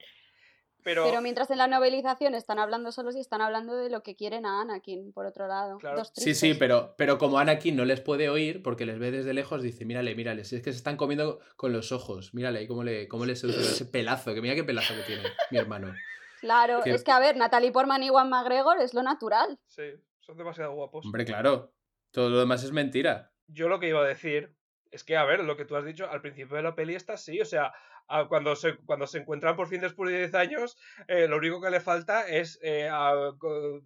Pero, 0.83 1.05
Pero 1.05 1.21
mientras 1.21 1.49
en 1.51 1.57
la 1.57 1.67
novelización 1.67 2.35
están 2.35 2.59
hablando 2.59 2.91
solos 2.91 3.15
y 3.15 3.19
están 3.19 3.41
hablando 3.41 3.75
de 3.75 3.89
lo 3.89 4.03
que 4.03 4.15
quieren 4.15 4.45
a 4.45 4.61
Anakin, 4.61 5.13
por 5.13 5.25
otro 5.25 5.47
lado. 5.47 5.77
Claro. 5.77 5.97
Dos 5.97 6.11
Sí, 6.15 6.33
sí, 6.35 6.53
pero, 6.53 6.93
pero 6.97 7.17
como 7.17 7.39
Anakin 7.39 7.75
no 7.75 7.85
les 7.85 8.01
puede 8.01 8.29
oír 8.29 8.61
porque 8.63 8.85
les 8.85 8.99
ve 8.99 9.11
desde 9.11 9.33
lejos, 9.33 9.61
dice, 9.61 9.85
mírale, 9.85 10.15
mírale, 10.15 10.43
si 10.43 10.55
es 10.57 10.61
que 10.61 10.71
se 10.71 10.77
están 10.77 10.97
comiendo 10.97 11.39
con 11.55 11.71
los 11.73 11.91
ojos, 11.91 12.33
mírale 12.33 12.59
ahí 12.59 12.67
cómo 12.67 12.83
le, 12.83 13.07
cómo 13.07 13.25
le 13.25 13.35
seduce 13.35 13.61
ese 13.61 13.85
pelazo, 13.85 14.33
que 14.33 14.41
mira 14.41 14.55
qué 14.55 14.63
pelazo 14.63 14.93
que 14.95 15.03
tiene 15.03 15.23
mi 15.51 15.57
hermano. 15.57 15.93
Claro, 16.41 16.81
que- 16.83 16.91
es 16.91 17.03
que 17.03 17.11
a 17.11 17.19
ver, 17.19 17.37
Natalie 17.37 17.71
Portman 17.71 18.03
y 18.03 18.09
Juan 18.09 18.29
McGregor 18.29 18.79
es 18.81 18.93
lo 18.93 19.01
natural. 19.03 19.57
sí, 19.67 19.83
son 20.19 20.37
demasiado 20.37 20.73
guapos. 20.73 21.05
Hombre, 21.05 21.25
claro, 21.25 21.73
todo 22.11 22.29
lo 22.29 22.39
demás 22.39 22.63
es 22.63 22.71
mentira. 22.71 23.31
Yo 23.47 23.67
lo 23.69 23.79
que 23.79 23.89
iba 23.89 23.99
a 24.01 24.07
decir 24.07 24.55
es 24.91 25.03
que, 25.03 25.17
a 25.17 25.25
ver, 25.25 25.43
lo 25.43 25.57
que 25.57 25.65
tú 25.65 25.75
has 25.75 25.83
dicho 25.85 26.09
al 26.09 26.21
principio 26.21 26.55
de 26.55 26.63
la 26.63 26.75
peli 26.75 26.95
está 26.95 27.13
así, 27.13 27.41
o 27.41 27.45
sea, 27.45 27.73
a- 28.07 28.27
cuando, 28.27 28.55
se, 28.55 28.75
cuando 28.85 29.07
se 29.07 29.19
encuentran 29.19 29.55
por 29.55 29.67
fin 29.67 29.81
después 29.81 30.11
de 30.11 30.17
10 30.19 30.35
años, 30.35 30.77
eh, 31.07 31.27
lo 31.27 31.37
único 31.37 31.61
que 31.61 31.69
le 31.69 31.79
falta 31.79 32.27
es 32.27 32.59
eh, 32.61 32.89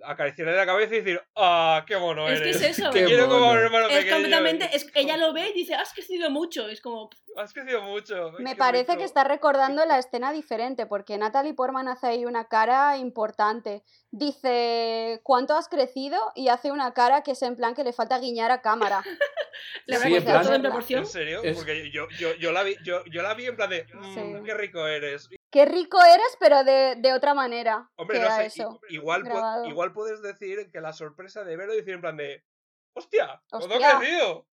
acariciarle 0.05 0.55
la 0.55 0.65
cabeza 0.65 0.95
y 0.95 0.97
decir, 0.99 1.21
¡ah, 1.35 1.83
qué 1.87 1.97
mono 1.97 2.27
Es 2.27 2.39
que 2.41 2.49
eres! 2.49 2.61
es 2.61 2.77
eso. 2.79 2.89
Te 2.91 3.05
quiero 3.05 3.27
como 3.27 3.51
un 3.51 3.57
hermano 3.57 3.87
Es 3.87 3.97
pequeño. 3.97 4.13
completamente. 4.15 4.69
Es, 4.75 4.87
ella 4.95 5.17
lo 5.17 5.33
ve 5.33 5.49
y 5.49 5.53
dice, 5.53 5.75
has 5.75 5.93
crecido 5.93 6.29
mucho. 6.29 6.67
Es 6.67 6.81
como. 6.81 7.09
Has 7.35 7.53
crecido 7.53 7.81
mucho. 7.83 8.31
Me 8.39 8.55
parece 8.55 8.91
rico. 8.93 8.97
que 8.99 9.03
está 9.05 9.23
recordando 9.23 9.85
la 9.85 9.99
escena 9.99 10.31
diferente, 10.31 10.87
porque 10.87 11.17
Natalie 11.17 11.53
Portman 11.53 11.87
hace 11.87 12.07
ahí 12.07 12.25
una 12.25 12.45
cara 12.47 12.97
importante. 12.97 13.83
Dice, 14.11 15.19
¿cuánto 15.23 15.55
has 15.55 15.67
crecido? 15.69 16.17
Y 16.35 16.47
hace 16.49 16.71
una 16.71 16.93
cara 16.93 17.21
que 17.21 17.31
es 17.31 17.41
en 17.43 17.55
plan 17.55 17.75
que 17.75 17.83
le 17.83 17.93
falta 17.93 18.17
guiñar 18.19 18.51
a 18.51 18.61
cámara. 18.61 19.03
Le 19.87 19.95
Sí, 19.97 20.03
habrá 20.03 20.07
en 20.09 20.13
crecido 20.23 20.33
todo 20.41 20.41
en 20.41 20.61
plan- 20.61 20.71
proporción. 20.71 20.99
¿En 20.99 21.05
serio? 21.07 21.41
Es- 21.43 21.57
Porque 21.57 21.89
yo, 21.91 22.07
yo, 22.19 22.33
yo, 22.35 22.51
la 22.51 22.61
vi, 22.63 22.75
yo, 22.83 23.03
yo 23.05 23.23
la 23.23 23.33
vi 23.33 23.47
en 23.47 23.55
plan 23.55 23.69
de, 23.69 23.87
"Mm, 24.07 24.13
Sí. 24.37 24.43
qué 24.45 24.53
rico 24.53 24.87
eres. 24.87 25.29
Qué 25.49 25.65
rico 25.65 25.97
eres, 26.03 26.37
pero 26.39 26.63
de, 26.63 26.95
de 26.97 27.13
otra 27.13 27.33
manera. 27.33 27.89
Hombre, 27.95 28.19
no 28.19 28.29
sé, 28.35 28.45
eso. 28.47 28.79
igual, 28.89 29.23
igual 29.65 29.93
puedes 29.93 30.21
decir 30.21 30.69
que 30.71 30.81
la 30.81 30.93
sorpresa 30.93 31.43
de 31.43 31.55
verlo 31.55 31.73
y 31.73 31.77
decir 31.77 31.93
en 31.93 32.01
plan 32.01 32.17
de, 32.17 32.43
¡hostia! 32.93 33.41
¿Cuándo 33.49 33.75
ha 33.75 33.99
crecido? 33.99 34.47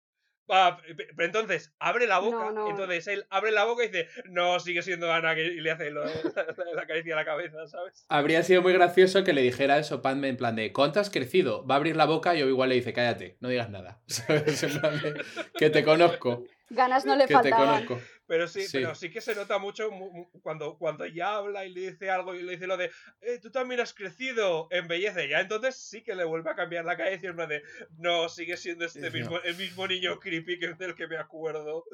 Pero 0.46 1.24
entonces 1.24 1.72
abre 1.78 2.06
la 2.06 2.18
boca, 2.18 2.36
No, 2.36 2.50
no. 2.52 2.70
entonces 2.70 3.06
él 3.08 3.26
abre 3.30 3.50
la 3.50 3.64
boca 3.64 3.82
y 3.84 3.88
dice, 3.88 4.08
no, 4.26 4.60
sigue 4.60 4.82
siendo 4.82 5.10
Ana, 5.10 5.34
que- 5.34 5.46
y 5.46 5.60
le 5.60 5.70
hace 5.70 5.90
lo- 5.90 6.04
la, 6.74 6.86
caricia 6.86 7.14
a 7.14 7.16
la 7.16 7.24
cabeza, 7.24 7.66
¿sabes? 7.66 8.04
Habría 8.10 8.42
sido 8.42 8.60
muy 8.60 8.74
gracioso 8.74 9.24
que 9.24 9.32
le 9.32 9.40
dijera 9.40 9.78
eso 9.78 10.02
Padme 10.02 10.28
en 10.28 10.36
plan 10.36 10.54
de, 10.54 10.70
¿cuánto 10.72 11.00
has 11.00 11.08
crecido? 11.08 11.66
Va 11.66 11.76
a 11.76 11.78
abrir 11.78 11.96
la 11.96 12.04
boca 12.04 12.34
y 12.34 12.40
yo 12.40 12.46
igual 12.46 12.68
le 12.68 12.74
dice, 12.74 12.92
cállate, 12.92 13.38
no 13.40 13.48
digas 13.48 13.70
nada. 13.70 14.02
¿Sabes? 14.06 14.62
En 14.64 14.78
plan 14.80 15.00
de, 15.00 15.24
que 15.58 15.70
te 15.70 15.82
conozco, 15.82 16.44
Ganas 16.70 17.04
no 17.04 17.14
le 17.14 17.24
que 17.24 17.28
te 17.28 17.34
faltaban. 17.34 17.84
conozco. 17.86 18.06
Pero 18.26 18.48
sí, 18.48 18.62
Sí. 18.62 18.78
pero 18.78 18.94
sí 18.94 19.10
que 19.10 19.20
se 19.20 19.34
nota 19.34 19.58
mucho 19.58 19.90
mu- 19.90 20.10
mu- 20.10 20.30
cuando, 20.42 20.78
cuando 20.78 21.04
ya 21.06 21.36
habla 21.36 21.66
y 21.66 21.70
le 21.74 21.90
dice 21.92 22.08
algo 22.10 22.34
y 22.34 22.42
le 22.42 22.52
dice 22.52 22.66
lo 22.66 22.76
de, 22.78 22.90
eh, 23.20 23.38
tú 23.40 23.50
también 23.50 23.80
has 23.80 23.92
crecido, 23.92 24.66
embellece. 24.70 25.28
Ya 25.28 25.40
entonces 25.40 25.76
sí 25.76 26.02
que 26.02 26.14
le 26.14 26.24
vuelve 26.24 26.50
a 26.50 26.54
cambiar 26.56 26.84
la 26.86 26.96
cara 26.96 27.12
y 27.12 27.18
plan 27.18 27.48
de, 27.48 27.62
no, 27.98 28.28
sigue 28.30 28.56
siendo 28.56 28.86
este 28.86 29.10
Sí, 29.10 29.16
mismo, 29.18 29.38
el 29.40 29.56
mismo 29.56 29.86
niño 29.86 30.18
creepy 30.18 30.58
que 30.58 30.74
del 30.74 30.94
que 30.94 31.06
me 31.06 31.18
acuerdo. 31.18 31.84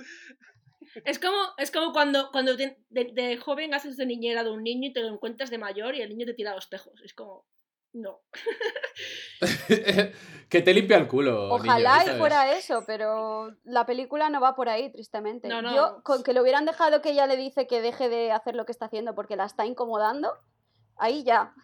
Es 1.04 1.18
como, 1.18 1.36
es 1.58 1.70
como 1.70 1.92
cuando, 1.92 2.30
cuando 2.30 2.56
de, 2.56 2.78
de- 2.90 3.10
de 3.12 3.36
joven 3.38 3.74
haces 3.74 3.96
de 3.96 4.06
niñera 4.06 4.44
de 4.44 4.50
un 4.50 4.62
niño 4.62 4.88
y 4.88 4.92
te 4.92 5.02
lo 5.02 5.08
encuentras 5.08 5.50
de 5.50 5.58
mayor 5.58 5.94
y 5.94 6.02
el 6.02 6.10
niño 6.10 6.26
te 6.26 6.34
tira 6.34 6.54
los 6.54 6.68
tejos. 6.68 7.00
Es 7.04 7.12
como. 7.14 7.44
No. 7.92 8.20
que 10.48 10.62
te 10.62 10.74
limpia 10.74 10.96
el 10.96 11.08
culo. 11.08 11.54
Ojalá 11.54 12.04
y 12.04 12.18
fuera 12.18 12.52
eso, 12.56 12.84
pero 12.86 13.54
la 13.64 13.86
película 13.86 14.30
no 14.30 14.40
va 14.40 14.54
por 14.54 14.68
ahí, 14.68 14.90
tristemente. 14.92 15.48
No, 15.48 15.62
no. 15.62 15.74
Yo, 15.74 16.02
con 16.02 16.22
que 16.22 16.32
le 16.32 16.40
hubieran 16.40 16.64
dejado 16.64 17.02
que 17.02 17.10
ella 17.10 17.26
le 17.26 17.36
dice 17.36 17.66
que 17.66 17.80
deje 17.80 18.08
de 18.08 18.32
hacer 18.32 18.54
lo 18.54 18.64
que 18.64 18.72
está 18.72 18.86
haciendo 18.86 19.14
porque 19.14 19.36
la 19.36 19.44
está 19.44 19.66
incomodando, 19.66 20.32
ahí 20.96 21.24
ya, 21.24 21.54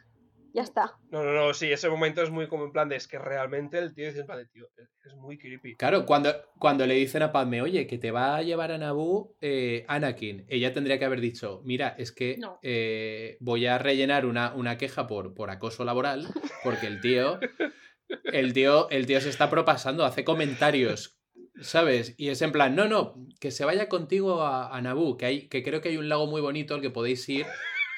ya 0.56 0.62
está. 0.62 0.96
No, 1.10 1.22
no, 1.22 1.32
no, 1.34 1.52
sí, 1.52 1.70
ese 1.70 1.88
momento 1.90 2.22
es 2.22 2.30
muy 2.30 2.48
como 2.48 2.64
en 2.64 2.72
plan 2.72 2.88
de, 2.88 2.96
es 2.96 3.06
que 3.06 3.18
realmente 3.18 3.78
el 3.78 3.94
tío 3.94 4.06
dice 4.06 4.20
en 4.20 4.26
plan 4.26 4.38
de, 4.38 4.46
tío, 4.46 4.66
es 5.04 5.14
muy 5.14 5.36
creepy. 5.36 5.76
Claro, 5.76 6.06
cuando, 6.06 6.34
cuando 6.58 6.86
le 6.86 6.94
dicen 6.94 7.22
a 7.22 7.30
Padme, 7.30 7.60
oye, 7.60 7.86
que 7.86 7.98
te 7.98 8.10
va 8.10 8.36
a 8.36 8.42
llevar 8.42 8.72
a 8.72 8.78
Naboo 8.78 9.36
eh, 9.42 9.84
Anakin, 9.86 10.46
ella 10.48 10.72
tendría 10.72 10.98
que 10.98 11.04
haber 11.04 11.20
dicho, 11.20 11.60
mira, 11.64 11.94
es 11.98 12.10
que 12.10 12.38
No. 12.38 12.58
eh, 12.62 13.36
voy 13.40 13.66
a 13.66 13.76
rellenar 13.76 14.24
una, 14.24 14.54
una 14.54 14.78
queja 14.78 15.06
por, 15.06 15.34
por 15.34 15.50
acoso 15.50 15.84
laboral, 15.84 16.26
porque 16.64 16.86
el 16.86 17.02
tío, 17.02 17.38
el 18.24 18.54
tío, 18.54 18.88
el 18.88 19.04
tío 19.06 19.20
se 19.20 19.28
está 19.28 19.50
propasando, 19.50 20.06
hace 20.06 20.24
comentarios, 20.24 21.18
¿sabes? 21.60 22.14
Y 22.16 22.28
es 22.30 22.40
en 22.40 22.52
plan, 22.52 22.74
no, 22.74 22.86
no, 22.88 23.14
que 23.40 23.50
se 23.50 23.64
vaya 23.66 23.88
contigo 23.90 24.42
a, 24.42 24.74
a 24.74 24.80
Naboo, 24.80 25.18
que, 25.18 25.26
hay, 25.26 25.48
que 25.48 25.62
creo 25.62 25.82
que 25.82 25.90
hay 25.90 25.98
un 25.98 26.08
lago 26.08 26.26
muy 26.26 26.40
bonito 26.40 26.74
al 26.74 26.80
que 26.80 26.90
podéis 26.90 27.28
ir, 27.28 27.44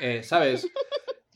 eh, 0.01 0.23
¿sabes? 0.25 0.67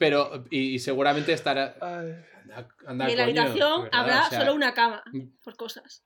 Pero, 0.02 0.44
y, 0.50 0.74
y 0.74 0.78
seguramente 0.80 1.32
estará... 1.32 1.76
Ay. 1.80 2.14
Anda, 2.54 2.68
anda, 2.86 3.08
y 3.08 3.12
en 3.12 3.18
la 3.18 3.24
coño, 3.24 3.40
habitación 3.42 3.82
¿verdad? 3.84 4.00
habrá 4.00 4.26
O 4.26 4.28
sea, 4.30 4.40
solo 4.40 4.54
una 4.54 4.74
cama. 4.74 5.02
Mm. 5.12 5.20
Por 5.44 5.56
cosas. 5.56 6.04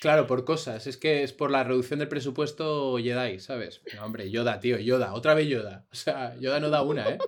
Claro, 0.00 0.26
por 0.28 0.44
cosas. 0.44 0.86
Es 0.86 0.96
que 0.96 1.24
es 1.24 1.32
por 1.32 1.50
la 1.50 1.64
reducción 1.64 1.98
del 1.98 2.08
presupuesto 2.08 2.96
Jedi, 2.98 3.40
¿sabes? 3.40 3.82
No, 3.96 4.04
hombre, 4.04 4.30
Yoda, 4.30 4.60
tío, 4.60 4.78
Yoda. 4.78 5.12
Otra 5.12 5.34
vez 5.34 5.48
Yoda. 5.48 5.86
O 5.90 5.94
sea, 5.96 6.36
Yoda 6.36 6.60
no 6.60 6.70
da 6.70 6.82
una, 6.82 7.08
¿eh? 7.08 7.18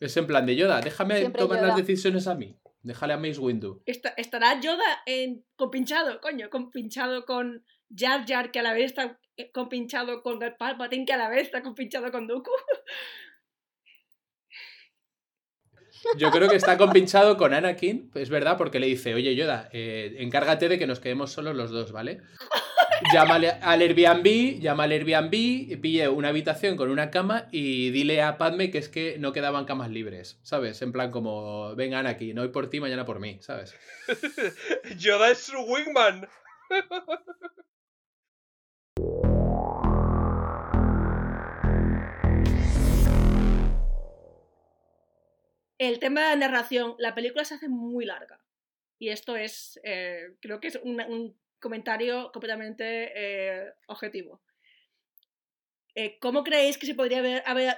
Es 0.00 0.16
en 0.16 0.26
plan 0.26 0.46
de 0.46 0.56
Yoda, 0.56 0.80
déjame 0.80 1.18
Siempre 1.18 1.42
tomar 1.42 1.58
las 1.60 1.70
Yoda. 1.72 1.76
decisiones 1.82 2.26
a 2.26 2.34
mí. 2.34 2.56
Déjale 2.82 3.12
a 3.12 3.18
Mace 3.18 3.38
Windu. 3.40 3.82
Esta- 3.84 4.14
estará 4.16 4.58
Yoda 4.60 5.02
en, 5.04 5.44
compinchado, 5.56 6.20
coño, 6.22 6.48
compinchado 6.48 7.26
con 7.26 7.62
Jar 7.94 8.24
Jar, 8.26 8.50
que 8.50 8.60
a 8.60 8.62
la 8.62 8.72
vez 8.72 8.86
está 8.86 9.18
eh, 9.36 9.50
compinchado 9.52 10.22
con 10.22 10.38
Palpatine, 10.58 11.04
que 11.04 11.12
a 11.12 11.16
la 11.18 11.28
vez 11.28 11.42
está 11.42 11.62
compinchado 11.62 12.10
con 12.10 12.26
Dooku. 12.26 12.50
Yo 16.16 16.30
creo 16.30 16.48
que 16.48 16.56
está 16.56 16.76
compinchado 16.76 17.36
con 17.36 17.54
Anakin, 17.54 18.10
es 18.14 18.30
verdad, 18.30 18.56
porque 18.56 18.80
le 18.80 18.86
dice, 18.86 19.14
oye 19.14 19.34
Yoda, 19.34 19.68
eh, 19.72 20.16
encárgate 20.18 20.68
de 20.68 20.78
que 20.78 20.86
nos 20.86 21.00
quedemos 21.00 21.32
solos 21.32 21.56
los 21.56 21.70
dos, 21.70 21.92
¿vale? 21.92 22.22
Llámale 23.12 23.50
al 23.50 23.80
Airbnb, 23.80 24.60
llama 24.60 24.84
al 24.84 24.92
Airbnb, 24.92 25.80
pille 25.80 26.08
una 26.08 26.28
habitación 26.28 26.76
con 26.76 26.90
una 26.90 27.10
cama 27.10 27.46
y 27.52 27.90
dile 27.90 28.22
a 28.22 28.38
Padme 28.38 28.70
que 28.70 28.78
es 28.78 28.88
que 28.88 29.18
no 29.18 29.32
quedaban 29.32 29.66
camas 29.66 29.90
libres, 29.90 30.40
¿sabes? 30.42 30.82
En 30.82 30.92
plan 30.92 31.10
como, 31.10 31.74
venga 31.76 32.00
Anakin, 32.00 32.38
hoy 32.38 32.48
por 32.48 32.68
ti, 32.70 32.80
mañana 32.80 33.04
por 33.04 33.20
mí, 33.20 33.38
¿sabes? 33.40 33.74
Yoda 34.98 35.30
es 35.30 35.38
su 35.38 35.58
wingman. 35.60 36.28
El 45.78 46.00
tema 46.00 46.22
de 46.22 46.36
la 46.36 46.48
narración, 46.48 46.96
la 46.98 47.14
película 47.14 47.44
se 47.44 47.54
hace 47.54 47.68
muy 47.68 48.04
larga. 48.04 48.40
Y 48.98 49.10
esto 49.10 49.36
es, 49.36 49.80
eh, 49.84 50.34
creo 50.40 50.60
que 50.60 50.68
es 50.68 50.76
un, 50.82 51.38
comentario 51.60 52.30
completamente 52.32 53.12
eh, 53.16 53.72
objetivo. 53.86 54.40
Eh, 55.94 56.18
¿Cómo 56.20 56.44
creéis 56.44 56.78
que 56.78 56.86
se 56.86 56.94
podría 56.94 57.18
haber, 57.18 57.76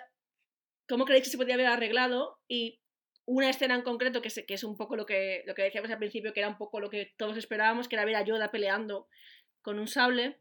cómo 0.87 1.07
creéis 1.07 1.25
que 1.25 1.31
se 1.31 1.37
podría 1.37 1.55
haber 1.55 1.67
arreglado? 1.67 2.39
Y 2.49 2.81
una 3.27 3.49
escena 3.49 3.75
en 3.75 3.83
concreto, 3.83 4.21
que, 4.23 4.29
que 4.29 4.55
es 4.55 4.65
un 4.65 4.77
poco 4.77 4.97
lo 4.97 5.07
que, 5.07 5.45
lo 5.47 5.55
que 5.55 5.63
decíamos 5.63 5.91
al 5.91 5.99
principio, 5.99 6.33
que 6.33 6.41
era 6.41 6.49
un 6.49 6.59
poco 6.59 6.81
lo 6.81 6.91
que 6.91 7.15
todos 7.17 7.37
esperábamos, 7.37 7.89
que 7.89 7.97
era 7.97 8.05
ver 8.05 8.17
a 8.17 8.25
Yoda 8.25 8.51
peleando 8.51 9.09
con 9.63 9.79
un 9.79 9.89
sable, 9.89 10.41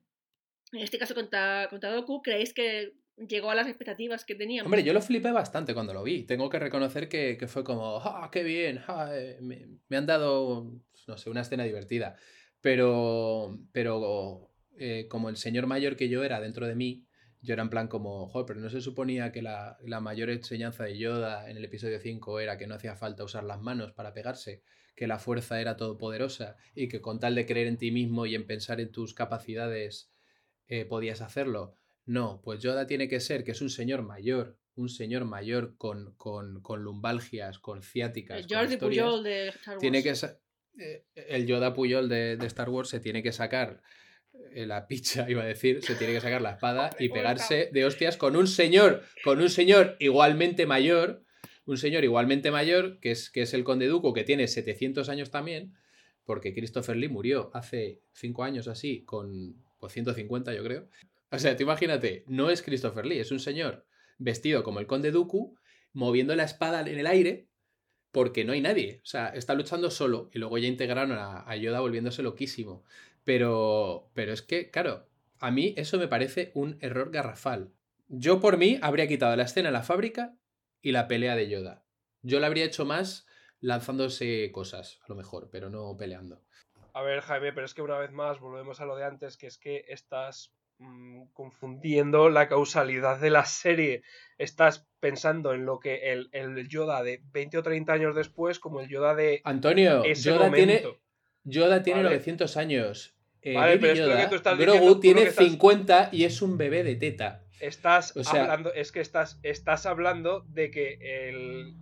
en 0.71 0.81
este 0.81 0.97
caso 0.97 1.15
contra, 1.15 1.67
contra 1.69 1.91
Doku, 1.91 2.21
¿creéis 2.21 2.53
que 2.53 2.93
llegó 3.27 3.51
a 3.51 3.55
las 3.55 3.67
expectativas 3.67 4.25
que 4.25 4.35
teníamos? 4.35 4.67
Hombre, 4.67 4.83
yo 4.83 4.93
lo 4.93 5.01
flipé 5.01 5.31
bastante 5.31 5.73
cuando 5.73 5.93
lo 5.93 6.03
vi. 6.03 6.23
Tengo 6.23 6.49
que 6.49 6.59
reconocer 6.59 7.09
que, 7.09 7.37
que 7.37 7.47
fue 7.47 7.63
como, 7.63 7.97
¡ah, 7.97 8.29
qué 8.31 8.43
bien! 8.43 8.81
eh, 9.11 9.37
me, 9.41 9.67
me 9.87 9.97
han 9.97 10.05
dado, 10.05 10.71
no 11.07 11.17
sé, 11.17 11.29
una 11.29 11.41
escena 11.41 11.63
divertida. 11.63 12.15
Pero, 12.61 13.57
pero 13.71 14.51
eh, 14.77 15.07
como 15.09 15.29
el 15.29 15.37
señor 15.37 15.67
mayor 15.67 15.95
que 15.95 16.09
yo 16.09 16.23
era 16.23 16.39
dentro 16.39 16.67
de 16.67 16.75
mí, 16.75 17.05
yo 17.41 17.53
era 17.53 17.63
en 17.63 17.69
plan 17.69 17.87
como, 17.87 18.27
joder, 18.27 18.45
pero 18.45 18.59
no 18.59 18.69
se 18.69 18.81
suponía 18.81 19.31
que 19.31 19.41
la, 19.41 19.77
la 19.83 20.01
mayor 20.01 20.29
enseñanza 20.29 20.83
de 20.83 20.97
Yoda 20.97 21.49
en 21.49 21.57
el 21.57 21.65
episodio 21.65 21.99
5 21.99 22.39
era 22.39 22.57
que 22.57 22.67
no 22.67 22.75
hacía 22.75 22.95
falta 22.95 23.23
usar 23.23 23.43
las 23.45 23.61
manos 23.61 23.93
para 23.93 24.13
pegarse, 24.13 24.61
que 24.95 25.07
la 25.07 25.19
fuerza 25.19 25.61
era 25.61 25.77
todopoderosa 25.77 26.57
y 26.75 26.89
que 26.89 26.99
con 27.01 27.19
tal 27.19 27.35
de 27.35 27.45
creer 27.45 27.67
en 27.67 27.77
ti 27.77 27.91
mismo 27.91 28.25
y 28.25 28.35
en 28.35 28.45
pensar 28.45 28.81
en 28.81 28.91
tus 28.91 29.13
capacidades 29.13 30.11
eh, 30.67 30.83
podías 30.85 31.21
hacerlo. 31.21 31.77
No, 32.09 32.41
pues 32.43 32.59
Yoda 32.59 32.87
tiene 32.87 33.07
que 33.07 33.19
ser 33.19 33.43
que 33.43 33.51
es 33.51 33.61
un 33.61 33.69
señor 33.69 34.01
mayor, 34.01 34.57
un 34.73 34.89
señor 34.89 35.25
mayor 35.25 35.77
con, 35.77 36.15
con, 36.15 36.59
con 36.63 36.81
lumbalgias, 36.81 37.59
con 37.59 37.83
ciáticas. 37.83 38.39
El 38.39 38.47
con 38.47 38.57
Jordi 38.57 38.73
historias. 38.73 39.05
Pujol 39.05 39.23
de 39.23 39.47
Star 39.49 39.73
Wars. 39.75 39.79
Tiene 39.79 40.01
que 40.01 40.13
eh, 40.79 41.05
el 41.13 41.45
Yoda 41.45 41.71
Puyol 41.75 42.09
de, 42.09 42.35
de 42.35 42.47
Star 42.47 42.67
Wars 42.69 42.89
se 42.89 42.99
tiene 42.99 43.21
que 43.21 43.31
sacar 43.31 43.83
eh, 44.53 44.65
la 44.65 44.87
picha, 44.87 45.27
iba 45.29 45.43
a 45.43 45.45
decir, 45.45 45.83
se 45.83 45.93
tiene 45.93 46.13
que 46.13 46.21
sacar 46.21 46.41
la 46.41 46.53
espada 46.53 46.89
y 46.97 47.09
pegarse 47.09 47.69
de 47.71 47.85
hostias 47.85 48.17
con 48.17 48.35
un 48.35 48.47
señor, 48.47 49.03
con 49.23 49.39
un 49.39 49.49
señor 49.51 49.95
igualmente 49.99 50.65
mayor, 50.65 51.23
un 51.67 51.77
señor 51.77 52.03
igualmente 52.03 52.49
mayor, 52.49 52.99
que 53.01 53.11
es, 53.11 53.29
que 53.29 53.43
es 53.43 53.53
el 53.53 53.63
Conde 53.63 53.85
Duco, 53.85 54.13
que 54.13 54.23
tiene 54.23 54.47
700 54.47 55.09
años 55.09 55.29
también, 55.29 55.75
porque 56.25 56.55
Christopher 56.55 56.95
Lee 56.95 57.07
murió 57.07 57.51
hace 57.53 58.01
5 58.13 58.43
años 58.43 58.67
así, 58.67 59.03
con 59.03 59.61
pues, 59.79 59.93
150 59.93 60.55
yo 60.55 60.63
creo. 60.63 60.89
O 61.31 61.39
sea, 61.39 61.55
tú 61.55 61.63
imagínate, 61.63 62.23
no 62.27 62.49
es 62.49 62.61
Christopher 62.61 63.05
Lee, 63.05 63.19
es 63.19 63.31
un 63.31 63.39
señor 63.39 63.85
vestido 64.17 64.63
como 64.63 64.79
el 64.79 64.87
Conde 64.87 65.11
Dooku 65.11 65.55
moviendo 65.93 66.35
la 66.35 66.43
espada 66.43 66.81
en 66.81 66.99
el 66.99 67.07
aire 67.07 67.47
porque 68.11 68.43
no 68.43 68.53
hay 68.53 68.61
nadie. 68.61 68.99
O 69.03 69.05
sea, 69.05 69.29
está 69.29 69.53
luchando 69.53 69.91
solo 69.91 70.29
y 70.33 70.39
luego 70.39 70.57
ya 70.57 70.67
integraron 70.67 71.11
a, 71.13 71.55
Yoda 71.55 71.79
volviéndose 71.79 72.23
loquísimo. 72.23 72.83
Pero, 73.23 74.09
pero 74.13 74.33
es 74.33 74.41
que, 74.41 74.71
claro, 74.71 75.07
a 75.39 75.51
mí 75.51 75.73
eso 75.77 75.97
me 75.97 76.07
parece 76.07 76.51
un 76.55 76.77
error 76.81 77.11
garrafal. 77.11 77.71
Yo 78.07 78.39
por 78.39 78.57
mí 78.57 78.79
habría 78.81 79.07
quitado 79.07 79.35
la 79.35 79.43
escena 79.43 79.69
en 79.69 79.73
la 79.73 79.83
fábrica 79.83 80.35
y 80.81 80.91
la 80.91 81.07
pelea 81.07 81.35
de 81.35 81.49
Yoda. 81.49 81.85
Yo 82.23 82.39
la 82.39 82.47
habría 82.47 82.65
hecho 82.65 82.85
más 82.85 83.27
lanzándose 83.59 84.51
cosas, 84.51 84.99
a 85.03 85.05
lo 85.09 85.15
mejor, 85.15 85.49
pero 85.51 85.69
no 85.69 85.95
peleando. 85.97 86.43
A 86.93 87.03
ver, 87.03 87.21
Jaime, 87.21 87.53
pero 87.53 87.65
es 87.65 87.73
que 87.73 87.81
una 87.81 87.97
vez 87.97 88.11
más 88.11 88.39
volvemos 88.39 88.81
a 88.81 88.85
lo 88.85 88.95
de 88.95 89.05
antes, 89.05 89.37
que 89.37 89.47
es 89.47 89.57
que 89.57 89.85
estás 89.87 90.53
mm, 90.79 91.23
confundiendo 91.33 92.29
la 92.29 92.47
causalidad 92.49 93.19
de 93.19 93.29
la 93.29 93.45
serie. 93.45 94.01
Estás 94.37 94.87
pensando 94.99 95.53
en 95.53 95.65
lo 95.65 95.79
que 95.79 96.11
el, 96.11 96.29
el 96.33 96.67
Yoda 96.67 97.03
de 97.03 97.21
20 97.31 97.57
o 97.59 97.63
30 97.63 97.93
años 97.93 98.15
después 98.15 98.59
como 98.59 98.81
el 98.81 98.89
Yoda 98.89 99.15
de 99.15 99.41
Antonio, 99.43 100.03
ese 100.03 100.29
Yoda 100.29 100.51
tiene, 100.51 100.77
momento. 100.81 100.99
Yoda 101.43 101.83
tiene 101.83 101.99
Vale. 102.03 102.15
900 102.15 102.57
años. 102.57 103.15
Eh, 103.41 103.53
Vale, 103.53 103.77
pero 103.77 103.93
es 103.93 103.99
que 103.99 104.05
Yoda, 104.05 104.29
tú 104.29 104.35
estás 104.35 104.57
Grogu 104.57 104.73
diciendo, 104.79 104.99
tiene 104.99 105.21
que 105.23 105.27
estás- 105.29 105.45
50 105.45 106.09
y 106.11 106.23
es 106.25 106.41
un 106.41 106.57
bebé 106.57 106.83
de 106.83 106.95
teta. 106.95 107.43
Estás 107.61 108.15
O 108.15 108.23
sea- 108.23 108.43
hablando, 108.43 108.73
es 108.73 108.91
que 108.91 108.99
estás, 109.01 109.39
estás 109.43 109.85
hablando 109.85 110.45
de 110.49 110.71
que 110.71 110.97
el 111.29 111.75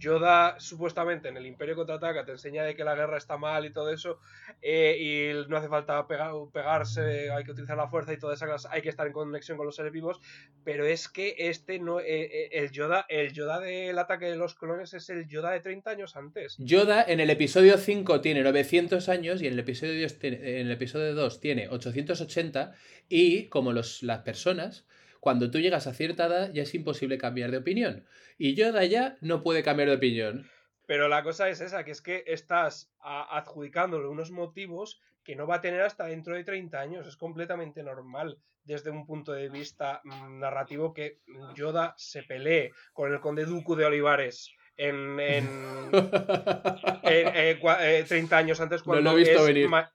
Yoda 0.00 0.58
supuestamente 0.58 1.28
en 1.28 1.36
el 1.36 1.46
Imperio 1.46 1.76
contraataca 1.76 2.24
te 2.24 2.32
enseña 2.32 2.64
de 2.64 2.74
que 2.74 2.82
la 2.84 2.94
guerra 2.94 3.18
está 3.18 3.36
mal 3.36 3.64
y 3.66 3.72
todo 3.72 3.90
eso 3.92 4.18
eh, 4.62 4.96
y 5.44 5.48
no 5.48 5.58
hace 5.58 5.68
falta 5.68 6.06
pegar- 6.08 6.32
pegarse, 6.52 7.30
hay 7.30 7.44
que 7.44 7.52
utilizar 7.52 7.76
la 7.76 7.88
fuerza 7.88 8.12
y 8.12 8.18
toda 8.18 8.34
esa 8.34 8.46
clase, 8.46 8.66
hay 8.70 8.80
que 8.82 8.88
estar 8.88 9.06
en 9.06 9.12
conexión 9.12 9.56
con 9.58 9.66
los 9.66 9.76
seres 9.76 9.92
vivos, 9.92 10.18
pero 10.64 10.86
es 10.86 11.08
que 11.08 11.34
este 11.38 11.78
no, 11.78 12.00
eh, 12.00 12.06
eh, 12.24 12.48
el 12.52 12.70
Yoda, 12.70 13.04
el 13.08 13.32
Yoda 13.32 13.60
del 13.60 13.98
ataque 13.98 14.26
de 14.26 14.36
los 14.36 14.54
clones 14.54 14.94
es 14.94 15.10
el 15.10 15.28
Yoda 15.28 15.50
de 15.52 15.60
30 15.60 15.90
años 15.90 16.16
antes. 16.16 16.56
Yoda 16.58 17.04
en 17.06 17.20
el 17.20 17.28
episodio 17.30 17.76
5 17.76 18.20
tiene 18.22 18.42
900 18.42 19.08
años 19.10 19.42
y 19.42 19.46
en 19.46 19.52
el 19.52 19.58
episodio 19.58 20.00
2 20.02 20.18
tiene, 20.18 20.36
en 20.60 20.66
el 20.66 20.72
episodio 20.72 21.14
2 21.14 21.40
tiene 21.40 21.68
880 21.68 22.72
y 23.08 23.48
como 23.48 23.72
los, 23.72 24.02
las 24.02 24.20
personas, 24.20 24.86
cuando 25.20 25.50
tú 25.50 25.58
llegas 25.60 25.86
a 25.86 25.94
cierta 25.94 26.26
edad 26.26 26.50
ya 26.52 26.62
es 26.62 26.74
imposible 26.74 27.18
cambiar 27.18 27.50
de 27.50 27.58
opinión. 27.58 28.06
Y 28.38 28.54
Yoda 28.54 28.84
ya 28.84 29.16
no 29.20 29.42
puede 29.42 29.62
cambiar 29.62 29.90
de 29.90 29.96
opinión. 29.96 30.50
Pero 30.86 31.08
la 31.08 31.22
cosa 31.22 31.48
es 31.48 31.60
esa, 31.60 31.84
que 31.84 31.92
es 31.92 32.02
que 32.02 32.24
estás 32.26 32.90
adjudicándole 33.00 34.08
unos 34.08 34.30
motivos 34.30 35.00
que 35.22 35.36
no 35.36 35.46
va 35.46 35.56
a 35.56 35.60
tener 35.60 35.82
hasta 35.82 36.06
dentro 36.06 36.34
de 36.34 36.42
30 36.44 36.80
años. 36.80 37.06
Es 37.06 37.16
completamente 37.16 37.82
normal 37.82 38.38
desde 38.64 38.90
un 38.90 39.06
punto 39.06 39.32
de 39.32 39.48
vista 39.48 40.00
mm, 40.04 40.38
narrativo 40.40 40.92
que 40.92 41.18
Yoda 41.54 41.94
se 41.96 42.22
pelee 42.22 42.72
con 42.92 43.12
el 43.12 43.20
conde 43.20 43.44
Dooku 43.44 43.74
de 43.76 43.84
Olivares 43.84 44.50
en, 44.76 45.20
en, 45.20 45.44
en- 45.92 47.28
eh, 47.34 47.58
cua- 47.60 47.78
eh, 47.82 48.04
30 48.06 48.36
años 48.36 48.60
antes 48.60 48.82
cuando 48.82 49.02
lo 49.10 49.16
he 49.16 49.20
visto 49.20 49.40
es 49.40 49.46
venir. 49.46 49.68
ma- 49.68 49.92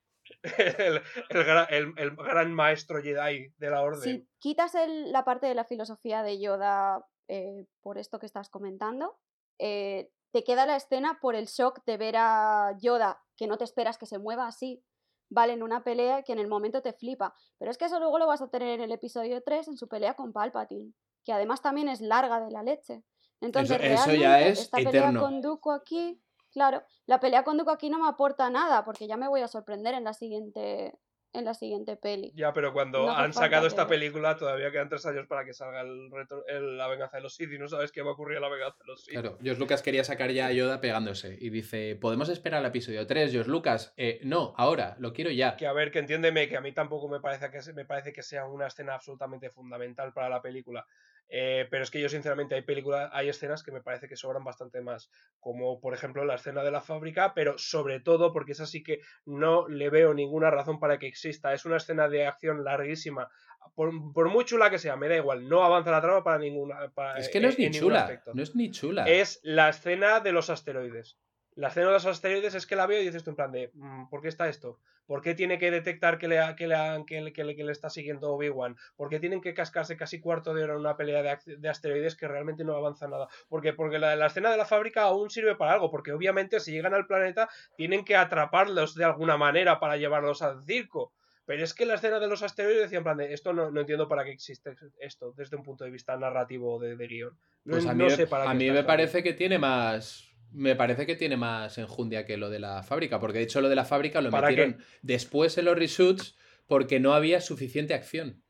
el, 0.58 1.02
el 1.30 1.46
gra- 1.46 1.68
el- 1.70 1.94
el 1.98 2.16
gran 2.16 2.54
maestro 2.54 3.02
Jedi 3.02 3.50
de 3.58 3.70
la 3.70 3.82
orden. 3.82 4.02
Si 4.02 4.28
quitas 4.40 4.76
el- 4.76 5.12
la 5.12 5.24
parte 5.24 5.48
de 5.48 5.56
la 5.56 5.66
filosofía 5.66 6.24
de 6.24 6.40
Yoda 6.40 7.06
eh, 7.28 7.66
por 7.82 7.98
esto 7.98 8.20
que 8.20 8.26
estás 8.28 8.50
comentando, 8.50 9.18
eh, 9.60 10.12
te 10.32 10.44
queda 10.44 10.66
la 10.66 10.76
escena 10.76 11.20
por 11.22 11.34
el 11.36 11.46
shock 11.48 11.84
de 11.86 11.98
ver 11.98 12.16
a 12.18 12.76
Yoda, 12.80 13.24
que 13.38 13.48
no 13.48 13.58
te 13.58 13.64
esperas 13.64 13.98
que 13.98 14.06
se 14.06 14.20
mueva 14.20 14.48
así, 14.48 14.84
vale, 15.30 15.54
en 15.54 15.64
una 15.64 15.84
pelea 15.84 16.22
que 16.24 16.34
en 16.34 16.40
el 16.40 16.48
momento 16.48 16.82
te 16.82 16.94
flipa. 16.94 17.34
Pero 17.58 17.72
es 17.72 17.78
que 17.78 17.86
eso 17.86 18.00
luego 18.00 18.20
lo 18.20 18.28
vas 18.28 18.42
a 18.42 18.50
tener 18.50 18.70
en 18.70 18.82
el 18.82 18.92
episodio 18.92 19.42
3, 19.42 19.68
en 19.70 19.78
su 19.78 19.88
pelea 19.88 20.14
con 20.14 20.34
Palpatine, 20.34 20.94
que 21.24 21.34
además 21.34 21.62
también 21.62 21.88
es 21.90 22.00
larga 22.02 22.40
de 22.42 22.52
la 22.52 22.62
leche. 22.64 23.04
Entonces, 23.42 23.78
eso 23.82 24.12
ya 24.14 24.30
realmente, 24.38 24.50
es 24.50 24.60
esta 24.60 24.78
pelea 24.78 24.92
eterno. 25.02 25.20
con 25.22 25.42
Dooku 25.42 25.72
aquí, 25.72 26.22
claro, 26.56 26.82
la 27.06 27.20
pelea 27.20 27.44
con 27.44 27.58
Dooku 27.58 27.70
aquí 27.70 27.90
no 27.90 28.00
me 28.00 28.08
aporta 28.08 28.50
nada, 28.50 28.84
porque 28.86 29.06
ya 29.08 29.18
me 29.18 29.28
voy 29.28 29.42
a 29.42 29.48
sorprender 29.48 29.94
en 29.94 30.06
la 30.06 30.14
siguiente, 30.14 30.98
en 31.34 31.44
la 31.44 31.54
siguiente 31.54 31.98
peli. 31.98 32.32
Ya, 32.34 32.54
pero 32.54 32.72
cuando 32.72 33.08
No 33.08 33.12
han 33.12 33.34
sacado 33.34 33.68
esta 33.68 33.88
película 33.88 34.38
todavía 34.38 34.72
quedan 34.72 34.88
tres 34.88 35.06
años 35.06 35.28
para 35.28 35.44
que 35.44 35.54
salga 35.54 35.82
el 35.82 36.10
retro- 36.10 36.46
el- 36.48 36.78
la 36.78 36.88
venganza 36.88 37.18
de 37.18 37.24
los 37.24 37.36
Sith 37.36 37.52
y 37.52 37.58
no 37.60 37.68
sabes 37.68 37.92
qué 37.92 38.02
va 38.02 38.12
a 38.12 38.14
ocurrir 38.14 38.38
en 38.38 38.44
la 38.44 38.48
venganza 38.50 38.78
de 38.80 38.86
los 38.88 39.04
Sith. 39.04 39.12
Claro, 39.12 39.38
George 39.44 39.60
Lucas 39.60 39.82
quería 39.84 40.06
sacar 40.06 40.32
ya 40.32 40.46
a 40.48 40.54
Yoda 40.54 40.80
pegándose 40.80 41.38
y 41.40 41.50
dice, 41.50 41.98
¿podemos 42.00 42.30
esperar 42.30 42.62
al 42.62 42.68
episodio 42.68 43.06
3, 43.06 43.34
George 43.34 43.52
Lucas? 43.52 43.94
"Eh, 43.98 44.22
no, 44.24 44.54
ahora, 44.58 44.96
lo 44.98 45.12
quiero 45.12 45.30
ya. 45.30 45.58
Que 45.58 45.68
a 45.68 45.74
ver, 45.74 45.92
que 45.92 46.00
entiéndeme, 46.00 46.48
que 46.48 46.56
a 46.56 46.62
mí 46.62 46.72
tampoco 46.72 47.10
me 47.10 47.20
parece 47.20 47.52
que, 47.52 47.62
se- 47.62 47.74
me 47.74 47.84
parece 47.84 48.14
que 48.14 48.24
sea 48.24 48.46
una 48.48 48.68
escena 48.68 48.94
absolutamente 48.96 49.50
fundamental 49.50 50.14
para 50.14 50.30
la 50.30 50.42
película. 50.42 50.88
Eh, 51.28 51.68
pero 51.72 51.84
es 51.84 51.90
que 51.92 52.00
yo, 52.00 52.08
sinceramente, 52.08 52.54
hay 52.56 52.62
películas, 52.62 53.10
hay 53.14 53.30
escenas 53.30 53.64
que 53.64 53.72
me 53.72 53.82
parece 53.82 54.08
que 54.08 54.16
sobran 54.16 54.44
bastante 54.44 54.82
más. 54.82 55.10
Como 55.40 55.80
por 55.82 55.94
ejemplo 55.94 56.24
la 56.24 56.36
escena 56.36 56.64
de 56.64 56.72
la 56.72 56.82
fábrica, 56.82 57.34
pero 57.34 57.58
sobre 57.58 58.00
todo 58.00 58.32
porque 58.32 58.52
es 58.52 58.60
así 58.60 58.84
que 58.84 59.00
no 59.26 59.68
le 59.68 59.90
veo 59.90 60.14
ninguna 60.14 60.52
razón 60.52 60.80
para 60.80 61.00
que 61.00 61.08
exista. 61.08 61.54
Es 61.54 61.66
una 61.66 61.78
escena 61.78 62.08
de 62.08 62.28
acción 62.28 62.64
larguísima. 62.64 63.28
Por, 63.74 63.92
por 64.14 64.30
muy 64.30 64.46
chula 64.46 64.70
que 64.70 64.78
sea, 64.78 64.96
me 64.96 65.10
da 65.10 65.16
igual. 65.18 65.50
No 65.50 65.64
avanza 65.64 65.90
la 65.92 66.02
trama 66.02 66.24
para 66.24 66.38
ninguna. 66.38 66.90
para- 66.94 67.18
Es 67.18 67.30
que 67.30 67.40
no 67.40 67.48
es 67.50 67.58
en- 67.58 67.72
ni 67.72 67.72
chula, 67.80 68.22
no 68.34 68.44
es 68.44 68.56
ni 68.56 68.70
chula. 68.72 69.10
es 69.10 69.40
la 69.42 69.70
escena 69.70 70.20
de 70.20 70.32
los 70.32 70.50
asteroides. 70.52 71.18
La 71.56 71.70
escena 71.70 71.88
de 71.88 71.94
los 71.94 72.06
asteroides 72.06 72.54
es 72.54 72.68
que 72.68 72.76
la 72.76 72.86
veo 72.86 73.02
y 73.02 73.06
dices 73.06 73.24
tú 73.24 73.30
en 73.30 73.36
plan 73.38 73.52
de, 73.52 73.72
mm, 73.74 74.10
¿por 74.10 74.22
qué 74.22 74.28
está 74.28 74.50
esto? 74.50 74.78
¿Por 75.06 75.22
qué 75.22 75.36
tiene 75.36 75.58
que 75.58 75.72
detectar 75.72 76.18
que 76.18 76.28
le, 76.28 76.40
ha- 76.40 76.56
que 76.56 76.68
le, 76.68 76.76
que 77.08 77.22
le, 77.22 77.32
que 77.32 77.44
le- 77.46 77.56
que 77.56 77.64
le 77.64 77.72
está 77.72 77.90
siguiendo 77.90 78.32
Obi-Wan? 78.34 78.76
¿Por 78.98 79.10
qué 79.10 79.20
tienen 79.20 79.40
que 79.40 79.54
cascarse 79.54 79.96
casi 79.96 80.20
cuarto 80.20 80.54
de 80.54 80.64
hora 80.64 80.74
en 80.74 80.80
una 80.80 80.98
pelea 80.98 81.40
de, 81.46 81.70
asteroides 81.70 82.16
que 82.18 82.28
realmente 82.28 82.64
no 82.66 82.76
avanza 82.76 83.08
nada? 83.08 83.28
Porque, 83.48 83.72
porque 83.74 84.00
la, 84.00 84.16
la 84.16 84.26
escena 84.26 84.52
de 84.52 84.58
la 84.58 84.66
fábrica 84.66 85.04
aún 85.04 85.30
sirve 85.30 85.56
para 85.56 85.74
algo, 85.74 85.90
porque 85.92 86.12
obviamente 86.12 86.60
si 86.60 86.72
llegan 86.74 86.94
al 86.94 87.08
planeta 87.08 87.48
tienen 87.78 88.04
que 88.04 88.16
atraparlos 88.18 88.96
de 88.96 89.06
alguna 89.06 89.38
manera 89.38 89.80
para 89.80 89.96
llevarlos 89.98 90.42
al 90.42 90.62
circo. 90.64 91.14
Pero 91.46 91.64
es 91.64 91.74
que 91.76 91.86
la 91.86 91.94
escena 91.94 92.20
de 92.20 92.28
los 92.28 92.42
asteroides 92.42 92.82
decía 92.82 92.98
en 92.98 93.04
plan 93.04 93.18
de, 93.18 93.32
esto 93.32 93.54
no, 93.54 93.70
no 93.72 93.80
entiendo 93.82 94.08
para 94.10 94.26
qué 94.26 94.32
existe 94.32 94.76
esto 95.00 95.32
desde 95.38 95.56
un 95.56 95.64
punto 95.64 95.84
de 95.86 95.92
vista 95.92 96.18
narrativo 96.18 96.80
de, 96.80 96.96
de 96.98 97.08
guion. 97.08 97.38
No, 97.66 97.72
Pues 97.74 97.86
a 97.86 97.94
mí, 97.94 98.04
no 98.04 98.10
sé 98.10 98.26
para 98.28 98.50
a 98.50 98.54
mí 98.56 98.72
me 98.72 98.84
parece 98.84 99.22
que 99.24 99.34
tiene 99.34 99.60
más. 99.60 100.35
Me 100.56 100.76
parece 100.76 101.06
que 101.06 101.16
tiene 101.16 101.38
más 101.38 101.78
enjundia 101.78 102.26
que 102.26 102.38
lo 102.38 102.50
de 102.50 102.60
la 102.60 102.82
fábrica. 102.84 103.20
Porque 103.20 103.40
de 103.40 103.44
hecho 103.44 103.62
lo 103.62 103.70
de 103.70 103.76
la 103.76 103.86
fábrica 103.86 104.22
lo 104.22 104.32
¿Para 104.32 104.48
metieron 104.48 104.78
después 105.02 105.58
en 105.58 105.66
los 105.66 105.78
reshoots 105.78 106.38
porque 106.68 107.00
no 107.00 107.14
había 107.14 107.42
suficiente 107.42 107.94
acción. 107.94 108.42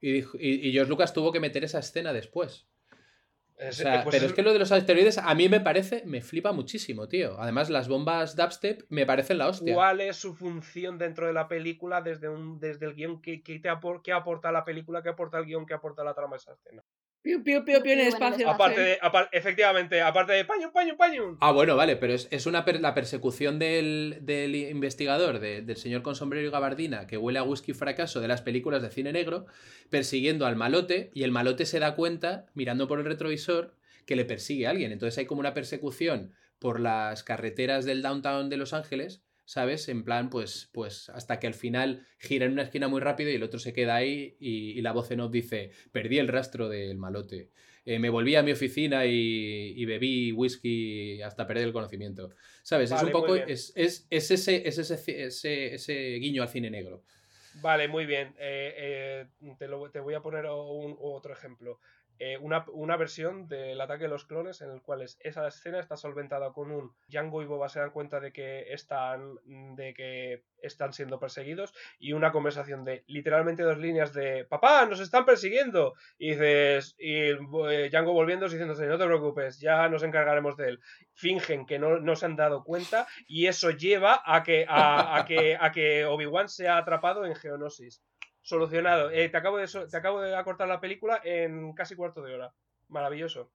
Y, 0.00 0.12
dijo- 0.12 0.36
y, 0.38 0.68
y 0.68 0.72
George 0.72 0.90
Lucas 0.90 1.14
tuvo 1.14 1.32
que 1.32 1.40
meter 1.40 1.64
esa 1.64 1.78
escena 1.78 2.12
después. 2.12 2.66
O 3.56 3.62
Es- 3.62 3.76
sea, 3.76 4.02
pues 4.02 4.14
pero 4.16 4.24
es- 4.26 4.30
es 4.32 4.36
que 4.36 4.42
lo 4.42 4.52
de 4.52 4.58
los 4.58 4.72
asteroides 4.72 5.16
a 5.16 5.32
mí 5.34 5.48
me 5.48 5.60
parece, 5.60 6.02
me 6.06 6.20
flipa 6.20 6.50
muchísimo, 6.52 7.06
tío. 7.08 7.40
Además, 7.40 7.70
las 7.70 7.86
bombas 7.88 8.34
dubstep 8.36 8.82
me 8.88 9.06
parecen 9.06 9.38
la 9.38 9.46
hostia. 9.48 9.74
¿Cuál 9.74 10.00
es 10.00 10.16
su 10.16 10.34
función 10.34 10.98
dentro 10.98 11.28
de 11.28 11.32
la 11.32 11.46
película 11.46 12.02
desde, 12.02 12.28
un, 12.28 12.58
desde 12.58 12.86
el 12.86 12.94
guion? 12.94 13.22
¿Qué, 13.22 13.42
qué 13.44 13.60
te 13.60 13.70
apor- 13.70 14.02
qué 14.02 14.12
aporta 14.12 14.50
la 14.50 14.64
película? 14.64 15.02
¿Qué 15.04 15.10
aporta 15.10 15.38
el 15.38 15.46
guion? 15.46 15.64
¿Qué 15.66 15.74
aporta 15.74 16.02
la 16.02 16.14
trama 16.14 16.32
de 16.32 16.38
esa 16.38 16.52
escena? 16.52 16.82
Piu, 17.24 17.42
piu, 17.42 17.64
piu, 17.64 17.80
piu 17.82 17.92
en 17.92 18.00
el 18.00 18.08
espacio. 18.08 18.50
Aparte 18.50 18.80
de, 18.82 18.98
apar- 19.00 19.30
efectivamente, 19.32 20.02
aparte 20.02 20.34
de 20.34 20.44
paño, 20.44 20.70
paño, 20.74 20.94
paño. 20.98 21.38
Ah, 21.40 21.52
bueno, 21.52 21.74
vale, 21.74 21.96
pero 21.96 22.12
es, 22.12 22.28
es 22.30 22.44
una 22.44 22.66
per- 22.66 22.82
la 22.82 22.92
persecución 22.92 23.58
del, 23.58 24.18
del 24.20 24.54
investigador, 24.54 25.38
de- 25.40 25.62
del 25.62 25.76
señor 25.78 26.02
con 26.02 26.16
sombrero 26.16 26.46
y 26.46 26.50
gabardina, 26.50 27.06
que 27.06 27.16
huele 27.16 27.38
a 27.38 27.42
whisky 27.42 27.72
fracaso 27.72 28.20
de 28.20 28.28
las 28.28 28.42
películas 28.42 28.82
de 28.82 28.90
cine 28.90 29.10
negro, 29.10 29.46
persiguiendo 29.88 30.44
al 30.44 30.56
malote, 30.56 31.10
y 31.14 31.22
el 31.22 31.30
malote 31.32 31.64
se 31.64 31.78
da 31.78 31.94
cuenta, 31.94 32.44
mirando 32.52 32.88
por 32.88 32.98
el 32.98 33.06
retrovisor, 33.06 33.74
que 34.04 34.16
le 34.16 34.26
persigue 34.26 34.66
a 34.66 34.70
alguien. 34.70 34.92
Entonces 34.92 35.16
hay 35.16 35.24
como 35.24 35.40
una 35.40 35.54
persecución 35.54 36.34
por 36.58 36.78
las 36.78 37.24
carreteras 37.24 37.86
del 37.86 38.02
downtown 38.02 38.50
de 38.50 38.58
Los 38.58 38.74
Ángeles, 38.74 39.23
¿sabes? 39.44 39.88
En 39.88 40.04
plan, 40.04 40.30
pues, 40.30 40.70
pues 40.72 41.08
hasta 41.10 41.38
que 41.40 41.46
al 41.46 41.54
final 41.54 42.06
gira 42.18 42.46
en 42.46 42.52
una 42.52 42.62
esquina 42.62 42.88
muy 42.88 43.00
rápido 43.00 43.30
y 43.30 43.34
el 43.34 43.42
otro 43.42 43.58
se 43.58 43.72
queda 43.72 43.96
ahí 43.96 44.36
y, 44.40 44.78
y 44.78 44.82
la 44.82 44.92
voz 44.92 45.10
en 45.10 45.20
off 45.20 45.30
dice, 45.32 45.70
perdí 45.92 46.18
el 46.18 46.28
rastro 46.28 46.68
del 46.68 46.96
malote. 46.96 47.50
Eh, 47.86 47.98
me 47.98 48.08
volví 48.08 48.34
a 48.34 48.42
mi 48.42 48.52
oficina 48.52 49.04
y, 49.06 49.74
y 49.76 49.84
bebí 49.84 50.32
whisky 50.32 51.20
hasta 51.22 51.46
perder 51.46 51.64
el 51.64 51.72
conocimiento. 51.72 52.30
¿Sabes? 52.62 52.90
es 52.90 53.02
un 53.02 53.10
poco. 53.12 53.36
Es, 53.36 53.72
es, 53.76 54.06
es 54.10 54.30
ese, 54.30 54.66
es 54.66 54.78
ese, 54.78 55.24
ese, 55.26 55.74
ese 55.74 56.14
guiño 56.14 56.42
al 56.42 56.48
cine 56.48 56.70
negro. 56.70 57.02
Vale, 57.62 57.86
muy 57.88 58.04
bien. 58.06 58.34
Eh, 58.38 59.26
eh, 59.38 59.54
te, 59.58 59.68
lo- 59.68 59.90
te 59.90 60.00
voy 60.00 60.14
a 60.14 60.20
poner 60.20 60.46
un- 60.46 60.96
otro 61.00 61.32
ejemplo. 61.32 61.78
Eh, 62.20 62.38
una, 62.38 62.64
una 62.72 62.96
versión 62.96 63.48
del 63.48 63.80
ataque 63.80 64.04
de 64.04 64.08
los 64.08 64.24
clones 64.24 64.60
en 64.60 64.70
el 64.70 64.80
cual 64.82 65.02
es- 65.02 65.18
esa 65.20 65.46
escena 65.48 65.80
está 65.80 65.96
solventada 65.96 66.52
con 66.52 66.70
un 66.70 66.92
Django 67.08 67.42
y 67.42 67.46
Boba 67.46 67.68
se 67.68 67.80
dan 67.80 67.90
cuenta 67.90 68.20
de 68.20 68.32
que 68.32 68.72
están 68.72 69.34
de 69.44 69.94
que 69.94 70.44
están 70.62 70.92
siendo 70.92 71.18
perseguidos 71.18 71.74
y 71.98 72.12
una 72.12 72.30
conversación 72.32 72.84
de 72.84 73.02
literalmente 73.08 73.62
dos 73.64 73.78
líneas 73.78 74.12
de 74.12 74.44
papá 74.44 74.86
nos 74.86 75.00
están 75.00 75.24
persiguiendo 75.26 75.94
y 76.16 76.30
dices 76.30 76.94
y 76.98 77.30
eh, 77.30 77.88
Django 77.90 78.12
volviendo 78.12 78.46
diciéndose 78.48 78.86
no 78.86 78.96
te 78.96 79.04
preocupes 79.06 79.58
ya 79.58 79.88
nos 79.88 80.02
encargaremos 80.04 80.56
de 80.56 80.68
él 80.68 80.80
fingen 81.14 81.66
que 81.66 81.78
no, 81.78 81.98
no 82.00 82.16
se 82.16 82.26
han 82.26 82.36
dado 82.36 82.62
cuenta 82.64 83.06
y 83.26 83.46
eso 83.46 83.70
lleva 83.70 84.22
a 84.24 84.42
que 84.42 84.64
a, 84.68 85.24
que 85.26 85.56
a 85.60 85.72
que 85.72 86.04
Obi 86.04 86.26
Wan 86.26 86.48
sea 86.48 86.78
atrapado 86.78 87.24
en 87.26 87.34
Geonosis 87.34 88.02
Solucionado. 88.44 89.10
Eh, 89.10 89.28
te, 89.30 89.36
acabo 89.38 89.56
de, 89.56 89.66
so- 89.66 89.88
te 89.88 89.96
acabo 89.96 90.20
de 90.20 90.36
acortar 90.36 90.68
la 90.68 90.80
película 90.80 91.20
en 91.24 91.72
casi 91.72 91.96
cuarto 91.96 92.22
de 92.22 92.34
hora. 92.34 92.52
Maravilloso. 92.88 93.50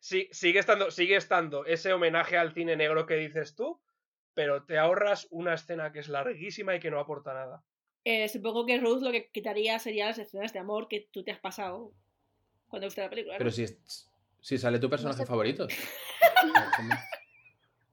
sí, 0.00 0.28
sigue, 0.32 0.58
estando, 0.58 0.90
sigue 0.90 1.16
estando 1.16 1.64
ese 1.66 1.92
homenaje 1.92 2.36
al 2.38 2.52
cine 2.54 2.74
negro 2.74 3.04
que 3.06 3.14
dices 3.16 3.54
tú, 3.54 3.78
pero 4.32 4.64
te 4.64 4.78
ahorras 4.78 5.28
una 5.30 5.54
escena 5.54 5.92
que 5.92 5.98
es 6.00 6.08
larguísima 6.08 6.74
y 6.74 6.80
que 6.80 6.90
no 6.90 6.98
aporta 6.98 7.34
nada. 7.34 7.62
Eh, 8.04 8.28
supongo 8.28 8.66
que 8.66 8.78
Ruth 8.80 9.02
lo 9.02 9.12
que 9.12 9.28
quitaría 9.30 9.78
serían 9.78 10.08
las 10.08 10.18
escenas 10.18 10.52
de 10.52 10.58
amor 10.58 10.88
que 10.88 11.06
tú 11.12 11.22
te 11.22 11.30
has 11.30 11.38
pasado 11.40 11.92
cuando 12.68 12.86
viste 12.86 13.02
la 13.02 13.10
película. 13.10 13.34
¿no? 13.34 13.38
Pero 13.38 13.50
si, 13.50 13.62
es- 13.64 14.10
si 14.40 14.56
sale 14.58 14.78
tu 14.78 14.88
personaje 14.90 15.18
sé. 15.20 15.26
favorito. 15.26 15.66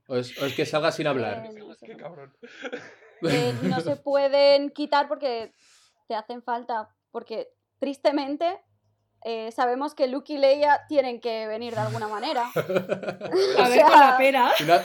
O 0.07 0.17
es, 0.17 0.37
o 0.41 0.45
es 0.45 0.53
que 0.55 0.65
salga 0.65 0.91
sin 0.91 1.07
hablar. 1.07 1.45
Eh, 1.45 1.53
no 1.53 1.73
sé 1.73 1.85
Qué 1.85 1.95
cabrón. 1.95 2.33
Eh, 3.21 3.53
no 3.63 3.79
se 3.79 3.95
pueden 3.95 4.69
quitar 4.71 5.07
porque 5.07 5.53
te 6.07 6.15
hacen 6.15 6.41
falta. 6.43 6.89
Porque 7.11 7.49
tristemente 7.79 8.59
eh, 9.23 9.51
sabemos 9.51 9.93
que 9.95 10.07
Luke 10.07 10.33
y 10.33 10.37
Leia 10.37 10.81
tienen 10.87 11.19
que 11.21 11.45
venir 11.47 11.73
de 11.75 11.81
alguna 11.81 12.07
manera. 12.07 12.49
A 12.55 12.59
o 12.59 13.69
ver, 13.69 13.73
sea, 13.73 13.85
con 13.87 13.99
la 13.99 14.15
pera. 14.17 14.51
Una, 14.61 14.81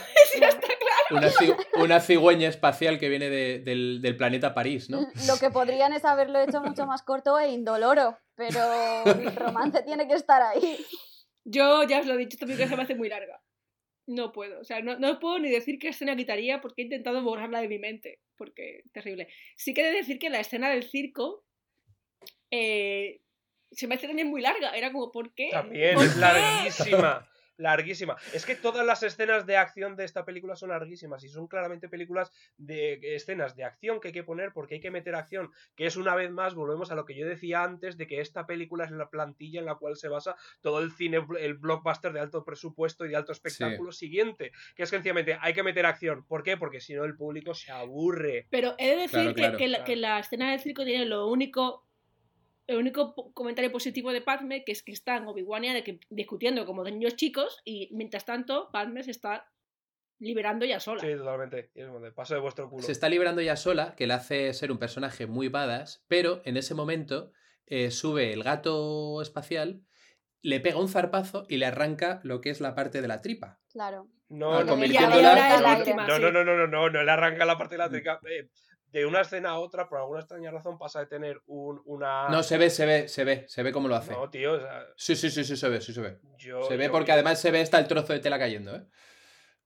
una, 1.09 1.29
ci- 1.29 1.57
una 1.81 1.99
cigüeña 2.01 2.49
espacial 2.49 2.99
que 2.99 3.07
viene 3.09 3.29
de- 3.29 3.59
del, 3.59 4.01
del 4.01 4.17
planeta 4.17 4.53
París, 4.53 4.89
¿no? 4.89 5.07
Lo 5.27 5.37
que 5.39 5.49
podrían 5.49 5.93
es 5.93 6.03
haberlo 6.05 6.39
hecho 6.39 6.61
mucho 6.61 6.85
más 6.85 7.01
corto 7.01 7.39
e 7.39 7.49
indoloro. 7.51 8.17
Pero 8.35 8.59
el 9.05 9.35
romance 9.35 9.81
tiene 9.83 10.07
que 10.07 10.13
estar 10.15 10.41
ahí. 10.41 10.85
Yo 11.45 11.83
ya 11.83 12.01
os 12.01 12.05
lo 12.05 12.13
he 12.13 12.17
dicho, 12.17 12.35
esta 12.35 12.45
película 12.45 12.67
se 12.67 12.75
me 12.75 12.83
hace 12.83 12.93
muy 12.95 13.07
larga. 13.09 13.41
No 14.07 14.31
puedo, 14.31 14.59
o 14.61 14.63
sea, 14.63 14.81
no, 14.81 14.97
no 14.97 15.19
puedo 15.19 15.37
ni 15.37 15.49
decir 15.49 15.79
qué 15.79 15.89
escena 15.89 16.15
quitaría 16.15 16.61
porque 16.61 16.81
he 16.81 16.85
intentado 16.85 17.21
borrarla 17.21 17.61
de 17.61 17.67
mi 17.67 17.77
mente, 17.77 18.19
porque 18.37 18.83
terrible. 18.93 19.27
Sí 19.55 19.73
que 19.73 19.81
he 19.81 19.85
de 19.85 19.97
decir 19.97 20.17
que 20.17 20.29
la 20.29 20.39
escena 20.39 20.69
del 20.69 20.83
circo 20.83 21.43
eh, 22.49 23.19
se 23.71 23.87
me 23.87 23.95
hace 23.95 24.07
también 24.07 24.29
muy 24.29 24.41
larga, 24.41 24.71
era 24.77 24.91
como, 24.91 25.11
¿por 25.11 25.33
qué? 25.33 25.49
También 25.51 25.95
¿Por 25.95 26.05
es 26.05 26.13
qué? 26.13 26.19
larguísima. 26.19 27.29
Larguísima. 27.57 28.15
Es 28.33 28.45
que 28.45 28.55
todas 28.55 28.85
las 28.85 29.03
escenas 29.03 29.45
de 29.45 29.57
acción 29.57 29.95
de 29.95 30.05
esta 30.05 30.25
película 30.25 30.55
son 30.55 30.69
larguísimas 30.69 31.23
y 31.23 31.29
son 31.29 31.47
claramente 31.47 31.89
películas 31.89 32.31
de 32.57 32.99
escenas 33.15 33.55
de 33.55 33.63
acción 33.63 33.99
que 33.99 34.09
hay 34.09 34.13
que 34.13 34.23
poner 34.23 34.51
porque 34.53 34.75
hay 34.75 34.79
que 34.81 34.91
meter 34.91 35.15
acción, 35.15 35.51
que 35.75 35.85
es 35.85 35.97
una 35.97 36.15
vez 36.15 36.31
más, 36.31 36.53
volvemos 36.55 36.91
a 36.91 36.95
lo 36.95 37.05
que 37.05 37.15
yo 37.15 37.27
decía 37.27 37.63
antes 37.63 37.97
de 37.97 38.07
que 38.07 38.21
esta 38.21 38.45
película 38.45 38.85
es 38.85 38.91
la 38.91 39.09
plantilla 39.09 39.59
en 39.59 39.65
la 39.65 39.75
cual 39.75 39.95
se 39.95 40.07
basa 40.07 40.35
todo 40.61 40.79
el 40.79 40.91
cine, 40.91 41.25
el 41.39 41.55
blockbuster 41.55 42.13
de 42.13 42.19
alto 42.19 42.43
presupuesto 42.43 43.05
y 43.05 43.09
de 43.09 43.15
alto 43.15 43.31
espectáculo 43.31 43.91
siguiente, 43.91 44.51
que 44.75 44.83
es 44.83 44.89
sencillamente 44.89 45.37
hay 45.41 45.53
que 45.53 45.63
meter 45.63 45.85
acción. 45.85 46.25
¿Por 46.25 46.43
qué? 46.43 46.57
Porque 46.57 46.79
si 46.79 46.93
no 46.93 47.03
el 47.05 47.15
público 47.15 47.53
se 47.53 47.71
aburre. 47.71 48.47
Pero 48.49 48.75
he 48.77 48.89
de 48.89 48.95
decir 48.97 49.17
Claro, 49.17 49.33
que, 49.33 49.41
claro, 49.41 49.57
que 49.57 49.67
la, 49.67 49.77
claro. 49.77 49.85
que 49.85 49.95
la 49.95 50.19
escena 50.19 50.51
del 50.51 50.59
circo 50.59 50.85
tiene 50.85 51.05
lo 51.05 51.27
único 51.27 51.86
el 52.67 52.77
único 52.77 53.15
comentario 53.33 53.71
positivo 53.71 54.11
de 54.11 54.21
Padme, 54.21 54.63
que 54.63 54.71
es 54.73 54.83
que 54.83 54.91
están 54.91 55.27
Obi-Wan 55.27 55.63
y 55.63 55.69
Anakin 55.69 55.99
discutiendo 56.09 56.65
como 56.65 56.83
de 56.83 56.91
niños 56.91 57.15
chicos 57.15 57.61
y 57.65 57.89
mientras 57.93 58.25
tanto 58.25 58.69
Padme 58.71 59.03
se 59.03 59.11
está 59.11 59.49
liberando 60.19 60.65
ya 60.65 60.79
sola. 60.79 60.99
Sí, 61.01 61.15
totalmente. 61.15 61.71
Y 61.75 61.81
es 61.81 61.87
como 61.87 61.99
de 61.99 62.11
paso 62.11 62.33
de 62.33 62.39
vuestro 62.41 62.69
culo. 62.69 62.83
Se 62.83 62.91
está 62.91 63.07
liberando 63.09 63.41
ya 63.41 63.55
sola, 63.55 63.95
que 63.95 64.07
le 64.07 64.13
hace 64.13 64.53
ser 64.53 64.71
un 64.71 64.79
personaje 64.79 65.27
muy 65.27 65.47
badass, 65.47 66.03
pero 66.07 66.41
en 66.45 66.57
ese 66.57 66.73
momento 66.73 67.31
eh, 67.67 67.91
sube 67.91 68.33
el 68.33 68.43
gato 68.43 69.21
espacial, 69.21 69.81
le 70.41 70.59
pega 70.59 70.79
un 70.79 70.89
zarpazo 70.89 71.45
y 71.49 71.57
le 71.57 71.65
arranca 71.67 72.19
lo 72.23 72.41
que 72.41 72.49
es 72.49 72.61
la 72.61 72.75
parte 72.75 73.01
de 73.01 73.07
la 73.07 73.21
tripa. 73.21 73.59
Claro. 73.71 74.07
No, 74.29 74.63
no, 74.63 74.73
convirtiéndola- 74.73 75.35
no, 76.07 76.07
no, 76.07 76.19
no, 76.19 76.31
no, 76.31 76.31
no, 76.31 76.43
no, 76.43 76.55
no, 76.55 76.67
no, 76.67 76.89
no 76.89 77.03
le 77.03 77.11
arranca 77.11 77.45
la 77.45 77.57
parte 77.57 77.75
de 77.75 77.79
la 77.79 77.89
tripa. 77.89 78.19
Eh, 78.29 78.49
De 78.91 79.05
una 79.05 79.21
escena 79.21 79.49
a 79.51 79.59
otra, 79.59 79.89
por 79.89 79.99
alguna 79.99 80.21
extraña 80.21 80.49
razón, 80.49 80.77
pasa 80.77 80.99
de 81.01 81.07
tener 81.07 81.41
un, 81.45 81.81
una. 81.85 82.29
No, 82.29 82.41
se 82.41 82.57
ve, 82.57 82.69
se 82.69 82.85
ve, 82.85 83.07
se 83.09 83.23
ve, 83.25 83.45
se 83.47 83.61
ve 83.63 83.71
cómo 83.71 83.87
lo 83.87 83.95
hace. 83.95 84.11
No, 84.13 84.29
tío, 84.29 84.53
o 84.53 84.59
sea, 84.59 84.85
Sí, 84.95 85.15
sí, 85.15 85.29
sí, 85.29 85.43
sí, 85.43 85.57
se 85.57 85.67
ve, 85.69 85.81
sí, 85.81 85.93
se 85.93 86.01
ve. 86.01 86.19
yo. 86.37 86.63
Se 86.63 86.77
ve 86.77 86.85
yo- 86.85 86.91
porque 86.91 87.11
además 87.11 87.39
se 87.41 87.51
ve 87.51 87.61
hasta 87.61 87.79
el 87.79 87.87
trozo 87.87 88.13
de 88.13 88.19
tela 88.19 88.39
cayendo, 88.39 88.75
¿eh? 88.75 88.83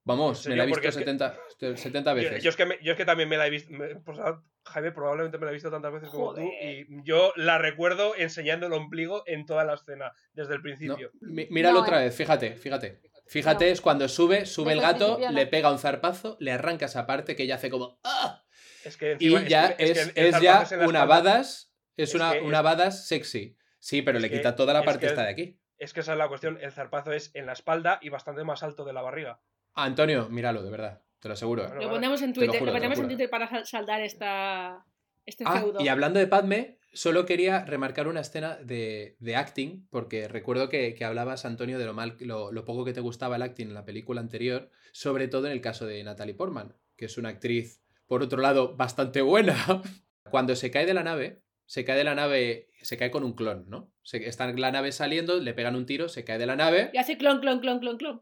Vamos, 0.03 0.43
¿En 0.48 0.52
me 0.53 0.56
la 0.57 0.64
he 0.64 0.65
visto 0.65 0.77
Porque 0.77 0.88
es 0.88 0.95
que- 0.95 1.02
70, 1.02 1.38
70 1.76 2.10
Yo, 2.11 2.15
veces. 2.15 2.43
yo 2.43 2.49
es 2.49 2.56
que 2.56 2.65
me- 2.65 2.80
yo 2.81 2.93
es 2.93 2.98
que 2.98 3.06
también 3.06 3.30
me 3.30 3.38
la 3.38 3.45
he 3.45 3.52
visto. 3.52 3.72
me- 3.72 3.95
pues, 3.98 4.18
Jaime, 4.65 4.91
probablemente 4.91 5.38
me 5.38 5.45
la 5.45 5.52
he 5.52 5.53
visto 5.53 5.69
tantas 5.69 5.93
veces 5.93 6.10
como 6.10 6.34
tú. 6.34 6.41
Y 6.41 6.88
yo 7.03 7.31
la 7.35 7.60
recuerdo 7.60 8.15
enseñando 8.15 8.65
el 8.65 8.73
ombligo 8.73 9.22
en 9.27 9.45
toda 9.45 9.64
la 9.64 9.76
escena, 9.76 10.11
desde 10.34 10.53
el 10.56 10.60
No, 10.60 10.64
principio. 10.64 11.11
mi- 11.22 11.45
míralo 11.52 11.76
No, 11.77 11.81
otra 11.84 12.02
eh. 12.02 12.06
vez, 12.06 12.15
fíjate, 12.15 12.56
fíjate. 12.56 12.99
Fíjate, 13.27 13.65
No. 13.68 13.72
es 13.72 13.80
cuando 13.81 14.10
sube, 14.10 14.45
sube 14.48 14.73
el 14.73 14.80
Desde 14.80 14.91
el 14.93 14.99
gato, 14.99 15.18
no. 15.19 15.31
le 15.31 15.48
pega 15.48 15.72
un 15.72 15.77
zarpazo, 15.80 16.35
le 16.39 16.52
arranca 16.52 16.88
esa 16.88 17.06
parte 17.06 17.35
que 17.35 17.43
ella 17.43 17.56
hace 17.56 17.69
como 17.69 17.99
¡Ah! 18.03 18.40
Es 18.85 18.97
que 18.97 19.17
Y 19.19 19.33
encima- 19.33 19.47
ya 19.47 19.75
que- 19.77 19.83
es, 19.91 20.11
que 20.11 20.27
es 20.29 20.39
ya 20.41 20.61
es 20.63 20.71
una 20.71 21.05
badass, 21.05 21.71
es, 21.97 22.09
Es 22.09 22.15
una, 22.15 22.31
que 22.33 22.41
una 22.41 22.57
es- 22.57 22.63
badass 22.63 23.07
sexy. 23.07 23.57
Sí, 23.79 24.01
pero 24.01 24.17
es 24.17 24.21
le 24.21 24.29
que- 24.29 24.37
quita 24.37 24.55
toda 24.55 24.73
la 24.73 24.79
es 24.81 24.85
parte 24.85 25.01
que- 25.01 25.07
esta 25.07 25.23
de 25.23 25.29
aquí. 25.29 25.59
Es 25.77 25.93
que 25.93 26.01
esa 26.01 26.11
es 26.11 26.17
la 26.17 26.27
cuestión. 26.27 26.59
El 26.61 26.71
zarpazo 26.71 27.11
es 27.11 27.31
en 27.33 27.47
la 27.47 27.53
espalda 27.53 27.97
y 28.01 28.09
bastante 28.09 28.43
más 28.43 28.61
alto 28.61 28.85
de 28.85 28.93
la 28.93 29.01
barriga. 29.01 29.41
Antonio, 29.73 30.29
míralo, 30.29 30.61
de 30.63 30.69
verdad, 30.69 31.01
te 31.19 31.27
lo 31.27 31.33
aseguro. 31.33 31.63
Bueno, 31.67 31.81
Lo 31.81 31.89
ponemos 31.89 32.21
en 32.21 32.29
lo 32.29 32.33
Twitter, 32.35 32.59
juro, 32.59 32.71
lo 32.71 32.77
ponemos 32.77 32.99
en. 32.99 33.07
Twitter 33.07 33.29
para 33.29 33.49
sal- 33.49 33.65
saldar 33.65 34.01
esta, 34.01 34.85
este 35.25 35.43
Ah, 35.47 35.59
feudo. 35.59 35.81
y 35.81 35.87
hablando 35.87 36.19
de 36.19 36.27
Padme, 36.27 36.77
solo 36.93 37.25
quería 37.25 37.65
remarcar 37.65 38.07
una 38.07 38.19
escena 38.19 38.57
de, 38.57 39.15
de 39.19 39.35
acting, 39.35 39.87
porque 39.89 40.27
recuerdo 40.27 40.69
que, 40.69 40.93
que 40.93 41.05
hablabas, 41.05 41.45
Antonio, 41.45 41.79
de 41.79 41.85
lo, 41.85 41.93
mal, 41.93 42.15
lo, 42.19 42.51
lo 42.51 42.65
poco 42.65 42.85
que 42.85 42.93
te 42.93 42.99
gustaba 43.01 43.37
el 43.37 43.41
acting 43.41 43.67
en 43.69 43.73
la 43.73 43.85
película 43.85 44.21
anterior, 44.21 44.69
sobre 44.91 45.27
todo 45.29 45.47
en 45.47 45.53
el 45.53 45.61
caso 45.61 45.85
de 45.87 46.03
Natalie 46.03 46.35
Portman, 46.35 46.75
que 46.95 47.05
es 47.05 47.17
una 47.17 47.29
actriz, 47.29 47.81
por 48.11 48.23
otro 48.23 48.41
lado, 48.41 48.75
bastante 48.75 49.21
buena. 49.21 49.55
Cuando 50.31 50.57
se 50.57 50.69
cae 50.69 50.85
de 50.85 50.93
la 50.93 51.01
nave, 51.01 51.43
se 51.65 51.85
cae 51.85 51.95
de 51.95 52.03
la 52.03 52.13
nave, 52.13 52.69
se 52.81 52.97
cae 52.97 53.09
con 53.09 53.23
un 53.23 53.31
clon, 53.31 53.69
¿no? 53.69 53.89
Se, 54.03 54.27
está 54.27 54.49
en 54.49 54.59
la 54.59 54.69
nave 54.69 54.91
saliendo, 54.91 55.39
le 55.39 55.53
pegan 55.53 55.77
un 55.77 55.85
tiro, 55.85 56.09
se 56.09 56.25
cae 56.25 56.38
de 56.38 56.45
la 56.45 56.57
nave. 56.57 56.89
Y 56.91 56.97
hace 56.97 57.17
clon, 57.17 57.39
clon, 57.39 57.61
clon, 57.61 57.79
clon, 57.79 57.97
clon. 57.97 58.21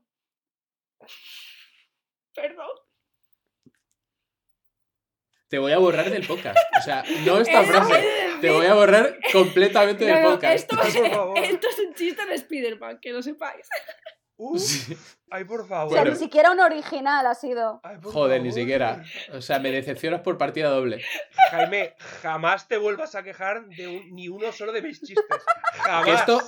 Perdón. 2.35 2.67
Te 5.47 5.57
voy 5.57 5.71
a 5.71 5.79
borrar 5.79 6.11
del 6.11 6.27
podcast. 6.27 6.59
O 6.77 6.81
sea, 6.83 7.03
no 7.25 7.37
esta 7.41 7.63
frase. 7.63 8.07
Te 8.41 8.51
voy 8.51 8.67
a 8.67 8.75
borrar 8.75 9.17
completamente 9.33 10.05
del 10.05 10.21
No, 10.21 10.33
podcast. 10.33 10.71
esto, 10.71 10.77
favor. 10.77 11.35
esto 11.43 11.67
es 11.67 11.79
un 11.79 11.95
chiste 11.95 12.23
de 12.27 12.35
Spider-Man, 12.35 12.99
que 13.01 13.11
lo 13.11 13.23
sepáis. 13.23 13.67
Uh, 14.41 14.57
Sí. 14.57 14.95
Ay, 15.31 15.43
por 15.43 15.61
O 15.61 15.65
favor. 15.67 15.91
sea, 15.93 16.01
Bueno. 16.01 16.15
ni 16.15 16.19
siquiera 16.23 16.49
un 16.51 16.59
original 16.61 17.27
ha 17.27 17.35
sido. 17.35 17.81
Ay, 17.83 17.97
Joder, 18.01 18.41
ni 18.41 18.51
siquiera. 18.53 19.03
O 19.33 19.41
sea, 19.41 19.59
me 19.59 19.69
decepcionas 19.69 20.21
por 20.21 20.37
partida 20.37 20.69
doble. 20.69 21.03
Jaime, 21.51 21.93
jamás 22.21 22.67
te 22.69 22.77
vuelvas 22.77 23.13
a 23.15 23.21
quejar 23.23 23.65
de 23.67 23.87
un- 23.89 24.09
ni 24.15 24.29
uno 24.29 24.51
solo 24.53 24.71
de 24.71 24.81
mis 24.81 25.01
chistes. 25.01 25.23
Jamás. 25.73 26.05
Que 26.05 26.13
esto, 26.13 26.41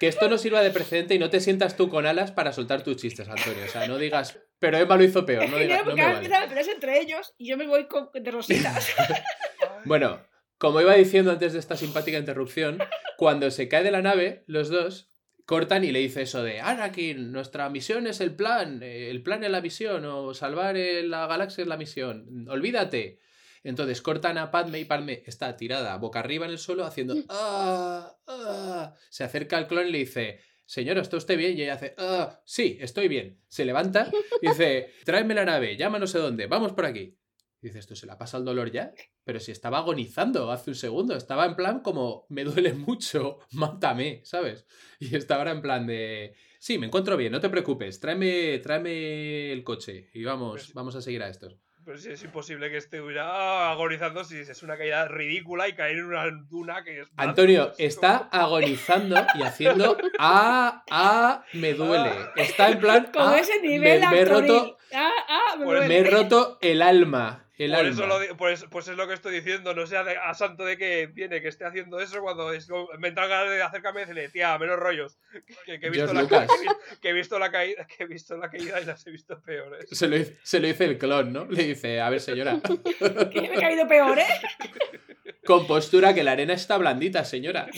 que 0.00 0.08
esto 0.08 0.28
no 0.28 0.36
sirva 0.36 0.60
de 0.62 0.70
precedente 0.72 1.14
y 1.14 1.18
no 1.20 1.30
te 1.30 1.38
sientas 1.40 1.76
tú 1.76 1.88
con 1.88 2.06
alas 2.06 2.32
para 2.32 2.52
soltar 2.52 2.82
tus 2.82 2.96
chistes, 2.96 3.28
Antonio. 3.28 3.64
O 3.64 3.68
sea, 3.68 3.86
no 3.86 3.96
digas, 3.98 4.38
pero 4.58 4.76
Emma 4.76 4.96
lo 4.96 5.04
hizo 5.04 5.24
peor. 5.24 5.48
No, 5.48 5.56
que 5.56 5.62
digas, 5.62 5.78
no, 5.78 5.84
no 5.84 5.90
porque 5.90 6.02
me 6.02 6.06
ahora 6.06 6.46
vale. 6.48 6.60
a 6.60 6.72
entre 6.72 7.00
ellos 7.00 7.34
y 7.38 7.48
yo 7.48 7.56
me 7.56 7.66
voy 7.68 7.86
con, 7.86 8.10
de 8.12 8.30
rositas. 8.30 8.88
Bueno, 9.84 10.20
como 10.58 10.80
iba 10.80 10.92
diciendo 10.94 11.30
antes 11.30 11.52
de 11.52 11.60
esta 11.60 11.76
simpática 11.76 12.18
interrupción, 12.18 12.78
cuando 13.16 13.50
se 13.50 13.68
cae 13.68 13.84
de 13.84 13.92
la 13.92 14.02
nave, 14.02 14.42
los 14.46 14.68
dos 14.70 15.08
cortan 15.48 15.82
y 15.82 15.92
le 15.92 16.00
dice 16.00 16.20
eso 16.22 16.42
de 16.42 16.60
Anakin, 16.60 17.32
nuestra 17.32 17.70
misión 17.70 18.06
es 18.06 18.20
el 18.20 18.34
plan, 18.36 18.82
eh, 18.82 19.08
el 19.08 19.22
plan 19.22 19.42
es 19.44 19.50
la 19.50 19.62
misión, 19.62 20.04
o 20.04 20.34
salvar 20.34 20.76
la 20.76 21.26
galaxia 21.26 21.62
es 21.62 21.68
la 21.68 21.78
misión, 21.78 22.46
olvídate. 22.50 23.20
Entonces 23.64 24.02
cortan 24.02 24.36
a 24.36 24.50
Padme 24.50 24.78
y 24.78 24.84
Padme 24.84 25.22
está 25.24 25.56
tirada 25.56 25.96
boca 25.96 26.18
arriba 26.20 26.44
en 26.44 26.52
el 26.52 26.58
suelo 26.58 26.84
haciendo 26.84 27.14
"Ah, 27.30 28.14
ah". 28.26 28.94
Se 29.08 29.24
acerca 29.24 29.56
al 29.56 29.66
clon 29.68 29.88
y 29.88 29.92
le 29.92 29.98
dice, 29.98 30.40
señora, 30.66 31.00
¿está 31.00 31.16
usted 31.16 31.38
bien? 31.38 31.56
Y 31.56 31.62
ella 31.62 31.74
hace, 31.74 31.94
"Ah, 31.96 32.42
sí, 32.44 32.76
estoy 32.82 33.08
bien. 33.08 33.40
Se 33.48 33.64
levanta 33.64 34.10
y 34.42 34.48
dice, 34.48 34.92
tráeme 35.06 35.32
la 35.34 35.46
nave, 35.46 35.78
llama 35.78 35.98
no 35.98 36.06
sé 36.06 36.18
dónde, 36.18 36.46
vamos 36.46 36.72
por 36.74 36.84
aquí. 36.84 37.17
Y 37.60 37.66
dices, 37.66 37.80
¿esto 37.80 37.96
se 37.96 38.06
la 38.06 38.16
pasa 38.16 38.36
el 38.38 38.44
dolor 38.44 38.70
ya? 38.70 38.92
Pero 39.24 39.40
si 39.40 39.50
estaba 39.50 39.78
agonizando 39.78 40.52
hace 40.52 40.70
un 40.70 40.76
segundo, 40.76 41.16
estaba 41.16 41.44
en 41.44 41.56
plan 41.56 41.80
como, 41.80 42.24
me 42.28 42.44
duele 42.44 42.72
mucho, 42.72 43.38
mátame, 43.52 44.20
¿sabes? 44.24 44.64
Y 45.00 45.16
estaba 45.16 45.40
ahora 45.40 45.50
en 45.52 45.62
plan 45.62 45.86
de, 45.86 46.34
sí, 46.60 46.78
me 46.78 46.86
encuentro 46.86 47.16
bien, 47.16 47.32
no 47.32 47.40
te 47.40 47.48
preocupes, 47.48 47.98
tráeme, 47.98 48.58
tráeme 48.58 49.50
el 49.52 49.64
coche 49.64 50.08
y 50.14 50.22
vamos, 50.24 50.52
Pues- 50.52 50.74
vamos 50.74 50.94
a 50.94 51.02
seguir 51.02 51.22
a 51.22 51.28
estos. 51.28 51.56
Pero 51.84 51.96
si 51.98 52.10
es 52.10 52.22
imposible 52.22 52.70
que 52.70 52.76
estuviera 52.76 53.70
agonizando 53.70 54.22
si 54.22 54.36
es 54.36 54.62
una 54.62 54.76
caída 54.76 55.08
ridícula 55.08 55.68
y 55.68 55.72
caer 55.74 55.96
en 55.96 56.04
una 56.04 56.24
duna 56.50 56.84
que 56.84 57.00
es. 57.00 57.08
Antonio 57.16 57.72
es 57.78 57.94
está 57.94 58.28
agonizando 58.30 59.16
y 59.34 59.42
haciendo, 59.42 59.96
ah, 60.18 60.84
ah, 60.90 61.44
me 61.54 61.72
duele. 61.72 62.12
Está 62.36 62.68
en 62.70 62.78
plan, 62.78 63.10
Con 63.10 63.22
"Ah, 63.22 63.38
ese 63.40 63.58
nivel 63.62 64.00
me, 64.02 64.10
me 64.10 64.18
he 64.20 64.24
roto, 64.26 64.76
Ah, 64.92 65.10
ah, 65.28 65.56
me 65.88 65.96
he 65.96 66.04
roto 66.04 66.58
el 66.60 66.82
alma. 66.82 67.47
El 67.58 67.72
Por 67.72 67.80
alma. 67.80 67.90
eso 67.90 68.06
lo 68.06 68.20
di- 68.20 68.28
por 68.36 68.52
eso- 68.52 68.70
pues 68.70 68.86
es 68.86 68.96
lo 68.96 69.08
que 69.08 69.14
estoy 69.14 69.34
diciendo, 69.34 69.74
no 69.74 69.84
sea 69.84 70.04
de- 70.04 70.16
a 70.16 70.32
santo 70.32 70.64
de 70.64 70.76
que 70.76 71.08
viene, 71.08 71.42
que 71.42 71.48
esté 71.48 71.64
haciendo 71.64 71.98
eso 71.98 72.20
cuando 72.22 72.52
es, 72.52 72.68
como- 72.68 72.88
me 73.00 73.08
entra 73.08 73.26
ganas 73.26 73.50
de 73.50 73.60
acercarme 73.60 74.00
y 74.00 74.04
decirle, 74.04 74.28
tía, 74.28 74.56
menos 74.58 74.76
rollos. 74.78 75.18
Que, 75.66 75.80
que 75.80 75.86
he 75.88 75.90
visto 75.90 76.14
la, 76.14 76.22
Lucas. 76.22 76.46
que 76.48 76.54
he 76.54 76.60
vi- 76.62 76.98
que 77.00 77.08
he 77.08 77.12
visto 77.12 77.38
la 77.40 77.50
caída, 77.50 77.84
que 77.86 78.04
he 78.04 78.06
visto 78.06 78.36
la 78.36 78.48
caída 78.48 78.80
y 78.80 78.84
las 78.84 79.04
he 79.06 79.10
visto 79.10 79.42
peores. 79.42 79.86
Se 79.90 80.06
lo, 80.06 80.16
dice- 80.16 80.38
se 80.44 80.60
lo 80.60 80.68
dice 80.68 80.84
el 80.84 80.98
clon, 80.98 81.32
¿no? 81.32 81.46
Le 81.46 81.64
dice, 81.64 82.00
a 82.00 82.08
ver 82.10 82.20
señora, 82.20 82.60
Que 83.32 83.40
me 83.42 83.54
he 83.54 83.60
caído 83.60 83.88
peor, 83.88 84.18
¿eh? 84.20 84.24
con 85.44 85.66
postura 85.66 86.14
que 86.14 86.22
la 86.22 86.32
arena 86.32 86.52
está 86.54 86.78
blandita, 86.78 87.24
señora. 87.24 87.68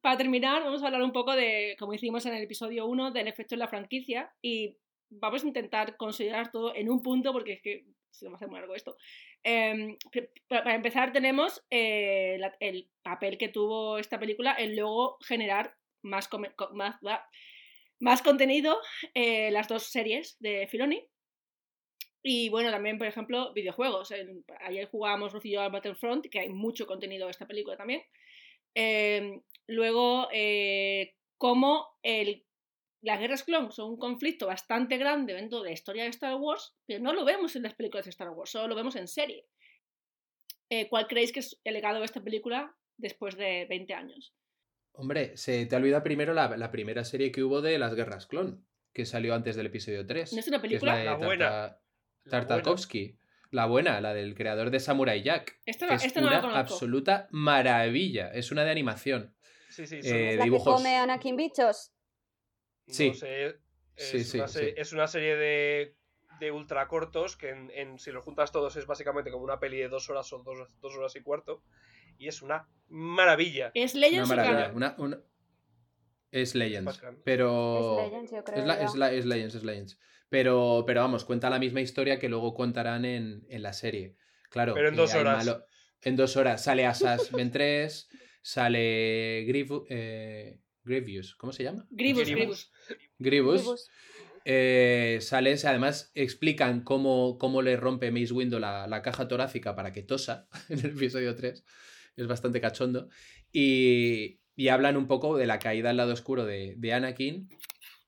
para 0.00 0.16
terminar, 0.16 0.62
vamos 0.64 0.82
a 0.82 0.86
hablar 0.86 1.02
un 1.02 1.12
poco 1.12 1.32
de, 1.36 1.76
como 1.78 1.92
hicimos 1.94 2.24
en 2.26 2.34
el 2.34 2.42
episodio 2.42 2.86
1, 2.86 3.10
del 3.12 3.28
efecto 3.28 3.54
en 3.54 3.58
la 3.58 3.68
franquicia 3.68 4.32
y 4.40 4.76
vamos 5.10 5.44
a 5.44 5.46
intentar 5.46 5.96
considerar 5.96 6.50
todo 6.50 6.74
en 6.74 6.88
un 6.88 7.02
punto 7.02 7.32
porque 7.32 7.54
es 7.54 7.62
que 7.62 7.84
se 8.10 8.28
me 8.28 8.36
hace 8.36 8.46
muy 8.46 8.58
largo 8.58 8.74
esto. 8.74 8.96
Em, 9.42 9.96
para 10.48 10.74
empezar, 10.74 11.12
tenemos 11.12 11.62
eh, 11.70 12.40
el 12.60 12.88
papel 13.02 13.38
que 13.38 13.48
tuvo 13.48 13.98
esta 13.98 14.18
película 14.18 14.54
en 14.58 14.76
luego 14.76 15.18
generar 15.20 15.76
más, 16.02 16.28
más, 16.72 16.96
más 18.00 18.22
contenido, 18.22 18.78
eh, 19.14 19.50
las 19.50 19.68
dos 19.68 19.84
series 19.84 20.36
de 20.40 20.66
Filoni. 20.68 21.06
Y 22.22 22.50
bueno, 22.50 22.70
también, 22.70 22.98
por 22.98 23.06
ejemplo, 23.06 23.52
videojuegos. 23.54 24.12
Ayer 24.60 24.88
jugábamos 24.90 25.32
yo 25.42 25.60
al 25.62 25.70
Battlefront, 25.70 26.26
que 26.26 26.40
hay 26.40 26.50
mucho 26.50 26.86
contenido 26.86 27.26
de 27.26 27.30
esta 27.30 27.46
película 27.46 27.76
también. 27.76 28.02
Eh, 28.74 29.40
luego, 29.66 30.28
eh, 30.32 31.14
cómo 31.38 31.86
el, 32.02 32.44
las 33.02 33.18
guerras 33.18 33.42
clon 33.44 33.72
son 33.72 33.90
un 33.92 33.98
conflicto 33.98 34.46
bastante 34.46 34.96
grande 34.98 35.34
dentro 35.34 35.60
de 35.60 35.66
la 35.70 35.72
historia 35.72 36.02
de 36.04 36.10
Star 36.10 36.34
Wars, 36.36 36.74
pero 36.86 37.00
no 37.02 37.12
lo 37.12 37.24
vemos 37.24 37.56
en 37.56 37.62
las 37.62 37.74
películas 37.74 38.04
de 38.04 38.10
Star 38.10 38.30
Wars, 38.30 38.50
solo 38.50 38.68
lo 38.68 38.74
vemos 38.74 38.96
en 38.96 39.08
serie. 39.08 39.46
Eh, 40.68 40.88
¿Cuál 40.88 41.06
creéis 41.08 41.32
que 41.32 41.40
es 41.40 41.60
el 41.64 41.74
legado 41.74 41.98
de 41.98 42.04
esta 42.04 42.22
película 42.22 42.76
después 42.96 43.36
de 43.36 43.66
20 43.68 43.94
años? 43.94 44.34
Hombre, 44.92 45.36
se 45.36 45.66
te 45.66 45.76
olvida 45.76 46.02
primero 46.02 46.34
la, 46.34 46.56
la 46.56 46.70
primera 46.70 47.04
serie 47.04 47.32
que 47.32 47.42
hubo 47.42 47.60
de 47.62 47.78
las 47.78 47.94
guerras 47.94 48.26
clon, 48.26 48.66
que 48.92 49.06
salió 49.06 49.34
antes 49.34 49.56
del 49.56 49.66
episodio 49.66 50.06
3. 50.06 50.32
¿No 50.32 50.40
es 50.40 50.48
una 50.48 50.60
que 50.60 50.66
es 50.66 50.70
película? 50.70 50.92
la 50.92 50.98
de 50.98 51.04
La 51.06 51.16
buena. 51.16 51.48
Tarta- 51.48 51.80
Tartakovsky. 52.30 53.16
La 53.52 53.66
buena, 53.66 54.00
la 54.00 54.14
del 54.14 54.36
creador 54.36 54.70
de 54.70 54.78
Samurai 54.78 55.22
Jack. 55.24 55.58
Esta, 55.66 55.88
que 55.88 55.94
es 55.94 56.04
esta 56.04 56.20
no 56.20 56.30
la 56.30 56.38
una 56.38 56.58
absoluta 56.60 57.26
maravilla. 57.32 58.28
Es 58.32 58.52
una 58.52 58.62
de 58.64 58.70
animación. 58.70 59.34
Sí, 59.70 59.86
sí, 59.88 59.96
Eh, 59.96 60.02
son- 60.04 60.16
¿Es 60.18 60.36
la 60.36 60.44
dibujos. 60.44 60.68
que 60.68 60.76
come 60.82 60.96
Anakin 60.96 61.36
Bichos? 61.36 61.92
No 62.90 62.94
sí. 62.94 63.14
sé, 63.14 63.46
es, 63.46 63.54
Sí, 63.96 64.24
sí, 64.24 64.38
una 64.38 64.48
serie, 64.48 64.70
sí. 64.70 64.74
es 64.80 64.92
una 64.92 65.06
serie 65.06 65.36
de, 65.36 65.96
de 66.38 66.50
ultracortos 66.52 67.36
que 67.36 67.50
en, 67.50 67.70
en- 67.74 67.98
si 67.98 68.10
los 68.12 68.24
juntas 68.24 68.50
todos 68.52 68.76
es 68.76 68.86
básicamente 68.86 69.30
como 69.30 69.44
una 69.44 69.58
peli 69.60 69.76
de 69.78 69.88
dos 69.88 70.08
horas 70.08 70.32
o 70.32 70.38
dos, 70.42 70.58
dos 70.80 70.96
horas 70.96 71.14
y 71.16 71.22
cuarto. 71.22 71.62
Y 72.18 72.28
es 72.28 72.40
una 72.42 72.68
maravilla. 72.88 73.70
¿Es 73.74 73.94
Una 73.94 74.00
Legends 74.06 74.28
maravilla. 74.28 74.72
Una- 74.74 74.94
una- 74.98 75.20
Es 76.30 76.54
Legends. 76.54 77.00
Pero. 77.24 77.98
Es 78.00 78.10
Legends, 78.12 78.32
yo 78.32 78.44
creo. 78.44 78.58
Es, 78.58 78.66
la- 78.66 78.80
es 78.82 78.94
la- 78.94 79.12
es 79.12 79.26
Legends, 79.26 79.54
es 79.56 79.64
Legends. 79.64 79.98
Pero, 80.28 80.84
pero 80.86 81.00
vamos, 81.00 81.24
cuenta 81.24 81.50
la 81.50 81.58
misma 81.58 81.80
historia 81.80 82.18
que 82.18 82.28
luego 82.28 82.54
contarán 82.54 83.04
en, 83.04 83.44
en 83.48 83.62
la 83.62 83.72
serie. 83.72 84.16
Claro. 84.48 84.74
Pero 84.74 84.88
en 84.90 84.96
dos 84.96 85.14
horas. 85.14 85.44
malo- 85.44 85.64
En 86.02 86.16
dos 86.16 86.36
horas. 86.36 86.62
Sale 86.64 86.86
Asas 86.86 87.30
Ventress, 87.32 88.08
sale 88.42 89.44
Grievous, 89.46 89.84
eh, 89.90 90.58
Grievous, 90.98 91.34
¿cómo 91.36 91.52
se 91.52 91.62
llama? 91.62 91.86
Grievous, 91.90 92.28
Grievous. 92.28 92.72
Grievous. 93.18 93.90
Eh, 94.44 95.18
sale, 95.20 95.54
además 95.64 96.10
explican 96.14 96.82
cómo, 96.82 97.38
cómo 97.38 97.62
le 97.62 97.76
rompe 97.76 98.10
Mace 98.10 98.32
Windu 98.32 98.58
la, 98.58 98.86
la 98.86 99.02
caja 99.02 99.28
torácica 99.28 99.76
para 99.76 99.92
que 99.92 100.02
tosa 100.02 100.48
en 100.68 100.80
el 100.80 100.92
episodio 100.92 101.34
3. 101.34 101.64
Es 102.16 102.26
bastante 102.26 102.60
cachondo. 102.60 103.08
Y, 103.52 104.40
y 104.56 104.68
hablan 104.68 104.96
un 104.96 105.06
poco 105.06 105.36
de 105.36 105.46
la 105.46 105.58
caída 105.58 105.90
al 105.90 105.96
lado 105.96 106.12
oscuro 106.12 106.44
de, 106.44 106.74
de 106.76 106.92
Anakin. 106.92 107.48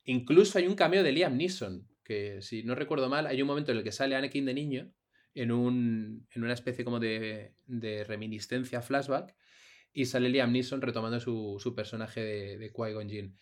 Incluso 0.04 0.58
hay 0.58 0.66
un 0.66 0.74
cameo 0.74 1.02
de 1.02 1.12
Liam 1.12 1.36
Neeson, 1.36 1.86
que 2.04 2.42
si 2.42 2.64
no 2.64 2.74
recuerdo 2.74 3.08
mal, 3.08 3.26
hay 3.26 3.40
un 3.40 3.48
momento 3.48 3.72
en 3.72 3.78
el 3.78 3.84
que 3.84 3.92
sale 3.92 4.16
Anakin 4.16 4.44
de 4.44 4.54
niño 4.54 4.92
en, 5.34 5.52
un, 5.52 6.26
en 6.30 6.44
una 6.44 6.52
especie 6.52 6.84
como 6.84 6.98
de, 6.98 7.54
de 7.66 8.04
reminiscencia 8.04 8.82
flashback 8.82 9.34
y 9.92 10.06
sale 10.06 10.28
Liam 10.28 10.52
Neeson 10.52 10.80
retomando 10.80 11.20
su, 11.20 11.58
su 11.60 11.74
personaje 11.74 12.20
de, 12.20 12.58
de 12.58 12.72
Qui-Gon 12.72 13.08
Jinn. 13.08 13.36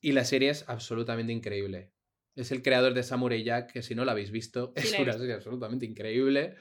Y 0.00 0.12
la 0.12 0.24
serie 0.24 0.50
es 0.50 0.68
absolutamente 0.68 1.32
increíble. 1.32 1.92
Es 2.34 2.50
el 2.50 2.62
creador 2.62 2.94
de 2.94 3.02
Samurai 3.02 3.42
Jack, 3.42 3.72
que 3.72 3.82
si 3.82 3.94
no 3.94 4.04
la 4.04 4.12
habéis 4.12 4.30
visto, 4.30 4.72
Sí, 4.76 4.94
es 4.94 4.98
una 4.98 5.12
serie 5.12 5.34
absolutamente 5.34 5.86
increíble. 5.86 6.56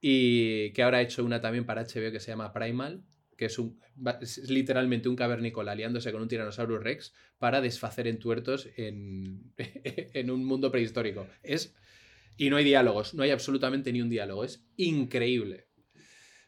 Y 0.00 0.72
que 0.72 0.82
ahora 0.82 0.98
ha 0.98 1.02
hecho 1.02 1.24
una 1.24 1.40
también 1.40 1.66
para 1.66 1.82
HBO 1.82 2.12
que 2.12 2.20
se 2.20 2.30
llama 2.30 2.52
Primal, 2.52 3.04
que 3.36 3.46
es, 3.46 3.58
un, 3.58 3.80
es 4.20 4.50
literalmente 4.50 5.08
un 5.08 5.16
cavernícola 5.16 5.72
aliándose 5.72 6.12
con 6.12 6.22
un 6.22 6.28
Tyrannosaurus 6.28 6.82
Rex 6.82 7.14
para 7.38 7.60
desfacer 7.60 8.06
entuertos 8.06 8.68
en, 8.76 9.52
en 9.58 10.30
un 10.30 10.44
mundo 10.44 10.70
prehistórico. 10.70 11.26
Es. 11.42 11.74
Y 12.36 12.50
no 12.50 12.56
hay 12.56 12.64
diálogos, 12.64 13.14
no 13.14 13.22
hay 13.24 13.30
absolutamente 13.30 13.92
ni 13.92 14.00
un 14.00 14.08
diálogo. 14.08 14.44
Es 14.44 14.64
increíble. 14.76 15.67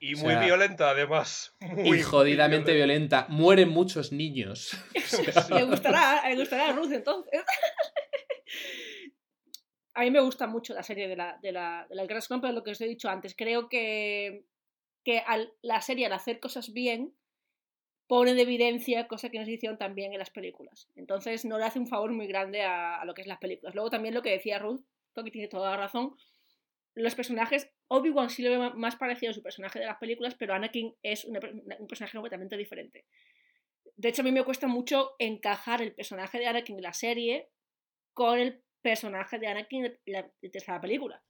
Y 0.02 0.14
O 0.14 0.18
muy 0.18 0.30
sea, 0.32 0.40
violenta, 0.44 0.90
además. 0.90 1.54
Y 1.60 1.66
Muy, 1.66 1.82
muy 1.90 2.02
jodidamente 2.02 2.72
violenta. 2.74 3.26
Mueren 3.28 3.68
muchos 3.68 4.12
niños. 4.12 4.70
Le 5.54 5.64
gustará, 5.64 6.26
le 6.28 6.36
gustará 6.36 6.70
a 6.70 6.72
Ruth 6.72 6.90
entonces. 6.92 7.42
A 9.94 10.02
mí 10.02 10.10
me 10.10 10.20
gusta 10.20 10.46
mucho 10.46 10.72
la 10.72 10.82
serie 10.82 11.08
de 11.08 11.16
la, 11.16 11.38
de 11.42 11.52
la, 11.52 11.86
de 11.88 11.94
la 11.96 12.06
pero 12.40 12.52
lo 12.52 12.62
que 12.62 12.70
os 12.70 12.80
he 12.80 12.86
dicho 12.86 13.10
antes, 13.10 13.34
creo 13.36 13.68
que, 13.68 14.46
que 15.04 15.18
al- 15.18 15.52
la 15.62 15.82
serie 15.82 16.06
al 16.06 16.12
hacer 16.12 16.40
cosas 16.40 16.72
bien 16.72 17.12
pone 18.06 18.32
de 18.34 18.42
evidencia 18.42 19.08
cosas 19.08 19.30
que 19.30 19.38
nos 19.38 19.48
hicieron 19.48 19.76
también 19.78 20.12
en 20.12 20.18
las 20.20 20.30
películas. 20.30 20.88
Entonces 20.96 21.44
no 21.44 21.58
le 21.58 21.64
hace 21.64 21.78
un 21.80 21.88
favor 21.88 22.12
muy 22.12 22.26
grande 22.28 22.62
a, 22.62 23.00
a 23.00 23.04
lo 23.04 23.12
que 23.14 23.22
es 23.22 23.26
las 23.28 23.38
películas. 23.38 23.74
Luego 23.74 23.90
también 23.90 24.14
lo 24.14 24.22
que 24.22 24.30
decía 24.30 24.58
Ruth, 24.58 24.80
que 25.24 25.30
tiene 25.30 25.48
toda 25.48 25.72
la 25.72 25.76
razón, 25.76 26.16
los 26.94 27.14
personajes, 27.14 27.70
Obi-Wan 27.88 28.30
sí 28.30 28.42
lo 28.42 28.50
ve 28.50 28.70
más 28.74 28.96
parecido 28.96 29.30
a 29.30 29.34
su 29.34 29.42
personaje 29.42 29.78
de 29.78 29.86
las 29.86 29.98
películas, 29.98 30.34
pero 30.38 30.54
Anakin 30.54 30.94
es 31.02 31.24
una 31.24 31.40
un 31.78 31.86
personaje 31.86 32.16
completamente 32.16 32.56
diferente. 32.56 33.06
De 33.96 34.08
hecho, 34.08 34.22
a 34.22 34.24
mí 34.24 34.32
me 34.32 34.44
cuesta 34.44 34.66
mucho 34.66 35.12
encajar 35.18 35.82
el 35.82 35.94
personaje 35.94 36.38
de 36.38 36.46
Anakin 36.46 36.76
de 36.76 36.82
la 36.82 36.92
serie 36.92 37.50
con 38.14 38.38
el 38.38 38.62
personaje 38.82 39.38
de 39.38 39.46
Anakin 39.46 39.82
de 39.82 40.00
la, 40.06 40.30
la 40.66 40.80
película. 40.80 41.22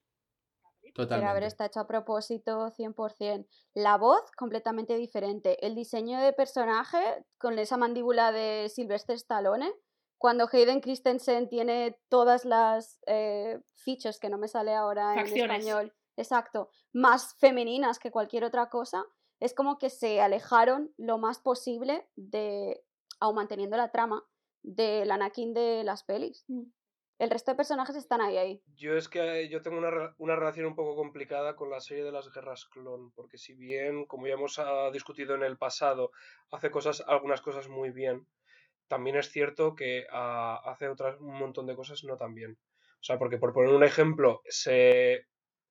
Pero 0.95 1.05
a 1.05 1.07
ver, 1.07 1.09
Totalmente. 1.09 1.47
está 1.47 1.67
hecho 1.67 1.81
a 1.81 1.87
propósito 1.87 2.71
100%. 2.71 3.47
La 3.75 3.97
voz, 3.97 4.31
completamente 4.37 4.97
diferente. 4.97 5.65
El 5.65 5.75
diseño 5.75 6.21
de 6.21 6.33
personaje, 6.33 6.99
con 7.39 7.59
esa 7.59 7.77
mandíbula 7.77 8.33
de 8.33 8.69
Sylvester 8.69 9.17
Stallone. 9.17 9.71
Cuando 10.21 10.47
Hayden 10.53 10.83
Christensen 10.83 11.49
tiene 11.49 11.99
todas 12.11 12.45
las 12.45 13.01
eh, 13.07 13.59
features, 13.75 14.21
que 14.21 14.29
no 14.29 14.37
me 14.37 14.49
sale 14.49 14.75
ahora 14.75 15.15
en 15.15 15.21
Facciones. 15.21 15.57
español, 15.57 15.95
exacto, 16.15 16.69
más 16.93 17.37
femeninas 17.39 17.99
que 17.99 18.11
cualquier 18.11 18.45
otra 18.45 18.69
cosa, 18.69 19.03
es 19.41 19.55
como 19.55 19.79
que 19.79 19.89
se 19.89 20.21
alejaron 20.21 20.93
lo 20.99 21.17
más 21.17 21.39
posible 21.39 22.07
de, 22.17 22.85
aun 23.19 23.37
manteniendo 23.37 23.79
la 23.79 23.93
trama, 23.93 24.23
del 24.63 25.11
Anakin 25.11 25.55
de 25.55 25.85
las 25.85 26.05
pelis. 26.05 26.45
Mm. 26.49 26.65
El 27.19 27.31
resto 27.31 27.53
de 27.53 27.57
personajes 27.57 27.97
están 27.97 28.21
ahí, 28.21 28.37
ahí. 28.37 28.63
Yo 28.77 28.99
es 28.99 29.09
que 29.09 29.49
yo 29.49 29.63
tengo 29.63 29.79
una, 29.79 30.15
una 30.19 30.37
relación 30.37 30.67
un 30.67 30.77
poco 30.77 30.97
complicada 30.97 31.57
con 31.57 31.71
la 31.71 31.81
serie 31.81 32.05
de 32.05 32.13
las 32.13 32.31
guerras 32.31 32.67
clon, 32.67 33.11
porque 33.13 33.39
si 33.39 33.55
bien, 33.55 34.05
como 34.05 34.27
ya 34.27 34.35
hemos 34.35 34.59
ah, 34.59 34.91
discutido 34.93 35.35
en 35.35 35.45
el 35.45 35.57
pasado, 35.57 36.13
hace 36.51 36.71
cosas, 36.71 37.03
algunas 37.07 37.41
cosas 37.41 37.71
muy 37.71 37.91
bien, 37.91 38.27
también 38.91 39.17
es 39.17 39.31
cierto 39.31 39.77
que 39.77 40.05
ah, 40.11 40.61
hace 40.65 40.89
otras 40.89 41.19
un 41.21 41.39
montón 41.39 41.67
de 41.67 41.77
cosas 41.77 42.03
no 42.03 42.17
tan 42.17 42.35
bien. 42.35 42.59
O 42.95 43.03
sea, 43.03 43.19
porque 43.19 43.39
por 43.39 43.53
poner 43.53 43.73
un 43.73 43.85
ejemplo, 43.85 44.43
se 44.47 45.27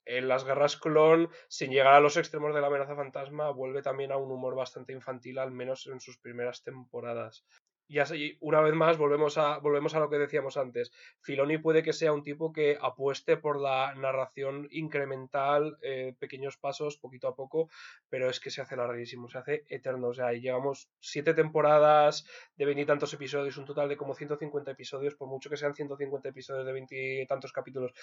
en 0.06 0.28
las 0.30 0.46
guerras 0.46 0.78
clon, 0.78 1.30
sin 1.50 1.70
llegar 1.70 1.94
a 1.94 2.00
los 2.00 2.16
extremos 2.16 2.56
de 2.56 2.62
la 2.62 2.68
amenaza 2.68 2.96
fantasma, 2.96 3.52
vuelve 3.52 3.82
también 3.82 4.14
a 4.14 4.18
un 4.18 4.32
humor 4.32 4.56
bastante 4.56 4.94
infantil, 4.94 5.38
al 5.38 5.52
menos 5.52 5.86
en 5.88 6.00
sus 6.00 6.18
primeras 6.18 6.64
temporadas. 6.64 7.46
Y 7.92 7.98
así, 7.98 8.38
una 8.40 8.62
vez 8.62 8.76
más, 8.76 9.00
volvemos 9.00 9.40
a, 9.40 9.58
volvemos 9.58 9.96
a 9.96 10.00
lo 10.00 10.12
que 10.12 10.20
decíamos 10.20 10.58
antes. 10.58 10.92
Filoni 11.22 11.58
puede 11.58 11.82
que 11.82 11.92
sea 11.92 12.14
un 12.14 12.22
tipo 12.22 12.54
que 12.54 12.78
apueste 12.80 13.36
por 13.36 13.60
la 13.60 13.96
narración 13.96 14.68
incremental, 14.70 15.80
eh, 15.82 16.14
pequeños 16.20 16.58
pasos, 16.58 16.98
poquito 16.98 17.28
a 17.28 17.36
poco, 17.36 17.68
pero 18.08 18.30
es 18.30 18.40
que 18.40 18.52
se 18.52 18.62
hace 18.62 18.76
larguísimo, 18.76 19.28
se 19.28 19.40
hace 19.40 19.66
eterno. 19.68 20.10
O 20.10 20.14
sea, 20.14 20.32
llevamos 20.34 20.92
siete 21.00 21.34
temporadas 21.34 22.26
de 22.56 22.66
veintitantos 22.66 23.12
episodios, 23.16 23.58
un 23.58 23.66
total 23.66 23.90
de 23.90 23.98
como 23.98 24.14
150 24.14 24.70
episodios, 24.70 25.16
por 25.16 25.28
mucho 25.28 25.50
que 25.50 25.58
sean 25.58 25.74
150 25.74 26.30
episodios 26.30 26.68
de 26.68 26.74
veintitantos 26.74 27.52
capítulos, 27.52 27.94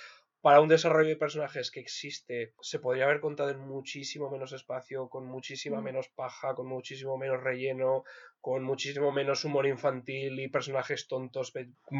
para 0.40 0.60
un 0.60 0.68
desarrollo 0.68 1.10
de 1.10 1.16
personajes 1.16 1.70
que 1.70 1.78
existe, 1.80 2.54
se 2.60 2.80
podría 2.80 3.04
haber 3.04 3.20
contado 3.20 3.50
en 3.50 3.60
muchísimo 3.60 4.30
menos 4.30 4.52
espacio, 4.52 5.08
con 5.08 5.26
muchísima 5.26 5.80
Mm. 5.80 5.84
menos 5.84 6.08
paja, 6.08 6.54
con 6.54 6.66
muchísimo 6.66 7.16
menos 7.18 7.40
relleno, 7.42 8.02
con 8.46 8.62
muchísimo 8.62 9.10
menos 9.10 9.44
humor 9.44 9.66
infantil 9.66 10.38
y 10.38 10.46
personajes 10.46 11.08
tontos 11.08 11.52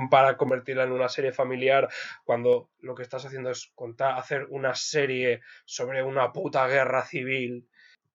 para 0.09 0.37
convertirla 0.37 0.85
en 0.85 0.93
una 0.93 1.09
serie 1.09 1.33
familiar 1.33 1.89
cuando 2.25 2.71
lo 2.83 2.95
que 2.95 3.03
estás 3.03 3.25
haciendo 3.27 3.51
es 3.51 3.73
contar 3.75 4.17
hacer 4.17 4.47
una 4.51 4.73
serie 4.77 5.41
sobre 5.65 6.05
una 6.05 6.33
puta 6.33 6.69
guerra 6.69 7.05
civil 7.05 7.67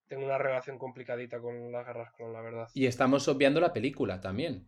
tengo 0.07 0.23
una 0.23 0.37
relación 0.37 0.77
complicadita 0.77 1.41
con 1.41 1.73
las 1.73 1.85
guerras 1.85 2.13
con 2.13 2.31
la 2.31 2.39
verdad 2.39 2.69
Y 2.73 2.85
estamos 2.85 3.27
obviando 3.27 3.59
la 3.59 3.73
película 3.73 4.21
también. 4.21 4.65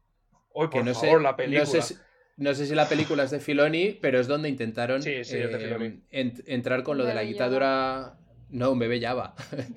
hoy 0.51 0.67
Que 0.67 0.79
por 0.79 0.85
no 0.85 0.93
favor 0.93 1.19
sé, 1.19 1.23
la 1.23 1.35
película 1.37 1.59
No 1.63 1.65
sé, 1.65 1.81
si, 1.83 1.95
no 2.35 2.53
sé 2.55 2.65
si 2.65 2.75
la 2.75 2.89
película 2.89 3.23
es 3.23 3.31
de 3.31 3.39
Filoni, 3.39 3.97
pero 4.01 4.19
es 4.19 4.27
donde 4.27 4.49
intentaron 4.49 5.01
Sí, 5.01 5.23
sí, 5.23 5.37
es 5.37 5.51
de 5.53 5.73
eh, 5.73 6.01
ent- 6.11 6.43
entrar 6.47 6.83
con 6.83 6.97
lo 6.97 7.05
de 7.05 7.13
la 7.13 7.21
dictadura. 7.21 8.17
No, 8.49 8.71
un 8.71 8.79
bebé 8.79 8.99
Java. 8.99 9.35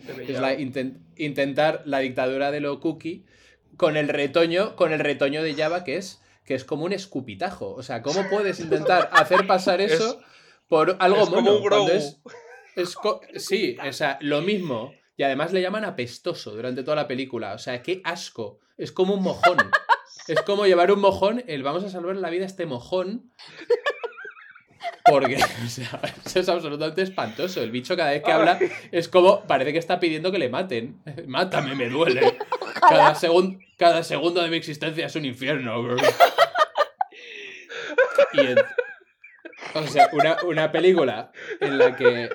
Bebé 0.08 0.24
es 0.32 0.40
la 0.40 0.54
inten- 0.56 0.98
intentar 1.16 1.82
la 1.84 2.00
dictadura 2.00 2.50
de 2.50 2.58
lo 2.58 2.80
cookie 2.80 3.24
con 3.76 3.96
el 3.96 4.08
retoño, 4.08 4.76
con 4.76 4.92
el 4.92 5.00
retoño 5.00 5.42
de 5.42 5.54
Java 5.54 5.84
que 5.84 5.96
es 5.96 6.22
que 6.44 6.54
es 6.54 6.64
como 6.64 6.84
un 6.84 6.92
escupitajo. 6.92 7.72
O 7.74 7.82
sea, 7.82 8.02
¿cómo 8.02 8.28
puedes 8.30 8.60
intentar 8.60 9.10
hacer 9.12 9.46
pasar 9.46 9.80
Es- 9.80 9.92
eso 9.94 10.20
por 10.68 10.96
algo 11.00 11.22
es 11.24 11.28
como 11.28 11.58
mono? 11.60 11.84
un 11.84 11.90
es- 11.90 12.20
es 12.76 12.94
co- 12.94 13.20
sí, 13.36 13.76
o 13.86 13.92
sea, 13.92 14.18
lo 14.20 14.42
mismo. 14.42 14.92
Y 15.16 15.22
además 15.22 15.52
le 15.52 15.62
llaman 15.62 15.84
apestoso 15.84 16.52
durante 16.52 16.82
toda 16.82 16.94
la 16.96 17.08
película. 17.08 17.54
O 17.54 17.58
sea, 17.58 17.82
qué 17.82 18.00
asco. 18.04 18.60
Es 18.76 18.92
como 18.92 19.14
un 19.14 19.22
mojón. 19.22 19.56
Es 20.28 20.40
como 20.42 20.66
llevar 20.66 20.92
un 20.92 21.00
mojón, 21.00 21.42
el 21.46 21.62
vamos 21.62 21.84
a 21.84 21.88
salvar 21.88 22.16
la 22.16 22.28
vida 22.30 22.44
a 22.44 22.46
este 22.46 22.66
mojón. 22.66 23.32
Porque, 25.04 25.36
o 25.64 25.68
sea, 25.68 26.00
eso 26.24 26.40
es 26.40 26.48
absolutamente 26.48 27.02
espantoso. 27.02 27.62
El 27.62 27.70
bicho 27.70 27.96
cada 27.96 28.10
vez 28.10 28.22
que 28.22 28.32
habla 28.32 28.58
es 28.92 29.08
como, 29.08 29.40
parece 29.44 29.72
que 29.72 29.78
está 29.78 29.98
pidiendo 30.00 30.30
que 30.30 30.38
le 30.38 30.48
maten. 30.48 31.00
Mátame, 31.26 31.74
me 31.74 31.88
duele. 31.88 32.36
Cada, 32.80 33.14
segun- 33.14 33.58
cada 33.76 34.02
segundo 34.02 34.42
de 34.42 34.48
mi 34.48 34.56
existencia 34.56 35.06
es 35.06 35.14
un 35.16 35.24
infierno. 35.24 35.82
bro. 35.82 35.96
Y 38.32 38.40
en- 38.40 38.58
o 39.74 39.86
sea, 39.86 40.08
una, 40.12 40.36
una 40.44 40.72
película 40.72 41.32
en 41.60 41.78
la 41.78 41.96
que... 41.96 42.30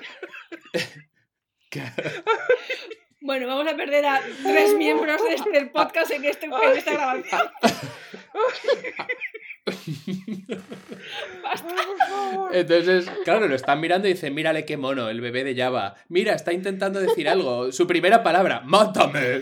Bueno, 3.23 3.45
vamos 3.45 3.72
a 3.72 3.77
perder 3.77 4.03
a 4.03 4.19
tres 4.43 4.73
miembros 4.76 5.22
de 5.23 5.35
este 5.35 5.65
podcast 5.68 6.09
en, 6.11 6.26
este, 6.26 6.47
en 6.47 6.53
esta 6.77 6.91
grabación. 6.93 7.41
Ay, 11.43 11.57
por 11.61 12.07
favor. 12.09 12.55
Entonces, 12.55 13.09
claro, 13.23 13.47
lo 13.47 13.55
están 13.55 13.80
mirando 13.80 14.07
y 14.07 14.13
dicen, 14.13 14.34
mírale 14.34 14.65
qué 14.65 14.76
mono, 14.77 15.07
el 15.09 15.22
bebé 15.22 15.43
de 15.43 15.55
Java. 15.55 15.95
Mira, 16.09 16.34
está 16.34 16.51
intentando 16.51 16.99
decir 16.99 17.30
algo. 17.30 17.72
Su 17.72 17.85
primera 17.88 18.23
palabra, 18.23 18.61
mátame. 18.65 19.39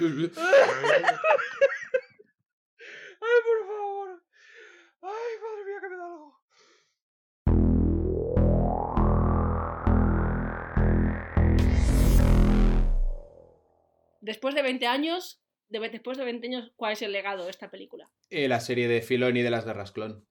Después 14.29 14.53
de 14.53 14.61
20 14.61 14.85
años, 14.85 15.41
de, 15.69 15.79
después 15.89 16.19
de 16.19 16.23
20 16.23 16.45
años, 16.45 16.71
¿cuál 16.75 16.93
es 16.93 17.01
el 17.01 17.11
legado 17.11 17.45
de 17.45 17.49
esta 17.49 17.71
película? 17.71 18.07
Eh, 18.29 18.47
la 18.47 18.59
serie 18.59 18.87
de 18.87 19.01
Filoni 19.01 19.41
de 19.41 19.49
las 19.49 19.65
Guerras 19.65 19.91
Clon. 19.91 20.23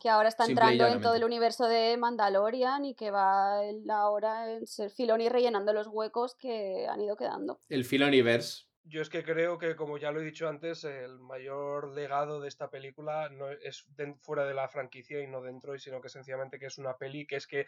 Que 0.00 0.08
ahora 0.08 0.30
está 0.30 0.46
entrando 0.46 0.86
en 0.86 1.02
todo 1.02 1.14
el 1.16 1.22
universo 1.22 1.68
de 1.68 1.98
Mandalorian 1.98 2.86
y 2.86 2.94
que 2.94 3.10
va 3.10 3.60
ahora 3.90 4.50
en 4.50 4.66
ser 4.66 4.88
Filoni 4.88 5.28
rellenando 5.28 5.74
los 5.74 5.86
huecos 5.86 6.34
que 6.34 6.86
han 6.88 7.02
ido 7.02 7.18
quedando. 7.18 7.60
El 7.68 7.84
Filoniverse. 7.84 8.64
Yo 8.84 9.02
es 9.02 9.10
que 9.10 9.22
creo 9.22 9.58
que, 9.58 9.76
como 9.76 9.98
ya 9.98 10.12
lo 10.12 10.22
he 10.22 10.24
dicho 10.24 10.48
antes, 10.48 10.84
el 10.84 11.18
mayor 11.18 11.94
legado 11.94 12.40
de 12.40 12.48
esta 12.48 12.70
película 12.70 13.28
no 13.28 13.50
es 13.50 13.84
fuera 14.22 14.46
de 14.46 14.54
la 14.54 14.70
franquicia 14.70 15.22
y 15.22 15.26
no 15.26 15.42
dentro, 15.42 15.74
y 15.74 15.78
sino 15.78 16.00
que 16.00 16.08
sencillamente 16.08 16.58
que 16.58 16.66
es 16.66 16.78
una 16.78 16.96
peli 16.96 17.26
que 17.26 17.36
es 17.36 17.46
que 17.46 17.66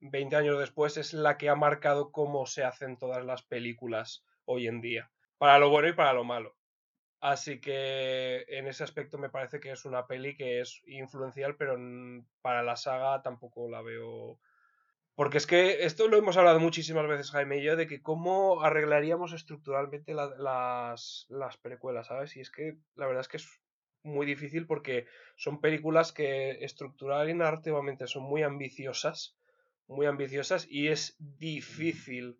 20 0.00 0.36
años 0.36 0.58
después 0.58 0.98
es 0.98 1.14
la 1.14 1.38
que 1.38 1.48
ha 1.48 1.54
marcado 1.54 2.12
cómo 2.12 2.44
se 2.44 2.64
hacen 2.64 2.98
todas 2.98 3.24
las 3.24 3.42
películas 3.42 4.22
hoy 4.46 4.66
en 4.68 4.80
día, 4.80 5.10
para 5.38 5.58
lo 5.58 5.70
bueno 5.70 5.88
y 5.88 5.92
para 5.94 6.14
lo 6.14 6.24
malo. 6.24 6.56
Así 7.20 7.60
que 7.60 8.44
en 8.48 8.66
ese 8.68 8.84
aspecto 8.84 9.18
me 9.18 9.30
parece 9.30 9.60
que 9.60 9.72
es 9.72 9.84
una 9.84 10.06
peli 10.06 10.36
que 10.36 10.60
es 10.60 10.82
influencial, 10.86 11.56
pero 11.56 11.76
para 12.42 12.62
la 12.62 12.76
saga 12.76 13.22
tampoco 13.22 13.70
la 13.70 13.82
veo 13.82 14.40
porque 15.14 15.38
es 15.38 15.46
que 15.46 15.84
esto 15.84 16.08
lo 16.08 16.18
hemos 16.18 16.36
hablado 16.36 16.60
muchísimas 16.60 17.06
veces, 17.08 17.30
Jaime 17.30 17.58
y 17.58 17.62
yo, 17.64 17.76
de 17.76 17.86
que 17.86 18.02
cómo 18.02 18.62
arreglaríamos 18.62 19.32
estructuralmente 19.32 20.12
la- 20.14 20.34
las, 20.36 21.26
las 21.30 21.56
precuelas, 21.56 22.08
¿sabes? 22.08 22.36
Y 22.36 22.40
es 22.40 22.50
que 22.50 22.76
la 22.96 23.06
verdad 23.06 23.22
es 23.22 23.28
que 23.28 23.38
es 23.38 23.48
muy 24.02 24.26
difícil 24.26 24.66
porque 24.66 25.06
son 25.36 25.60
películas 25.60 26.12
que 26.12 26.62
estructural 26.64 27.30
y 27.30 27.34
narrativamente 27.34 28.06
son 28.06 28.24
muy 28.24 28.42
ambiciosas, 28.42 29.38
muy 29.88 30.06
ambiciosas, 30.06 30.66
y 30.68 30.88
es 30.88 31.16
difícil 31.18 32.38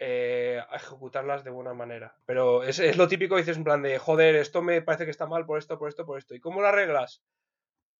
eh, 0.00 0.60
ejecutarlas 0.72 1.44
de 1.44 1.50
buena 1.50 1.74
manera. 1.74 2.16
Pero 2.26 2.62
es, 2.62 2.78
es 2.78 2.96
lo 2.96 3.08
típico, 3.08 3.36
dices 3.36 3.56
en 3.56 3.64
plan 3.64 3.82
de, 3.82 3.98
joder, 3.98 4.34
esto 4.36 4.62
me 4.62 4.82
parece 4.82 5.04
que 5.04 5.10
está 5.10 5.26
mal 5.26 5.44
por 5.46 5.58
esto, 5.58 5.78
por 5.78 5.88
esto, 5.88 6.06
por 6.06 6.18
esto. 6.18 6.34
¿Y 6.34 6.40
cómo 6.40 6.60
lo 6.60 6.68
arreglas? 6.68 7.22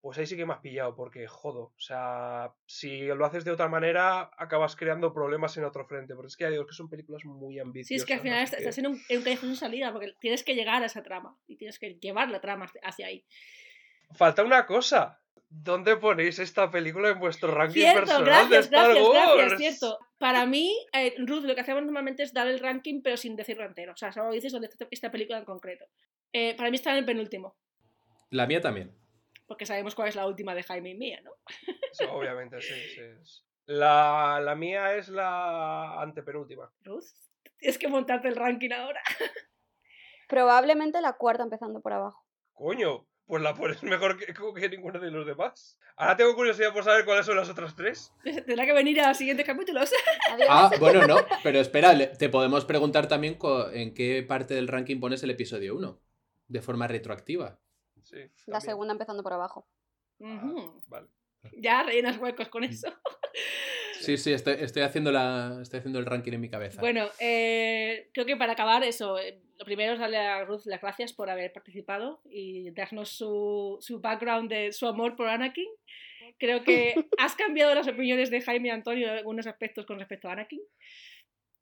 Pues 0.01 0.17
ahí 0.17 0.27
sí 0.27 0.37
que 0.37 0.47
me 0.47 0.53
has 0.53 0.61
pillado, 0.61 0.95
porque 0.95 1.27
jodo. 1.27 1.73
O 1.77 1.81
sea, 1.81 2.53
si 2.67 3.01
lo 3.07 3.27
haces 3.27 3.45
de 3.45 3.51
otra 3.51 3.69
manera, 3.69 4.31
acabas 4.39 4.77
creando 4.77 5.13
problemas 5.13 5.57
en 5.57 5.65
otro 5.65 5.85
frente. 5.87 6.15
Porque 6.15 6.29
es 6.29 6.37
que 6.37 6.45
ya 6.45 6.51
digo 6.51 6.67
que 6.67 6.73
son 6.73 6.89
películas 6.89 7.25
muy 7.25 7.59
ambiciosas. 7.59 7.89
Sí, 7.89 7.95
es 7.97 8.05
que 8.07 8.15
al 8.15 8.21
final 8.21 8.45
estás 8.45 8.75
que- 8.77 8.81
en 8.81 8.87
un, 8.87 9.01
en 9.09 9.19
un 9.19 9.25
callejón 9.25 9.49
sin 9.49 9.57
salida, 9.57 9.93
porque 9.93 10.15
tienes 10.21 10.45
que 10.45 10.55
llegar 10.55 10.83
a 10.85 10.87
esa 10.87 11.03
trama 11.03 11.37
y 11.49 11.57
tienes 11.57 11.81
que 11.81 11.95
llevar 11.95 12.31
la 12.31 12.41
trama 12.41 12.71
hacia 12.85 13.07
ahí. 13.09 13.25
Falta 14.15 14.45
una 14.45 14.67
cosa. 14.67 15.21
¿Dónde 15.49 15.97
ponéis 15.97 16.39
esta 16.39 16.71
película 16.71 17.11
en 17.11 17.19
vuestro 17.19 17.53
ranking 17.53 17.81
Cierto, 17.81 18.01
personal 18.01 18.25
de 18.25 18.31
gracias, 18.31 18.65
Star 18.67 18.85
gracias, 18.87 19.09
Wars? 19.09 19.37
gracias, 19.37 19.59
cierto. 19.79 19.99
Para 20.19 20.47
mí, 20.47 20.87
eh, 20.93 21.15
Ruth, 21.19 21.45
lo 21.45 21.55
que 21.55 21.61
hacemos 21.61 21.83
normalmente 21.85 22.23
es 22.23 22.33
dar 22.33 22.47
el 22.49 22.59
ranking, 22.61 23.01
pero 23.03 23.17
sin 23.17 23.37
decirlo 23.37 23.65
entero. 23.65 23.93
O 23.93 23.97
sea, 23.97 24.13
solo 24.13 24.31
dices 24.31 24.53
dónde 24.53 24.69
está 24.69 24.87
esta 24.91 25.11
película 25.11 25.39
en 25.39 25.45
concreto. 25.45 25.87
Eh, 26.33 26.55
para 26.57 26.71
mí 26.71 26.77
está 26.77 26.91
en 26.93 26.99
el 26.99 27.05
penúltimo, 27.05 27.57
La 28.31 28.47
mía 28.47 28.61
también. 28.61 28.95
porque 29.47 29.65
sabemos 29.67 29.95
cuál 29.95 30.09
es 30.09 30.17
la 30.17 30.27
última 30.27 30.55
de 30.55 30.63
Jaime 30.63 30.91
y 30.91 30.95
mía, 30.95 31.21
¿no? 31.23 31.33
Sí, 31.93 32.05
obviamente, 32.11 32.61
sí, 32.61 32.75
sí. 32.75 33.01
sí. 33.25 33.43
La, 33.67 34.41
la 34.43 34.55
mía 34.55 34.95
es 34.97 35.09
la 35.09 36.01
antepenúltima. 36.03 36.71
Ruth, 36.83 37.05
tienes 37.59 37.79
que 37.79 37.89
montarte 37.89 38.29
el 38.29 38.37
ranking 38.37 38.73
ahora. 38.73 39.01
Probablemente 40.29 41.01
la 41.01 41.15
cuarta 41.15 41.43
empezando 41.45 41.81
por 41.81 41.93
abajo. 41.93 42.25
Coño, 42.53 43.07
pues 43.29 43.43
la 43.43 43.55
pones 43.55 43.81
mejor 43.85 44.19
que, 44.19 44.33
que 44.33 44.69
ninguno 44.71 44.99
de 44.99 45.11
los 45.11 45.25
demás. 45.27 45.79
Ahora 45.97 46.17
tengo 46.17 46.35
curiosidad 46.35 46.73
por 46.73 46.83
saber 46.83 47.05
cuáles 47.05 47.27
son 47.27 47.37
las 47.37 47.49
otras 47.49 47.77
tres. 47.77 48.13
Tendrá 48.25 48.65
que 48.65 48.73
venir 48.73 49.01
a 49.01 49.09
los 49.09 49.19
siguientes 49.19 49.47
capítulos. 49.47 49.93
Ah, 50.51 50.71
bueno, 50.79 51.07
no, 51.07 51.17
pero 51.43 51.59
espera, 51.59 52.13
te 52.13 52.29
podemos 52.29 52.65
preguntar 52.65 53.09
también 53.09 53.39
en 53.73 53.93
qué 53.93 54.23
parte 54.23 54.55
del 54.55 54.69
ranking 54.69 55.01
pones 55.01 55.23
el 55.23 55.31
episodio 55.31 55.75
1, 55.77 56.01
de 56.49 56.63
forma 56.63 56.87
retroactiva. 56.87 57.59
Sí, 58.03 58.19
la 58.47 58.61
segunda 58.61 58.93
empezando 58.93 59.23
por 59.23 59.33
abajo. 59.33 59.67
Ah, 60.23 60.73
vale. 60.87 61.09
Ya 61.57 61.83
rellenas 61.83 62.19
huecos 62.19 62.49
con 62.49 62.65
eso. 62.65 62.89
Sí, 64.01 64.17
sí, 64.17 64.33
estoy, 64.33 64.55
estoy 64.61 64.83
haciendo, 64.83 65.13
la, 65.13 65.59
estoy 65.61 65.81
haciendo 65.81 65.99
el 65.99 66.07
ranking 66.07 66.33
en 66.33 66.41
mi 66.41 66.49
cabeza. 66.49 66.81
Bueno, 66.81 67.09
eh, 67.21 68.09
creo 68.13 68.27
que 68.27 68.37
para 68.37 68.53
acabar 68.53 68.83
eso, 68.85 69.19
eh, 69.19 69.41
lo 69.59 69.65
primero 69.65 69.93
es 69.93 69.99
darle 69.99 70.19
a 70.19 70.45
Ruth 70.45 70.63
las 70.67 70.81
gracias 70.81 71.13
por 71.13 71.31
haber 71.31 71.53
participado 71.53 72.21
y 72.25 72.71
darnos 72.71 73.11
su, 73.11 73.79
su 73.81 74.01
background 74.01 74.51
de 74.51 74.73
su 74.73 74.87
amor 74.87 75.17
por 75.17 75.29
Anakin. 75.29 75.69
Creo 76.39 76.63
que 76.63 76.95
has 77.19 77.35
cambiado 77.35 77.75
las 77.75 77.89
opiniones 77.89 78.31
de 78.31 78.41
Jaime 78.41 78.69
y 78.69 78.71
Antonio 78.71 79.09
en 79.09 79.19
algunos 79.19 79.47
aspectos 79.47 79.87
con 79.87 79.99
respecto 79.99 80.29
a 80.29 80.33
Anakin. 80.33 80.61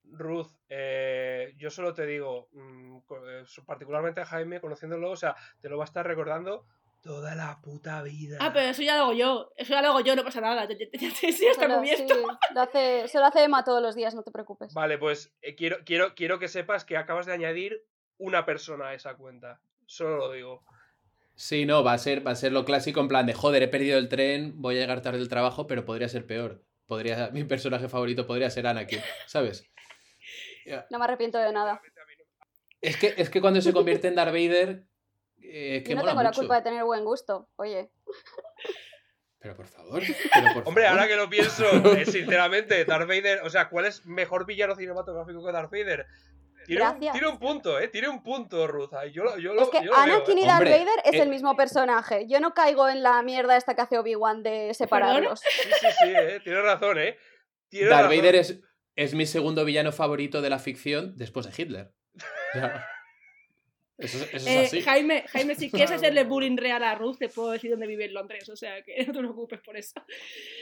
Ruth, 0.04 0.50
eh, 0.68 1.52
yo 1.56 1.70
solo 1.70 1.92
te 1.92 2.06
digo, 2.06 2.48
mm, 2.52 2.98
particularmente 3.66 4.20
a 4.20 4.26
Jaime, 4.26 4.60
conociéndolo, 4.60 5.10
o 5.10 5.16
sea, 5.16 5.34
te 5.60 5.68
lo 5.68 5.78
va 5.78 5.84
a 5.84 5.86
estar 5.86 6.06
recordando 6.06 6.66
toda 7.07 7.35
la 7.37 7.61
puta 7.62 8.03
vida. 8.03 8.37
Ah, 8.41 8.53
pero 8.53 8.66
eso 8.66 8.83
ya 8.83 8.97
lo 8.97 9.05
hago 9.05 9.12
yo. 9.12 9.53
Eso 9.57 9.70
ya 9.74 9.81
lo 9.81 9.89
hago 9.89 10.01
yo, 10.01 10.16
no 10.16 10.24
pasa 10.24 10.41
nada. 10.41 10.66
Ya, 10.69 10.77
ya- 10.77 10.89
ya- 10.93 11.31
ya 11.31 11.51
está 11.51 11.62
Solo- 11.62 11.77
cubierto. 11.78 12.15
sí, 12.15 12.20
lo 12.55 12.61
hace, 12.61 13.09
se 13.09 13.19
lo 13.19 13.24
hace 13.27 13.45
Emma 13.45 13.65
todos 13.65 13.81
los 13.81 13.95
días, 13.95 14.15
no 14.15 14.23
te 14.24 14.33
preocupes. 14.33 14.74
Vale, 14.74 14.99
pues 14.99 15.33
eh, 15.41 15.55
quiero, 15.55 15.78
quiero, 15.85 16.15
quiero 16.15 16.39
que 16.41 16.49
sepas 16.49 16.85
que 16.85 16.97
acabas 16.97 17.27
de 17.27 17.33
añadir 17.33 17.85
una 18.19 18.45
persona 18.45 18.89
a 18.89 18.95
esa 18.95 19.15
cuenta. 19.15 19.61
Solo 19.87 20.16
lo 20.19 20.33
digo. 20.33 20.65
Sí, 21.37 21.65
no, 21.66 21.85
va 21.85 21.93
a 21.93 21.99
ser, 21.99 22.27
va 22.27 22.33
a 22.33 22.35
ser 22.35 22.51
lo 22.53 22.65
clásico 22.65 23.01
en 23.01 23.09
plan 23.09 23.27
de 23.27 23.35
joder, 23.35 23.62
he 23.62 23.69
perdido 23.69 23.99
el 23.99 24.09
tren, 24.09 24.55
voy 24.57 24.77
a 24.77 24.81
llegar 24.81 25.01
tarde 25.03 25.19
del 25.19 25.28
trabajo, 25.28 25.66
pero 25.66 25.85
podría 25.85 26.09
ser 26.09 26.27
peor. 26.27 26.65
Podría, 26.87 27.31
mi 27.33 27.45
personaje 27.45 27.89
favorito 27.89 28.27
podría 28.27 28.51
ser 28.51 28.66
Anakin, 28.66 29.01
¿sabes? 29.27 29.65
Ya. 30.65 30.87
No 30.91 30.99
me 30.99 31.05
arrepiento 31.05 31.39
de 31.39 31.53
nada. 31.53 31.81
Es 32.81 32.97
que, 32.97 33.15
es 33.16 33.31
que 33.31 33.41
cuando 33.41 33.61
se 33.61 33.73
convierte 33.73 34.09
en 34.09 34.16
Darth 34.16 34.33
Vader, 34.33 34.87
eh, 35.48 35.82
que 35.82 35.90
Yo 35.90 35.97
no 35.97 36.02
mola 36.02 36.12
tengo 36.12 36.23
la 36.23 36.32
culpa 36.32 36.56
de 36.56 36.62
tener 36.62 36.85
buen 36.85 37.05
gusto. 37.05 37.48
Oye, 37.56 37.90
Pero 39.39 39.55
por 39.56 39.66
favor, 39.66 40.02
pero 40.35 40.55
por 40.55 40.68
Hombre, 40.68 40.85
favor. 40.85 40.98
ahora 40.98 41.09
que 41.09 41.16
lo 41.16 41.28
pienso, 41.31 41.64
eh, 41.97 42.05
sinceramente, 42.05 42.85
Darth 42.85 43.06
Vader, 43.06 43.43
o 43.44 43.51
sea, 43.51 43.68
¿cuál 43.68 43.85
es 43.86 44.05
mejor 44.06 44.44
villano 44.47 44.74
cinematográfico 44.74 45.44
que 45.44 45.52
Darth 45.52 45.70
Vader? 45.70 46.06
Tiene 46.66 46.89
un, 46.89 46.98
tiene 46.98 47.39
punto, 47.39 47.78
¿eh? 47.78 47.89
Tiene 47.89 48.09
un 48.09 48.23
punto, 48.24 48.66
Ruth. 48.66 48.93
ahí 48.94 49.12
Yo, 49.12 49.39
yo 49.39 49.55
lo, 49.55 49.62
es 49.62 49.68
que 49.68 49.78
yo 49.78 49.85
lo 49.85 49.93
veo, 49.93 50.16
Anakin 50.16 50.39
¿eh? 50.39 50.40
y 50.40 50.44
Darth 50.47 50.59
Hombre, 50.62 50.78
Vader 50.78 51.01
es 51.05 51.14
eh, 51.14 51.23
el 51.23 51.28
mismo 51.28 51.56
personaje. 51.56 52.27
Yo 52.27 52.40
no 52.40 52.55
caigo 52.55 52.89
en 52.89 53.05
la 53.05 53.23
mierda 53.23 53.56
esta 53.56 53.77
que 53.77 53.82
hace 53.82 53.98
Obi-Wan 53.98 54.43
de 54.43 54.74
separarlos. 54.74 55.40
Sí, 55.40 55.48
sí, 55.62 55.86
sí, 56.02 56.12
¿eh? 56.16 56.40
Tienes 56.43 56.64
razón, 56.64 56.98
¿eh? 56.98 57.16
Darth 57.70 57.90
razón. 57.90 58.16
Vader 58.16 58.35
es, 58.35 58.60
es 58.97 59.14
mi 59.14 59.27
segundo 59.27 59.64
villano 59.64 59.93
favorito 59.93 60.43
de 60.43 60.51
la 60.51 60.59
ficción 60.59 61.16
después 61.16 61.47
de 61.47 61.62
Hitler. 61.62 61.93
O 63.98 64.06
sea, 64.06 64.20
Eso, 64.23 64.24
es- 64.24 64.35
eso 64.35 64.48
Eh, 64.48 64.64
así. 64.66 64.81
Jaime, 64.82 65.24
Jaime, 65.28 65.55
si 65.55 65.70
quieres 65.70 65.90
hacerle 65.90 66.24
bullying 66.24 66.56
real 66.56 66.82
a 66.85 66.94
Ruth, 66.94 67.16
te 67.18 67.28
puedo 67.28 67.51
decir 67.52 67.70
dónde 67.70 67.86
vive 67.86 68.05
en 68.05 68.14
Londres, 68.14 68.48
o 68.48 68.56
sea 68.56 68.82
que 68.82 68.94
no 69.06 69.12
te 69.12 69.18
preocupes 69.20 69.60
por 69.60 69.77
eso. 69.77 69.94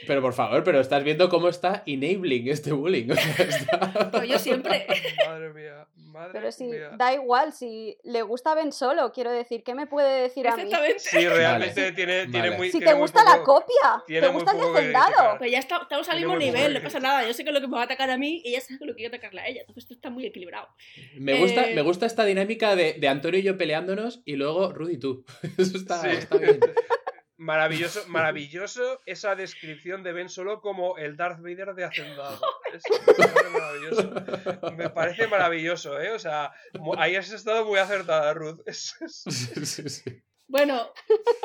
Pero 0.07 0.21
por 0.21 0.33
favor, 0.33 0.63
pero 0.63 0.79
estás 0.79 1.03
viendo 1.03 1.27
cómo 1.29 1.49
está 1.49 1.83
enabling 1.85 2.47
este 2.49 2.71
bullying. 2.71 3.09
O 3.11 3.15
sea, 3.15 3.35
está- 3.45 4.09
Pero 4.11 4.23
yo 4.23 4.39
siempre. 4.39 4.85
Madre 5.27 5.53
mía, 5.53 5.87
madre 5.97 6.29
Pero 6.33 6.51
si 6.51 6.63
mía. 6.65 6.91
da 6.97 7.13
igual, 7.13 7.51
si 7.51 7.97
le 8.03 8.21
gusta 8.21 8.55
Ben 8.55 8.71
Solo, 8.71 9.11
quiero 9.11 9.31
decir, 9.31 9.63
¿qué 9.63 9.75
me 9.75 9.85
puede 9.85 10.21
decir 10.21 10.47
a 10.47 10.55
mí? 10.55 10.63
Exactamente. 10.63 10.99
Sí, 10.99 11.27
realmente 11.27 11.91
tiene, 11.91 12.27
tiene 12.27 12.47
Vale. 12.49 12.57
muy. 12.57 12.67
Si 12.67 12.77
tiene 12.77 12.85
te 12.87 12.93
muy 12.93 13.01
gusta 13.01 13.23
la 13.25 13.37
poco- 13.39 13.55
copia, 13.61 14.03
tiene 14.07 14.27
te 14.27 14.33
gusta 14.33 14.51
el 14.51 14.61
hacendado. 14.61 15.35
Pero 15.39 15.51
ya 15.51 15.59
está- 15.59 15.79
estamos 15.81 16.07
al 16.07 16.17
Tiene 16.17 16.33
mismo 16.37 16.39
nivel, 16.51 16.73
no 16.73 16.81
pasa 16.81 16.99
nada. 17.01 17.27
Yo 17.27 17.33
sé 17.33 17.43
que 17.43 17.51
lo 17.51 17.59
que 17.59 17.67
me 17.67 17.73
va 17.75 17.81
a 17.81 17.85
atacar 17.85 18.09
a 18.09 18.17
mí 18.17 18.41
y 18.45 18.49
ella 18.51 18.61
sabe 18.61 18.79
que 18.79 18.85
lo 18.85 18.93
que 18.93 18.97
quiero 19.01 19.13
atacarle 19.15 19.41
a 19.41 19.47
ella. 19.47 19.61
Entonces 19.61 19.83
esto 19.83 19.93
está 19.93 20.09
muy 20.09 20.25
equilibrado. 20.25 20.69
Me 21.15 21.33
gusta, 21.39 21.69
Eh, 21.69 21.75
me 21.75 21.81
gusta 21.81 22.05
esta 22.05 22.23
dinámica 22.23 22.75
de, 22.77 22.93
de 22.93 23.07
Antonio 23.25 23.39
y 23.39 23.43
yo 23.43 23.57
peleándonos 23.57 24.21
y 24.25 24.35
luego 24.35 24.71
Rudy 24.71 24.93
y 24.93 24.99
tú. 24.99 25.25
Eso 25.57 25.77
está, 25.77 26.01
Sí. 26.01 26.09
está 26.09 26.37
bien. 26.37 26.59
Maravilloso, 27.37 28.07
maravilloso 28.07 29.01
esa 29.05 29.35
descripción 29.35 30.03
de 30.03 30.13
Ben 30.13 30.29
Solo 30.29 30.61
como 30.61 30.97
el 30.97 31.17
Darth 31.17 31.41
Vader 31.41 31.75
de 31.75 31.83
Hacendado. 31.83 32.39
Es, 32.73 32.83
me 32.89 33.13
parece 33.27 33.49
maravilloso. 33.49 34.71
Me 34.77 34.89
parece 34.89 35.27
maravilloso, 35.27 36.01
¿eh? 36.01 36.11
O 36.11 36.19
sea, 36.19 36.51
ahí 36.97 37.15
has 37.15 37.31
estado 37.31 37.65
muy 37.65 37.77
acertada, 37.79 38.33
Ruth. 38.33 38.61
Es- 38.65 38.95
es- 39.01 39.23
Sí, 39.69 39.89
sí. 39.89 40.23
Bueno, 40.47 40.91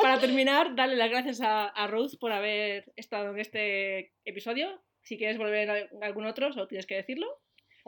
para 0.01 0.21
terminar, 0.21 0.75
darle 0.77 0.97
las 0.97 1.11
gracias 1.11 1.41
a, 1.41 1.67
a 1.67 1.87
Ruth 1.89 2.13
por 2.21 2.33
haber 2.33 2.85
estado 2.97 3.31
en 3.31 3.39
este 3.41 4.13
episodio. 4.25 4.81
Si 5.03 5.19
quieres 5.19 5.39
volver 5.39 5.71
a 5.71 6.07
algún 6.07 6.27
otro, 6.27 6.53
solo 6.53 6.69
tienes 6.69 6.87
que 6.87 6.97
decirlo. 6.97 7.27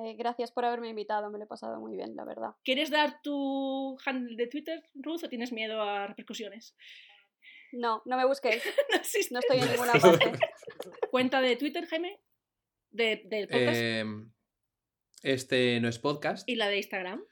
Eh, 0.05 0.15
gracias 0.15 0.51
por 0.51 0.65
haberme 0.65 0.89
invitado, 0.89 1.31
me 1.31 1.39
lo 1.39 1.45
he 1.45 1.47
pasado 1.47 1.79
muy 1.79 1.97
bien, 1.97 2.17
la 2.17 2.25
verdad. 2.25 2.51
¿Quieres 2.65 2.91
dar 2.91 3.21
tu 3.23 3.97
handle 4.05 4.37
de 4.37 4.47
Twitter, 4.49 4.83
Ruth, 4.95 5.25
o 5.25 5.29
tienes 5.29 5.53
miedo 5.53 5.81
a 5.83 6.07
repercusiones? 6.07 6.75
No, 7.73 8.03
no 8.05 8.17
me 8.17 8.27
busquéis, 8.27 8.63
No 8.91 8.97
no 9.31 9.39
estoy 9.39 9.59
en 9.59 9.71
ninguna 9.71 9.93
parte. 9.93 10.33
¿Cuenta 11.11 11.41
de 11.41 11.57
Twitter, 11.57 11.87
Jaime? 11.87 12.21
De, 12.91 13.23
del 13.25 13.49
podcast. 13.49 13.81
Eh, 13.81 14.05
este 15.23 15.81
no 15.81 15.89
es 15.89 15.99
podcast. 15.99 16.49
Y 16.49 16.57
la 16.57 16.69
de 16.69 16.79
Instagram. 16.79 17.25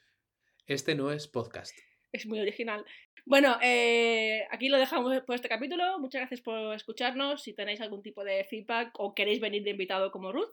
Este 0.66 0.94
no 0.94 1.10
es 1.10 1.26
podcast. 1.26 1.76
Es 2.12 2.26
muy 2.26 2.40
original. 2.40 2.84
Bueno, 3.26 3.58
eh, 3.62 4.46
aquí 4.50 4.68
lo 4.68 4.78
dejamos 4.78 5.22
por 5.22 5.34
este 5.34 5.48
capítulo. 5.48 5.98
Muchas 5.98 6.20
gracias 6.20 6.40
por 6.40 6.74
escucharnos. 6.74 7.42
Si 7.42 7.52
tenéis 7.52 7.80
algún 7.80 8.02
tipo 8.02 8.24
de 8.24 8.44
feedback 8.44 8.92
o 8.98 9.14
queréis 9.14 9.40
venir 9.40 9.62
de 9.62 9.70
invitado 9.70 10.10
como 10.10 10.32
Ruth, 10.32 10.50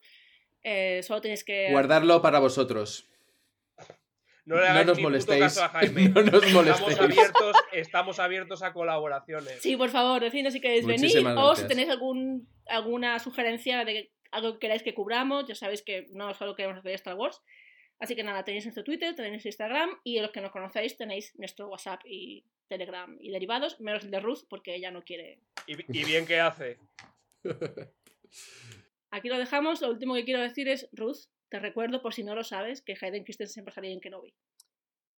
eh, 0.69 1.03
solo 1.03 1.21
tenéis 1.21 1.43
que... 1.43 1.69
Guardarlo 1.71 2.21
para 2.21 2.39
vosotros. 2.39 3.09
No 4.45 4.55
le 4.55 4.61
No 4.61 4.67
hagáis 4.67 4.87
nos 4.87 4.97
ni 4.97 5.03
puto 5.03 5.09
molestéis. 5.09 5.41
caso 5.43 5.63
a 5.63 5.69
Jaime. 5.75 6.09
No 6.09 6.21
nos 6.21 6.33
Estamos 6.43 6.53
molestéis. 6.53 6.99
abiertos, 6.99 7.55
estamos 7.73 8.19
abiertos 8.19 8.63
a 8.63 8.73
colaboraciones. 8.73 9.61
Sí, 9.61 9.75
por 9.75 9.89
favor, 9.89 10.21
decidnos 10.21 10.53
si 10.53 10.61
queréis 10.61 10.85
venir 10.85 11.11
o 11.37 11.55
si 11.55 11.67
tenéis 11.67 11.89
algún, 11.89 12.47
alguna 12.67 13.19
sugerencia 13.19 13.83
de 13.85 14.11
algo 14.31 14.53
que 14.53 14.59
queráis 14.59 14.83
que 14.83 14.93
cubramos. 14.93 15.47
Ya 15.47 15.55
sabéis 15.55 15.81
que 15.83 16.05
no 16.11 16.33
solo 16.33 16.55
queremos 16.55 16.77
hacer 16.79 16.93
Star 16.93 17.15
Wars. 17.15 17.41
Así 17.99 18.15
que 18.15 18.23
nada, 18.23 18.43
tenéis 18.45 18.63
nuestro 18.65 18.83
Twitter, 18.83 19.15
tenéis 19.15 19.31
nuestro 19.33 19.49
Instagram 19.49 19.89
y 20.03 20.19
los 20.21 20.31
que 20.31 20.39
nos 20.41 20.51
conocéis 20.51 20.95
tenéis 20.97 21.33
nuestro 21.37 21.67
WhatsApp 21.67 22.01
y 22.05 22.45
Telegram 22.69 23.17
y 23.19 23.31
derivados, 23.31 23.79
menos 23.81 24.03
el 24.03 24.11
de 24.11 24.19
Ruth 24.19 24.43
porque 24.49 24.75
ella 24.75 24.91
no 24.91 25.01
quiere. 25.03 25.39
Y, 25.65 25.73
y 25.99 26.03
bien 26.05 26.25
que 26.25 26.39
hace. 26.39 26.77
Aquí 29.11 29.29
lo 29.29 29.37
dejamos. 29.37 29.81
Lo 29.81 29.89
último 29.89 30.13
que 30.13 30.25
quiero 30.25 30.41
decir 30.41 30.67
es, 30.67 30.89
Ruth, 30.91 31.27
te 31.49 31.59
recuerdo 31.59 32.01
por 32.01 32.13
si 32.13 32.23
no 32.23 32.35
lo 32.35 32.43
sabes, 32.43 32.81
que 32.81 32.95
Hayden 32.99 33.23
Christensen 33.23 33.65
pasaría 33.65 33.91
en 33.91 34.01
Kenobi. 34.01 34.33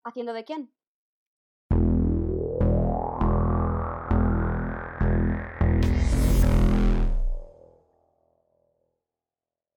¿Haciendo 0.04 0.34
de 0.34 0.46
quién? 0.46 0.72